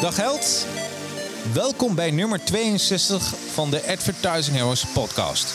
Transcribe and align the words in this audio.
Dag 0.00 0.16
Held. 0.16 0.66
Welkom 1.52 1.94
bij 1.94 2.10
nummer 2.10 2.44
62 2.44 3.34
van 3.52 3.70
de 3.70 3.86
Advertising 3.86 4.56
Heroes 4.56 4.86
podcast. 4.86 5.54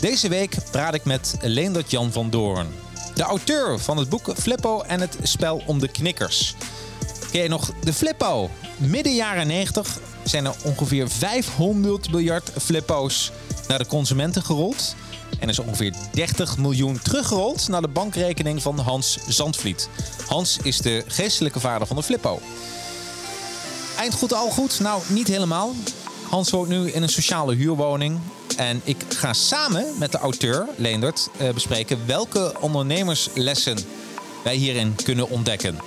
Deze 0.00 0.28
week 0.28 0.56
praat 0.70 0.94
ik 0.94 1.04
met 1.04 1.36
Leendert 1.40 1.90
Jan 1.90 2.12
van 2.12 2.30
Doorn. 2.30 2.66
De 3.14 3.22
auteur 3.22 3.78
van 3.78 3.96
het 3.96 4.08
boek 4.08 4.32
Flippo 4.36 4.80
en 4.80 5.00
het 5.00 5.18
spel 5.22 5.62
om 5.66 5.78
de 5.78 5.88
knikkers. 5.88 6.54
Ken 7.30 7.42
je 7.42 7.48
nog 7.48 7.72
de 7.82 7.92
Flippo? 7.92 8.50
Midden 8.76 9.14
jaren 9.14 9.46
90 9.46 9.98
zijn 10.24 10.44
er 10.44 10.54
ongeveer 10.64 11.08
500 11.08 12.10
miljard 12.10 12.50
Flippo's 12.60 13.32
naar 13.68 13.78
de 13.78 13.86
consumenten 13.86 14.42
gerold. 14.42 14.94
En 15.38 15.48
is 15.48 15.58
ongeveer 15.58 15.94
30 16.12 16.58
miljoen 16.58 16.98
teruggerold 17.02 17.68
naar 17.68 17.82
de 17.82 17.88
bankrekening 17.88 18.62
van 18.62 18.78
Hans 18.78 19.18
Zandvliet. 19.28 19.88
Hans 20.26 20.58
is 20.62 20.78
de 20.78 21.04
geestelijke 21.06 21.60
vader 21.60 21.86
van 21.86 21.96
de 21.96 22.02
Flippo. 22.02 22.40
Eind 23.96 24.14
goed, 24.14 24.32
al 24.32 24.50
goed? 24.50 24.80
Nou, 24.80 25.02
niet 25.06 25.28
helemaal. 25.28 25.74
Hans 26.28 26.50
woont 26.50 26.68
nu 26.68 26.90
in 26.90 27.02
een 27.02 27.08
sociale 27.08 27.54
huurwoning. 27.54 28.18
En 28.56 28.80
ik 28.84 28.96
ga 29.08 29.32
samen 29.32 29.86
met 29.98 30.12
de 30.12 30.18
auteur, 30.18 30.68
Leendert, 30.76 31.28
eh, 31.36 31.50
bespreken 31.50 32.06
welke 32.06 32.54
ondernemerslessen 32.60 33.78
wij 34.44 34.54
hierin 34.54 34.94
kunnen 35.04 35.28
ontdekken. 35.28 35.78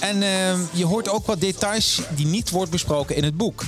En 0.00 0.22
eh, 0.22 0.58
je 0.72 0.84
hoort 0.84 1.08
ook 1.08 1.26
wat 1.26 1.40
details 1.40 2.00
die 2.16 2.26
niet 2.26 2.50
wordt 2.50 2.70
besproken 2.70 3.16
in 3.16 3.24
het 3.24 3.36
boek. 3.36 3.64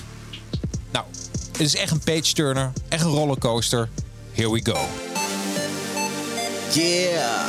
Nou, 0.91 1.05
het 1.53 1.61
is 1.61 1.77
echt 1.77 1.91
een 1.91 1.99
page-turner, 2.05 2.73
echt 2.89 3.05
een 3.05 3.11
rollercoaster. 3.11 3.89
Here 4.33 4.53
we 4.53 4.61
go. 4.65 4.79
Yeah, 6.73 7.47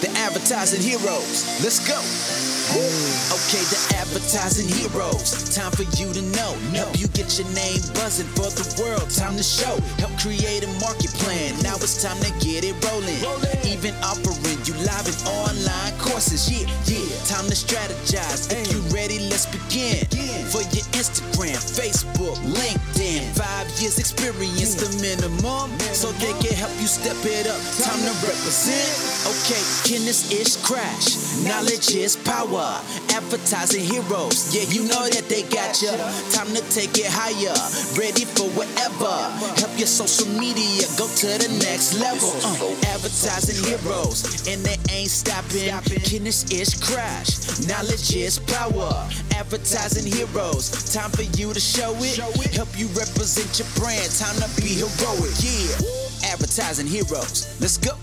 the 0.00 0.24
advertising 0.26 0.84
heroes. 0.84 1.44
Let's 1.62 1.78
go. 1.78 2.37
Okay, 2.68 3.64
the 3.72 3.80
advertising 3.96 4.68
heroes. 4.68 5.56
Time 5.56 5.72
for 5.72 5.88
you 5.96 6.12
to 6.12 6.20
know. 6.36 6.52
Help 6.76 7.00
you 7.00 7.08
get 7.16 7.38
your 7.38 7.48
name 7.56 7.80
buzzing 7.96 8.28
for 8.36 8.52
the 8.52 8.64
world. 8.76 9.08
Time 9.08 9.36
to 9.36 9.42
show. 9.42 9.80
Help 9.96 10.12
create 10.20 10.64
a 10.64 10.70
market 10.76 11.08
plan. 11.16 11.56
Now 11.62 11.76
it's 11.76 12.02
time 12.02 12.20
to 12.20 12.30
get 12.44 12.64
it 12.68 12.76
rolling. 12.84 13.24
Even 13.64 13.94
offering 14.04 14.60
you 14.68 14.74
live 14.84 15.08
and 15.08 15.20
online 15.48 15.96
courses. 15.96 16.44
Yeah, 16.44 16.68
yeah. 16.84 17.08
Time 17.24 17.48
to 17.48 17.56
strategize. 17.56 18.52
If 18.52 18.68
you 18.68 18.80
ready, 18.92 19.18
let's 19.32 19.46
begin. 19.48 20.04
For 20.52 20.60
your 20.60 20.84
Instagram, 20.92 21.56
Facebook, 21.56 22.36
LinkedIn. 22.52 22.97
Five 23.32 23.68
years 23.80 23.98
experience, 23.98 24.74
the 24.76 24.88
minimum. 25.00 25.72
So 25.96 26.12
they 26.20 26.32
can 26.44 26.52
help 26.52 26.74
you 26.80 26.86
step 26.86 27.16
it 27.24 27.46
up. 27.48 27.56
Time 27.80 28.00
to 28.04 28.12
represent. 28.20 28.92
Okay, 29.24 29.62
can 29.88 30.04
this 30.04 30.28
ish 30.32 30.56
crash? 30.60 31.16
Knowledge 31.44 31.94
is 31.94 32.16
power. 32.16 32.80
Advertising 33.16 33.84
heroes. 33.84 34.52
Yeah, 34.52 34.68
you 34.68 34.84
know 34.88 35.08
that 35.08 35.24
they 35.28 35.42
got 35.48 35.80
ya. 35.80 35.96
Time 36.36 36.52
to 36.52 36.62
take 36.68 36.98
it 36.98 37.08
higher. 37.08 37.56
Ready 37.96 38.24
for 38.28 38.48
whatever. 38.52 39.14
Help 39.56 39.72
your 39.78 39.88
social 39.88 40.28
media 40.36 40.84
go 41.00 41.08
to 41.08 41.26
the 41.40 41.48
next 41.64 41.96
level. 42.00 42.28
Uh, 42.44 42.92
advertising 42.92 43.56
heroes. 43.64 44.46
And 44.48 44.60
they 44.64 44.76
ain't 44.92 45.10
stopping. 45.10 45.72
Can 46.04 46.24
this 46.24 46.44
ish 46.52 46.76
crash? 46.80 47.64
Knowledge 47.66 48.14
is 48.14 48.38
power. 48.38 49.08
Advertising 49.38 50.12
heroes. 50.14 50.92
Time 50.92 51.10
for 51.10 51.22
you 51.38 51.52
to 51.52 51.60
show 51.60 51.94
it. 52.02 52.54
Help 52.54 52.68
you 52.76 52.88
represent 52.88 53.58
your 53.58 53.68
brand. 53.78 54.10
Time 54.18 54.34
to 54.34 54.48
be 54.60 54.68
heroic. 54.68 55.32
Yeah. 55.38 56.32
Advertising 56.32 56.88
heroes. 56.88 57.46
Let's 57.60 57.78
go. 57.80 57.94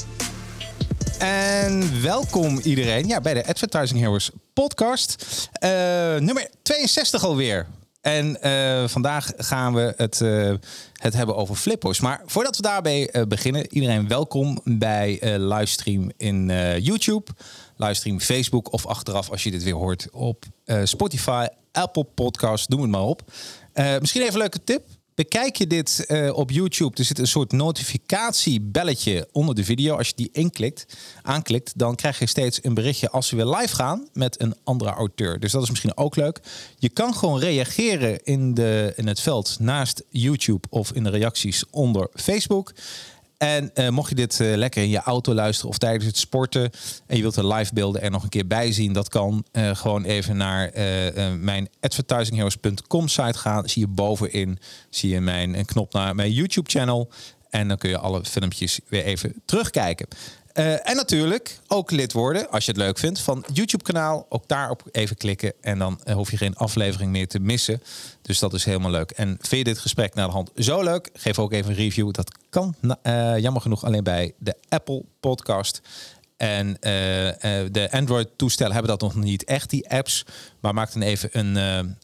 En 1.19 2.01
welkom 2.01 2.59
iedereen 2.59 3.07
ja, 3.07 3.21
bij 3.21 3.33
de 3.33 3.45
Advertising 3.47 3.99
Heroes 3.99 4.29
podcast. 4.53 5.49
Eh, 5.51 5.69
nummer 6.15 6.49
62 6.63 7.23
alweer. 7.23 7.67
En 8.01 8.41
eh, 8.41 8.87
vandaag 8.87 9.31
gaan 9.37 9.73
we 9.73 9.93
het, 9.97 10.21
eh, 10.21 10.53
het 10.93 11.13
hebben 11.13 11.35
over 11.35 11.55
flippo's. 11.55 11.99
Maar 11.99 12.21
voordat 12.25 12.55
we 12.55 12.61
daarbij 12.61 13.25
beginnen, 13.27 13.73
iedereen 13.73 14.07
welkom 14.07 14.59
bij 14.63 15.37
livestream 15.37 16.11
in 16.17 16.51
YouTube, 16.81 17.31
livestream 17.75 18.19
Facebook 18.19 18.73
of 18.73 18.85
achteraf 18.85 19.29
als 19.29 19.43
je 19.43 19.51
dit 19.51 19.63
weer 19.63 19.73
hoort 19.73 20.07
op 20.11 20.45
Spotify, 20.83 21.47
Apple 21.71 22.03
Podcasts, 22.03 22.67
noem 22.67 22.81
het 22.81 22.91
maar 22.91 23.01
op. 23.01 23.31
misschien 23.73 24.21
even 24.21 24.33
een 24.33 24.39
leuke 24.39 24.63
tip. 24.63 24.83
Bekijk 25.15 25.55
je 25.55 25.67
dit 25.67 26.05
uh, 26.07 26.37
op 26.37 26.51
YouTube, 26.51 26.97
er 26.97 27.05
zit 27.05 27.19
een 27.19 27.27
soort 27.27 27.51
notificatiebelletje 27.51 29.27
onder 29.31 29.55
de 29.55 29.63
video. 29.63 29.97
Als 29.97 30.07
je 30.07 30.13
die 30.15 30.29
inklikt, 30.31 30.97
aanklikt, 31.21 31.77
dan 31.77 31.95
krijg 31.95 32.19
je 32.19 32.25
steeds 32.25 32.59
een 32.63 32.73
berichtje 32.73 33.09
als 33.09 33.29
we 33.29 33.35
weer 33.35 33.45
live 33.45 33.75
gaan 33.75 34.07
met 34.13 34.41
een 34.41 34.55
andere 34.63 34.89
auteur. 34.89 35.39
Dus 35.39 35.51
dat 35.51 35.63
is 35.63 35.69
misschien 35.69 35.97
ook 35.97 36.15
leuk. 36.15 36.39
Je 36.77 36.89
kan 36.89 37.15
gewoon 37.15 37.39
reageren 37.39 38.23
in, 38.23 38.53
de, 38.53 38.93
in 38.95 39.07
het 39.07 39.19
veld 39.19 39.57
naast 39.59 40.03
YouTube 40.09 40.67
of 40.69 40.91
in 40.91 41.03
de 41.03 41.09
reacties 41.09 41.63
onder 41.69 42.09
Facebook. 42.13 42.73
En 43.37 43.71
uh, 43.75 43.89
mocht 43.89 44.09
je 44.09 44.15
dit 44.15 44.39
uh, 44.39 44.55
lekker 44.55 44.83
in 44.83 44.89
je 44.89 44.99
auto 44.99 45.33
luisteren 45.33 45.69
of 45.69 45.77
tijdens 45.77 46.05
het 46.05 46.17
sporten 46.17 46.71
en 47.07 47.15
je 47.15 47.21
wilt 47.21 47.35
de 47.35 47.47
live 47.47 47.73
beelden 47.73 48.01
er 48.01 48.11
nog 48.11 48.23
een 48.23 48.29
keer 48.29 48.47
bij 48.47 48.71
zien, 48.71 48.93
dat 48.93 49.09
kan 49.09 49.45
uh, 49.51 49.75
gewoon 49.75 50.03
even 50.03 50.37
naar 50.37 50.71
mijn 51.39 51.69
advertisingheroes.com 51.79 53.07
site 53.07 53.37
gaan. 53.37 53.69
Zie 53.69 53.81
je 53.81 53.87
bovenin 53.87 54.59
zie 54.89 55.09
je 55.09 55.21
mijn 55.21 55.65
knop 55.65 55.93
naar 55.93 56.15
mijn 56.15 56.31
YouTube 56.31 56.69
channel 56.69 57.09
en 57.49 57.67
dan 57.67 57.77
kun 57.77 57.89
je 57.89 57.97
alle 57.97 58.25
filmpjes 58.25 58.79
weer 58.87 59.03
even 59.03 59.33
terugkijken. 59.45 60.07
Uh, 60.57 60.89
en 60.89 60.95
natuurlijk 60.95 61.59
ook 61.67 61.91
lid 61.91 62.13
worden, 62.13 62.49
als 62.49 62.65
je 62.65 62.71
het 62.71 62.79
leuk 62.79 62.97
vindt, 62.97 63.19
van 63.19 63.45
YouTube-kanaal. 63.53 64.25
Ook 64.29 64.47
daarop 64.47 64.83
even 64.91 65.17
klikken 65.17 65.53
en 65.61 65.79
dan 65.79 65.99
uh, 66.05 66.13
hoef 66.13 66.31
je 66.31 66.37
geen 66.37 66.55
aflevering 66.55 67.11
meer 67.11 67.27
te 67.27 67.39
missen. 67.39 67.81
Dus 68.21 68.39
dat 68.39 68.53
is 68.53 68.65
helemaal 68.65 68.91
leuk. 68.91 69.11
En 69.11 69.27
vind 69.27 69.67
je 69.67 69.73
dit 69.73 69.79
gesprek 69.79 70.13
naar 70.13 70.27
de 70.27 70.33
hand 70.33 70.51
zo 70.55 70.83
leuk? 70.83 71.09
Geef 71.13 71.39
ook 71.39 71.51
even 71.51 71.69
een 71.69 71.77
review. 71.77 72.11
Dat 72.11 72.37
kan 72.49 72.75
uh, 73.03 73.37
jammer 73.37 73.61
genoeg 73.61 73.85
alleen 73.85 74.03
bij 74.03 74.33
de 74.37 74.55
Apple 74.69 75.03
Podcast. 75.19 75.81
En 76.37 76.77
de 77.71 77.87
Android-toestellen 77.91 78.73
hebben 78.73 78.91
dat 78.91 79.01
nog 79.01 79.23
niet 79.23 79.43
echt, 79.43 79.69
die 79.69 79.89
apps. 79.89 80.25
Maar 80.59 80.73
maak 80.73 80.93
dan 80.93 81.01
even 81.01 81.29
een, 81.31 81.55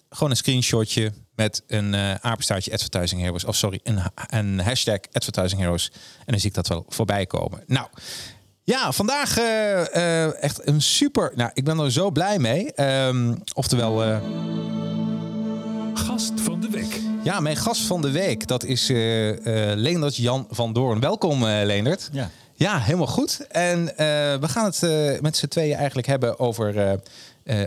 gewoon 0.09 0.29
een 0.29 0.35
screenshotje 0.35 1.11
met 1.35 1.63
een 1.67 1.93
uh, 1.93 2.13
apenstaartje 2.13 2.71
Advertising 2.71 3.21
Heroes. 3.21 3.45
Of 3.45 3.55
sorry, 3.55 3.79
een, 3.83 3.99
een 4.27 4.59
hashtag 4.59 4.99
Advertising 5.11 5.61
Heroes. 5.61 5.91
En 6.17 6.25
dan 6.25 6.39
zie 6.39 6.49
ik 6.49 6.55
dat 6.55 6.67
wel 6.67 6.85
voorbij 6.87 7.25
komen. 7.25 7.63
Nou, 7.67 7.87
ja, 8.63 8.91
vandaag 8.91 9.39
uh, 9.39 9.45
uh, 9.45 10.43
echt 10.43 10.67
een 10.67 10.81
super... 10.81 11.31
Nou, 11.35 11.51
ik 11.53 11.63
ben 11.63 11.79
er 11.79 11.91
zo 11.91 12.11
blij 12.11 12.39
mee. 12.39 12.81
Um, 13.05 13.41
oftewel... 13.53 14.07
Uh... 14.07 14.17
Gast 15.93 16.31
van 16.35 16.61
de 16.61 16.69
week. 16.69 16.99
Ja, 17.23 17.39
mijn 17.39 17.55
gast 17.55 17.81
van 17.81 18.01
de 18.01 18.11
week. 18.11 18.47
Dat 18.47 18.63
is 18.63 18.87
Leendert 19.75 20.15
Jan 20.15 20.47
van 20.49 20.73
Doorn. 20.73 20.99
Welkom, 20.99 21.45
Leendert. 21.45 22.09
Ja. 22.11 22.29
Ja, 22.53 22.79
helemaal 22.79 23.07
goed. 23.07 23.47
En 23.47 23.85
we 24.39 24.47
gaan 24.47 24.65
het 24.65 25.21
met 25.21 25.37
z'n 25.37 25.47
tweeën 25.47 25.75
eigenlijk 25.75 26.07
hebben 26.07 26.39
over... 26.39 26.99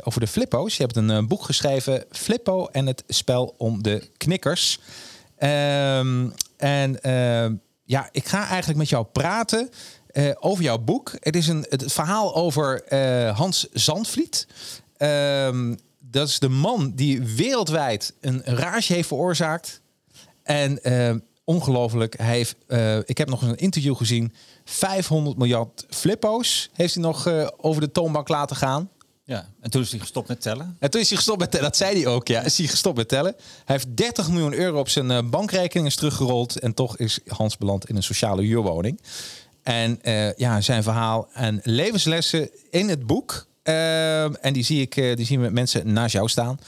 over 0.04 0.20
de 0.20 0.26
Flippo's. 0.26 0.76
Je 0.76 0.82
hebt 0.82 0.96
een 0.96 1.28
boek 1.28 1.42
geschreven, 1.42 2.04
Flippo 2.10 2.66
en 2.66 2.86
het 2.86 3.04
spel 3.08 3.54
om 3.58 3.82
de 3.82 4.10
knikkers. 4.16 4.80
Um, 5.38 6.34
en 6.56 6.98
ja, 7.84 8.08
ik 8.12 8.26
ga 8.26 8.46
eigenlijk 8.46 8.78
met 8.78 8.88
jou 8.88 9.04
praten 9.04 9.70
uh, 10.14 10.30
over 10.40 10.64
jouw 10.64 10.78
boek. 10.78 11.12
Het 11.20 11.36
is 11.36 11.48
een, 11.48 11.66
het 11.68 11.92
verhaal 11.92 12.34
over 12.34 12.92
uh, 12.92 13.36
Hans 13.36 13.68
Zandvliet. 13.72 14.46
Um, 14.98 15.78
dat 16.00 16.28
is 16.28 16.38
de 16.38 16.48
man 16.48 16.92
die 16.94 17.22
wereldwijd 17.22 18.14
een 18.20 18.42
rage 18.44 18.92
heeft 18.92 19.08
veroorzaakt. 19.08 19.80
En 20.42 20.78
uh, 20.82 21.14
ongelooflijk, 21.44 22.18
hij 22.18 22.36
heeft, 22.36 22.56
ik 23.08 23.18
heb 23.18 23.28
nog 23.28 23.42
een 23.42 23.56
interview 23.56 23.96
gezien. 23.96 24.32
500 24.64 25.36
miljard 25.36 25.86
flippo's 25.88 26.70
heeft 26.72 26.94
hij 26.94 27.02
nog 27.02 27.28
over 27.56 27.80
de 27.80 27.90
toonbank 27.90 28.28
laten 28.28 28.56
gaan. 28.56 28.90
Ja, 29.26 29.48
en 29.60 29.70
toen 29.70 29.82
is 29.82 29.90
hij 29.90 30.00
gestopt 30.00 30.28
met 30.28 30.40
tellen. 30.40 30.76
En 30.78 30.90
toen 30.90 31.00
is 31.00 31.08
hij 31.08 31.16
gestopt 31.16 31.38
met 31.38 31.50
tellen. 31.50 31.66
Dat 31.66 31.76
zei 31.76 32.02
hij 32.02 32.12
ook, 32.12 32.28
ja. 32.28 32.40
Is 32.42 32.58
hij 32.58 32.66
gestopt 32.66 32.96
met 32.96 33.08
tellen. 33.08 33.34
Hij 33.64 33.76
heeft 33.76 33.96
30 33.96 34.30
miljoen 34.30 34.54
euro 34.54 34.78
op 34.78 34.88
zijn 34.88 35.30
bankrekening 35.30 35.86
is 35.86 35.96
teruggerold. 35.96 36.58
En 36.58 36.74
toch 36.74 36.96
is 36.96 37.18
Hans 37.26 37.56
beland 37.56 37.88
in 37.88 37.96
een 37.96 38.02
sociale 38.02 38.42
huurwoning. 38.42 39.00
En 39.64 39.98
uh, 40.02 40.32
ja, 40.32 40.60
zijn 40.60 40.82
verhaal 40.82 41.28
en 41.32 41.60
levenslessen 41.62 42.50
in 42.70 42.88
het 42.88 43.06
boek. 43.06 43.46
Uh, 43.64 44.44
en 44.44 44.52
die 44.52 44.64
zie 44.64 44.80
ik, 44.80 44.96
uh, 44.96 45.16
die 45.16 45.26
zien 45.26 45.40
we 45.40 45.48
mensen 45.48 45.92
naast 45.92 46.12
jou 46.12 46.28
staan. 46.28 46.58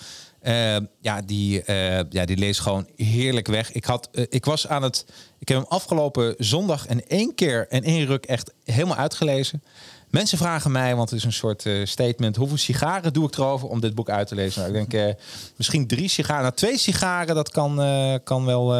ja, 1.00 1.22
die, 1.24 1.62
ja, 2.10 2.24
die 2.24 2.36
leest 2.36 2.60
gewoon 2.60 2.88
heerlijk 2.96 3.46
weg. 3.46 3.72
Ik, 3.72 3.84
had, 3.84 4.08
ik 4.28 4.44
was 4.44 4.68
aan 4.68 4.82
het. 4.82 5.04
Ik 5.38 5.48
heb 5.48 5.58
hem 5.58 5.66
afgelopen 5.68 6.34
zondag 6.38 6.86
en 6.86 7.08
één 7.08 7.34
keer 7.34 7.66
en 7.68 7.82
één 7.82 8.06
ruk 8.06 8.24
echt 8.24 8.52
helemaal 8.64 8.96
uitgelezen. 8.96 9.62
Mensen 10.10 10.38
vragen 10.38 10.72
mij, 10.72 10.96
want 10.96 11.10
het 11.10 11.18
is 11.18 11.24
een 11.24 11.32
soort 11.32 11.68
statement: 11.84 12.36
hoeveel 12.36 12.56
sigaren 12.56 13.12
doe 13.12 13.26
ik 13.26 13.36
erover 13.36 13.68
om 13.68 13.80
dit 13.80 13.94
boek 13.94 14.10
uit 14.10 14.28
te 14.28 14.34
lezen? 14.34 14.60
Nou, 14.62 14.74
ik 14.74 14.90
denk 14.90 15.14
misschien 15.56 15.86
drie 15.86 16.08
sigaren. 16.08 16.42
Nou, 16.42 16.54
twee 16.54 16.78
sigaren, 16.78 17.34
dat 17.34 17.50
kan, 17.50 17.76
kan 18.24 18.44
wel 18.44 18.74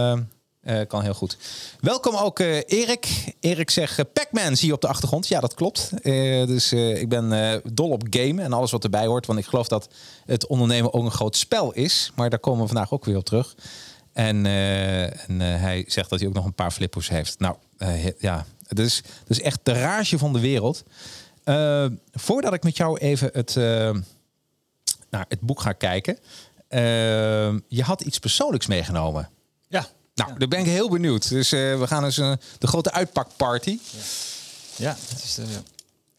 Eh, 0.67 0.81
kan 0.87 1.03
heel 1.03 1.15
goed. 1.15 1.37
Welkom 1.81 2.15
ook 2.17 2.41
eh, 2.41 2.57
Erik. 2.67 3.35
Erik 3.41 3.71
zegt, 3.71 3.99
eh, 3.99 4.05
Pac-Man 4.13 4.57
zie 4.57 4.69
je 4.69 4.75
op 4.75 4.81
de 4.81 4.89
achtergrond. 4.89 5.29
Ja, 5.29 5.41
dat 5.41 5.55
klopt. 5.55 5.91
Dus 6.47 6.73
ik 6.73 7.09
ben 7.09 7.61
dol 7.73 7.91
op 7.91 8.03
game 8.11 8.43
en 8.43 8.53
alles 8.53 8.71
wat 8.71 8.85
erbij 8.85 9.07
hoort. 9.07 9.27
Want 9.27 9.39
ik 9.39 9.45
geloof 9.45 9.69
dat 9.69 9.89
het 10.25 10.47
ondernemen 10.47 10.93
ook 10.93 11.05
een 11.05 11.11
groot 11.11 11.37
spel 11.37 11.73
is. 11.73 12.13
Maar 12.15 12.31
daar 12.31 12.39
komen 12.39 12.61
we 12.61 12.67
vandaag 12.67 12.93
ook 12.93 13.05
weer 13.05 13.17
op 13.17 13.25
terug. 13.25 13.55
En, 14.13 14.47
en 14.47 15.41
hij 15.41 15.85
zegt 15.87 16.11
dat 16.11 16.19
hij 16.19 16.29
ook 16.29 16.35
nog 16.35 16.45
een 16.45 16.55
paar 16.55 16.71
flippers 16.71 17.09
heeft. 17.09 17.39
Nou, 17.39 17.57
ja, 18.19 18.47
het 18.67 18.79
is 19.27 19.41
echt 19.41 19.61
de 19.63 19.73
rage 19.73 20.19
van 20.19 20.33
de 20.33 20.41
wereld. 20.41 20.83
Voordat 22.13 22.55
ik 22.55 22.63
met 22.63 22.77
jou 22.77 22.99
even 22.99 23.31
het, 23.33 23.55
naar 25.11 25.25
het 25.29 25.41
boek 25.41 25.61
ga 25.61 25.73
kijken. 25.73 26.19
je 27.69 27.83
had 27.83 28.01
iets 28.01 28.19
persoonlijks 28.19 28.67
meegenomen. 28.67 29.29
Ja. 29.69 29.87
Nou, 30.17 30.39
daar 30.39 30.49
ben 30.49 30.59
ik 30.59 30.67
heel 30.67 30.89
benieuwd. 30.91 31.29
Dus 31.29 31.53
eh, 31.53 31.79
we 31.79 31.87
gaan 31.87 32.05
eens 32.05 32.19
eh, 32.19 32.33
de 32.59 32.67
grote 32.67 32.93
uitpakparty. 32.93 33.79
Ja, 34.77 34.97
het 35.09 35.23
is, 35.25 35.39
eh, 35.39 35.45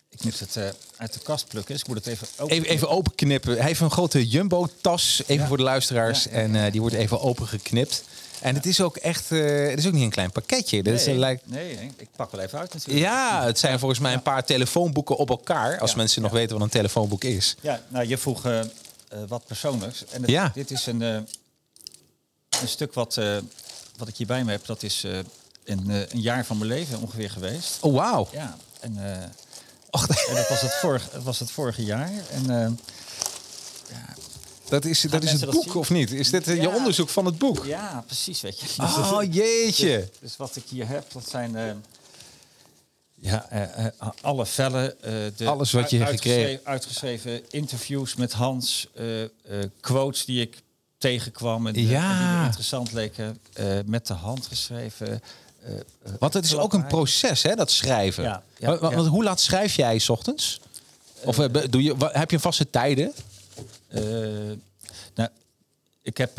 ik 0.09 0.23
moet 0.23 0.39
het 0.39 0.57
uit 0.97 1.13
de 1.13 1.19
kast 1.19 1.47
plukken. 1.47 1.73
Dus 1.73 1.81
ik 1.81 1.87
moet 1.87 1.97
het 1.97 2.07
even 2.07 2.27
open. 2.37 2.55
Even, 2.55 2.67
even 2.69 2.89
openknippen. 2.89 3.55
Hij 3.57 3.65
heeft 3.65 3.79
een 3.79 3.91
grote 3.91 4.27
jumbo-tas, 4.27 5.21
even 5.25 5.41
Ja. 5.41 5.47
voor 5.47 5.57
de 5.57 5.63
luisteraars. 5.63 6.23
Ja, 6.23 6.29
ja, 6.31 6.37
En 6.37 6.71
die 6.71 6.81
wordt 6.81 6.95
even 6.95 7.21
opengeknipt. 7.21 8.03
En 8.41 8.55
het 8.55 8.65
is 8.65 8.81
ook 8.81 8.97
echt, 8.97 9.29
het 9.29 9.79
is 9.79 9.87
ook 9.87 9.93
niet 9.93 10.03
een 10.03 10.09
klein 10.09 10.31
pakketje. 10.31 10.81
Nee, 10.81 11.17
lijkt, 11.17 11.49
nee, 11.49 11.91
ik 11.97 12.07
pak 12.15 12.31
wel 12.31 12.41
even 12.41 12.59
uit 12.59 12.73
natuurlijk. 12.73 12.99
ja, 13.05 13.43
het 13.45 13.59
zijn 13.59 13.79
volgens 13.79 13.99
mij 13.99 14.13
een 14.13 14.21
paar 14.21 14.45
telefoonboeken 14.45 15.15
op 15.17 15.29
elkaar. 15.29 15.79
Als 15.79 15.95
mensen 15.95 16.21
nog 16.21 16.31
weten 16.31 16.53
wat 16.55 16.63
een 16.65 16.71
telefoonboek 16.71 17.23
is. 17.23 17.55
Ja, 17.61 17.81
nou, 17.87 18.07
je 18.07 18.17
vroeg 18.17 18.41
wat 19.27 19.45
persoonlijks. 19.45 20.05
En 20.05 20.31
het- 20.31 20.53
dit 20.53 20.71
is 20.71 20.85
een, 20.85 21.01
een 21.01 21.27
stuk 22.65 22.93
wat, 22.93 23.17
wat 23.97 24.07
ik 24.07 24.15
hier 24.17 24.27
bij 24.27 24.43
me 24.43 24.51
heb. 24.51 24.65
Dat 24.65 24.83
is 24.83 25.03
eh, 25.03 25.17
een, 25.63 25.89
eh, 25.89 25.99
een 26.09 26.21
jaar 26.21 26.45
van 26.45 26.57
mijn 26.57 26.69
leven 26.69 27.01
ongeveer 27.01 27.29
geweest. 27.29 27.77
Oh, 27.81 27.93
wauw. 27.93 28.27
Ja, 28.31 28.57
en, 28.79 29.13
eh, 29.21 29.23
Och, 29.91 30.07
en 30.07 30.35
dat, 30.35 30.49
was 30.49 30.61
het 30.61 30.73
vorige, 30.73 31.09
dat 31.13 31.23
was 31.23 31.39
het 31.39 31.51
vorige 31.51 31.83
jaar. 31.83 32.11
En, 32.31 32.49
eh, 32.63 32.71
dat 34.69 34.85
is, 34.85 35.01
dat 35.01 35.23
is 35.23 35.31
het 35.31 35.49
boek, 35.49 35.63
zien? 35.63 35.73
of 35.75 35.89
niet? 35.89 36.11
Is 36.11 36.29
dit 36.29 36.45
je 36.45 36.55
Ja. 36.61 36.75
onderzoek 36.75 37.09
van 37.09 37.25
het 37.25 37.37
boek? 37.37 37.65
ja, 37.65 38.03
precies, 38.05 38.41
weet 38.41 38.59
je. 38.59 38.67
Oh, 38.81 39.19
jeetje. 39.31 39.97
Dus, 39.97 40.19
dus 40.19 40.37
wat 40.37 40.55
ik 40.55 40.63
hier 40.69 40.87
heb, 40.87 41.11
dat 41.11 41.29
zijn 41.29 41.83
ja, 43.15 43.47
alle 44.21 44.45
vellen. 44.45 44.95
de 45.37 45.45
Alles 45.45 45.71
wat 45.71 45.89
je 45.89 45.97
gekregen- 45.97 46.07
uitgeschreven, 46.07 46.65
uitgeschreven 46.65 47.49
interviews 47.51 48.15
met 48.15 48.33
Hans, 48.33 48.87
quotes 49.79 50.25
die 50.25 50.41
ik 50.41 50.61
tegenkwam 50.97 51.67
en, 51.67 51.73
eh, 51.75 51.89
Ja. 51.89 52.21
en 52.21 52.35
die 52.37 52.45
interessant 52.45 52.91
leken, 52.91 53.37
eh, 53.53 53.77
met 53.85 54.07
de 54.07 54.13
hand 54.13 54.47
geschreven. 54.47 55.21
eh, 55.63 55.73
Want 56.19 56.33
het 56.33 56.45
is 56.45 56.55
ook 56.55 56.73
een 56.73 56.87
proces, 56.87 57.43
hè, 57.43 57.55
dat 57.55 57.71
schrijven. 57.71 58.23
Ja, 58.23 58.43
ja, 58.57 58.67
Wa- 58.67 58.79
wa- 58.79 58.89
ja. 58.89 58.95
want 58.95 59.07
hoe 59.07 59.23
laat 59.23 59.39
schrijf 59.39 59.75
jij 59.75 59.99
's 59.99 60.09
ochtends? 60.09 60.59
Of 61.23 61.35
doe 61.69 61.83
je, 61.83 61.95
heb 62.11 62.31
je 62.31 62.39
vaste 62.39 62.69
tijden? 62.69 63.13
Nou, 65.15 65.29
ik 66.01 66.17
heb 66.17 66.35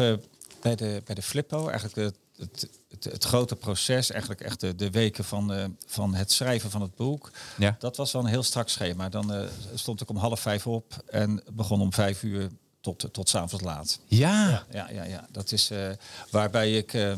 bij, 0.61 0.75
de, 0.77 1.03
bij 1.05 1.15
de 1.15 1.23
Flippo 1.23 1.69
eigenlijk 1.69 1.97
het, 1.97 2.15
het, 2.37 2.69
het, 2.91 3.05
het 3.05 3.25
grote 3.25 3.57
proces, 3.57 4.11
eigenlijk 4.11 4.41
echt 4.41 4.61
de, 4.61 4.75
de 4.75 4.91
weken 4.91 5.25
van, 5.25 5.77
van 5.87 6.15
het 6.15 6.33
schrijven 6.33 6.71
van 6.71 6.81
het 6.83 6.95
boek. 6.97 7.31
Ja. 7.59 7.77
Dat 7.79 7.97
was 7.97 8.13
wel 8.13 8.23
een 8.23 8.29
heel 8.29 8.43
strak 8.43 8.69
schema. 8.69 9.09
Dan 9.09 9.49
stond 9.75 10.01
ik 10.01 10.09
om 10.11 10.17
half 10.17 10.41
vijf 10.41 10.67
op 10.67 11.03
en 11.07 11.43
begon 11.53 11.81
om 11.81 11.93
vijf 11.93 12.23
uur 12.23 12.49
tot, 12.81 13.09
tot 13.13 13.29
's 13.29 13.35
avonds 13.35 13.65
laat. 13.65 13.99
Ja. 14.07 14.67
Ja, 14.71 14.91
ja, 14.91 15.05
ja. 15.05 15.27
Dat 15.31 15.53
is 15.53 15.71
eh, 15.71 15.91
waarbij 16.31 16.73
ik 16.73 16.95
eh, 16.95 17.15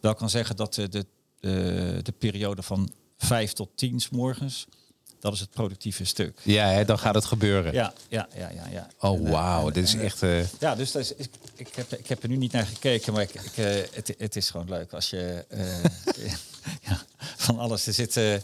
wel 0.00 0.14
kan 0.14 0.30
zeggen 0.30 0.56
dat 0.56 0.78
eh, 0.78 0.84
de, 0.90 1.06
de, 1.40 2.00
de 2.02 2.12
periode 2.12 2.62
van 2.62 2.92
vijf 3.16 3.52
tot 3.52 3.68
tien 3.74 4.00
's 4.00 4.08
morgens, 4.08 4.66
dat 5.20 5.32
is 5.32 5.40
het 5.40 5.50
productieve 5.50 6.04
stuk. 6.04 6.38
Ja, 6.42 6.66
hè, 6.68 6.84
dan 6.84 6.98
gaat 6.98 7.14
het 7.14 7.24
gebeuren. 7.24 7.72
Ja, 7.72 7.92
ja, 8.08 8.28
ja, 8.36 8.50
ja. 8.50 8.66
ja. 8.68 8.88
Oh, 9.00 9.26
eh, 9.26 9.30
wauw. 9.30 9.70
Dit 9.70 9.84
is 9.84 9.94
echt... 9.94 10.22
eh, 10.22 10.46
ja, 10.60 10.74
dus 10.74 10.92
dat 10.92 11.02
is, 11.02 11.14
ik, 11.14 11.30
ik, 11.54 11.74
heb, 11.74 11.92
ik 11.92 12.06
heb 12.06 12.22
er 12.22 12.28
nu 12.28 12.36
niet 12.36 12.52
naar 12.52 12.66
gekeken, 12.66 13.12
maar 13.12 13.22
ik, 13.22 13.34
ik, 13.34 13.56
eh, 13.56 13.74
het, 13.92 14.14
het 14.18 14.36
is 14.36 14.50
gewoon 14.50 14.68
leuk 14.68 14.92
als 14.92 15.10
je 15.10 15.44
eh, 15.48 15.82
ja, 16.88 17.02
van 17.36 17.58
alles 17.58 17.86
er 17.86 17.92
zit. 17.92 18.16
eh, 18.16 18.34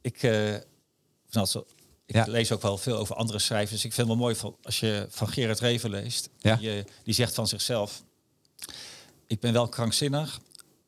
ik, 0.00 0.22
eh, 0.22 0.54
nou, 1.30 1.48
ik 2.10 2.16
Ja. 2.16 2.24
lees 2.28 2.52
ook 2.52 2.62
wel 2.62 2.78
veel 2.78 2.96
over 2.96 3.14
andere 3.16 3.38
schrijvers. 3.38 3.84
Ik 3.84 3.92
vind 3.92 3.96
het 3.96 4.06
wel 4.06 4.16
mooi 4.26 4.34
van, 4.34 4.56
als 4.62 4.80
je 4.80 5.06
van 5.10 5.28
Gerard 5.28 5.60
Reven 5.60 5.90
leest. 5.90 6.28
Ja. 6.38 6.56
Die, 6.56 6.70
eh, 6.76 6.84
die 7.04 7.14
zegt 7.14 7.34
van 7.34 7.48
zichzelf: 7.48 8.02
Ik 9.26 9.40
ben 9.40 9.52
wel 9.52 9.68
krankzinnig, 9.68 10.40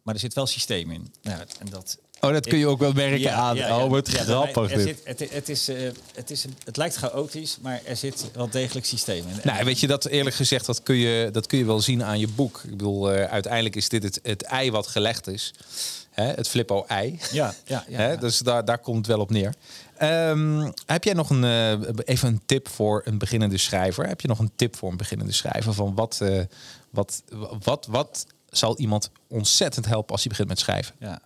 maar 0.02 0.14
er 0.14 0.20
zit 0.20 0.34
wel 0.34 0.46
systeem 0.46 0.90
in. 0.90 1.12
Nou, 1.22 1.38
ja, 1.38 1.44
en 1.60 1.66
dat, 1.70 1.98
Oh, 2.20 2.32
dat 2.32 2.46
kun 2.46 2.58
je 2.58 2.66
ook 2.66 2.78
wel 2.78 2.92
merken 2.92 3.20
ja, 3.20 3.34
aan. 3.34 3.58
Oh, 3.58 3.90
bij 3.90 4.02
grappig 4.04 4.72
er. 4.72 4.80
Zit, 4.80 5.00
het, 5.04 5.30
het, 5.30 5.48
is, 5.48 5.66
het, 6.14 6.30
is, 6.30 6.44
een- 6.44 6.56
het 6.64 6.76
lijkt 6.76 6.96
chaotisch, 6.96 7.56
maar 7.60 7.80
er 7.84 7.96
zit 7.96 8.30
wel 8.34 8.48
degelijk 8.50 8.86
systeem 8.86 9.24
in. 9.28 9.36
Nou, 9.42 9.64
weet 9.64 9.80
je, 9.80 9.86
dat 9.86 10.04
eerlijk 10.06 10.36
gezegd, 10.36 10.66
dat 10.66 10.82
kun 10.82 10.94
je, 10.94 11.28
dat 11.32 11.46
kun 11.46 11.58
je 11.58 11.64
wel 11.64 11.80
zien 11.80 12.04
aan 12.04 12.18
je 12.18 12.28
boek. 12.28 12.60
Ik 12.64 12.70
bedoel, 12.70 13.12
eh, 13.12 13.30
uiteindelijk 13.30 13.76
is 13.76 13.88
dit 13.88 14.02
het, 14.02 14.20
het 14.22 14.42
ei 14.42 14.70
wat 14.70 14.86
gelegd 14.86 15.26
is. 15.26 15.54
Hè, 16.10 16.24
het 16.24 16.48
flippo-ei. 16.48 17.18
Ja, 17.32 17.54
ja, 17.64 17.84
ja. 17.88 17.96
Hè, 17.96 18.10
ja. 18.10 18.16
dus 18.16 18.38
daar, 18.38 18.64
daar 18.64 18.78
komt 18.78 18.96
het 18.96 19.06
wel 19.06 19.20
op 19.20 19.30
neer. 19.30 19.54
Ehm, 20.02 20.70
heb 20.86 21.04
jij 21.04 21.12
nog 21.12 21.30
een, 21.30 21.44
eh, 21.44 21.80
even 22.04 22.28
een 22.28 22.42
tip 22.46 22.68
voor 22.68 23.02
een 23.04 23.18
beginnende 23.18 23.58
schrijver? 23.58 24.06
Heb 24.06 24.20
je 24.20 24.28
nog 24.28 24.38
een 24.38 24.52
tip 24.56 24.76
voor 24.76 24.90
een 24.90 24.96
beginnende 24.96 25.32
schrijver? 25.32 25.74
Van 25.74 25.94
wat, 25.94 26.20
eh, 26.20 26.44
wat, 26.90 27.22
wat, 27.62 27.86
wat 27.86 28.26
zal 28.48 28.78
iemand 28.78 29.10
ontzettend 29.28 29.86
helpen 29.86 30.10
als 30.10 30.20
hij 30.20 30.30
begint 30.30 30.48
met 30.48 30.58
schrijven? 30.58 30.94
Ja. 30.98 31.20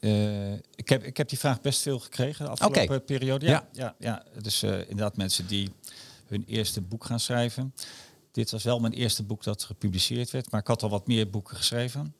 Eh, 0.00 0.52
ik, 0.52 0.88
heb, 0.88 1.04
ik 1.04 1.16
heb 1.16 1.28
die 1.28 1.38
vraag 1.38 1.60
best 1.60 1.82
veel 1.82 1.98
gekregen 1.98 2.44
de 2.44 2.50
afgelopen 2.50 3.04
periode. 3.04 3.46
Ja, 3.46 3.68
ja. 3.72 3.94
Ja, 3.98 4.24
Dus 4.42 4.62
eh, 4.62 4.80
inderdaad 4.80 5.16
mensen 5.16 5.46
die 5.46 5.72
hun 6.26 6.44
eerste 6.46 6.80
boek 6.80 7.04
gaan 7.04 7.20
schrijven. 7.20 7.74
Dit 8.32 8.50
was 8.50 8.64
wel 8.64 8.78
mijn 8.78 8.92
eerste 8.92 9.22
boek 9.22 9.42
dat 9.42 9.62
gepubliceerd 9.62 10.30
werd, 10.30 10.50
maar 10.50 10.60
ik 10.60 10.66
had 10.66 10.82
al 10.82 10.88
wat 10.88 11.06
meer 11.06 11.30
boeken 11.30 11.56
geschreven. 11.56 12.14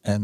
En 0.00 0.22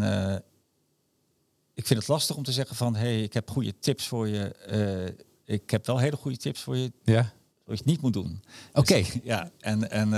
ik 1.75 1.87
vind 1.87 1.99
het 2.01 2.09
lastig 2.09 2.37
om 2.37 2.43
te 2.43 2.53
zeggen 2.53 2.77
van, 2.77 2.97
hey, 2.97 3.23
ik 3.23 3.33
heb 3.33 3.51
goede 3.51 3.79
tips 3.79 4.07
voor 4.09 4.29
je. 4.29 4.45
Eh, 4.55 5.25
ik 5.57 5.71
heb 5.71 5.87
wel 5.87 5.99
hele 5.99 6.17
goede 6.17 6.37
tips 6.37 6.61
voor 6.61 6.77
je 6.77 6.93
Ja. 7.05 7.33
wat 7.65 7.79
je 7.79 7.85
niet 7.87 8.01
moet 8.01 8.13
doen. 8.13 8.43
Oké. 8.73 8.95
Dus, 8.95 9.19
ja, 9.23 9.51
en, 9.61 9.91
en 9.91 10.13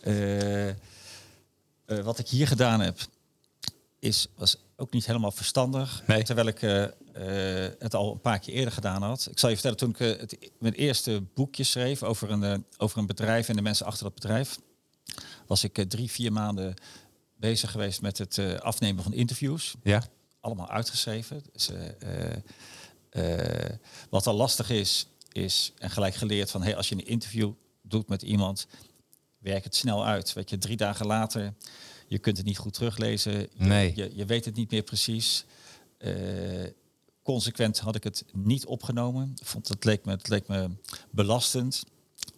eh, 0.00 0.68
eh, 0.68 0.74
wat 2.04 2.18
ik 2.18 2.28
hier 2.28 2.46
gedaan 2.46 2.80
heb, 2.80 2.98
is, 3.98 4.26
was 4.36 4.56
ook 4.76 4.92
niet 4.92 5.06
helemaal 5.06 5.30
verstandig. 5.30 6.02
Nee. 6.06 6.22
Terwijl 6.22 6.46
ik 6.46 6.60
het 7.78 7.94
al 7.94 8.12
een 8.12 8.20
paar 8.20 8.38
keer 8.38 8.54
eerder 8.54 8.72
gedaan 8.72 9.02
had. 9.02 9.28
Ik 9.30 9.38
zal 9.38 9.48
je 9.48 9.54
vertellen, 9.54 9.78
toen 9.78 9.90
ik 9.90 9.98
het, 10.20 10.50
mijn 10.58 10.74
eerste 10.74 11.22
boekje 11.34 11.64
schreef 11.64 12.02
over 12.02 12.30
een, 12.30 12.64
over 12.76 12.98
een 12.98 13.06
bedrijf 13.06 13.48
en 13.48 13.56
de 13.56 13.62
mensen 13.62 13.86
achter 13.86 14.04
dat 14.04 14.14
bedrijf, 14.14 14.58
was 15.46 15.64
ik 15.64 15.84
drie, 15.88 16.10
vier 16.10 16.32
maanden 16.32 16.74
bezig 17.36 17.70
geweest 17.70 18.00
met 18.02 18.18
het 18.18 18.60
afnemen 18.60 19.02
van 19.02 19.12
interviews 19.12 19.74
Ja. 19.82 20.02
Allemaal 20.46 20.70
uitgeschreven. 20.70 21.42
Dus, 21.52 21.70
wat 24.10 24.26
al 24.26 24.34
lastig 24.34 24.70
is, 24.70 25.06
is 25.32 25.72
en 25.78 25.90
gelijk 25.90 26.14
geleerd 26.14 26.50
van 26.50 26.62
hey, 26.62 26.76
als 26.76 26.88
je 26.88 26.94
een 26.94 27.06
interview 27.06 27.52
doet 27.82 28.08
met 28.08 28.22
iemand, 28.22 28.66
werk 29.38 29.64
het 29.64 29.76
snel 29.76 30.06
uit. 30.06 30.32
Weet 30.32 30.50
je, 30.50 30.58
drie 30.58 30.76
dagen 30.76 31.06
later, 31.06 31.54
je 32.08 32.18
kunt 32.18 32.36
het 32.36 32.46
niet 32.46 32.58
goed 32.58 32.72
teruglezen. 32.74 33.32
Je, 33.32 33.48
Nee. 33.56 33.92
je, 33.94 34.10
je 34.14 34.24
weet 34.24 34.44
het 34.44 34.54
niet 34.54 34.70
meer 34.70 34.82
precies. 34.82 35.44
Eh, 35.98 36.14
consequent 37.22 37.78
had 37.78 37.94
ik 37.94 38.04
het 38.04 38.24
niet 38.32 38.66
opgenomen. 38.66 39.34
Vond 39.42 39.68
het 39.68 39.84
leek 39.84 40.04
me, 40.04 40.12
het 40.12 40.28
leek 40.28 40.48
me 40.48 40.70
belastend. 41.10 41.84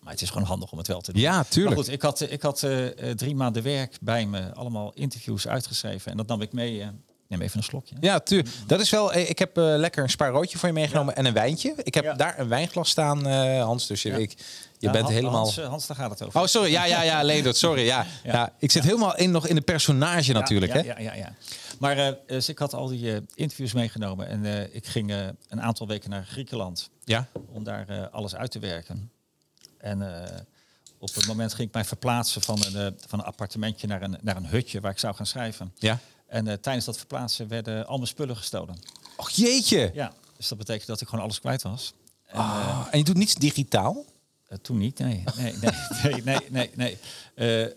Maar 0.01 0.13
het 0.13 0.23
is 0.23 0.31
gewoon 0.31 0.47
handig 0.47 0.73
om 0.73 0.79
het 0.79 0.87
wel 0.87 1.01
te 1.01 1.13
doen. 1.13 1.23
Ja, 1.23 1.45
tuurlijk. 1.45 1.75
Maar 1.77 1.85
goed, 1.85 1.95
ik 1.95 2.03
had, 2.03 2.21
ik 2.21 2.43
had 2.43 2.67
drie 3.17 3.35
maanden 3.35 3.63
werk 3.63 3.99
bij 4.01 4.27
me, 4.27 4.55
allemaal 4.55 4.93
interviews 4.95 5.49
uitgeschreven. 5.49 6.11
En 6.11 6.17
dat 6.17 6.27
nam 6.27 6.43
ik 6.43 6.53
mee. 6.53 6.87
Neem 7.29 7.41
even 7.41 7.57
een 7.59 7.63
slokje. 7.65 7.95
Ja, 8.01 8.19
tuurlijk. 8.21 8.55
Dat 8.67 8.81
is 8.81 8.91
wel. 8.91 9.13
eh, 9.13 9.31
Ik 9.31 9.39
heb 9.39 9.57
eh, 9.57 9.65
lekker 9.65 10.03
een 10.03 10.11
spaarrootje 10.11 10.59
voor 10.59 10.69
je 10.69 10.75
meegenomen 10.75 11.17
en 11.17 11.25
een 11.27 11.33
wijntje. 11.33 11.75
Ik 11.83 11.95
heb 11.95 12.05
Ja. 12.05 12.15
daar 12.15 12.39
een 12.39 12.49
wijnglas 12.49 12.89
staan, 12.91 13.27
eh, 13.27 13.63
Hans. 13.63 13.87
Dus 13.87 14.03
je, 14.03 14.09
Ja. 14.11 14.17
ik, 14.17 14.35
je 14.79 14.91
bent 14.91 15.09
helemaal. 15.09 15.33
Hans, 15.43 15.57
Hans, 15.61 15.87
daar 15.87 15.97
gaat 15.97 16.11
het 16.11 16.23
over. 16.23 16.41
Oh, 16.41 16.47
sorry. 16.47 16.71
Ja, 16.71 16.85
ja, 16.85 17.03
ja, 17.03 17.23
Leendert. 17.31 17.57
Sorry. 17.57 17.85
Ja, 17.85 18.07
ja. 18.25 18.53
Ik 18.59 18.71
zit 18.71 18.83
helemaal 18.85 19.17
in, 19.17 19.31
nog 19.31 19.47
in 19.47 19.55
de 19.55 19.61
personage 19.61 20.33
natuurlijk. 20.33 20.73
ja, 20.73 20.81
hè? 20.81 20.87
Ja, 20.87 20.99
ja, 20.99 21.15
ja. 21.15 21.35
Maar 21.79 22.15
dus 22.27 22.49
ik 22.49 22.59
had 22.59 22.75
al 22.75 22.87
die 22.87 23.23
interviews 23.35 23.73
meegenomen. 23.73 24.29
En 24.29 24.75
ik 24.75 24.87
ging 24.87 25.13
een 25.49 25.63
aantal 25.63 25.87
weken 25.87 26.11
naar 26.11 26.25
Griekenland 26.25 26.91
Ja. 27.05 27.27
om 27.53 27.65
daar 27.65 28.09
alles 28.11 28.35
uit 28.35 28.51
te 28.51 28.59
werken. 28.59 29.11
En 29.79 30.03
op 30.99 31.15
het 31.15 31.27
moment 31.27 31.55
ging 31.55 31.69
ik 31.69 31.75
mij 31.75 31.85
verplaatsen 31.85 32.43
van 32.43 32.63
een, 32.75 32.97
van 33.07 33.19
een 33.19 33.25
appartementje 33.25 33.87
naar 33.87 34.03
een, 34.03 34.19
naar 34.23 34.37
een 34.37 34.47
hutje 34.47 34.81
waar 34.81 34.91
ik 34.91 34.99
zou 34.99 35.15
gaan 35.15 35.27
schrijven. 35.27 35.73
Ja. 35.79 35.99
En 36.29 36.47
eh, 36.49 36.55
tijdens 36.55 36.85
dat 36.85 36.97
verplaatsen 36.97 37.49
werden 37.49 37.87
al 37.87 37.97
mijn 37.97 38.09
spullen 38.09 38.37
gestolen. 38.37 38.79
Och 39.17 39.31
jeetje. 39.31 39.91
Ja, 39.95 40.13
dus 40.37 40.49
dat 40.49 40.59
betekent 40.59 40.87
dat 40.87 41.01
ik 41.01 41.09
gewoon 41.09 41.25
alles 41.25 41.41
kwijt 41.41 41.63
was. 41.63 41.93
En, 42.27 42.39
Ah, 42.39 42.87
en 42.91 42.99
je 42.99 43.05
doet 43.05 43.17
niets 43.17 43.35
digitaal? 43.35 44.05
Eh, 44.49 44.59
toen 44.59 44.79
niet, 44.79 44.99
nee. 44.99 45.25
Nee, 45.37 45.55
nee, 45.61 45.73
nee, 46.03 46.23
nee, 46.23 46.41
nee. 46.51 46.71
nee. 46.75 46.99
Eh, 47.67 47.73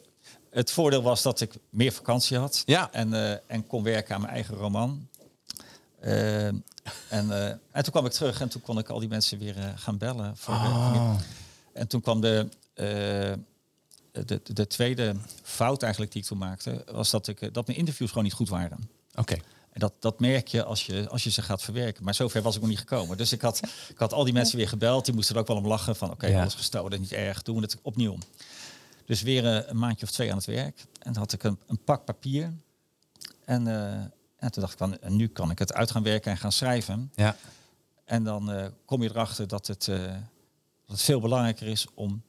het 0.49 0.71
voordeel 0.71 1.01
was 1.01 1.21
dat 1.21 1.41
ik 1.41 1.53
meer 1.69 1.91
vakantie 1.91 2.37
had. 2.37 2.63
Ja. 2.65 2.91
En, 2.91 3.13
eh, 3.13 3.37
en 3.47 3.67
kon 3.67 3.83
werken 3.83 4.15
aan 4.15 4.21
mijn 4.21 4.33
eigen 4.33 4.55
roman. 4.55 5.07
Eh, 5.99 6.45
en, 6.47 6.61
eh, 7.09 7.45
en 7.47 7.83
toen 7.83 7.91
kwam 7.91 8.05
ik 8.05 8.11
terug 8.11 8.41
en 8.41 8.49
toen 8.49 8.61
kon 8.61 8.77
ik 8.77 8.89
al 8.89 8.99
die 8.99 9.09
mensen 9.09 9.37
weer 9.39 9.57
eh, 9.57 9.65
gaan 9.75 9.97
bellen. 9.97 10.37
Voor, 10.37 10.53
eh, 10.53 10.91
Oh. 10.95 11.15
en 11.73 11.87
toen 11.87 12.01
kwam 12.01 12.21
de, 12.21 12.47
eh, 12.73 13.31
de, 14.11 14.41
de 14.43 14.67
tweede 14.67 15.15
fout 15.43 15.81
eigenlijk 15.81 16.11
die 16.11 16.21
ik 16.21 16.27
toen 16.27 16.37
maakte, 16.37 16.83
was 16.91 17.09
dat, 17.09 17.27
ik, 17.27 17.41
eh, 17.41 17.49
dat 17.53 17.67
mijn 17.67 17.77
interviews 17.79 18.09
gewoon 18.09 18.23
niet 18.23 18.33
goed 18.33 18.49
waren. 18.49 18.89
Oké. 19.15 19.33
En 19.71 19.79
dat, 19.79 19.93
dat 19.99 20.19
merk 20.19 20.47
je 20.47 20.63
als, 20.63 20.85
je 20.85 21.09
als 21.09 21.23
je 21.23 21.29
ze 21.31 21.41
gaat 21.41 21.61
verwerken. 21.61 22.03
Maar 22.03 22.13
zover 22.13 22.41
was 22.41 22.55
ik 22.55 22.61
nog 22.61 22.69
niet 22.69 22.79
gekomen. 22.79 23.17
Dus 23.17 23.31
ik 23.31 23.41
had, 23.41 23.59
ik 23.89 23.97
had 23.97 24.13
al 24.13 24.23
die 24.23 24.33
mensen 24.33 24.57
weer 24.57 24.67
gebeld. 24.67 25.05
Die 25.05 25.13
moesten 25.13 25.35
er 25.35 25.41
ook 25.41 25.47
wel 25.47 25.57
om 25.57 25.67
lachen. 25.67 25.95
Van 25.95 26.11
oké, 26.11 26.27
Ja. 26.27 26.39
alles 26.41 26.53
gestolen, 26.55 26.99
niet 27.01 27.11
erg. 27.11 27.41
Doen 27.41 27.55
we 27.55 27.61
het 27.61 27.77
opnieuw. 27.81 28.17
Dus 29.05 29.21
weer 29.21 29.45
eh, 29.45 29.69
een 29.69 29.77
maandje 29.77 30.05
of 30.05 30.11
twee 30.11 30.29
aan 30.31 30.37
het 30.37 30.45
werk. 30.45 30.79
En 30.99 31.13
dan 31.13 31.21
had 31.21 31.33
ik 31.33 31.43
een, 31.43 31.57
een 31.67 31.83
pak 31.83 32.05
papier. 32.05 32.53
En, 33.45 33.67
eh, 33.67 33.93
en 34.37 34.51
toen 34.51 34.61
dacht 34.61 34.71
ik 34.71 34.77
van, 34.77 34.99
en 34.99 35.15
nu 35.15 35.27
kan 35.27 35.51
ik 35.51 35.59
het 35.59 35.73
uit 35.73 35.91
gaan 35.91 36.03
werken 36.03 36.31
en 36.31 36.37
gaan 36.37 36.51
schrijven. 36.51 37.11
Ja. 37.15 37.35
En 38.05 38.23
dan 38.23 38.71
kom 38.85 39.03
je 39.03 39.09
erachter 39.09 39.47
dat 39.47 39.67
het, 39.67 39.85
dat 39.85 39.95
het 40.87 41.01
veel 41.01 41.19
belangrijker 41.19 41.67
is 41.67 41.85
om 41.93 42.21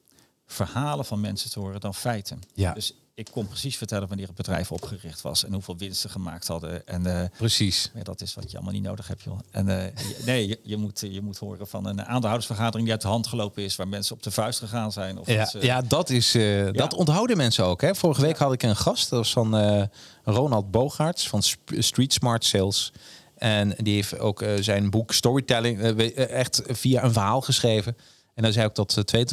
verhalen 0.45 1.05
van 1.05 1.21
mensen 1.21 1.49
te 1.51 1.59
horen 1.59 1.79
dan 1.79 1.93
feiten. 1.95 2.39
Ja. 2.53 2.73
Dus 2.73 2.93
ik 3.15 3.27
kon 3.31 3.47
precies 3.47 3.77
vertellen 3.77 4.07
wanneer 4.07 4.27
het 4.27 4.35
bedrijf 4.35 4.71
opgericht 4.71 5.21
was 5.21 5.45
en 5.45 5.53
hoeveel 5.53 5.77
winsten 5.77 6.09
gemaakt 6.09 6.47
hadden. 6.47 6.87
En 6.87 7.05
eh, 7.21 7.29
Precies. 7.37 7.91
maar 7.93 8.03
dat 8.03 8.21
is 8.21 8.33
wat 8.33 8.51
je 8.51 8.55
allemaal 8.57 8.73
niet 8.73 8.83
nodig 8.83 9.07
hebt, 9.07 9.21
joh. 9.23 9.39
En 9.51 9.69
eh, 9.69 9.85
je- 10.17 10.21
nee, 10.25 10.47
je, 10.47 10.59
je, 10.63 10.77
moet, 10.77 10.99
je 10.99 11.21
moet 11.21 11.37
horen 11.37 11.67
van 11.67 11.85
een 11.85 12.03
aandeelhoudersvergadering 12.05 12.83
die 12.83 12.91
uit 12.93 13.01
de 13.01 13.07
hand 13.07 13.27
gelopen 13.27 13.63
is, 13.63 13.75
waar 13.75 13.87
mensen 13.87 14.15
op 14.15 14.23
de 14.23 14.31
vuist 14.31 14.59
gegaan 14.59 14.91
zijn. 14.91 15.17
Of 15.19 15.27
Ja, 15.27 15.37
dat 15.37 15.49
ze- 15.49 15.65
ja, 15.65 15.81
dat 15.81 16.09
is. 16.09 16.35
eh, 16.35 16.71
Dat 16.71 16.93
onthouden 16.93 17.37
mensen 17.37 17.65
ook. 17.65 17.81
Hè? 17.81 17.95
Vorige 17.95 18.21
week 18.21 18.37
had 18.37 18.53
ik 18.53 18.63
een 18.63 18.75
gast, 18.75 19.09
dat 19.09 19.19
was 19.19 19.31
van 19.33 19.57
eh, 19.57 19.83
Ronald 20.23 20.71
Bogaerts 20.71 21.27
van 21.29 21.43
Sp- 21.43 21.71
Street 21.77 22.13
Smart 22.13 22.45
Sales. 22.45 22.93
En 23.37 23.73
die 23.77 23.93
heeft 23.93 24.19
ook 24.19 24.41
eh, 24.41 24.51
zijn 24.59 24.89
boek 24.89 25.13
Storytelling 25.13 25.79
eh, 25.81 25.89
eh, 25.89 26.29
echt 26.29 26.61
via 26.65 27.03
een 27.03 27.13
verhaal 27.13 27.41
geschreven. 27.41 27.97
En 28.33 28.43
dan 28.43 28.51
zei 28.51 28.65
ook 28.65 28.75
dat 28.75 28.97
eh, 28.97 29.23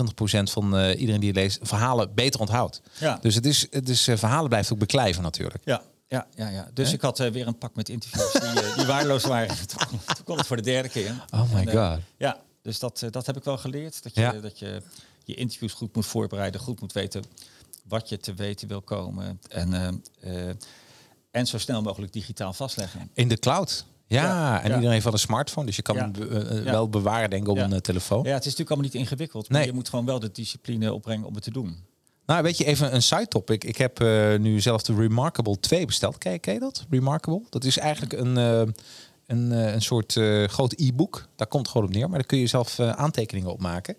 22% 0.40 0.42
van 0.42 0.76
eh, 0.76 1.00
iedereen 1.00 1.20
die 1.20 1.32
leest 1.32 1.58
verhalen 1.62 2.14
beter 2.14 2.40
onthoudt. 2.40 2.80
Ja. 2.98 3.18
Dus 3.20 3.34
het 3.34 3.46
is, 3.46 3.66
het 3.70 3.88
is 3.88 4.08
eh, 4.08 4.16
verhalen 4.16 4.48
blijft 4.48 4.72
ook 4.72 4.78
beklijven 4.78 5.22
natuurlijk. 5.22 5.64
Ja, 5.64 5.82
ja, 6.08 6.26
ja, 6.34 6.48
ja. 6.48 6.68
Dus 6.74 6.92
ik 6.92 7.00
had 7.00 7.20
eh, 7.20 7.30
weer 7.30 7.46
een 7.46 7.58
pak 7.58 7.74
met 7.74 7.88
interviews 7.88 8.32
die, 8.32 8.74
die 8.76 8.86
waardeloos 8.86 9.24
waren. 9.24 9.56
toen, 9.66 9.86
kon- 9.88 10.00
toen 10.14 10.24
kon 10.24 10.36
het 10.36 10.46
voor 10.46 10.56
de 10.56 10.62
derde 10.62 10.88
keer. 10.88 11.24
Oh 11.30 11.52
my 11.52 11.60
En, 11.66 11.90
god. 11.92 12.00
Ja, 12.16 12.38
dus 12.62 12.78
dat, 12.78 13.06
dat 13.10 13.26
heb 13.26 13.36
ik 13.36 13.44
wel 13.44 13.58
geleerd. 13.58 14.02
Dat 14.02 14.14
je, 14.14 14.20
Ja. 14.20 14.32
dat 14.32 14.58
je 14.58 14.82
je 15.24 15.34
interviews 15.34 15.72
goed 15.72 15.94
moet 15.94 16.06
voorbereiden, 16.06 16.60
goed 16.60 16.80
moet 16.80 16.92
weten 16.92 17.24
wat 17.84 18.08
je 18.08 18.16
te 18.18 18.34
weten 18.34 18.68
wil 18.68 18.80
komen. 18.82 19.40
En, 19.48 20.02
en 21.30 21.46
zo 21.46 21.58
snel 21.58 21.82
mogelijk 21.82 22.12
digitaal 22.12 22.52
vastleggen. 22.52 23.10
In 23.14 23.28
de 23.28 23.38
cloud. 23.38 23.84
Ja, 24.18 24.58
en 24.62 24.68
iedereen 24.68 24.90
heeft 24.90 25.04
wel 25.04 25.12
een 25.12 25.18
smartphone, 25.18 25.66
dus 25.66 25.76
je 25.76 25.82
kan 25.82 25.96
hem 25.96 26.12
be- 26.12 26.26
eh, 26.28 26.64
Ja. 26.64 26.70
wel 26.70 26.88
bewaren 26.88 27.30
denk 27.30 27.42
ik 27.42 27.48
op 27.48 27.56
een 27.58 27.72
eh, 27.72 27.78
telefoon. 27.78 28.22
Ja, 28.22 28.28
het 28.30 28.38
is 28.38 28.44
natuurlijk 28.44 28.70
allemaal 28.70 28.90
niet 28.90 29.00
ingewikkeld. 29.00 29.48
Maar 29.48 29.58
Nee. 29.58 29.66
je 29.68 29.74
moet 29.74 29.88
gewoon 29.88 30.04
wel 30.04 30.18
de 30.18 30.30
discipline 30.32 30.92
opbrengen 30.92 31.26
om 31.26 31.34
het 31.34 31.42
te 31.42 31.50
doen. 31.50 31.76
Nou, 32.26 32.42
weet 32.42 32.56
je, 32.58 32.64
even 32.64 32.94
een 32.94 33.02
side 33.02 33.28
topic. 33.28 33.64
Ik 33.64 33.76
heb 33.76 34.00
eh, 34.00 34.34
nu 34.38 34.60
zelf 34.60 34.82
de 34.82 34.94
Remarkable 34.94 35.60
2 35.60 35.86
besteld. 35.86 36.18
Ken, 36.18 36.40
ken 36.40 36.54
je 36.54 36.60
dat? 36.60 36.86
Remarkable? 36.90 37.42
Dat 37.48 37.64
is 37.64 37.78
eigenlijk 37.78 38.12
een, 38.12 38.36
eh, 38.38 38.58
een, 39.26 39.52
eh, 39.52 39.72
een 39.72 39.82
soort 39.82 40.16
eh, 40.16 40.44
groot 40.44 40.72
e-book. 40.76 41.28
Daar 41.36 41.46
komt 41.46 41.62
het 41.62 41.72
gewoon 41.72 41.86
op 41.88 41.94
neer. 41.94 42.08
Maar 42.08 42.18
daar 42.18 42.26
kun 42.26 42.38
je 42.38 42.46
zelf 42.46 42.78
eh, 42.78 42.90
aantekeningen 42.90 43.52
op 43.52 43.60
maken. 43.60 43.96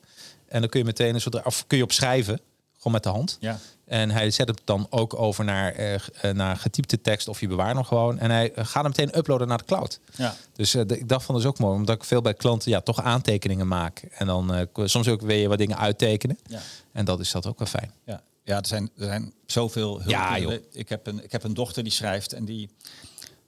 En 0.47 0.59
dan 0.61 0.69
kun 0.69 0.79
je 0.79 0.85
meteen 0.85 1.13
een 1.15 1.21
soort, 1.21 1.43
of 1.45 1.67
kun 1.67 1.77
je 1.77 1.83
op 1.83 1.91
schrijven. 1.91 2.39
Gewoon 2.77 2.93
met 2.93 3.03
de 3.03 3.09
hand. 3.09 3.37
Ja. 3.39 3.59
En 3.91 4.09
hij 4.11 4.31
zet 4.31 4.47
het 4.47 4.61
dan 4.63 4.87
ook 4.89 5.19
over 5.19 5.43
naar, 5.45 5.71
eh, 5.73 6.31
naar 6.33 6.57
getypte 6.57 7.01
tekst 7.01 7.27
of 7.27 7.39
je 7.39 7.47
bewaart 7.47 7.75
hem 7.75 7.83
gewoon. 7.83 8.19
En 8.19 8.31
hij 8.31 8.53
eh, 8.53 8.65
gaat 8.65 8.83
hem 8.83 8.93
meteen 8.97 9.17
uploaden 9.17 9.47
naar 9.47 9.57
de 9.57 9.63
cloud. 9.63 9.99
Ja. 10.15 10.35
Dus 10.53 10.75
ik 10.75 11.07
dacht 11.09 11.25
van 11.25 11.35
dat 11.35 11.43
is 11.43 11.49
ook 11.49 11.59
mooi, 11.59 11.75
omdat 11.75 11.95
ik 11.95 12.03
veel 12.03 12.21
bij 12.21 12.33
klanten 12.33 12.71
ja, 12.71 12.81
toch 12.81 13.01
aantekeningen 13.01 13.67
maak. 13.67 13.99
En 13.99 14.27
dan 14.27 14.67
k- 14.73 14.81
soms 14.83 15.07
ook 15.07 15.21
weer 15.21 15.49
wat 15.49 15.57
dingen 15.57 15.77
uittekenen. 15.77 16.37
Ja. 16.45 16.59
En 16.91 17.05
dat 17.05 17.19
is 17.19 17.31
dat 17.31 17.45
ook 17.47 17.57
wel 17.59 17.67
fijn. 17.67 17.91
Ja, 18.05 18.21
ja 18.43 18.57
er, 18.57 18.67
zijn, 18.67 18.89
er 18.97 19.05
zijn 19.05 19.33
zoveel 19.45 19.97
hulp. 19.97 20.09
Ja, 20.09 20.39
joh. 20.39 20.53
ik, 20.71 20.89
heb 20.89 21.07
een, 21.07 21.23
ik 21.23 21.31
heb 21.31 21.43
een 21.43 21.53
dochter 21.53 21.83
die 21.83 21.91
schrijft 21.91 22.33
en 22.33 22.45
die 22.45 22.69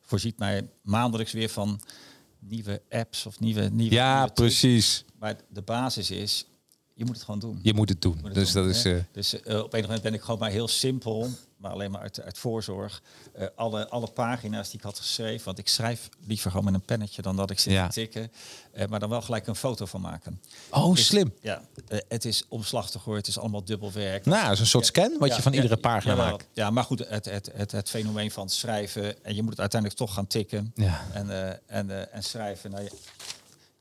voorziet 0.02 0.38
mij 0.40 0.68
maandelijks 0.82 1.32
weer 1.32 1.50
van 1.50 1.82
nieuwe 2.40 2.82
apps 2.90 3.26
of 3.26 3.40
nieuwe... 3.40 3.70
nieuwe 3.72 3.94
Ja, 3.96 4.16
nieuwe 4.18 4.34
precies. 4.34 5.06
Maar 5.20 5.36
de 5.50 5.62
basis 5.62 6.12
is, 6.12 6.46
je 6.96 7.06
moet 7.06 7.16
het 7.16 7.24
gewoon 7.26 7.40
doen. 7.40 7.60
Je 7.64 7.74
moet 7.74 7.90
het 7.90 8.02
doen. 8.02 8.14
Moet 8.16 8.24
het 8.26 8.34
Dus 8.34 8.52
doen, 8.52 8.66
dat 8.66 8.76
is. 8.76 8.84
hè. 8.84 8.98
eh, 8.98 9.04
Dus 9.12 9.42
eh, 9.42 9.60
op 9.60 9.74
een 9.74 9.82
moment 9.82 10.02
ben 10.02 10.14
ik 10.14 10.22
gewoon 10.22 10.40
maar 10.40 10.50
heel 10.50 10.68
simpel, 10.68 11.30
maar 11.58 11.72
alleen 11.72 11.92
maar 11.92 12.02
uit, 12.02 12.22
uit 12.22 12.38
voorzorg, 12.38 13.02
eh, 13.34 13.48
alle, 13.56 13.90
alle 13.90 14.08
pagina's 14.08 14.70
die 14.70 14.78
ik 14.80 14.84
had 14.86 14.98
geschreven, 15.00 15.46
want 15.46 15.58
ik 15.58 15.68
schrijf 15.68 16.10
liever 16.28 16.50
gewoon 16.52 16.66
met 16.66 16.74
een 16.74 16.82
pennetje 16.86 17.22
dan 17.22 17.36
dat 17.36 17.50
ik 17.50 17.60
zit 17.60 17.74
Ja. 17.74 17.88
te 17.88 17.94
tikken, 17.94 18.32
maar 18.90 19.00
dan 19.00 19.10
wel 19.10 19.22
gelijk 19.22 19.48
een 19.48 19.56
foto 19.56 19.86
van 19.86 20.02
maken. 20.02 20.42
oh, 20.70 20.96
Dus, 20.96 21.06
slim. 21.06 21.34
Ja, 21.42 21.62
het 22.08 22.26
is 22.26 22.44
omslachtig 22.50 23.04
hoor, 23.04 23.16
het 23.16 23.28
is 23.28 23.38
allemaal 23.38 23.64
dubbel 23.64 23.92
werk. 23.92 24.26
Nou, 24.26 24.44
dat 24.44 24.52
is 24.52 24.60
een 24.60 24.66
soort 24.66 24.86
scan 24.86 25.16
wat 25.20 25.30
Ja, 25.30 25.36
je 25.36 25.42
van 25.42 25.52
ja, 25.54 25.62
iedere 25.62 25.80
pagina 25.80 26.16
maakt. 26.16 26.48
Ja, 26.54 26.70
maar 26.70 26.84
goed, 26.84 27.08
het, 27.08 27.26
het, 27.26 27.50
het, 27.54 27.72
het 27.72 27.90
fenomeen 27.90 28.32
van 28.32 28.50
schrijven 28.50 29.24
en 29.24 29.36
je 29.36 29.42
moet 29.42 29.52
het 29.52 29.60
uiteindelijk 29.60 30.00
toch 30.00 30.14
gaan 30.14 30.28
tikken 30.28 30.72
Ja. 30.76 31.02
en, 31.14 31.60
en, 31.68 32.12
en 32.14 32.24
schrijven. 32.24 32.72
Nou, 32.72 32.90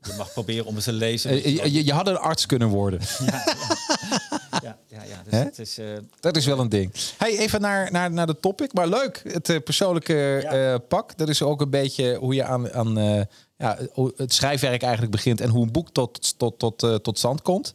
je, 0.03 0.13
mag 0.17 0.33
proberen 0.33 0.67
om 0.67 0.75
het 0.75 0.85
te 0.85 0.93
lezen. 0.93 1.31
Eh, 1.31 1.45
je, 1.45 1.73
je, 1.73 1.85
je 1.85 1.93
had 1.93 2.07
een 2.09 2.19
arts 2.19 2.47
kunnen 2.47 2.69
worden. 2.69 3.01
ja, 4.63 4.77
ja, 4.89 5.03
ja, 5.03 5.23
dus 5.25 5.33
Hè? 5.33 5.39
het 5.39 5.59
is... 5.59 5.79
eh, 5.79 5.87
Dat 6.21 6.37
is 6.37 6.47
wel 6.47 6.59
een 6.59 6.69
ding. 6.69 6.93
Hey, 7.19 7.39
even 7.39 7.61
naar, 7.61 7.93
naar, 7.93 8.13
naar 8.13 8.27
de 8.27 8.41
topic. 8.41 8.73
Maar 8.73 8.87
leuk, 8.89 9.23
het 9.29 9.49
eh, 9.49 9.57
persoonlijke 9.65 10.39
Ja. 10.43 10.79
pak. 10.79 11.19
Dat 11.19 11.29
is 11.29 11.43
ook 11.43 11.61
een 11.61 11.71
beetje 11.71 12.17
hoe 12.17 12.35
je 12.35 12.45
aan, 12.45 12.73
aan 12.73 12.95
ja, 13.57 13.79
het 14.17 14.33
schrijfwerk 14.35 14.83
eigenlijk 14.83 15.13
begint. 15.13 15.41
En 15.41 15.49
hoe 15.49 15.63
een 15.65 15.73
boek 15.73 15.89
tot, 15.93 16.39
tot, 16.39 16.59
tot, 16.59 16.79
tot 17.03 17.19
stand 17.19 17.43
komt. 17.43 17.75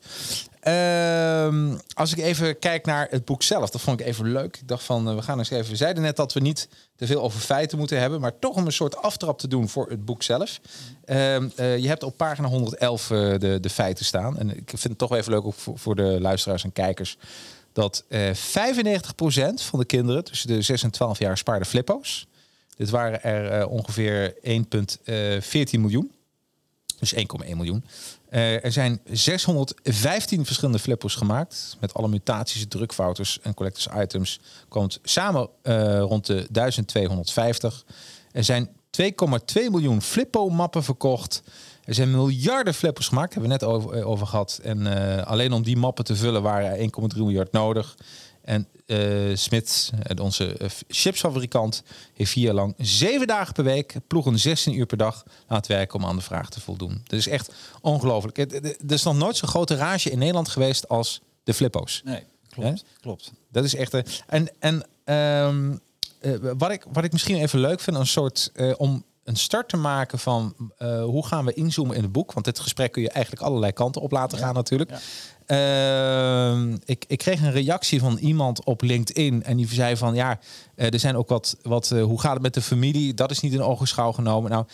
Ehm, 0.67 1.75
als 1.93 2.11
ik 2.11 2.17
even 2.17 2.59
kijk 2.59 2.85
naar 2.85 3.07
het 3.09 3.25
boek 3.25 3.43
zelf. 3.43 3.69
Dat 3.69 3.81
vond 3.81 3.99
ik 3.99 4.05
even 4.05 4.31
leuk. 4.31 4.57
Ik 4.57 4.67
dacht 4.67 4.83
van, 4.83 5.09
eh, 5.09 5.15
we 5.15 5.21
gaan 5.21 5.37
eens 5.37 5.49
even... 5.49 5.69
We 5.69 5.75
zeiden 5.75 6.03
net 6.03 6.15
dat 6.15 6.33
we 6.33 6.39
niet 6.39 6.67
te 6.95 7.05
veel 7.05 7.21
over 7.21 7.39
feiten 7.39 7.77
moeten 7.77 7.99
hebben. 7.99 8.21
Maar 8.21 8.39
toch 8.39 8.55
om 8.55 8.65
een 8.65 8.71
soort 8.71 8.97
aftrap 8.97 9.39
te 9.39 9.47
doen 9.47 9.69
voor 9.69 9.89
het 9.89 10.05
boek 10.05 10.23
zelf. 10.23 10.59
Ehm, 11.05 11.49
eh, 11.55 11.77
je 11.77 11.87
hebt 11.87 12.03
op 12.03 12.17
pagina 12.17 12.47
111 12.47 13.11
eh, 13.11 13.17
de, 13.17 13.57
de 13.61 13.69
feiten 13.69 14.05
staan. 14.05 14.37
En 14.37 14.57
ik 14.57 14.69
vind 14.69 14.83
het 14.83 14.97
toch 14.97 15.13
even 15.13 15.31
leuk 15.31 15.45
ook 15.45 15.55
voor, 15.55 15.95
de 15.95 16.17
luisteraars 16.21 16.63
en 16.63 16.73
kijkers 16.73 17.17
dat 17.73 18.03
eh 18.07 18.33
95% 18.33 19.61
van 19.61 19.79
de 19.79 19.85
kinderen 19.85 20.23
tussen 20.23 20.47
de 20.47 20.61
6 20.61 20.83
en 20.83 20.91
12 20.91 21.19
jaar 21.19 21.37
spaarde 21.37 21.65
flippo's. 21.65 22.27
Dit 22.75 22.89
waren 22.89 23.23
er 23.23 23.67
ongeveer 23.67 24.33
1,14 24.41 25.79
miljoen. 25.79 26.11
Dus 26.99 27.13
1,1 27.13 27.55
miljoen. 27.55 27.83
Eh, 28.29 28.63
er 28.63 28.71
zijn 28.71 28.99
615 29.11 30.45
verschillende 30.45 30.79
flippo's 30.79 31.15
gemaakt. 31.15 31.77
Met 31.79 31.93
alle 31.93 32.07
mutaties, 32.07 32.65
drukfouters 32.67 33.39
en 33.41 33.53
collectors 33.53 33.87
items. 34.01 34.39
Komt 34.67 34.99
samen 35.03 35.49
eh, 35.61 35.99
rond 35.99 36.25
de 36.25 36.47
1250. 36.51 37.85
Er 38.31 38.43
zijn 38.43 38.69
2,2 38.89 39.69
miljoen 39.69 40.01
flippo-mappen 40.01 40.83
verkocht. 40.83 41.43
Er 41.83 41.93
zijn 41.93 42.11
miljarden 42.11 42.73
flippers 42.73 43.07
gemaakt, 43.07 43.33
hebben 43.33 43.51
we 43.51 43.57
net 43.57 43.67
over, 43.69 43.93
eh, 43.93 44.09
over 44.09 44.27
gehad. 44.27 44.59
En 44.63 44.87
alleen 45.25 45.53
om 45.53 45.63
die 45.63 45.77
mappen 45.77 46.03
te 46.03 46.15
vullen 46.15 46.41
waren 46.41 46.69
er 46.69 46.79
1,3 46.79 47.23
miljard 47.23 47.51
nodig. 47.51 47.95
En 48.47 48.67
eh 48.85 49.35
Smit, 49.35 49.91
eh, 50.03 50.23
onze 50.23 50.57
eh, 50.57 50.69
chipsfabrikant, 50.87 51.83
heeft 52.13 52.31
vier 52.31 52.43
jaar 52.43 52.53
lang 52.53 52.73
zeven 52.77 53.27
dagen 53.27 53.53
per 53.53 53.63
week, 53.63 53.95
ploegen 54.07 54.39
16 54.39 54.73
uur 54.73 54.85
per 54.85 54.97
dag 54.97 55.23
laten 55.47 55.71
werken 55.71 55.99
om 55.99 56.05
aan 56.05 56.15
de 56.15 56.21
vraag 56.21 56.49
te 56.49 56.61
voldoen. 56.61 57.01
Dat 57.03 57.19
is 57.19 57.27
echt 57.27 57.53
ongelooflijk. 57.81 58.37
Er 58.37 58.75
is 58.87 59.03
nog 59.03 59.17
nooit 59.17 59.37
zo'n 59.37 59.49
grote 59.49 59.75
rage 59.75 60.09
in 60.09 60.17
Nederland 60.17 60.49
geweest 60.49 60.87
als 60.87 61.21
de 61.43 61.53
flippo's. 61.53 62.01
nee, 62.05 62.23
klopt. 62.49 62.83
klopt. 63.01 63.31
Dat 63.51 63.63
is 63.63 63.75
echt. 63.75 63.93
en 64.27 64.49
en 64.59 64.85
ehm, 65.03 65.75
eh, 66.19 66.53
wat, 66.57 66.71
ik, 66.71 66.85
wat 66.91 67.03
ik 67.03 67.11
misschien 67.11 67.37
even 67.37 67.59
leuk 67.59 67.79
vind, 67.79 67.97
een 67.97 68.07
soort 68.07 68.51
om 68.77 69.03
een 69.23 69.35
start 69.35 69.69
te 69.69 69.77
maken 69.77 70.19
van 70.19 70.55
hoe 71.03 71.25
gaan 71.25 71.45
we 71.45 71.53
inzoomen 71.53 71.95
in 71.95 72.03
het 72.03 72.11
boek. 72.11 72.33
Want 72.33 72.45
dit 72.45 72.59
gesprek 72.59 72.91
kun 72.91 73.01
je 73.01 73.09
eigenlijk 73.09 73.45
allerlei 73.45 73.71
kanten 73.71 74.01
op 74.01 74.11
laten 74.11 74.37
gaan, 74.37 74.53
natuurlijk. 74.53 74.91
Ehm, 75.47 76.75
ik, 76.85 77.05
ik 77.07 77.17
kreeg 77.17 77.41
een 77.41 77.51
reactie 77.51 77.99
van 77.99 78.17
iemand 78.17 78.63
op 78.63 78.81
LinkedIn 78.81 79.43
en 79.43 79.57
die 79.57 79.67
zei 79.67 79.97
van 79.97 80.15
ja, 80.15 80.39
eh, 80.75 80.93
er 80.93 80.99
zijn 80.99 81.15
ook 81.15 81.29
wat, 81.29 81.57
wat 81.61 81.91
eh, 81.91 82.03
hoe 82.03 82.21
gaat 82.21 82.33
het 82.33 82.41
met 82.41 82.53
de 82.53 82.61
familie? 82.61 83.13
Dat 83.13 83.31
is 83.31 83.39
niet 83.39 83.53
in 83.53 83.61
ogenschouw 83.61 84.11
genomen. 84.11 84.51
Nou, 84.51 84.65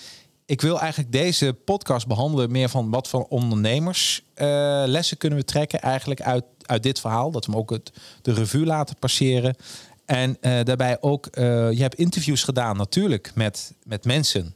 ik 0.46 0.62
wil 0.62 0.80
eigenlijk 0.80 1.12
deze 1.12 1.54
podcast 1.66 2.08
behandelen 2.08 2.52
meer 2.52 2.70
van 2.70 2.90
wat 2.90 3.08
voor 3.08 3.26
ondernemers 3.30 4.24
eh, 4.34 4.84
lessen 4.86 5.18
kunnen 5.18 5.40
we 5.40 5.46
trekken 5.46 5.82
eigenlijk 5.82 6.22
uit, 6.22 6.44
uit 6.62 6.84
dit 6.84 7.00
verhaal. 7.00 7.32
Dat 7.32 7.46
we 7.46 7.52
hem 7.52 7.60
ook 7.60 7.70
het, 7.70 7.92
de 8.22 8.34
revue 8.34 8.66
laten 8.66 8.96
passeren. 9.00 9.56
En 10.06 10.38
daarbij 10.40 10.98
ook, 11.02 11.28
je 11.36 11.78
hebt 11.78 11.96
interviews 11.96 12.44
gedaan 12.44 12.78
natuurlijk 12.78 13.32
met, 13.36 13.74
met 13.84 14.06
mensen. 14.06 14.56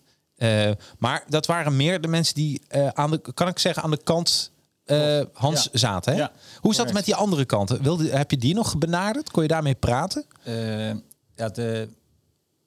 Maar 0.98 1.24
dat 1.28 1.46
waren 1.46 1.76
meer 1.76 2.02
de 2.02 2.08
mensen 2.08 2.36
die 2.36 2.62
aan 2.94 3.12
de, 3.12 3.22
kan 3.34 3.48
ik 3.48 3.60
zeggen, 3.60 3.84
aan 3.84 3.92
de 3.92 4.04
kant 4.04 4.52
eh, 4.88 5.22
Hans 5.34 5.64
Ja. 5.72 5.78
zaten. 5.80 6.14
Hè? 6.14 6.20
Ja, 6.20 6.32
Hoe 6.32 6.62
dat 6.62 6.76
correct. 6.76 6.94
met 6.94 7.06
die 7.06 7.16
andere 7.16 7.46
kanten? 7.46 7.82
Wilde, 7.84 8.10
heb 8.10 8.32
je 8.32 8.38
die 8.38 8.54
nog 8.54 8.78
benaderd? 8.78 9.32
Kon 9.32 9.42
je 9.42 9.48
daarmee 9.50 9.76
praten? 9.76 10.26
Eh, 10.44 10.90
ja, 11.36 11.50
de, 11.54 11.90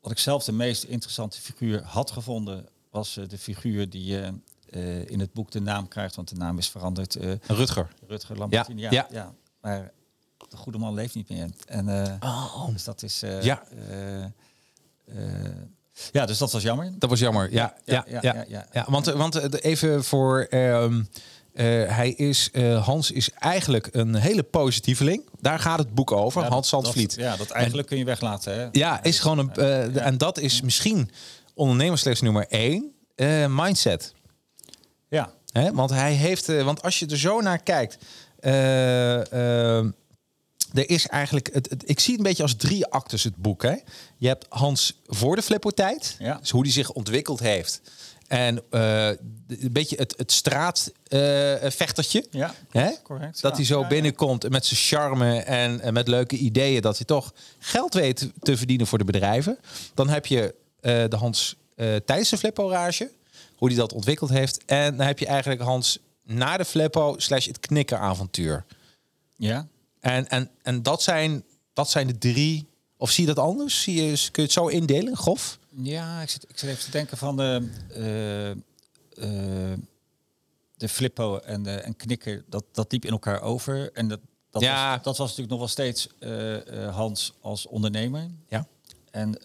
wat 0.00 0.10
ik 0.12 0.18
zelf 0.18 0.44
de 0.44 0.52
meest 0.52 0.82
interessante 0.84 1.40
figuur 1.40 1.82
had 1.84 2.10
gevonden, 2.10 2.66
was 2.90 3.16
eh, 3.16 3.28
de 3.28 3.38
figuur 3.38 3.90
die 3.90 4.18
in 5.06 5.20
het 5.20 5.32
boek 5.32 5.50
de 5.50 5.60
naam 5.60 5.88
krijgt, 5.88 6.16
want 6.16 6.28
de 6.28 6.36
naam 6.36 6.58
is 6.58 6.68
veranderd. 6.68 7.16
Rutger. 7.46 7.88
Rutger 8.06 8.38
Lambertini. 8.38 8.80
Ja, 8.80 8.90
ja. 8.90 9.06
ja. 9.10 9.34
Maar 9.60 9.90
de 10.48 10.56
goede 10.56 10.78
man 10.78 10.94
leeft 10.94 11.14
niet 11.14 11.28
meer. 11.28 11.48
En, 11.66 11.88
eh, 12.20 12.66
Dus 12.72 12.84
dat 12.84 13.02
is. 13.02 13.20
Ja. 13.42 13.62
ja, 16.12 16.26
dus 16.26 16.38
dat 16.38 16.52
was 16.52 16.62
jammer. 16.62 16.92
Dat 16.98 17.10
was 17.10 17.18
jammer. 17.18 17.52
Ja, 17.52 17.74
ja, 17.84 18.04
ja. 18.08 18.20
ja, 18.48 18.66
ja, 18.72 18.86
want, 18.88 19.06
want 19.06 19.60
even 19.62 20.04
voor. 20.04 20.48
Eh, 21.60 21.96
hij 21.96 22.10
is, 22.10 22.48
eh, 22.52 22.84
Hans 22.86 23.10
is 23.10 23.30
eigenlijk 23.30 23.88
een 23.92 24.14
hele 24.14 24.42
positieveling. 24.42 25.22
Daar 25.40 25.58
gaat 25.58 25.78
het 25.78 25.94
boek 25.94 26.12
over. 26.12 26.42
Ja, 26.42 26.48
Hans 26.48 26.68
Zandvliet. 26.68 27.10
Dat, 27.14 27.24
ja, 27.24 27.36
dat 27.36 27.50
eigenlijk 27.50 27.88
kun 27.88 27.98
je 27.98 28.04
weglaten. 28.04 28.54
Hè? 28.54 28.68
Ja, 28.72 29.02
is 29.02 29.18
gewoon 29.18 29.38
een. 29.38 29.54
eh, 29.54 29.94
Ja. 29.94 30.00
En 30.00 30.18
dat 30.18 30.38
is 30.38 30.60
misschien 30.60 31.10
ondernemersles 31.54 32.20
nummer 32.20 32.46
één. 32.48 32.92
mindset. 33.48 34.14
Ja, 35.08 35.32
Hè? 35.52 35.72
Want 35.72 35.90
hij 35.90 36.12
heeft. 36.12 36.46
want 36.46 36.82
als 36.82 36.98
je 36.98 37.06
er 37.06 37.18
zo 37.18 37.40
naar 37.40 37.62
kijkt. 37.62 37.98
er 40.74 40.90
is 40.90 41.06
eigenlijk. 41.06 41.50
Het, 41.52 41.70
het- 41.70 41.88
ik 41.88 42.00
zie 42.00 42.10
het 42.10 42.20
een 42.20 42.26
beetje 42.28 42.42
als 42.42 42.54
drie 42.54 42.86
actes 42.86 43.24
het 43.24 43.36
boek. 43.36 43.62
Hè? 43.62 43.74
Je 44.16 44.28
hebt 44.28 44.46
Hans 44.48 45.00
voor 45.06 45.36
de 45.36 45.42
flippertijd. 45.42 46.16
Ja. 46.18 46.36
Dus 46.40 46.50
hoe 46.50 46.62
die 46.62 46.72
zich 46.72 46.90
ontwikkeld 46.92 47.40
heeft. 47.40 47.80
En 48.30 48.62
eh, 48.70 49.08
een 49.46 49.72
beetje 49.72 49.96
het, 49.96 50.14
het 50.16 50.32
straatvechtertje. 50.32 52.26
ja 52.30 52.54
Hè? 52.70 52.90
correct. 53.02 53.40
Dat 53.40 53.50
Ja, 53.50 53.56
hij 53.56 53.66
zo 53.66 53.86
binnenkomt 53.86 54.48
met 54.48 54.66
zijn 54.66 54.80
charme 54.80 55.38
en, 55.38 55.80
en 55.80 55.92
met 55.92 56.08
leuke 56.08 56.36
ideeën. 56.36 56.82
Dat 56.82 56.96
hij 56.96 57.06
toch 57.06 57.32
geld 57.58 57.94
weet 57.94 58.30
te 58.40 58.56
verdienen 58.56 58.86
voor 58.86 58.98
de 58.98 59.04
bedrijven. 59.04 59.58
Dan 59.94 60.08
heb 60.08 60.26
je 60.26 60.54
eh, 60.80 61.04
de 61.08 61.16
Hans 61.16 61.56
eh 61.74 61.96
tijdens 61.96 62.30
de 62.30 62.38
flipporage. 62.38 63.10
Hoe 63.56 63.68
hij 63.68 63.76
dat 63.76 63.92
ontwikkeld 63.92 64.30
heeft. 64.30 64.64
En 64.64 64.96
dan 64.96 65.06
heb 65.06 65.18
je 65.18 65.26
eigenlijk 65.26 65.60
Hans 65.60 65.98
na 66.24 66.56
de 66.56 66.64
flippo 66.64 67.14
slash 67.18 67.46
het 67.46 67.60
knikkeravontuur. 67.60 68.64
Ja. 69.36 69.66
En, 70.00 70.28
en, 70.28 70.50
en 70.62 70.82
dat, 70.82 71.02
zijn, 71.02 71.44
dat 71.72 71.90
zijn 71.90 72.06
de 72.06 72.18
drie... 72.18 72.68
Of 72.96 73.10
zie 73.10 73.26
je 73.26 73.34
dat 73.34 73.44
anders? 73.44 73.82
Zie 73.82 73.94
je, 73.94 74.16
kun 74.16 74.42
je 74.42 74.42
het 74.42 74.52
zo 74.52 74.66
indelen, 74.66 75.16
grof? 75.16 75.58
Ja, 75.70 76.22
ik 76.22 76.30
zit, 76.30 76.44
ik 76.48 76.58
zit 76.58 76.70
even 76.70 76.84
te 76.84 76.90
denken 76.90 77.16
van 77.16 77.36
de, 77.36 77.68
eh, 79.14 79.72
de 80.76 80.88
flippo 80.88 81.38
en, 81.38 81.62
de, 81.62 81.70
en 81.74 81.96
knikker, 81.96 82.44
dat, 82.48 82.64
dat 82.72 82.92
liep 82.92 83.04
in 83.04 83.10
elkaar 83.10 83.40
over. 83.42 83.92
En 83.92 84.08
dat, 84.08 84.20
dat, 84.50 84.62
Ja. 84.62 84.94
was, 84.94 85.02
dat 85.02 85.16
was 85.16 85.28
natuurlijk 85.28 85.50
nog 85.50 85.58
wel 85.58 85.68
steeds 85.68 86.08
eh, 86.18 86.94
Hans 86.94 87.32
als 87.40 87.66
ondernemer. 87.66 88.30
Ja. 88.48 88.66
En 89.10 89.38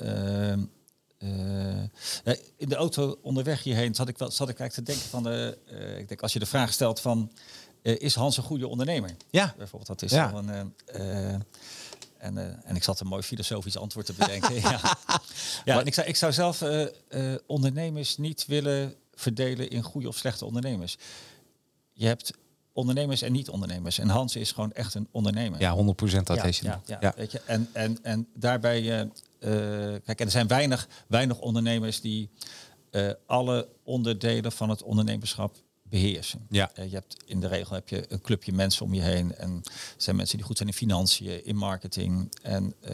in 2.58 2.70
de 2.70 2.75
auto 2.75 3.20
onderweg 3.22 3.63
hierheen 3.63 3.96
zat 3.96 4.08
ik, 4.08 4.17
wel, 4.17 4.32
zat 4.32 4.50
ik 4.50 4.60
eigenlijk 4.60 4.88
te 4.89 4.94
denken 4.94 5.10
van, 5.12 5.24
de, 5.24 5.58
ik 6.00 6.08
denk 6.08 6.22
als 6.22 6.34
je 6.34 6.39
de 6.39 6.46
vraag 6.46 6.74
stelt 6.74 7.00
van, 7.00 7.32
is 7.82 8.15
Hans 8.15 8.38
een 8.38 8.44
goede 8.44 8.67
ondernemer? 8.67 9.15
Ja. 9.29 9.53
Bijvoorbeeld, 9.58 10.00
dat 10.00 10.01
is 10.01 10.12
Ja. 10.12 10.34
een... 10.34 10.74
en, 12.25 12.38
eh, 12.38 12.70
en 12.70 12.75
ik 12.75 12.84
zat 12.84 13.00
een 13.00 13.08
mooi 13.08 13.24
filosofisch 13.24 13.77
antwoord 13.77 14.05
te 14.05 14.13
bedenken. 14.13 14.55
ja, 14.62 14.98
ja 15.65 15.79
en 15.79 15.86
ik 15.86 15.94
zou, 15.94 16.08
ik 16.08 16.15
zou 16.15 16.34
zelf 16.34 16.62
eh, 16.62 16.84
eh, 16.84 17.39
ondernemers 17.46 18.17
niet 18.17 18.46
willen 18.46 18.96
verdelen 19.13 19.70
in 19.70 19.82
goede 19.82 20.08
of 20.08 20.17
slechte 20.17 20.46
ondernemers. 20.46 20.98
Je 21.94 22.05
hebt 22.05 22.32
ondernemers 22.75 23.22
en 23.22 23.32
niet-ondernemers. 23.32 24.00
En 24.00 24.10
Hans 24.10 24.36
is 24.36 24.51
gewoon 24.51 24.74
echt 24.74 24.94
een 24.94 25.08
ondernemer. 25.12 25.60
Ja, 25.60 25.75
100% 25.75 26.24
dat 26.24 26.38
ja, 26.38 26.44
heeft 26.44 26.58
je. 26.58 26.65
ja, 26.65 26.82
ja, 26.86 26.98
ja. 27.01 27.13
Weet 27.15 27.32
je? 27.32 27.41
En, 27.46 27.70
en, 27.74 28.00
en 28.01 28.27
daarbij, 28.34 28.82
eh, 28.82 29.01
eh, 29.01 30.01
kijk, 30.03 30.20
en 30.20 30.25
er 30.25 30.32
zijn 30.32 30.48
weinig, 30.48 30.88
weinig 31.08 31.39
ondernemers 31.39 32.01
die 32.01 32.29
eh, 32.91 33.10
alle 33.25 33.67
onderdelen 33.84 34.51
van 34.51 34.70
het 34.70 34.84
ondernemerschap 34.84 35.55
beheersen. 35.89 36.46
Ja. 36.50 36.72
Eh, 36.74 36.86
je 36.89 36.94
hebt 36.96 37.18
in 37.25 37.39
de 37.39 37.48
regel 37.48 37.75
heb 37.75 37.89
je 37.89 38.06
een 38.12 38.22
clubje 38.22 38.51
mensen 38.54 38.86
om 38.86 38.94
je 38.94 39.01
heen 39.01 39.36
en 39.36 39.62
zijn 39.98 40.15
mensen 40.15 40.38
die 40.38 40.46
goed 40.46 40.58
zijn 40.58 40.70
in 40.70 40.75
financiën, 40.75 41.46
in 41.46 41.56
marketing. 41.56 42.32
En 42.42 42.74
eh, 42.82 42.94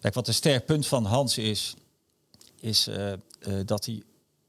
kijk, 0.00 0.14
wat 0.14 0.28
een 0.28 0.34
sterk 0.34 0.66
punt 0.66 0.86
van 0.86 1.04
Hans 1.04 1.38
is, 1.38 1.74
is 2.60 2.86
eh, 2.86 3.12
dat 3.64 3.84
hij 3.86 4.02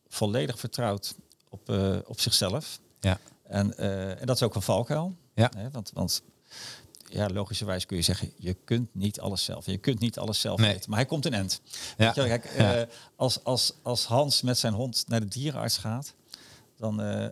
volledig 0.08 0.60
vertrouwt 0.60 1.16
op, 1.50 1.70
op 2.06 2.20
zichzelf. 2.20 2.80
Ja. 3.00 3.20
En, 3.44 3.78
en 4.20 4.26
dat 4.26 4.36
is 4.36 4.44
ook 4.44 4.56
een 4.56 4.62
valkuil. 4.62 5.16
Ja. 5.36 5.52
Hè, 5.58 5.70
want, 5.72 5.92
want 5.94 6.22
ja, 7.10 7.30
logischerwijs 7.30 7.86
kun 7.86 7.98
je 7.98 8.04
zeggen, 8.04 8.32
je 8.38 8.54
kunt 8.54 8.96
niet 8.96 9.20
alles 9.20 9.44
zelf. 9.44 9.66
Je 9.66 9.78
kunt 9.78 10.00
niet 10.00 10.18
alles 10.18 10.40
zelf 10.40 10.60
Nee. 10.60 10.74
weten. 10.74 10.90
Maar 10.90 11.00
hij 11.00 11.08
komt 11.08 11.26
een 11.26 11.34
end. 11.34 11.62
Ja. 11.98 12.06
Weet 12.06 12.16
je, 12.16 12.22
kijk, 12.22 12.52
Ja. 12.58 12.88
als, 13.16 13.44
als, 13.44 13.74
als 13.82 14.06
Hans 14.06 14.42
met 14.42 14.58
zijn 14.58 14.74
hond 14.74 15.04
naar 15.08 15.20
de 15.20 15.28
dierenarts 15.28 15.78
gaat, 15.78 16.14
dan 16.84 17.02
eh, 17.02 17.28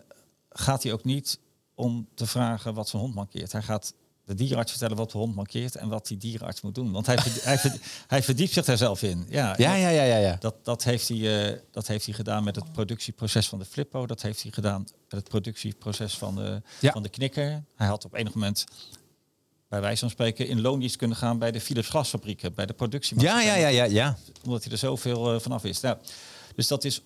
gaat 0.50 0.84
hij 0.84 0.92
ook 0.94 1.04
niet 1.04 1.40
om 1.76 2.08
te 2.14 2.26
vragen 2.26 2.74
wat 2.74 2.90
zijn 2.90 3.02
hond 3.02 3.16
mankeert. 3.16 3.52
Hij 3.52 3.62
gaat 3.62 3.94
de 4.26 4.34
dierenarts 4.34 4.72
vertellen 4.72 4.98
wat 4.98 5.12
de 5.12 5.18
hond 5.18 5.36
mankeert 5.36 5.76
en 5.76 5.90
wat 5.90 6.08
die 6.08 6.18
dierenarts 6.18 6.62
moet 6.62 6.76
doen. 6.76 6.92
Want 6.92 7.06
hij, 7.06 7.18
hij, 7.22 7.80
hij 8.08 8.24
verdiept 8.24 8.54
zich 8.54 8.66
daar 8.66 8.78
zelf 8.78 9.04
in. 9.04 9.26
Ja, 9.30 9.56
Ja, 9.58 9.76
ja, 9.76 9.90
ja, 9.90 10.04
ja, 10.04 10.16
ja. 10.18 10.36
dat, 10.40 10.66
dat, 10.66 10.84
heeft 10.84 11.08
hij, 11.08 11.52
eh, 11.52 11.60
dat 11.72 11.88
heeft 11.88 12.06
hij 12.06 12.14
gedaan 12.14 12.44
met 12.44 12.56
het 12.56 12.72
productieproces 12.72 13.48
van 13.50 13.60
de 13.60 13.66
Flippo. 13.66 14.06
Dat 14.06 14.22
heeft 14.22 14.42
hij 14.42 14.52
gedaan 14.52 14.82
met 14.82 15.20
het 15.20 15.30
productieproces 15.30 16.18
van 16.18 16.36
de, 16.36 16.62
Ja. 16.80 16.92
van 16.92 17.04
de 17.04 17.10
knikker. 17.10 17.64
Hij 17.76 17.88
had 17.88 18.06
op 18.06 18.14
enig 18.14 18.34
moment, 18.34 18.66
bij 19.70 19.82
wijze 19.82 20.00
van 20.00 20.10
spreken, 20.10 20.48
in 20.48 20.62
loondienst 20.62 20.96
kunnen 20.96 21.18
gaan 21.18 21.40
bij 21.40 21.52
de 21.52 21.62
Philips 21.62 21.90
glasfabrieken, 21.90 22.54
bij 22.54 22.66
de 22.66 22.74
productie. 22.74 23.20
Ja, 23.20 23.42
ja, 23.42 23.56
ja, 23.56 23.68
ja, 23.68 23.84
ja. 23.84 24.18
Omdat 24.44 24.64
hij 24.64 24.72
er 24.72 24.78
zoveel 24.78 25.34
uh, 25.34 25.40
vanaf 25.40 25.64
is. 25.64 25.80
Nou, 25.80 25.98
dus 26.56 26.68
dat 26.68 26.84
is 26.84 27.02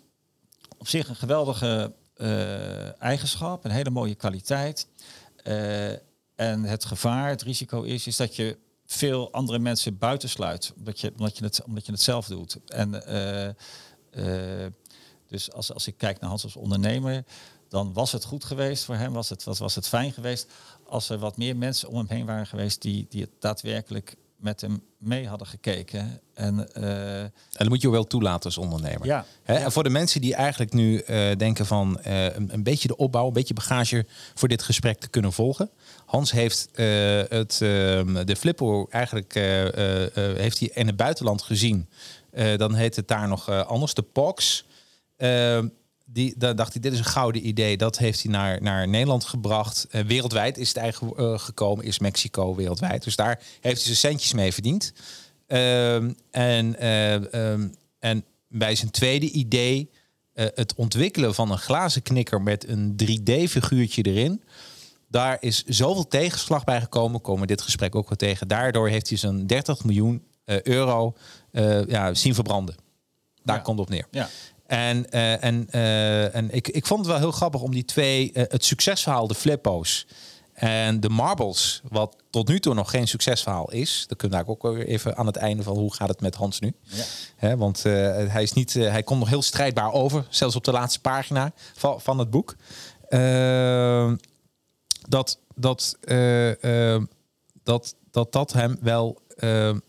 op 0.78 0.88
zich 0.88 1.10
een 1.10 1.16
geweldige 1.16 1.94
uh, 2.18 3.02
eigenschap, 3.02 3.66
een 3.66 3.72
hele 3.72 3.90
mooie 3.90 4.16
kwaliteit. 4.16 4.88
Uh, 5.44 5.92
en 6.36 6.64
het 6.64 6.86
gevaar, 6.86 7.30
het 7.30 7.42
risico 7.42 7.82
is, 7.82 8.08
is 8.08 8.16
dat 8.16 8.36
je 8.36 8.58
veel 8.86 9.32
andere 9.32 9.60
mensen 9.60 9.98
buitensluit, 9.98 10.74
omdat 10.78 11.00
je, 11.00 11.12
omdat 11.12 11.38
je, 11.38 11.44
het, 11.44 11.64
omdat 11.64 11.86
je 11.86 11.92
het 11.92 12.02
zelf 12.02 12.28
doet. 12.28 12.58
En 12.68 13.04
uh, 14.18 14.66
dus 15.28 15.52
als, 15.52 15.74
als 15.74 15.88
ik 15.88 15.98
kijk 15.98 16.20
naar 16.20 16.30
Hans 16.30 16.44
als 16.44 16.56
ondernemer, 16.56 17.24
dan 17.70 17.94
was 17.94 18.12
het 18.12 18.26
goed 18.26 18.44
geweest 18.44 18.84
voor 18.84 18.96
hem, 18.96 19.14
was 19.14 19.30
het, 19.30 19.44
was, 19.44 19.60
was 19.60 19.76
het 19.76 19.88
fijn 19.88 20.12
geweest 20.12 20.52
als 20.86 21.10
er 21.10 21.18
wat 21.18 21.38
meer 21.38 21.58
mensen 21.58 21.90
om 21.90 21.98
hem 21.98 22.08
heen 22.10 22.26
waren 22.26 22.48
geweest 22.48 22.82
die, 22.82 23.06
die 23.10 23.22
het 23.22 23.32
daadwerkelijk 23.40 24.16
met 24.46 24.62
hem 24.62 24.84
mee 24.98 25.28
hadden 25.28 25.48
gekeken. 25.48 26.22
En, 26.34 26.68
uh, 26.78 27.22
en 27.22 27.32
dat 27.52 27.68
moet 27.68 27.82
je 27.82 27.90
wel 27.90 28.04
toelaten 28.04 28.44
als 28.44 28.58
ondernemer. 28.58 29.06
Ja, 29.06 29.26
Hè? 29.44 29.54
En 29.54 29.72
voor 29.72 29.84
de 29.84 29.90
mensen 29.90 30.22
die 30.22 30.36
eigenlijk 30.36 30.74
nu 30.74 31.04
uh, 31.08 31.32
denken 31.38 31.66
van 31.66 32.00
uh, 32.08 32.24
een, 32.24 32.54
een, 32.54 32.64
beetje 32.64 32.88
de 32.88 32.96
opbouw, 32.96 33.28
een 33.28 33.34
beetje 33.34 33.54
bagage 33.54 34.06
voor 34.34 34.48
dit 34.48 34.64
gesprek 34.64 35.00
te 35.00 35.08
kunnen 35.08 35.34
volgen. 35.34 35.70
Hans 36.06 36.32
heeft 36.32 36.70
het, 37.30 37.58
de 37.58 38.36
Flippo 38.38 38.88
eigenlijk 38.90 39.34
heeft 40.14 40.60
hij 40.60 40.70
in 40.74 40.88
het 40.88 40.96
buitenland 40.96 41.42
gezien. 41.42 41.90
dan 42.58 42.74
heet 42.74 42.96
het 42.96 43.08
daar 43.08 43.28
nog 43.28 43.50
anders, 43.50 43.94
de 43.94 44.02
POX. 44.02 44.66
Die, 46.06 46.34
daar 46.38 46.56
dacht 46.56 46.74
hij, 46.74 46.82
dit 46.82 46.94
is 46.94 47.00
een 47.00 47.06
gouden 47.06 47.48
idee. 47.48 47.78
Dat 47.78 47.98
heeft 47.98 48.24
hij 48.24 48.32
naar, 48.32 48.62
naar 48.62 48.88
Nederland 48.88 49.24
gebracht. 49.26 49.88
Uh, 49.92 50.02
wereldwijd 50.02 50.58
is 50.58 50.68
het 50.68 50.78
eigenlijk 50.78 51.20
uh, 51.20 51.40
gekomen, 51.40 51.86
is 51.86 52.00
Mexico 52.00 52.56
wereldwijd. 52.56 53.04
Dus 53.04 53.16
daar 53.16 53.40
heeft 53.62 53.86
hij 53.86 53.96
zijn 53.96 53.96
centjes 53.96 54.34
mee 54.34 54.54
verdiend. 54.54 54.94
Uh, 55.48 55.96
en, 56.32 56.88
um, 57.40 57.74
en 58.00 58.26
bij 58.48 58.76
zijn 58.76 58.92
tweede 58.92 59.30
idee, 59.32 59.90
het 60.34 60.74
ontwikkelen 60.76 61.36
van 61.36 61.52
een 61.52 61.58
glazen 61.58 62.02
knikker 62.02 62.42
met 62.42 62.68
een 62.68 62.96
3D-figuurtje 63.04 64.02
erin. 64.02 64.44
Daar 65.10 65.38
is 65.40 65.64
zoveel 65.64 66.08
tegenslag 66.08 66.64
bij 66.64 66.82
gekomen, 66.82 67.22
komen 67.22 67.48
dit 67.48 67.62
gesprek 67.62 67.96
ook 67.96 68.10
wel 68.10 68.18
tegen. 68.18 68.48
Daardoor 68.48 68.90
heeft 68.90 69.10
hij 69.10 69.18
zo'n 69.18 69.48
30 69.48 69.84
miljoen 69.84 70.24
euro 70.64 71.16
ja, 71.88 72.14
zien 72.14 72.34
verbranden. 72.34 72.76
Daar 73.44 73.56
Ja. 73.56 73.62
komt 73.62 73.80
het 73.80 73.88
op 73.88 73.94
neer. 73.94 74.08
Ja. 74.12 74.30
En, 74.68 75.06
uh, 75.10 75.44
en, 75.44 75.68
uh, 75.72 76.36
en 76.36 76.52
ik, 76.52 76.68
ik 76.68 76.86
vond 76.86 77.00
het 77.00 77.10
wel 77.10 77.20
heel 77.20 77.32
grappig 77.32 77.62
om 77.62 77.72
die 77.72 77.86
twee, 77.86 78.32
uh, 78.34 78.44
het 78.48 78.66
succesverhaal, 78.66 79.28
de 79.28 79.36
Flippo's 79.36 80.08
en 80.54 81.00
de 81.00 81.10
Marbles, 81.10 81.82
wat 81.90 82.16
tot 82.30 82.48
nu 82.48 82.60
toe 82.60 82.74
nog 82.74 82.90
geen 82.90 83.08
succesverhaal 83.08 83.72
is. 83.72 84.06
Dan 84.08 84.18
kunnen 84.18 84.46
we 84.46 84.52
ook 84.52 84.62
weer 84.62 84.88
even 84.88 85.18
aan 85.18 85.26
het 85.26 85.36
einde 85.36 85.64
van 85.64 85.78
hoe 85.78 85.94
gaat 85.94 86.08
het 86.08 86.22
met 86.22 86.36
Hans 86.36 86.60
nu. 86.60 86.74
Ja. 86.82 87.04
Hè, 87.36 87.58
want 87.58 87.84
hij, 87.84 88.44
is 88.44 88.54
niet, 88.54 88.74
hij 88.74 89.04
komt 89.04 89.20
nog 89.20 89.30
heel 89.30 89.42
strijdbaar 89.42 89.92
over, 89.92 90.26
zelfs 90.30 90.56
op 90.56 90.64
de 90.64 90.72
laatste 90.72 91.02
pagina 91.02 91.52
van, 91.74 92.02
van 92.02 92.20
het 92.20 92.30
boek. 92.30 92.56
Ehm, 93.10 94.16
dat, 95.08 95.40
dat, 95.56 95.98
dat, 97.64 97.96
dat 98.12 98.32
dat 98.32 98.54
hem 98.54 98.78
wel, 98.82 99.22
ehm, 99.38 99.80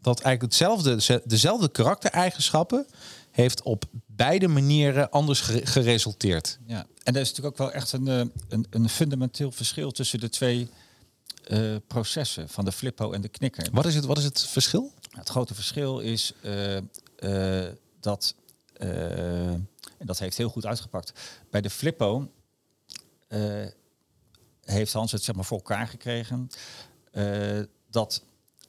dat 0.00 0.20
eigenlijk 0.20 0.42
hetzelfde, 0.42 1.20
dezelfde 1.24 1.68
karaktereigenschappen 1.68 2.86
heeft 3.30 3.62
op 3.62 3.84
beide 4.16 4.48
manieren 4.48 5.10
anders 5.10 5.40
geresulteerd. 5.40 6.58
Ja. 6.66 6.86
en 7.02 7.14
er 7.14 7.20
is 7.20 7.28
natuurlijk 7.28 7.60
ook 7.60 7.68
wel 7.68 7.72
echt 7.72 7.92
een, 7.92 8.08
eh, 8.08 8.20
een, 8.48 8.66
een 8.70 8.88
fundamenteel 8.88 9.52
verschil 9.52 9.90
tussen 9.90 10.20
de 10.20 10.28
twee 10.28 10.68
eh, 11.44 11.76
processen 11.86 12.48
van 12.48 12.64
de 12.64 12.72
flippo 12.72 13.12
en 13.12 13.20
de 13.20 13.28
knikker. 13.28 13.68
Wat 13.72 13.86
is 13.86 13.94
het, 13.94 14.04
wat 14.04 14.18
is 14.18 14.24
het 14.24 14.42
verschil? 14.42 14.92
Het 15.10 15.28
grote 15.28 15.54
verschil 15.54 15.98
is 15.98 16.32
eh, 16.42 17.66
dat, 18.00 18.34
en 18.78 19.66
dat 19.98 20.18
heeft 20.18 20.36
heel 20.36 20.48
goed 20.48 20.66
uitgepakt, 20.66 21.12
bij 21.50 21.60
de 21.60 21.70
flippo 21.70 22.30
heeft 24.60 24.92
Hans 24.92 25.12
het 25.12 25.22
zeg 25.22 25.34
maar 25.34 25.44
voor 25.44 25.56
elkaar 25.56 25.88
gekregen 25.88 26.48
dat 27.90 28.22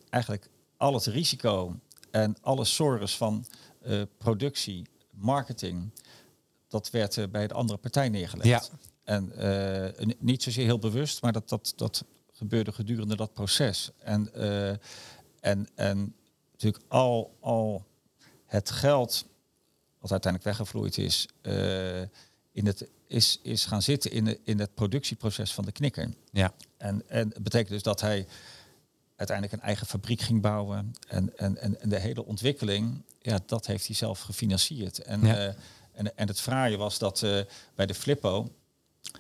eigenlijk 0.09 0.49
al 0.77 0.93
het 0.93 1.05
risico 1.05 1.79
en 2.11 2.35
alle 2.41 2.65
sores 2.65 3.17
van 3.17 3.45
productie, 4.17 4.87
marketing, 5.17 5.91
dat 6.67 6.89
werd 6.89 7.17
eh, 7.17 7.25
bij 7.31 7.47
de 7.47 7.53
andere 7.53 7.79
partij 7.79 8.09
neergelegd. 8.09 8.47
Ja. 8.47 8.63
En 9.03 9.31
n- 10.07 10.15
niet 10.19 10.43
zozeer 10.43 10.65
heel 10.65 10.79
bewust, 10.79 11.21
maar 11.21 11.31
dat, 11.31 11.49
dat, 11.49 11.73
dat 11.75 12.03
gebeurde 12.31 12.71
gedurende 12.71 13.15
dat 13.15 13.33
proces. 13.33 13.91
En, 13.97 14.33
eh, 14.33 14.69
en, 15.39 15.67
en 15.75 16.15
natuurlijk 16.51 16.83
al, 16.87 17.37
al 17.39 17.85
het 18.45 18.69
geld 18.71 19.25
wat 19.99 20.11
uiteindelijk 20.11 20.57
weggevloeid 20.57 20.97
is, 20.97 21.27
in 22.51 22.65
het, 22.65 22.89
is, 23.07 23.39
is 23.43 23.65
gaan 23.65 23.81
zitten 23.81 24.11
in, 24.11 24.25
de, 24.25 24.39
in 24.43 24.59
het 24.59 24.73
productieproces 24.73 25.53
van 25.53 25.65
de 25.65 25.71
knikker. 25.71 26.13
Ja. 26.31 26.53
En, 26.77 27.09
en 27.09 27.33
betekent 27.41 27.69
dus 27.69 27.83
dat 27.83 28.01
hij 28.01 28.27
uiteindelijk 29.17 29.57
een 29.61 29.67
eigen 29.67 29.87
fabriek 29.87 30.21
ging 30.21 30.41
bouwen. 30.41 30.93
En, 31.07 31.37
en, 31.37 31.57
en, 31.57 31.81
en 31.81 31.89
de 31.89 31.99
hele 31.99 32.25
ontwikkeling, 32.25 33.01
ja, 33.21 33.39
dat 33.45 33.65
heeft 33.65 33.87
hij 33.87 33.95
zelf 33.95 34.19
gefinancierd. 34.21 34.99
En, 34.99 35.21
Ja. 35.25 35.35
eh, 35.37 35.53
en, 35.91 36.17
en 36.17 36.27
het 36.27 36.39
fraaie 36.41 36.77
was 36.77 36.97
dat 36.97 37.23
eh, 37.23 37.39
bij 37.75 37.85
de 37.85 37.93
Flippo, 37.93 38.49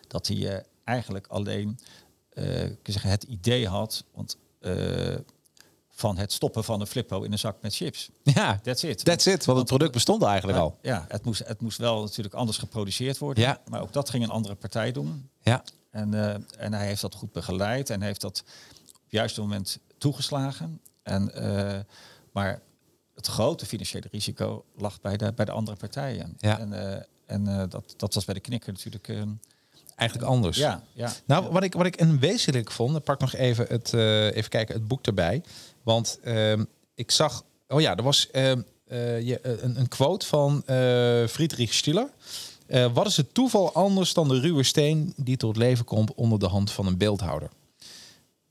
dat 0.07 0.27
hij 0.27 0.55
eh, 0.55 0.63
eigenlijk 0.83 1.27
alleen 1.27 1.79
zeggen, 2.83 3.09
het 3.09 3.23
idee 3.23 3.67
had 3.67 4.03
want, 4.13 4.37
van 5.89 6.17
het 6.17 6.31
stoppen 6.31 6.63
van 6.63 6.81
een 6.81 6.87
Flippo 6.87 7.21
in 7.23 7.31
een 7.31 7.39
zak 7.39 7.57
met 7.61 7.75
chips. 7.75 8.09
Ja, 8.23 8.59
That's 8.63 8.83
it. 8.83 9.05
that's 9.05 9.25
it. 9.25 9.45
Want 9.45 9.57
het 9.57 9.67
product 9.67 9.91
bestond 9.91 10.23
eigenlijk 10.23 10.57
al. 10.59 10.77
Ja, 10.81 11.05
het 11.07 11.25
moest, 11.25 11.47
het 11.47 11.61
moest 11.61 11.77
wel 11.77 12.01
natuurlijk 12.01 12.35
anders 12.35 12.57
geproduceerd 12.57 13.17
worden. 13.17 13.43
Ja. 13.43 13.61
Maar 13.69 13.81
ook 13.81 13.93
dat 13.93 14.09
ging 14.09 14.23
een 14.23 14.29
andere 14.29 14.55
partij 14.55 14.91
doen. 14.91 15.29
Ja. 15.41 15.63
En, 15.91 16.13
en 16.57 16.73
hij 16.73 16.85
heeft 16.87 17.01
dat 17.01 17.15
goed 17.15 17.31
begeleid 17.31 17.89
en 17.89 18.01
heeft 18.01 18.21
dat 18.21 18.43
op 18.89 19.03
het 19.03 19.11
juiste 19.11 19.41
moment 19.41 19.79
toegeslagen. 19.97 20.81
En, 21.03 21.33
eh, 21.33 21.79
maar 22.31 22.61
het 23.15 23.27
grote 23.27 23.65
financiële 23.65 24.07
risico 24.11 24.65
lag 24.75 25.01
bij 25.01 25.17
de, 25.17 25.33
bij 25.33 25.45
de 25.45 25.51
andere 25.51 25.77
partijen. 25.77 26.35
Ja. 26.39 26.59
En, 26.59 26.73
eh, 26.73 27.01
en 27.25 27.47
eh, 27.47 27.63
dat, 27.69 27.93
dat 27.97 28.13
was 28.13 28.25
bij 28.25 28.33
de 28.33 28.39
knikker 28.39 28.73
natuurlijk. 28.73 29.07
eh, 29.07 29.21
Eigenlijk 29.95 30.29
anders. 30.29 30.57
ja, 30.57 30.83
ja. 30.93 31.11
Nou, 31.25 31.51
wat 31.51 31.63
ik, 31.63 31.73
wat 31.73 31.85
ik 31.85 31.99
een 31.99 32.19
wezenlijk 32.19 32.71
vond, 32.71 32.97
ik 32.97 33.03
pak 33.03 33.19
nog 33.19 33.33
even 33.33 33.65
het, 33.67 33.93
even 34.33 34.49
kijken, 34.49 34.75
het 34.75 34.87
boek 34.87 35.05
erbij. 35.05 35.43
Want 35.83 36.19
ehm, 36.23 36.63
ik 36.95 37.11
zag, 37.11 37.43
oh 37.67 37.81
ja, 37.81 37.95
er 37.95 38.03
was 38.03 38.31
ehm, 38.31 38.61
eh, 38.87 39.21
je, 39.27 39.39
een, 39.63 39.79
een 39.79 39.87
quote 39.87 40.25
van 40.25 40.63
Friedrich 41.29 41.73
Stiller. 41.73 42.09
Wat 42.93 43.07
is 43.07 43.17
het 43.17 43.33
toeval 43.33 43.73
anders 43.73 44.13
dan 44.13 44.27
de 44.27 44.39
ruwe 44.39 44.63
steen 44.63 45.13
die 45.15 45.37
tot 45.37 45.57
leven 45.57 45.85
komt 45.85 46.13
onder 46.15 46.39
de 46.39 46.47
hand 46.47 46.71
van 46.71 46.85
een 46.87 46.97
beeldhouwer? 46.97 47.49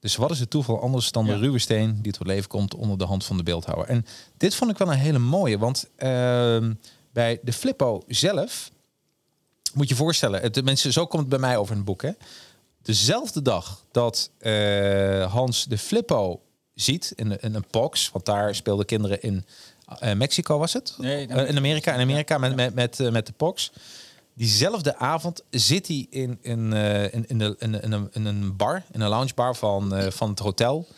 Dus 0.07 0.17
wat 0.17 0.31
is 0.31 0.41
het 0.41 0.51
toeval 0.51 0.81
anders 0.81 1.13
dan 1.13 1.27
de 1.27 1.37
ruwe 1.37 1.59
steen 1.59 1.99
die 2.03 2.13
tot 2.13 2.27
leven 2.27 2.49
komt 2.49 2.75
onder 2.75 2.99
de 2.99 3.05
hand 3.05 3.25
van 3.25 3.37
de 3.37 3.43
beeldhouwer? 3.43 3.89
En 3.89 4.07
dit 4.37 4.55
vond 4.55 4.71
ik 4.71 4.79
wel 4.79 4.93
een 4.93 4.99
hele 4.99 5.19
mooie, 5.19 5.59
want 5.59 5.89
ehm, 5.97 6.75
bij 7.13 7.39
de 7.43 7.53
Flippo 7.53 8.03
zelf 8.09 8.71
moet 9.75 9.89
je 9.89 9.95
voorstellen, 9.95 10.41
het, 10.41 10.55
de 10.55 10.63
mensen, 10.63 10.93
zo 10.93 11.07
komt 11.07 11.21
het 11.21 11.31
bij 11.31 11.39
mij 11.39 11.57
over 11.57 11.71
in 11.71 11.77
het 11.77 11.87
boek. 11.87 12.03
Hè? 12.03 12.11
Dezelfde 12.83 13.43
dag 13.43 13.85
dat 13.91 14.31
eh, 14.39 15.33
Hans 15.33 15.65
de 15.65 15.79
Flippo 15.79 16.41
ziet 16.75 17.13
in, 17.17 17.39
een 17.41 17.65
box, 17.71 18.11
want 18.11 18.25
daar 18.25 18.55
speelden 18.55 18.87
kinderen 18.87 19.23
in 19.23 19.45
eh, 19.99 20.13
Mexico, 20.13 20.59
was 20.59 20.73
het? 20.73 20.95
Nee, 20.99 21.27
Eh, 21.27 21.49
in 21.49 21.57
Amerika, 21.57 21.95
in 21.95 22.01
Amerika 22.01 22.39
met, 22.39 22.57
met, 22.57 22.75
met, 22.75 23.11
met 23.11 23.27
de 23.27 23.33
Pox. 23.33 23.73
Diezelfde 24.37 24.97
avond 24.97 25.43
zit 25.51 25.87
hij 25.87 26.07
in, 26.11 26.39
in, 26.41 26.73
eh, 26.73 27.15
in, 27.15 27.27
in, 27.29 27.39
de, 27.39 27.57
in, 27.59 27.83
in, 27.83 27.93
een, 27.93 28.09
in 28.13 28.25
een 28.25 28.57
bar, 28.57 28.83
in 28.93 29.01
een 29.01 29.09
loungebar 29.09 29.57
van, 29.57 29.95
eh, 29.95 30.11
van 30.11 30.31
het 30.31 30.39
hotel. 30.39 30.89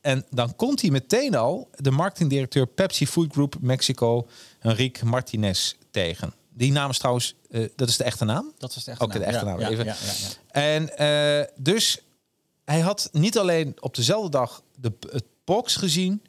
En 0.00 0.24
dan 0.30 0.56
komt 0.56 0.80
hij 0.80 0.90
meteen 0.90 1.34
al 1.34 1.68
de 1.74 1.90
marketingdirecteur 1.90 2.66
Pepsi 2.66 3.06
Food 3.06 3.32
Group 3.32 3.56
Mexico, 3.60 4.26
Enrique 4.60 5.06
Martinez, 5.06 5.74
tegen. 5.90 6.34
Die 6.54 6.72
naam 6.72 6.90
is 6.90 6.98
trouwens, 6.98 7.34
eh, 7.50 7.68
dat 7.74 7.88
is 7.88 7.96
de 7.96 8.04
echte 8.04 8.24
naam? 8.24 8.52
Dat 8.58 8.74
was 8.74 8.84
de 8.84 8.90
echte 8.90 9.04
Oké, 9.04 9.12
de 9.12 9.18
naam. 9.18 9.28
echte 9.28 9.44
Ja, 9.46 9.50
naam. 9.50 9.60
ja, 9.60 9.68
Even. 9.68 9.84
ja, 9.84 9.96
ja, 10.04 10.12
ja. 10.52 10.88
En 10.88 11.52
dus 11.56 11.98
hij 12.64 12.80
had 12.80 13.08
niet 13.12 13.38
alleen 13.38 13.76
op 13.80 13.94
dezelfde 13.94 14.30
dag 14.30 14.62
de, 14.80 14.92
het 15.10 15.24
box 15.44 15.76
gezien, 15.76 16.22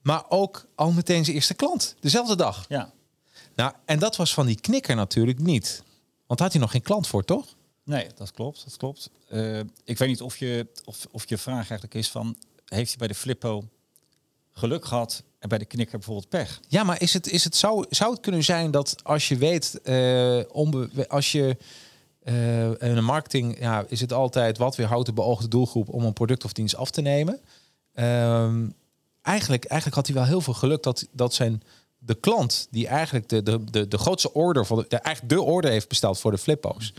maar 0.00 0.24
ook 0.28 0.66
al 0.74 0.90
meteen 0.92 1.24
zijn 1.24 1.36
eerste 1.36 1.54
klant. 1.54 1.94
Dezelfde 2.00 2.36
dag. 2.36 2.64
Ja. 2.68 2.92
Nou, 3.54 3.72
en 3.84 3.98
dat 3.98 4.16
was 4.16 4.34
van 4.34 4.46
die 4.46 4.60
knikker 4.60 4.96
natuurlijk 4.96 5.38
niet. 5.38 5.82
Want 6.32 6.44
daar 6.44 6.52
had 6.52 6.60
hij 6.60 6.66
nog 6.66 6.76
geen 6.82 6.92
klant 6.92 7.06
voor, 7.06 7.24
toch? 7.24 7.56
Nee, 7.84 8.06
dat 8.14 8.30
klopt. 8.30 8.64
Dat 8.64 8.76
klopt. 8.76 9.10
Eh, 9.28 9.58
ik 9.84 9.98
weet 9.98 10.08
niet 10.08 10.20
of 10.20 10.36
je, 10.36 10.66
of, 10.84 11.06
of 11.10 11.28
je 11.28 11.38
vraag 11.38 11.56
eigenlijk 11.56 11.94
is 11.94 12.10
van... 12.10 12.36
heeft 12.64 12.88
hij 12.88 12.98
bij 12.98 13.08
de 13.08 13.14
Flippo 13.14 13.68
geluk 14.50 14.84
gehad 14.84 15.22
en 15.38 15.48
bij 15.48 15.58
de 15.58 15.64
knikker 15.64 15.98
bijvoorbeeld 15.98 16.28
pech? 16.28 16.60
Ja, 16.68 16.84
maar 16.84 17.00
is 17.00 17.12
het, 17.12 17.30
is 17.30 17.44
het, 17.44 17.56
zou, 17.56 17.86
zou 17.88 18.12
het 18.12 18.20
kunnen 18.20 18.44
zijn 18.44 18.70
dat 18.70 18.96
als 19.02 19.28
je 19.28 19.36
weet, 19.36 19.80
onbe- 20.52 21.08
als 21.08 21.32
je 21.32 21.56
eh, 22.22 22.68
in 22.68 22.94
de 22.94 23.00
marketing, 23.00 23.60
ja, 23.60 23.84
is 23.88 24.00
het 24.00 24.12
altijd 24.12 24.58
wat 24.58 24.76
weer 24.76 24.86
houdt 24.86 25.06
de 25.06 25.12
beoogde 25.12 25.48
doelgroep 25.48 25.88
om 25.88 26.04
een 26.04 26.12
product 26.12 26.44
of 26.44 26.52
dienst 26.52 26.76
af 26.76 26.90
te 26.90 27.00
nemen. 27.00 27.40
Ehm, 27.94 28.68
eigenlijk, 29.22 29.64
eigenlijk 29.64 29.94
had 29.94 30.06
hij 30.06 30.14
wel 30.14 30.24
heel 30.24 30.40
veel 30.40 30.54
geluk 30.54 30.82
dat, 30.82 31.08
dat 31.12 31.34
zijn 31.34 31.62
de 32.04 32.14
klant, 32.14 32.66
die 32.70 32.86
eigenlijk 32.86 33.28
de, 33.28 33.42
de, 33.42 33.64
de, 33.70 33.88
de 33.88 33.98
grootste 33.98 34.32
order 34.32 34.66
van 34.66 34.76
de, 34.78 34.84
de, 34.88 34.96
eigenlijk 34.96 35.34
de 35.34 35.42
order 35.42 35.70
heeft 35.70 35.88
besteld 35.88 36.18
voor 36.18 36.30
de 36.30 36.38
flippo's. 36.38 36.92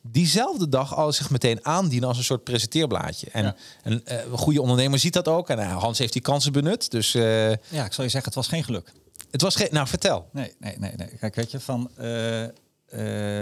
Diezelfde 0.00 0.68
dag 0.68 0.96
al 0.96 1.12
zich 1.12 1.30
meteen 1.30 1.64
aandienen 1.66 2.08
als 2.08 2.18
een 2.18 2.24
soort 2.24 2.44
presenteerblaadje. 2.44 3.28
En 3.32 3.44
Ja. 3.44 3.54
een, 3.82 4.04
eh, 4.06 4.24
een 4.24 4.38
goede 4.38 4.60
ondernemer 4.60 4.98
ziet 4.98 5.12
dat 5.12 5.28
ook. 5.28 5.48
En 5.48 5.58
eh, 5.58 5.76
Hans 5.78 5.98
heeft 5.98 6.12
die 6.12 6.22
kansen 6.22 6.52
benut. 6.52 6.90
Dus 6.90 7.14
eh, 7.14 7.48
Ja, 7.50 7.84
ik 7.84 7.92
zal 7.92 8.04
je 8.04 8.10
zeggen, 8.10 8.24
het 8.24 8.34
was 8.34 8.48
geen 8.48 8.64
geluk. 8.64 8.92
het 9.30 9.40
was 9.42 9.56
geen. 9.56 9.68
Nou, 9.70 9.86
vertel. 9.86 10.28
Nee, 10.32 10.54
nee, 10.58 10.78
nee, 10.78 10.92
nee. 10.96 11.08
Kijk, 11.08 11.34
weet 11.34 11.50
je, 11.50 11.60
van... 11.60 11.90
eh, 11.96 12.42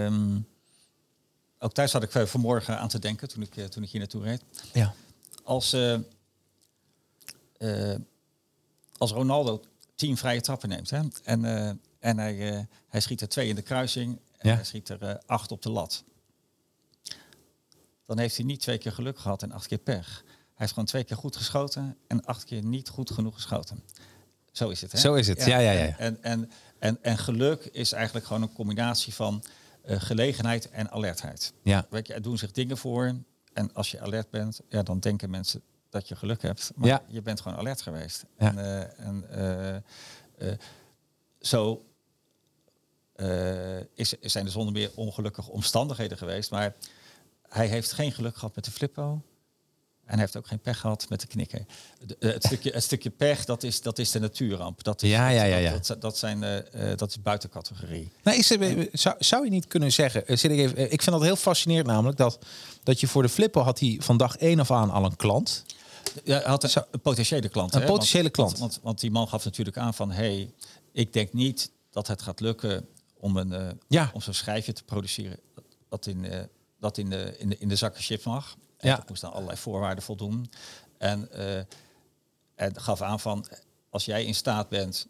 ehm, 0.05 0.39
ook 1.59 1.73
thuis 1.73 1.91
had 1.93 2.03
ik 2.03 2.27
vanmorgen 2.27 2.79
aan 2.79 2.87
te 2.87 2.99
denken 2.99 3.27
toen 3.27 3.41
ik, 3.41 3.53
toen 3.69 3.83
ik 3.83 3.89
hier 3.89 3.99
naartoe 3.99 4.23
reed. 4.23 4.41
Ja. 4.73 4.93
Als, 5.43 5.75
als 8.97 9.11
Ronaldo 9.11 9.61
tien 10.01 10.17
vrije 10.17 10.41
trappen 10.41 10.69
neemt 10.69 10.89
hè, 10.89 10.99
en, 11.23 11.45
eh, 11.45 11.71
en 11.99 12.17
hij, 12.17 12.51
eh, 12.53 12.59
hij 12.87 12.99
schiet 12.99 13.21
er 13.21 13.29
twee 13.29 13.47
in 13.47 13.55
de 13.55 13.61
kruising 13.61 14.19
en 14.37 14.49
Ja. 14.49 14.55
hij 14.55 14.63
schiet 14.63 14.89
er 14.89 15.01
eh, 15.01 15.15
acht 15.25 15.51
op 15.51 15.61
de 15.61 15.69
lat. 15.69 16.03
Dan 18.05 18.19
heeft 18.19 18.35
hij 18.37 18.45
niet 18.45 18.59
twee 18.59 18.77
keer 18.77 18.91
geluk 18.91 19.19
gehad 19.19 19.43
en 19.43 19.51
acht 19.51 19.67
keer 19.67 19.77
pech. 19.77 20.21
Hij 20.25 20.53
heeft 20.55 20.71
gewoon 20.71 20.87
twee 20.87 21.03
keer 21.03 21.17
goed 21.17 21.35
geschoten 21.35 21.97
en 22.07 22.25
acht 22.25 22.43
keer 22.43 22.63
niet 22.63 22.89
goed 22.89 23.11
genoeg 23.11 23.33
geschoten. 23.33 23.83
Zo 24.51 24.69
is 24.69 24.81
het. 24.81 24.91
Hè? 24.91 24.99
Zo 24.99 25.13
is 25.13 25.27
het. 25.27 25.45
Ja, 25.45 25.57
ja, 25.57 25.71
ja. 25.71 25.97
En, 25.97 26.23
en, 26.23 26.51
en, 26.79 27.03
en 27.03 27.17
geluk 27.17 27.65
is 27.65 27.91
eigenlijk 27.91 28.25
gewoon 28.25 28.41
een 28.41 28.53
combinatie 28.53 29.13
van 29.13 29.43
gelegenheid 29.85 30.69
en 30.69 30.91
alertheid. 30.91 31.53
Ja. 31.63 31.87
Weet 31.89 32.07
je, 32.07 32.13
er 32.13 32.21
doen 32.21 32.37
zich 32.37 32.51
dingen 32.51 32.77
voor. 32.77 33.15
En 33.53 33.73
als 33.73 33.91
je 33.91 33.99
alert 33.99 34.29
bent, 34.29 34.61
ja, 34.69 34.83
dan 34.83 34.99
denken 34.99 35.29
mensen 35.29 35.61
dat 35.91 36.07
je 36.07 36.15
geluk 36.15 36.41
hebt. 36.41 36.71
Maar 36.75 36.87
Ja. 36.87 37.03
je 37.07 37.21
bent 37.21 37.41
gewoon 37.41 37.57
alert 37.57 37.81
geweest. 37.81 38.25
Ja. 38.37 38.47
En, 38.47 38.57
eh, 38.57 39.05
en 39.07 39.25
eh, 39.29 39.75
eh, 40.51 40.57
zo 41.39 41.85
is, 43.95 44.09
zijn 44.21 44.45
er 44.45 44.51
zonder 44.51 44.73
meer 44.73 44.91
ongelukkige 44.95 45.51
omstandigheden 45.51 46.17
geweest. 46.17 46.51
Maar 46.51 46.75
hij 47.47 47.67
heeft 47.67 47.91
geen 47.91 48.11
geluk 48.11 48.35
gehad 48.35 48.55
met 48.55 48.65
de 48.65 48.71
flippo. 48.71 49.21
En 50.05 50.17
hij 50.17 50.19
heeft 50.19 50.37
ook 50.37 50.47
geen 50.47 50.59
pech 50.59 50.79
gehad 50.79 51.09
met 51.09 51.25
de 51.29 51.65
eh, 52.19 52.31
het, 52.33 52.43
stukje, 52.43 52.71
het 52.71 52.83
stukje 52.83 53.09
pech, 53.09 53.45
dat 53.45 53.63
is, 53.63 53.81
dat 53.81 53.99
is 53.99 54.11
de 54.11 54.19
natuurramp. 54.19 54.83
Dat 54.83 55.01
is, 55.01 55.09
Ja, 55.09 55.29
ja, 55.29 55.43
ja, 55.43 55.57
ja. 55.57 55.79
Dat, 55.99 56.17
zijn, 56.17 56.43
eh, 56.43 56.97
dat 56.97 57.09
is 57.09 57.21
buiten 57.21 57.49
categorie. 57.49 58.11
Nou, 58.23 58.37
is 58.37 58.51
er, 58.51 58.89
zou, 58.91 59.15
zou 59.19 59.43
je 59.43 59.49
niet 59.49 59.67
kunnen 59.67 59.91
zeggen, 59.91 60.23
zit 60.39 60.51
ik, 60.51 60.57
even, 60.57 60.91
ik 60.91 61.01
vind 61.01 61.15
dat 61.15 61.21
heel 61.21 61.35
fascinerend 61.35 61.87
namelijk, 61.87 62.17
dat, 62.17 62.39
dat 62.83 62.99
je 62.99 63.07
voor 63.07 63.21
de 63.21 63.29
Flippo 63.29 63.61
had 63.61 63.79
hij 63.79 63.97
van 64.01 64.17
dag 64.17 64.37
één 64.37 64.59
af 64.59 64.71
aan 64.71 64.89
al 64.89 65.05
een 65.05 65.15
klant. 65.15 65.65
Ja, 66.23 66.37
hij 66.39 66.49
had 66.49 66.63
een, 66.63 66.83
een 66.91 66.99
potentiële 67.01 67.49
klant. 67.49 67.73
Een 67.75 67.81
hè? 67.81 67.87
potentiële 67.87 68.23
Want- 68.23 68.33
klant. 68.35 68.57
Want, 68.57 68.79
want, 68.83 68.99
die 68.99 69.11
man 69.11 69.27
gaf 69.27 69.45
natuurlijk 69.45 69.77
aan 69.77 69.93
van... 69.93 70.11
hey, 70.11 70.53
ik 70.91 71.13
denk 71.13 71.33
niet 71.33 71.71
dat 71.89 72.07
het 72.07 72.21
gaat 72.21 72.39
lukken 72.39 72.87
om, 73.17 73.37
een, 73.37 73.53
eh, 73.53 73.69
Ja. 73.87 74.11
om 74.13 74.21
zo'n 74.21 74.33
schijfje 74.33 74.73
te 74.73 74.83
produceren... 74.83 75.37
dat 75.89 76.05
in, 76.05 76.25
eh, 76.25 76.39
dat 76.79 76.97
in, 76.97 77.09
de, 77.09 77.35
in, 77.37 77.49
de, 77.49 77.57
in 77.57 77.67
de 77.69 77.75
zakken 77.75 78.01
chips 78.01 78.23
mag. 78.23 78.55
En 78.77 78.89
Ja. 78.89 78.95
dat 78.95 79.09
moest 79.09 79.23
aan 79.23 79.31
allerlei 79.33 79.57
voorwaarden 79.57 80.03
voldoen. 80.03 80.51
En, 80.97 81.31
eh, 81.31 81.57
en 82.55 82.79
gaf 82.81 83.01
aan 83.01 83.19
van... 83.19 83.45
als 83.89 84.05
jij 84.05 84.25
in 84.25 84.35
staat 84.35 84.69
bent 84.69 85.07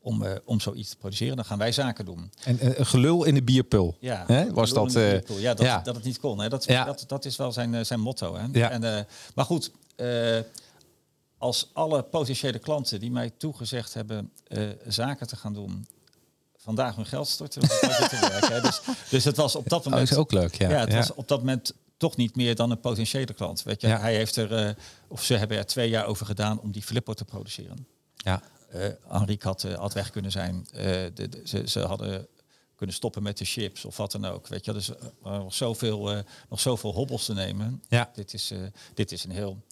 om, 0.00 0.22
eh, 0.24 0.32
om 0.44 0.60
zoiets 0.60 0.90
te 0.90 0.96
produceren. 0.96 1.36
Dan 1.36 1.44
gaan 1.44 1.58
wij 1.58 1.72
zaken 1.72 2.04
doen. 2.04 2.32
En 2.44 2.78
een 2.80 2.86
gelul 2.86 3.24
in 3.24 3.34
de 3.34 3.42
bierpul. 3.42 3.96
Ja, 4.00 4.24
Hè? 4.26 4.52
Was 4.52 4.72
dat... 4.72 4.92
ja, 4.92 5.54
dat, 5.54 5.58
ja. 5.60 5.80
dat 5.80 5.94
het 5.94 6.04
niet 6.04 6.18
kon. 6.18 6.40
Hè? 6.40 6.48
Dat, 6.48 6.64
Ja. 6.64 6.84
dat, 6.84 7.04
dat 7.06 7.24
is 7.24 7.36
wel 7.36 7.52
zijn, 7.52 7.86
zijn 7.86 8.00
motto. 8.00 8.36
Hè? 8.36 8.46
Ja. 8.52 8.70
En, 8.70 9.06
maar 9.34 9.44
goed, 9.44 9.70
eh, 9.96 10.38
als 11.38 11.70
alle 11.72 12.02
potentiële 12.02 12.58
klanten 12.58 13.00
die 13.00 13.10
mij 13.10 13.30
toegezegd 13.30 13.94
hebben 13.94 14.30
eh, 14.46 14.68
zaken 14.86 15.26
te 15.26 15.36
gaan 15.36 15.52
doen, 15.52 15.86
vandaag 16.56 16.96
hun 16.96 17.06
geld 17.06 17.28
storten, 17.28 17.60
dan 17.60 17.70
was 17.80 17.96
het 17.98 18.08
te 18.10 18.18
werk. 18.28 18.48
Hè? 18.48 18.60
Dus, 18.60 18.80
dus 19.10 19.24
het 19.24 19.36
was 19.36 19.56
op 19.56 19.68
dat 19.68 19.78
Oh, 19.86 19.92
moment. 19.92 20.10
is 20.10 20.16
ook 20.16 20.32
leuk, 20.32 20.54
ja. 20.54 20.70
Ja, 20.70 20.78
het 20.80 20.90
Ja. 20.90 20.96
was 20.96 21.14
op 21.14 21.28
dat 21.28 21.38
moment 21.38 21.72
toch 21.96 22.16
niet 22.16 22.36
meer 22.36 22.54
dan 22.54 22.70
een 22.70 22.80
potentiële 22.80 23.32
klant. 23.34 23.62
Weet 23.62 23.80
je, 23.80 23.86
Ja. 23.86 23.98
hij 24.00 24.14
heeft 24.14 24.36
er, 24.36 24.54
eh, 24.54 24.74
of 25.08 25.24
ze 25.24 25.34
hebben 25.34 25.56
er 25.56 25.66
twee 25.66 25.88
jaar 25.88 26.06
over 26.06 26.26
gedaan 26.26 26.60
om 26.60 26.72
die 26.72 26.82
Flippo 26.82 27.12
te 27.14 27.24
produceren. 27.24 27.86
Ja. 28.16 28.42
Eh 28.70 28.88
Henrique 29.08 29.48
had, 29.48 29.62
had 29.62 29.92
weg 29.92 30.10
kunnen 30.10 30.30
zijn. 30.30 30.66
De, 30.72 31.10
de- 31.14 31.40
ze, 31.44 31.68
ze 31.68 31.80
hadden 31.80 32.26
kunnen 32.84 33.02
stoppen 33.02 33.22
met 33.22 33.38
de 33.38 33.44
chips 33.44 33.84
of 33.84 33.96
wat 33.96 34.12
dan 34.12 34.24
ook. 34.24 34.48
Weet 34.48 34.64
je, 34.64 34.72
dus 34.72 34.90
waren 35.22 35.42
nog 35.42 35.54
zoveel, 35.54 36.10
eh, 36.10 36.18
nog 36.48 36.60
zoveel 36.60 36.92
hobbels 36.92 37.24
te 37.24 37.34
nemen. 37.34 37.82
Ja. 37.88 38.10
Dit, 38.14 38.34
is, 38.34 38.50
eh, 38.50 38.58
dit 38.94 39.12
is 39.12 39.24
een 39.24 39.30
heel 39.30 39.62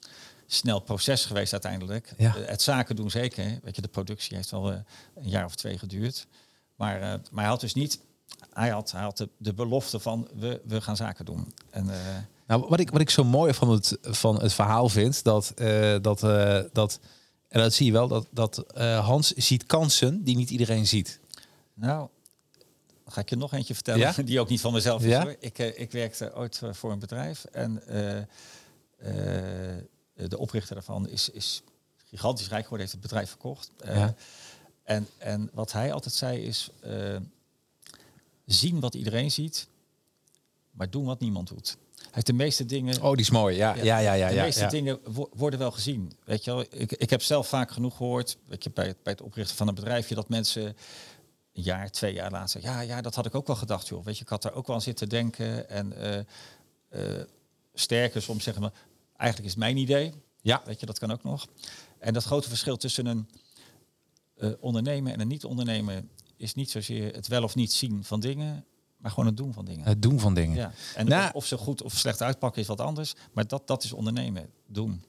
snel 0.47 0.81
proces 0.81 1.25
geweest 1.25 1.53
uiteindelijk. 1.53 2.15
Ja. 2.17 2.35
Het 2.37 2.63
zaken 2.63 2.97
doen 2.97 3.11
zeker. 3.11 3.59
Weet 3.63 3.77
je, 3.77 3.83
de 3.83 3.89
productie 3.89 4.37
heeft 4.37 4.53
eh, 4.53 4.65
een 5.15 5.29
jaar 5.29 5.45
of 5.45 5.55
twee 5.55 5.79
geduurd. 5.79 6.27
Maar, 6.77 6.99
maar 7.01 7.43
hij 7.43 7.45
had 7.45 7.61
dus 7.61 7.75
niet. 7.75 8.01
Hij 8.53 8.69
had, 8.69 8.93
hij 8.93 9.03
had 9.03 9.17
de, 9.17 9.29
de 9.37 9.55
belofte 9.55 10.01
van 10.01 10.29
we, 10.35 10.61
we 10.65 10.81
gaan 10.81 10.97
zaken 10.97 11.25
doen. 11.25 11.55
En 11.71 11.91
Nou, 12.47 12.67
wat 12.69 12.81
ik, 12.81 12.91
wat 12.91 13.01
ik 13.01 13.11
zo 13.11 13.25
mooi 13.25 13.55
van 13.55 13.71
het, 13.71 13.99
van 14.03 14.43
het 14.43 14.53
verhaal 14.53 14.89
vind, 14.89 15.25
dat, 15.25 15.53
dat, 16.01 16.21
dat, 16.73 17.01
en 17.49 17.61
dat 17.61 17.73
zie 17.73 17.87
je 17.87 17.93
wel, 17.93 18.09
dat, 18.09 18.27
dat 18.31 18.65
Hans 19.01 19.33
ziet 19.33 19.67
kansen 19.67 20.25
die 20.25 20.37
niet 20.37 20.51
iedereen 20.51 20.87
ziet. 20.87 21.21
Nou, 21.75 22.09
ga 23.07 23.21
ik 23.21 23.29
je 23.31 23.37
nog 23.37 23.53
eentje 23.53 23.75
vertellen, 23.75 24.01
Ja? 24.01 24.23
die 24.23 24.41
ook 24.41 24.49
niet 24.49 24.61
van 24.61 24.73
mezelf 24.73 25.03
is. 25.03 25.09
Ja? 25.11 25.23
Hoor. 25.23 25.37
Ik, 25.39 25.59
eh, 25.59 25.81
ik 25.81 25.93
werkte 25.93 26.35
ooit 26.35 26.61
eh, 26.63 26.73
voor 26.73 26.93
een 26.93 26.99
bedrijf 26.99 27.45
en 27.45 27.87
eh, 27.87 28.23
de 30.29 30.39
oprichter 30.39 30.75
daarvan 30.75 31.09
is, 31.09 31.29
is 31.29 31.63
gigantisch 32.05 32.49
rijk 32.49 32.63
geworden, 32.63 32.87
heeft 32.87 32.93
het 32.93 33.11
bedrijf 33.11 33.29
verkocht. 33.29 33.71
Ja. 33.85 34.15
en, 34.83 35.09
en 35.19 35.51
wat 35.53 35.73
hij 35.73 35.93
altijd 35.93 36.15
zei 36.15 36.43
is, 36.43 36.71
zien 38.47 38.81
wat 38.81 38.95
iedereen 38.95 39.31
ziet, 39.31 39.69
maar 40.71 40.91
doen 40.91 41.05
wat 41.05 41.21
niemand 41.21 41.49
doet. 41.49 41.77
Hij 41.97 42.11
heeft 42.11 42.27
de 42.27 42.33
meeste 42.33 42.67
dingen 42.67 43.03
Oh, 43.03 43.11
die 43.11 43.21
is 43.21 43.31
mooi. 43.31 43.57
Ja, 43.57 43.75
ja, 43.75 43.99
ja, 43.99 44.13
ja. 44.13 44.29
de 44.29 44.35
ja, 44.35 44.43
meeste 44.43 44.61
ja. 44.61 44.69
dingen 44.69 45.01
wo- 45.05 45.29
worden 45.35 45.59
wel 45.59 45.71
gezien. 45.71 46.13
Weet 46.25 46.45
je 46.45 46.51
wel, 46.51 46.65
ik, 46.71 46.93
ik 46.93 47.11
heb 47.11 47.23
zelf 47.23 47.49
vaak 47.49 47.71
genoeg 47.71 47.97
gehoord, 47.97 48.37
weet 48.47 48.65
je, 48.65 48.71
bij, 48.71 48.87
het, 48.87 49.03
bij 49.03 49.13
het 49.13 49.23
oprichten 49.23 49.57
van 49.57 49.69
een 49.69 49.75
bedrijfje, 49.75 50.15
dat 50.15 50.29
mensen 50.29 50.77
een 51.53 51.63
jaar, 51.63 51.91
twee 51.91 52.15
jaar 52.15 52.31
later 52.31 52.63
ja, 52.63 52.81
ja, 52.81 53.01
dat 53.01 53.15
had 53.15 53.27
ik 53.27 53.35
ook 53.35 53.47
wel 53.47 53.57
gedacht, 53.57 53.89
joh. 53.89 54.05
Weet 54.05 54.17
je, 54.17 54.23
ik 54.23 54.29
had 54.29 54.43
daar 54.43 54.55
ook 54.55 54.67
wel 54.67 54.77
aan 54.77 54.83
zitten 54.83 55.09
denken. 55.09 55.69
En 55.69 55.93
eh, 55.93 56.19
eh, 56.89 57.27
sterker 57.75 58.23
soms 58.23 58.45
zeggen 58.45 58.63
we, 58.63 58.71
eigenlijk 59.17 59.49
is 59.49 59.55
het 59.55 59.65
mijn 59.65 59.77
idee. 59.77 60.13
Ja. 60.41 60.63
Weet 60.65 60.81
je, 60.81 60.87
dat 60.87 60.99
kan 60.99 61.13
ook 61.13 61.23
nog. 61.23 61.47
En 61.99 62.13
dat 62.13 62.25
grote 62.25 62.49
verschil 62.49 62.77
tussen 62.77 63.07
een 63.07 63.29
eh, 64.37 64.51
ondernemer 64.61 65.13
en 65.13 65.21
een 65.21 65.29
niet-ondernemer 65.29 66.05
is 66.37 66.55
niet 66.55 66.71
zozeer 66.71 67.15
het 67.15 67.29
wel 67.29 67.43
of 67.43 67.55
niet 67.55 67.73
zien 67.73 68.05
van 68.05 68.21
dingen, 68.21 68.65
maar 68.97 69.11
gewoon 69.11 69.27
het 69.27 69.37
doen 69.37 69.53
van 69.53 69.65
dingen. 69.65 69.87
Het 69.87 70.03
doen 70.03 70.21
van 70.21 70.35
dingen. 70.35 70.57
Ja, 70.57 70.73
en 70.95 71.07
Nou- 71.09 71.27
of, 71.29 71.35
of 71.35 71.47
ze 71.47 71.57
goed 71.57 71.83
of 71.83 71.93
slecht 71.93 72.23
uitpakken 72.23 72.61
is 72.63 72.69
wat 72.69 72.81
anders. 72.81 73.15
Maar 73.33 73.47
dat, 73.47 73.67
dat 73.67 73.85
is 73.85 73.93
ondernemen, 73.93 74.51
doen. 74.67 75.05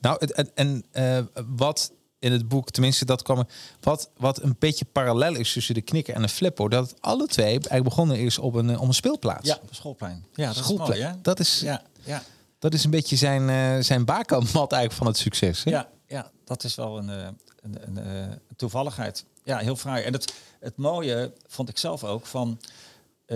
Nou, 0.00 0.16
het, 0.18 0.32
en, 0.32 0.50
en 0.54 0.84
eh, 0.90 1.24
wat 1.46 1.92
in 2.26 2.32
het 2.32 2.48
boek, 2.48 2.70
tenminste 2.70 3.04
dat 3.04 3.22
kwam, 3.22 3.46
wat, 3.80 4.10
wat 4.16 4.42
een 4.42 4.56
beetje 4.58 4.84
parallel 4.84 5.34
is 5.34 5.52
tussen 5.52 5.74
de 5.74 5.80
knikker 5.80 6.14
en 6.14 6.22
de 6.22 6.28
flippo, 6.28 6.68
dat 6.68 6.90
het 6.90 7.02
alle 7.02 7.26
twee 7.26 7.46
eigenlijk 7.46 7.84
begonnen 7.84 8.18
is 8.18 8.38
op 8.38 8.54
een, 8.54 8.70
eh, 8.70 8.80
op 8.80 8.88
een 8.88 8.94
speelplaats. 8.94 9.48
Ja, 9.48 9.54
op 9.62 9.68
een 9.68 9.74
schoolplein. 9.74 10.24
Ja, 10.34 10.46
dat 10.46 10.56
Schoolplein. 10.56 10.92
is 10.92 10.98
mooi, 11.04 11.14
hè? 11.14 11.20
Dat 11.22 11.40
is, 11.40 11.60
Ja, 11.60 11.82
ja, 12.04 12.22
dat 12.58 12.74
is 12.74 12.84
een 12.84 12.90
beetje 12.90 13.16
zijn, 13.16 13.48
eh 13.48 13.82
zijn 13.84 14.04
bakermat 14.04 14.72
eigenlijk 14.72 14.92
van 14.92 15.06
het 15.06 15.16
succes. 15.16 15.64
Hè? 15.64 15.70
ja, 15.70 15.88
ja, 16.06 16.30
dat 16.44 16.64
is 16.64 16.74
wel 16.74 16.98
een, 16.98 17.10
eh, 17.10 17.28
een, 17.62 17.76
een, 17.86 17.96
een 17.96 18.38
toevalligheid. 18.56 19.24
Ja, 19.44 19.58
heel 19.58 19.76
fraai. 19.76 20.04
En 20.04 20.12
het, 20.12 20.32
het 20.60 20.76
mooie 20.76 21.32
vond 21.46 21.68
ik 21.68 21.78
zelf 21.78 22.04
ook 22.04 22.26
van 22.26 22.60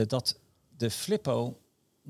dat 0.07 0.37
de 0.77 0.91
Flippo 0.91 1.59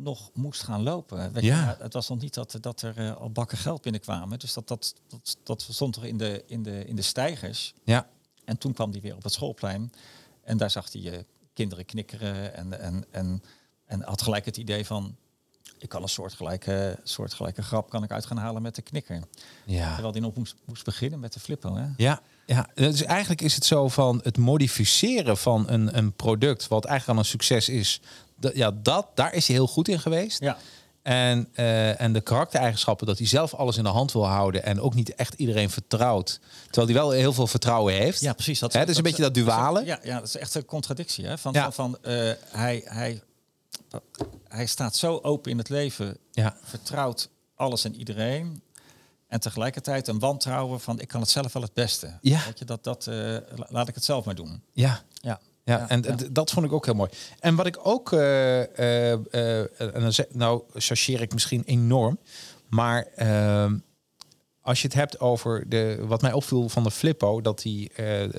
nog 0.02 0.30
moest 0.34 0.62
gaan 0.62 0.82
lopen. 0.82 1.32
Weet 1.32 1.44
Ja. 1.44 1.76
het 1.78 1.92
was 1.92 2.08
nog 2.08 2.20
niet 2.20 2.34
dat, 2.34 2.58
dat 2.60 2.82
er 2.82 2.98
eh, 2.98 3.16
al 3.16 3.30
bakken 3.30 3.58
geld 3.58 3.82
binnenkwamen. 3.82 4.38
Dus 4.38 4.52
dat, 4.52 4.68
dat, 4.68 4.94
dat, 5.08 5.36
dat 5.42 5.62
stond 5.62 5.96
er 5.96 6.04
in 6.04 6.16
de, 6.16 6.42
in, 6.46 6.62
de, 6.62 6.84
in 6.84 6.96
de 6.96 7.02
stijgers. 7.02 7.74
Ja. 7.84 8.08
En 8.44 8.58
toen 8.58 8.72
kwam 8.72 8.90
hij 8.90 9.00
weer 9.00 9.16
op 9.16 9.22
het 9.22 9.32
schoolplein. 9.32 9.92
En 10.42 10.56
daar 10.56 10.70
zag 10.70 10.92
hij 10.92 11.12
eh, 11.12 11.24
kinderen 11.52 11.84
knikkeren. 11.84 12.54
En, 12.54 12.80
en, 12.80 13.04
en, 13.10 13.42
en 13.84 14.02
had 14.02 14.22
gelijk 14.22 14.44
het 14.44 14.56
idee 14.56 14.86
van... 14.86 15.16
Ik 15.82 15.88
kan 15.88 16.02
een 16.02 16.08
soortgelijke, 16.08 16.98
soortgelijke 17.02 17.62
grap 17.62 17.90
kan 17.90 18.02
ik 18.02 18.10
uit 18.10 18.26
gaan 18.26 18.36
halen 18.36 18.62
met 18.62 18.74
de 18.74 18.82
knikker. 18.82 19.20
Ja. 19.64 19.92
Terwijl 19.92 20.12
hij 20.12 20.20
nog 20.20 20.34
moest, 20.34 20.54
moest 20.64 20.84
beginnen 20.84 21.20
met 21.20 21.32
de 21.32 21.40
flippo. 21.40 21.74
Hè? 21.76 21.84
Ja, 21.96 22.20
ja, 22.46 22.68
dus 22.74 23.02
eigenlijk 23.02 23.40
is 23.40 23.54
het 23.54 23.64
zo 23.64 23.88
van 23.88 24.20
het 24.22 24.38
modificeren 24.38 25.36
van 25.36 25.68
een, 25.68 25.96
een 25.96 26.12
product, 26.12 26.68
wat 26.68 26.84
eigenlijk 26.84 27.18
al 27.18 27.24
een 27.24 27.30
succes 27.30 27.68
is. 27.68 28.00
Dat, 28.36 28.56
ja, 28.56 28.70
dat, 28.70 29.06
daar 29.14 29.34
is 29.34 29.46
hij 29.46 29.56
heel 29.56 29.66
goed 29.66 29.88
in 29.88 30.00
geweest. 30.00 30.40
Ja. 30.40 30.56
En, 31.02 31.48
eh, 31.52 32.00
en 32.00 32.12
de 32.12 32.20
karaktereigenschappen, 32.20 33.06
dat 33.06 33.18
hij 33.18 33.26
zelf 33.26 33.54
alles 33.54 33.76
in 33.76 33.82
de 33.82 33.88
hand 33.88 34.12
wil 34.12 34.26
houden 34.26 34.64
en 34.64 34.80
ook 34.80 34.94
niet 34.94 35.14
echt 35.14 35.34
iedereen 35.34 35.70
vertrouwt. 35.70 36.40
Terwijl 36.70 36.86
hij 36.86 36.94
wel 37.02 37.10
heel 37.10 37.32
veel 37.32 37.46
vertrouwen 37.46 37.94
heeft. 37.94 38.20
Ja, 38.20 38.32
precies. 38.32 38.58
Dat, 38.58 38.72
Hè, 38.72 38.86
dus 38.86 38.96
een 38.96 39.02
beetje 39.02 39.22
dat 39.22 39.34
duale. 39.34 39.84
Ja, 39.84 39.98
ja, 40.02 40.18
dat 40.18 40.28
is 40.28 40.36
echt 40.36 40.54
een 40.54 40.64
contradictie. 40.64 41.26
Hè? 41.26 41.38
Van, 41.38 41.52
Ja. 41.52 41.62
van, 41.72 41.72
van, 42.02 42.12
eh, 42.12 42.32
hij, 42.50 42.82
hij, 42.84 43.22
hij 44.48 44.66
staat 44.66 44.96
zo 44.96 45.18
open 45.22 45.50
in 45.50 45.58
het 45.58 45.68
leven, 45.68 46.16
Ja. 46.30 46.56
vertrouwt 46.62 47.30
alles 47.54 47.84
en 47.84 47.94
iedereen. 47.94 48.62
En 49.26 49.40
tegelijkertijd 49.40 50.08
een 50.08 50.18
wantrouwen 50.18 50.80
van 50.80 51.00
ik 51.00 51.08
kan 51.08 51.20
het 51.20 51.30
zelf 51.30 51.52
wel 51.52 51.62
het 51.62 51.74
beste. 51.74 52.18
Ja. 52.20 52.44
Weet 52.44 52.58
je, 52.58 52.64
dat, 52.64 52.84
dat, 52.84 53.06
eh, 53.06 53.14
la- 53.56 53.66
laat 53.68 53.88
ik 53.88 53.94
het 53.94 54.04
zelf 54.04 54.24
maar 54.24 54.34
doen. 54.34 54.62
Ja. 54.72 55.02
Ja. 55.12 55.40
Ja, 55.64 55.88
en 55.88 56.02
ja. 56.02 56.16
dat 56.30 56.50
vond 56.50 56.66
ik 56.66 56.72
ook 56.72 56.84
heel 56.84 56.94
mooi. 56.94 57.10
En 57.40 57.54
wat 57.54 57.66
ik 57.66 57.78
ook, 57.82 58.12
eh, 58.12 59.12
eh, 59.12 59.68
en 59.94 60.00
dan 60.00 60.12
nou 60.32 60.62
chargeer 60.74 61.20
ik 61.20 61.32
misschien 61.32 61.62
enorm, 61.64 62.18
maar 62.68 63.02
ehm, 63.16 63.78
als 64.62 64.80
je 64.80 64.86
het 64.86 64.96
hebt 64.96 65.20
over 65.20 65.68
de, 65.68 65.96
wat 66.00 66.22
mij 66.22 66.32
opviel 66.32 66.68
van 66.68 66.82
de 66.82 66.90
Flippo, 66.90 67.40
dat 67.40 67.62
die 67.62 67.90
eh, 67.92 68.22
eh, 68.24 68.30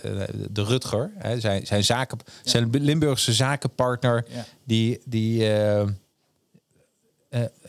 de 0.51 0.63
Rutger, 0.63 1.11
hè, 1.17 1.39
zijn, 1.39 1.65
zijn 1.67 1.83
zaken, 1.83 2.17
zijn 2.43 2.69
Limburgse 2.69 3.33
zakenpartner, 3.33 4.25
Ja. 4.29 4.45
die, 4.63 5.01
die 5.05 5.53
eh, 5.53 5.85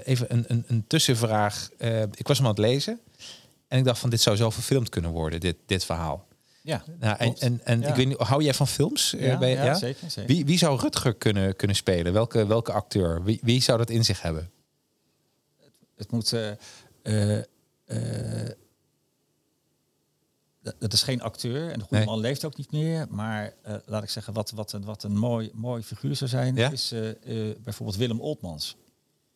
even 0.05 0.33
een, 0.33 0.45
een, 0.49 0.65
een 0.67 0.85
tussenvraag. 0.87 1.69
Ik 2.15 2.27
was 2.29 2.37
hem 2.39 2.47
aan 2.47 2.53
het 2.53 2.61
lezen 2.61 3.01
en 3.69 3.79
ik 3.79 3.85
dacht 3.85 3.99
van 3.99 4.11
dit 4.11 4.21
zou 4.21 4.37
zo 4.37 4.51
verfilmd 4.51 4.89
kunnen 4.89 5.11
worden, 5.11 5.41
dit, 5.41 5.57
dit 5.67 5.85
verhaal. 5.85 6.27
Ja, 6.63 6.85
Nou, 7.01 7.17
en 7.19 7.35
en, 7.39 7.61
en 7.65 7.81
Ja. 7.81 7.89
ik 7.89 7.95
weet 7.95 8.07
niet, 8.07 8.17
hou 8.19 8.43
jij 8.43 8.55
van 8.55 8.69
films? 8.69 9.15
Ja, 9.19 9.39
bij- 9.39 9.53
ja, 9.53 9.75
zeker, 9.75 10.11
zeker. 10.11 10.35
Wie, 10.35 10.45
wie 10.45 10.59
zou 10.59 10.81
Rutger 10.81 11.15
kunnen, 11.15 11.57
kunnen 11.57 11.77
spelen? 11.77 12.13
Welke, 12.13 12.47
welke 12.47 12.73
acteur? 12.73 13.23
Wie, 13.25 13.41
wie 13.43 13.63
zou 13.63 13.79
dat 13.79 13.91
in 13.91 14.05
zich 14.05 14.23
hebben? 14.23 14.51
Het 15.97 16.11
moet. 16.11 16.33
eh, 16.33 16.51
eh, 17.39 17.45
dat- 20.63 20.75
dat 20.79 20.93
is 20.93 21.03
geen 21.03 21.23
acteur 21.23 21.71
en 21.71 21.79
de 21.79 21.85
goede 21.85 21.97
Nee. 21.97 22.05
man 22.05 22.19
leeft 22.19 22.45
ook 22.45 22.57
niet 22.57 22.73
meer. 22.73 23.07
Maar 23.11 23.53
eh, 23.63 23.75
laat 23.87 24.03
ik 24.03 24.11
zeggen, 24.11 24.33
wat, 24.33 24.51
wat, 24.51 24.73
een, 24.73 24.85
wat 24.85 25.03
een 25.03 25.17
mooi, 25.17 25.51
mooi 25.55 25.83
figuur 25.83 26.17
zou 26.17 26.31
zijn, 26.31 26.55
Ja? 26.57 26.71
is 26.71 26.93
eh, 26.93 27.11
eh, 27.51 27.57
bijvoorbeeld 27.59 27.99
Willem 27.99 28.21
Oltmans. 28.21 28.77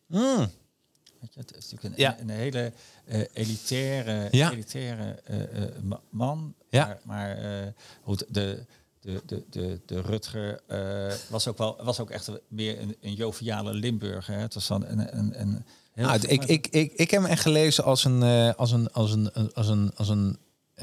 Weet 0.07 1.33
je, 1.33 1.39
het 1.39 1.55
is 1.55 1.71
natuurlijk 1.71 1.83
een, 1.83 2.01
Ja. 2.01 2.13
een, 2.19 2.29
een 2.29 2.35
hele 2.35 2.73
eh, 3.05 3.21
elitaire, 3.33 4.27
Ja. 4.31 4.51
elitaire 4.51 5.11
eh, 5.23 5.63
eh, 5.63 5.69
ma- 5.83 6.01
man. 6.09 6.53
Ja. 6.69 6.85
Maar, 6.85 6.99
maar 7.03 7.37
eh, 7.37 7.67
hoe 8.01 8.17
de, 8.17 8.25
de, 8.29 9.21
de, 9.25 9.43
de, 9.49 9.79
de, 9.85 10.01
Rutger 10.01 10.59
eh, 10.67 11.13
was, 11.29 11.47
ook 11.47 11.57
wel, 11.57 11.83
was 11.83 11.99
ook 11.99 12.09
echt 12.09 12.29
meer 12.47 12.79
een, 12.81 12.95
een 13.01 13.13
joviale 13.13 13.73
Limburger. 13.73 14.33
Hè. 14.35 14.41
Het 14.41 14.53
was 14.53 14.67
dan 14.67 14.85
een, 14.85 15.17
een, 15.17 15.41
een 15.41 15.65
heel 15.97 16.05
Nou, 16.07 16.19
ik, 16.27 16.43
ik, 16.45 16.67
ik, 16.67 16.93
ik 16.95 17.11
heb 17.11 17.21
hem 17.21 17.31
echt 17.31 17.41
gelezen 17.41 17.83
als 17.83 18.03
een, 18.03 18.23
eh, 18.23 18.53
als 18.53 18.71
een, 18.71 18.91
als 18.91 19.11
een, 19.11 19.31
als 19.53 19.67
een, 19.67 19.91
als 19.95 20.09
een, 20.09 20.37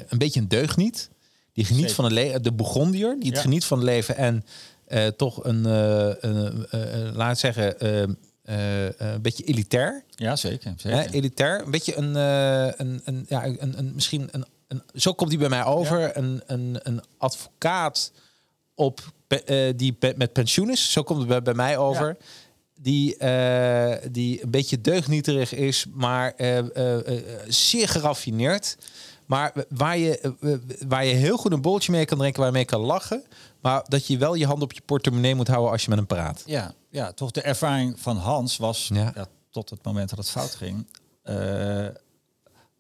een 0.09 0.19
beetje 0.19 0.41
een 0.41 0.49
deugniet. 0.49 1.11
Die 1.53 1.65
geniet 1.65 1.81
Zeker. 1.81 1.95
van 1.97 2.05
het 2.05 2.13
leven, 2.15 2.43
de 2.43 2.53
Burgondier, 2.53 3.17
die 3.19 3.27
het 3.29 3.37
Ja. 3.37 3.43
geniet 3.43 3.65
van 3.65 3.79
het 3.79 3.87
leven 3.87 4.17
en 4.17 4.45
eh, 4.87 5.07
toch 5.07 5.45
een, 5.45 5.67
eh, 5.67 6.07
een 6.21 6.67
eh, 6.71 7.07
eh, 7.09 7.15
laat 7.15 7.39
zeggen, 7.39 7.81
eh, 7.81 8.03
eh, 8.03 8.93
een 8.99 9.23
beetje 9.23 9.45
elitair. 9.45 10.05
Ja, 10.15 10.37
zeker. 10.37 10.75
Zeker. 10.77 11.11
elitair, 11.11 11.63
een 11.65 11.71
beetje 11.71 11.97
een, 11.97 12.17
eh, 12.17 12.87
een, 12.87 13.01
een, 13.05 13.25
ja, 13.29 13.45
een, 13.47 13.79
een 13.79 13.93
misschien 13.95 14.29
een, 14.33 14.45
een, 14.69 14.83
zo 14.95 15.13
komt 15.13 15.31
hij 15.31 15.39
bij 15.39 15.49
mij 15.49 15.65
over, 15.65 16.17
een, 16.17 16.43
een, 16.47 16.79
een 16.83 17.01
advocaat 17.19 18.13
op 18.75 19.01
eh, 19.29 19.73
die 19.77 19.97
met 20.17 20.33
pensioen 20.33 20.71
is. 20.71 20.93
Zo 20.93 21.03
komt 21.03 21.19
het 21.19 21.29
bij, 21.29 21.43
bij 21.43 21.55
mij 21.55 21.77
over. 21.77 22.17
Die, 22.85 23.17
eh, 23.17 24.11
die 24.11 24.43
een 24.43 24.51
beetje 24.51 24.81
deugnieterig 24.81 25.55
is, 25.55 25.87
maar 25.93 26.35
eh, 26.37 26.59
eh, 26.59 27.25
zeer 27.49 27.89
geraffineerd. 27.89 28.77
Maar 29.27 29.53
waar 29.69 29.99
je, 29.99 30.35
waar 30.89 31.05
je 31.05 31.15
heel 31.15 31.37
goed 31.37 31.53
een 31.53 31.63
bolletje 31.63 31.93
mee 31.93 32.05
kan 32.05 32.19
drinken, 32.19 32.41
waar 32.41 32.51
je 32.51 32.57
mee 32.57 32.65
kan 32.65 32.81
lachen. 32.81 33.25
Maar 33.61 33.85
dat 33.89 34.07
je 34.07 34.19
wel 34.19 34.35
je 34.35 34.47
hand 34.47 34.63
op 34.63 34.73
je 34.73 34.81
portemonnee 34.81 35.35
moet 35.35 35.49
houden 35.49 35.71
als 35.71 35.83
je 35.83 35.89
met 35.89 35.99
hem 35.99 36.07
praat. 36.07 36.43
Ja, 36.47 36.75
ja, 36.91 37.13
toch 37.13 37.31
de 37.31 37.43
ervaring 37.43 38.01
van 38.01 38.17
Hans 38.17 38.57
was, 38.57 38.91
Ja. 38.93 39.13
ja. 39.15 39.27
tot 39.51 39.71
het 39.71 39.85
moment 39.85 40.09
dat 40.09 40.19
het 40.19 40.31
fout 40.31 40.55
ging, 40.55 40.87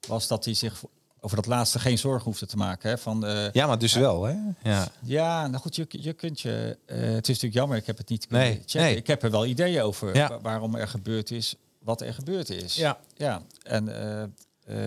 was 0.08 0.28
dat 0.28 0.44
hij 0.44 0.54
zich 0.54 0.82
over 1.24 1.36
dat 1.36 1.46
laatste 1.46 1.78
geen 1.78 1.98
zorgen 1.98 2.24
hoefde 2.24 2.46
te 2.46 2.56
maken. 2.56 2.90
Hè, 2.90 2.98
van, 2.98 3.26
eh, 3.26 3.50
Ja, 3.52 3.66
maar 3.66 3.78
dus 3.78 3.92
wel, 3.94 4.22
hè? 4.24 4.34
Ja. 4.62 4.88
Ja, 5.02 5.46
nou 5.46 5.62
goed, 5.62 5.76
je, 5.76 5.86
je 5.90 6.12
kunt 6.12 6.40
je. 6.40 6.78
eh, 6.86 6.96
het 6.98 7.06
is 7.08 7.12
natuurlijk 7.28 7.54
jammer, 7.54 7.76
ik 7.76 7.86
heb 7.86 7.98
het 7.98 8.08
niet 8.08 8.26
kunnen 8.26 8.46
Nee, 8.46 8.56
checken. 8.66 8.80
nee. 8.80 8.96
Ik 8.96 9.06
heb 9.06 9.22
er 9.22 9.30
wel 9.30 9.46
ideeën 9.46 9.82
over 9.82 10.16
Ja. 10.16 10.40
waarom 10.40 10.74
er 10.74 10.88
gebeurd 10.88 11.30
is, 11.30 11.56
wat 11.78 12.00
er 12.00 12.14
gebeurd 12.14 12.50
is. 12.50 12.74
Ja. 12.74 12.98
ja. 13.16 13.42
En 13.62 13.88
eh, 13.88 14.22
eh, 14.22 14.28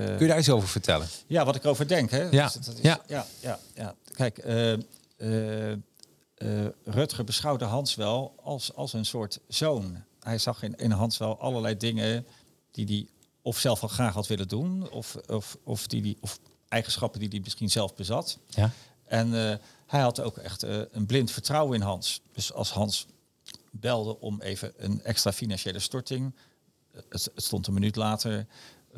Kun 0.05 0.19
je 0.19 0.27
daar 0.27 0.37
iets 0.39 0.49
over 0.49 0.67
vertellen? 0.67 1.07
ja, 1.27 1.45
wat 1.45 1.55
ik 1.55 1.63
erover 1.63 1.87
denk, 1.87 2.11
hè? 2.11 2.21
Ja, 2.29 2.43
Dus 2.43 2.53
dat 2.53 2.73
is- 2.75 2.81
ja. 2.81 2.99
ja, 3.07 3.25
ja, 3.39 3.59
ja. 3.75 3.95
Kijk, 4.13 4.37
eh, 4.37 4.73
eh, 4.73 5.71
eh, 5.71 6.65
Rutger 6.85 7.23
beschouwde 7.23 7.65
Hans 7.65 7.95
wel 7.95 8.33
als, 8.43 8.73
als 8.75 8.93
een 8.93 9.05
soort 9.05 9.39
zoon. 9.47 10.03
Hij 10.19 10.37
zag 10.37 10.63
in, 10.63 10.75
in 10.75 10.91
Hans 10.91 11.17
wel 11.17 11.39
allerlei 11.39 11.77
dingen 11.77 12.25
die 12.71 12.85
hij 12.85 13.07
of 13.47 13.59
zelf 13.59 13.81
al 13.81 13.87
graag 13.87 14.13
had 14.13 14.27
willen 14.27 14.47
doen, 14.47 14.89
of, 14.91 15.15
of, 15.27 15.57
of, 15.63 15.87
die 15.87 16.01
die, 16.01 16.17
of 16.21 16.39
eigenschappen 16.67 17.19
die 17.19 17.29
hij 17.29 17.39
misschien 17.39 17.69
zelf 17.69 17.95
bezat. 17.95 18.37
Ja. 18.49 18.71
En 19.05 19.33
eh, 19.51 19.55
hij 19.85 20.01
had 20.01 20.19
ook 20.21 20.37
echt 20.37 20.63
eh, 20.63 20.81
een 20.91 21.05
blind 21.05 21.31
vertrouwen 21.31 21.75
in 21.75 21.81
Hans. 21.81 22.21
Dus 22.33 22.53
als 22.53 22.71
Hans 22.71 23.05
belde 23.71 24.19
om 24.19 24.41
even 24.41 24.73
een 24.77 25.03
extra 25.03 25.31
financiële 25.31 25.79
storting, 25.79 26.35
eh, 26.91 27.01
het, 27.09 27.29
het 27.35 27.43
stond 27.43 27.67
een 27.67 27.73
minuut 27.73 27.95
later 27.95 28.45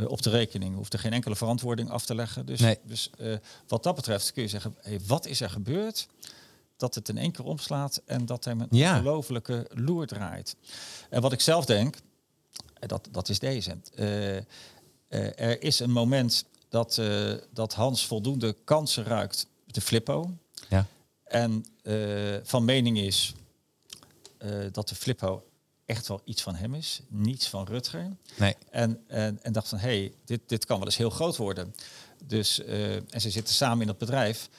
op 0.08 0.22
de 0.22 0.30
rekening, 0.30 0.76
hoefde 0.76 0.98
geen 0.98 1.14
enkele 1.14 1.36
verantwoording 1.36 1.90
af 1.90 2.06
te 2.06 2.16
leggen. 2.16 2.46
Dus, 2.46 2.60
Nee. 2.60 2.78
dus 2.84 3.10
wat 3.68 3.84
dat 3.84 3.96
betreft 3.96 4.32
kun 4.34 4.42
je 4.44 4.50
zeggen, 4.50 4.76
hey, 4.82 5.00
wat 5.08 5.26
is 5.26 5.42
er 5.42 5.50
gebeurd? 5.50 6.08
Dat 6.78 6.96
het 6.96 7.10
in 7.10 7.18
één 7.18 7.32
keer 7.32 7.46
omslaat 7.46 8.02
en 8.06 8.26
dat 8.26 8.44
hij 8.44 8.54
een 8.54 8.68
Ja. 8.70 8.98
ongelofelijke 8.98 9.68
loer 9.74 10.08
draait. 10.08 10.56
En 11.10 11.22
wat 11.22 11.32
ik 11.32 11.42
zelf 11.42 11.66
denk, 11.66 11.98
dat, 12.88 13.08
dat 13.12 13.30
is 13.30 13.40
deze. 13.40 13.78
Eh, 13.96 14.38
eh, 14.38 14.44
er 15.36 15.64
is 15.64 15.80
een 15.80 15.92
moment 15.92 16.46
dat, 16.70 16.98
eh, 16.98 17.34
dat 17.54 17.74
Hans 17.74 18.06
voldoende 18.06 18.56
kansen 18.64 19.04
ruikt 19.04 19.48
de 19.66 19.82
flippo. 19.82 20.38
Ja. 20.70 20.88
En 21.24 21.66
van 22.44 22.66
mening 22.66 23.00
is 23.00 23.34
dat 24.72 24.90
de 24.90 24.96
flippo 24.96 25.44
echt 25.86 26.08
wel 26.08 26.22
iets 26.26 26.42
van 26.42 26.56
hem 26.56 26.74
is, 26.74 27.02
niets 27.08 27.48
van 27.48 27.66
Rutger. 27.66 28.16
Nee. 28.38 28.56
En, 28.70 29.04
en, 29.08 29.40
en 29.44 29.52
dacht 29.52 29.68
van, 29.68 29.78
hé, 29.78 29.88
hey, 29.88 30.14
dit, 30.26 30.42
dit 30.46 30.66
kan 30.66 30.78
wel 30.78 30.86
eens 30.86 30.98
heel 30.98 31.10
groot 31.10 31.38
worden. 31.38 31.76
Dus, 32.24 32.64
en 33.10 33.22
ze 33.22 33.30
zitten 33.30 33.56
samen 33.56 33.82
in 33.82 33.88
dat 33.88 33.98
bedrijf. 33.98 34.50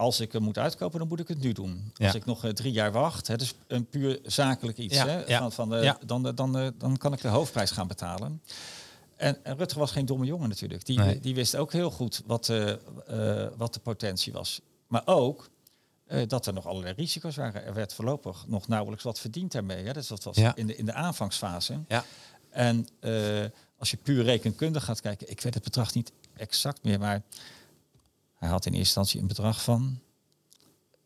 Als 0.00 0.20
ik 0.20 0.32
hem 0.32 0.42
moet 0.42 0.58
uitkopen, 0.58 0.98
dan 0.98 1.08
moet 1.08 1.20
ik 1.20 1.28
het 1.28 1.40
nu 1.40 1.52
doen. 1.52 1.90
Ja. 1.94 2.06
Als 2.06 2.14
ik 2.14 2.24
nog 2.24 2.44
eh, 2.44 2.50
drie 2.50 2.72
jaar 2.72 2.92
wacht, 2.92 3.26
het 3.26 3.40
is 3.40 3.54
een 3.66 3.86
puur 3.86 4.18
zakelijk 4.24 4.78
iets. 4.78 4.94
Ja, 4.96 5.06
hè, 5.06 5.24
ja, 5.26 5.38
van, 5.38 5.52
van, 5.52 5.74
eh, 5.74 5.82
ja. 5.82 5.98
dan, 6.06 6.26
eh, 6.26 6.32
dan, 6.34 6.58
eh, 6.58 6.68
dan 6.78 6.96
kan 6.96 7.12
ik 7.12 7.20
de 7.20 7.28
hoofdprijs 7.28 7.70
gaan 7.70 7.86
betalen. 7.86 8.42
En, 9.16 9.44
en 9.44 9.56
Rutger 9.56 9.78
was 9.78 9.90
geen 9.90 10.06
domme 10.06 10.24
jongen 10.24 10.48
natuurlijk. 10.48 10.84
Die, 10.86 10.98
Nee. 10.98 11.20
die 11.20 11.34
wist 11.34 11.56
ook 11.56 11.72
heel 11.72 11.90
goed 11.90 12.22
wat, 12.26 12.48
eh, 12.48 12.70
eh, 12.70 13.48
wat 13.56 13.74
de 13.74 13.80
potentie 13.80 14.32
was. 14.32 14.60
Maar 14.86 15.02
ook 15.04 15.50
eh, 16.06 16.28
dat 16.28 16.46
er 16.46 16.52
nog 16.52 16.66
allerlei 16.66 16.94
risico's 16.94 17.36
waren. 17.36 17.64
Er 17.64 17.74
werd 17.74 17.94
voorlopig 17.94 18.44
nog 18.46 18.68
nauwelijks 18.68 19.04
wat 19.04 19.18
verdiend 19.18 19.52
daarmee. 19.52 19.84
Hè. 19.84 19.92
Dus 19.92 20.06
dat 20.06 20.24
was 20.24 20.36
Ja. 20.36 20.56
in, 20.56 20.66
de, 20.66 20.76
in 20.76 20.84
de 20.86 20.92
aanvangsfase. 20.92 21.78
Ja. 21.88 22.04
En 22.50 22.86
eh, 23.00 23.44
als 23.78 23.90
je 23.90 23.96
puur 23.96 24.24
rekenkundig 24.24 24.84
gaat 24.84 25.00
kijken, 25.00 25.30
ik 25.30 25.40
weet 25.40 25.54
het 25.54 25.62
bedrag 25.62 25.94
niet 25.94 26.12
exact 26.36 26.82
meer, 26.82 26.98
maar 26.98 27.22
hij 28.40 28.48
had 28.48 28.66
in 28.66 28.72
eerste 28.72 28.78
instantie 29.00 29.20
een 29.20 29.26
bedrag 29.26 29.62
van 29.62 30.00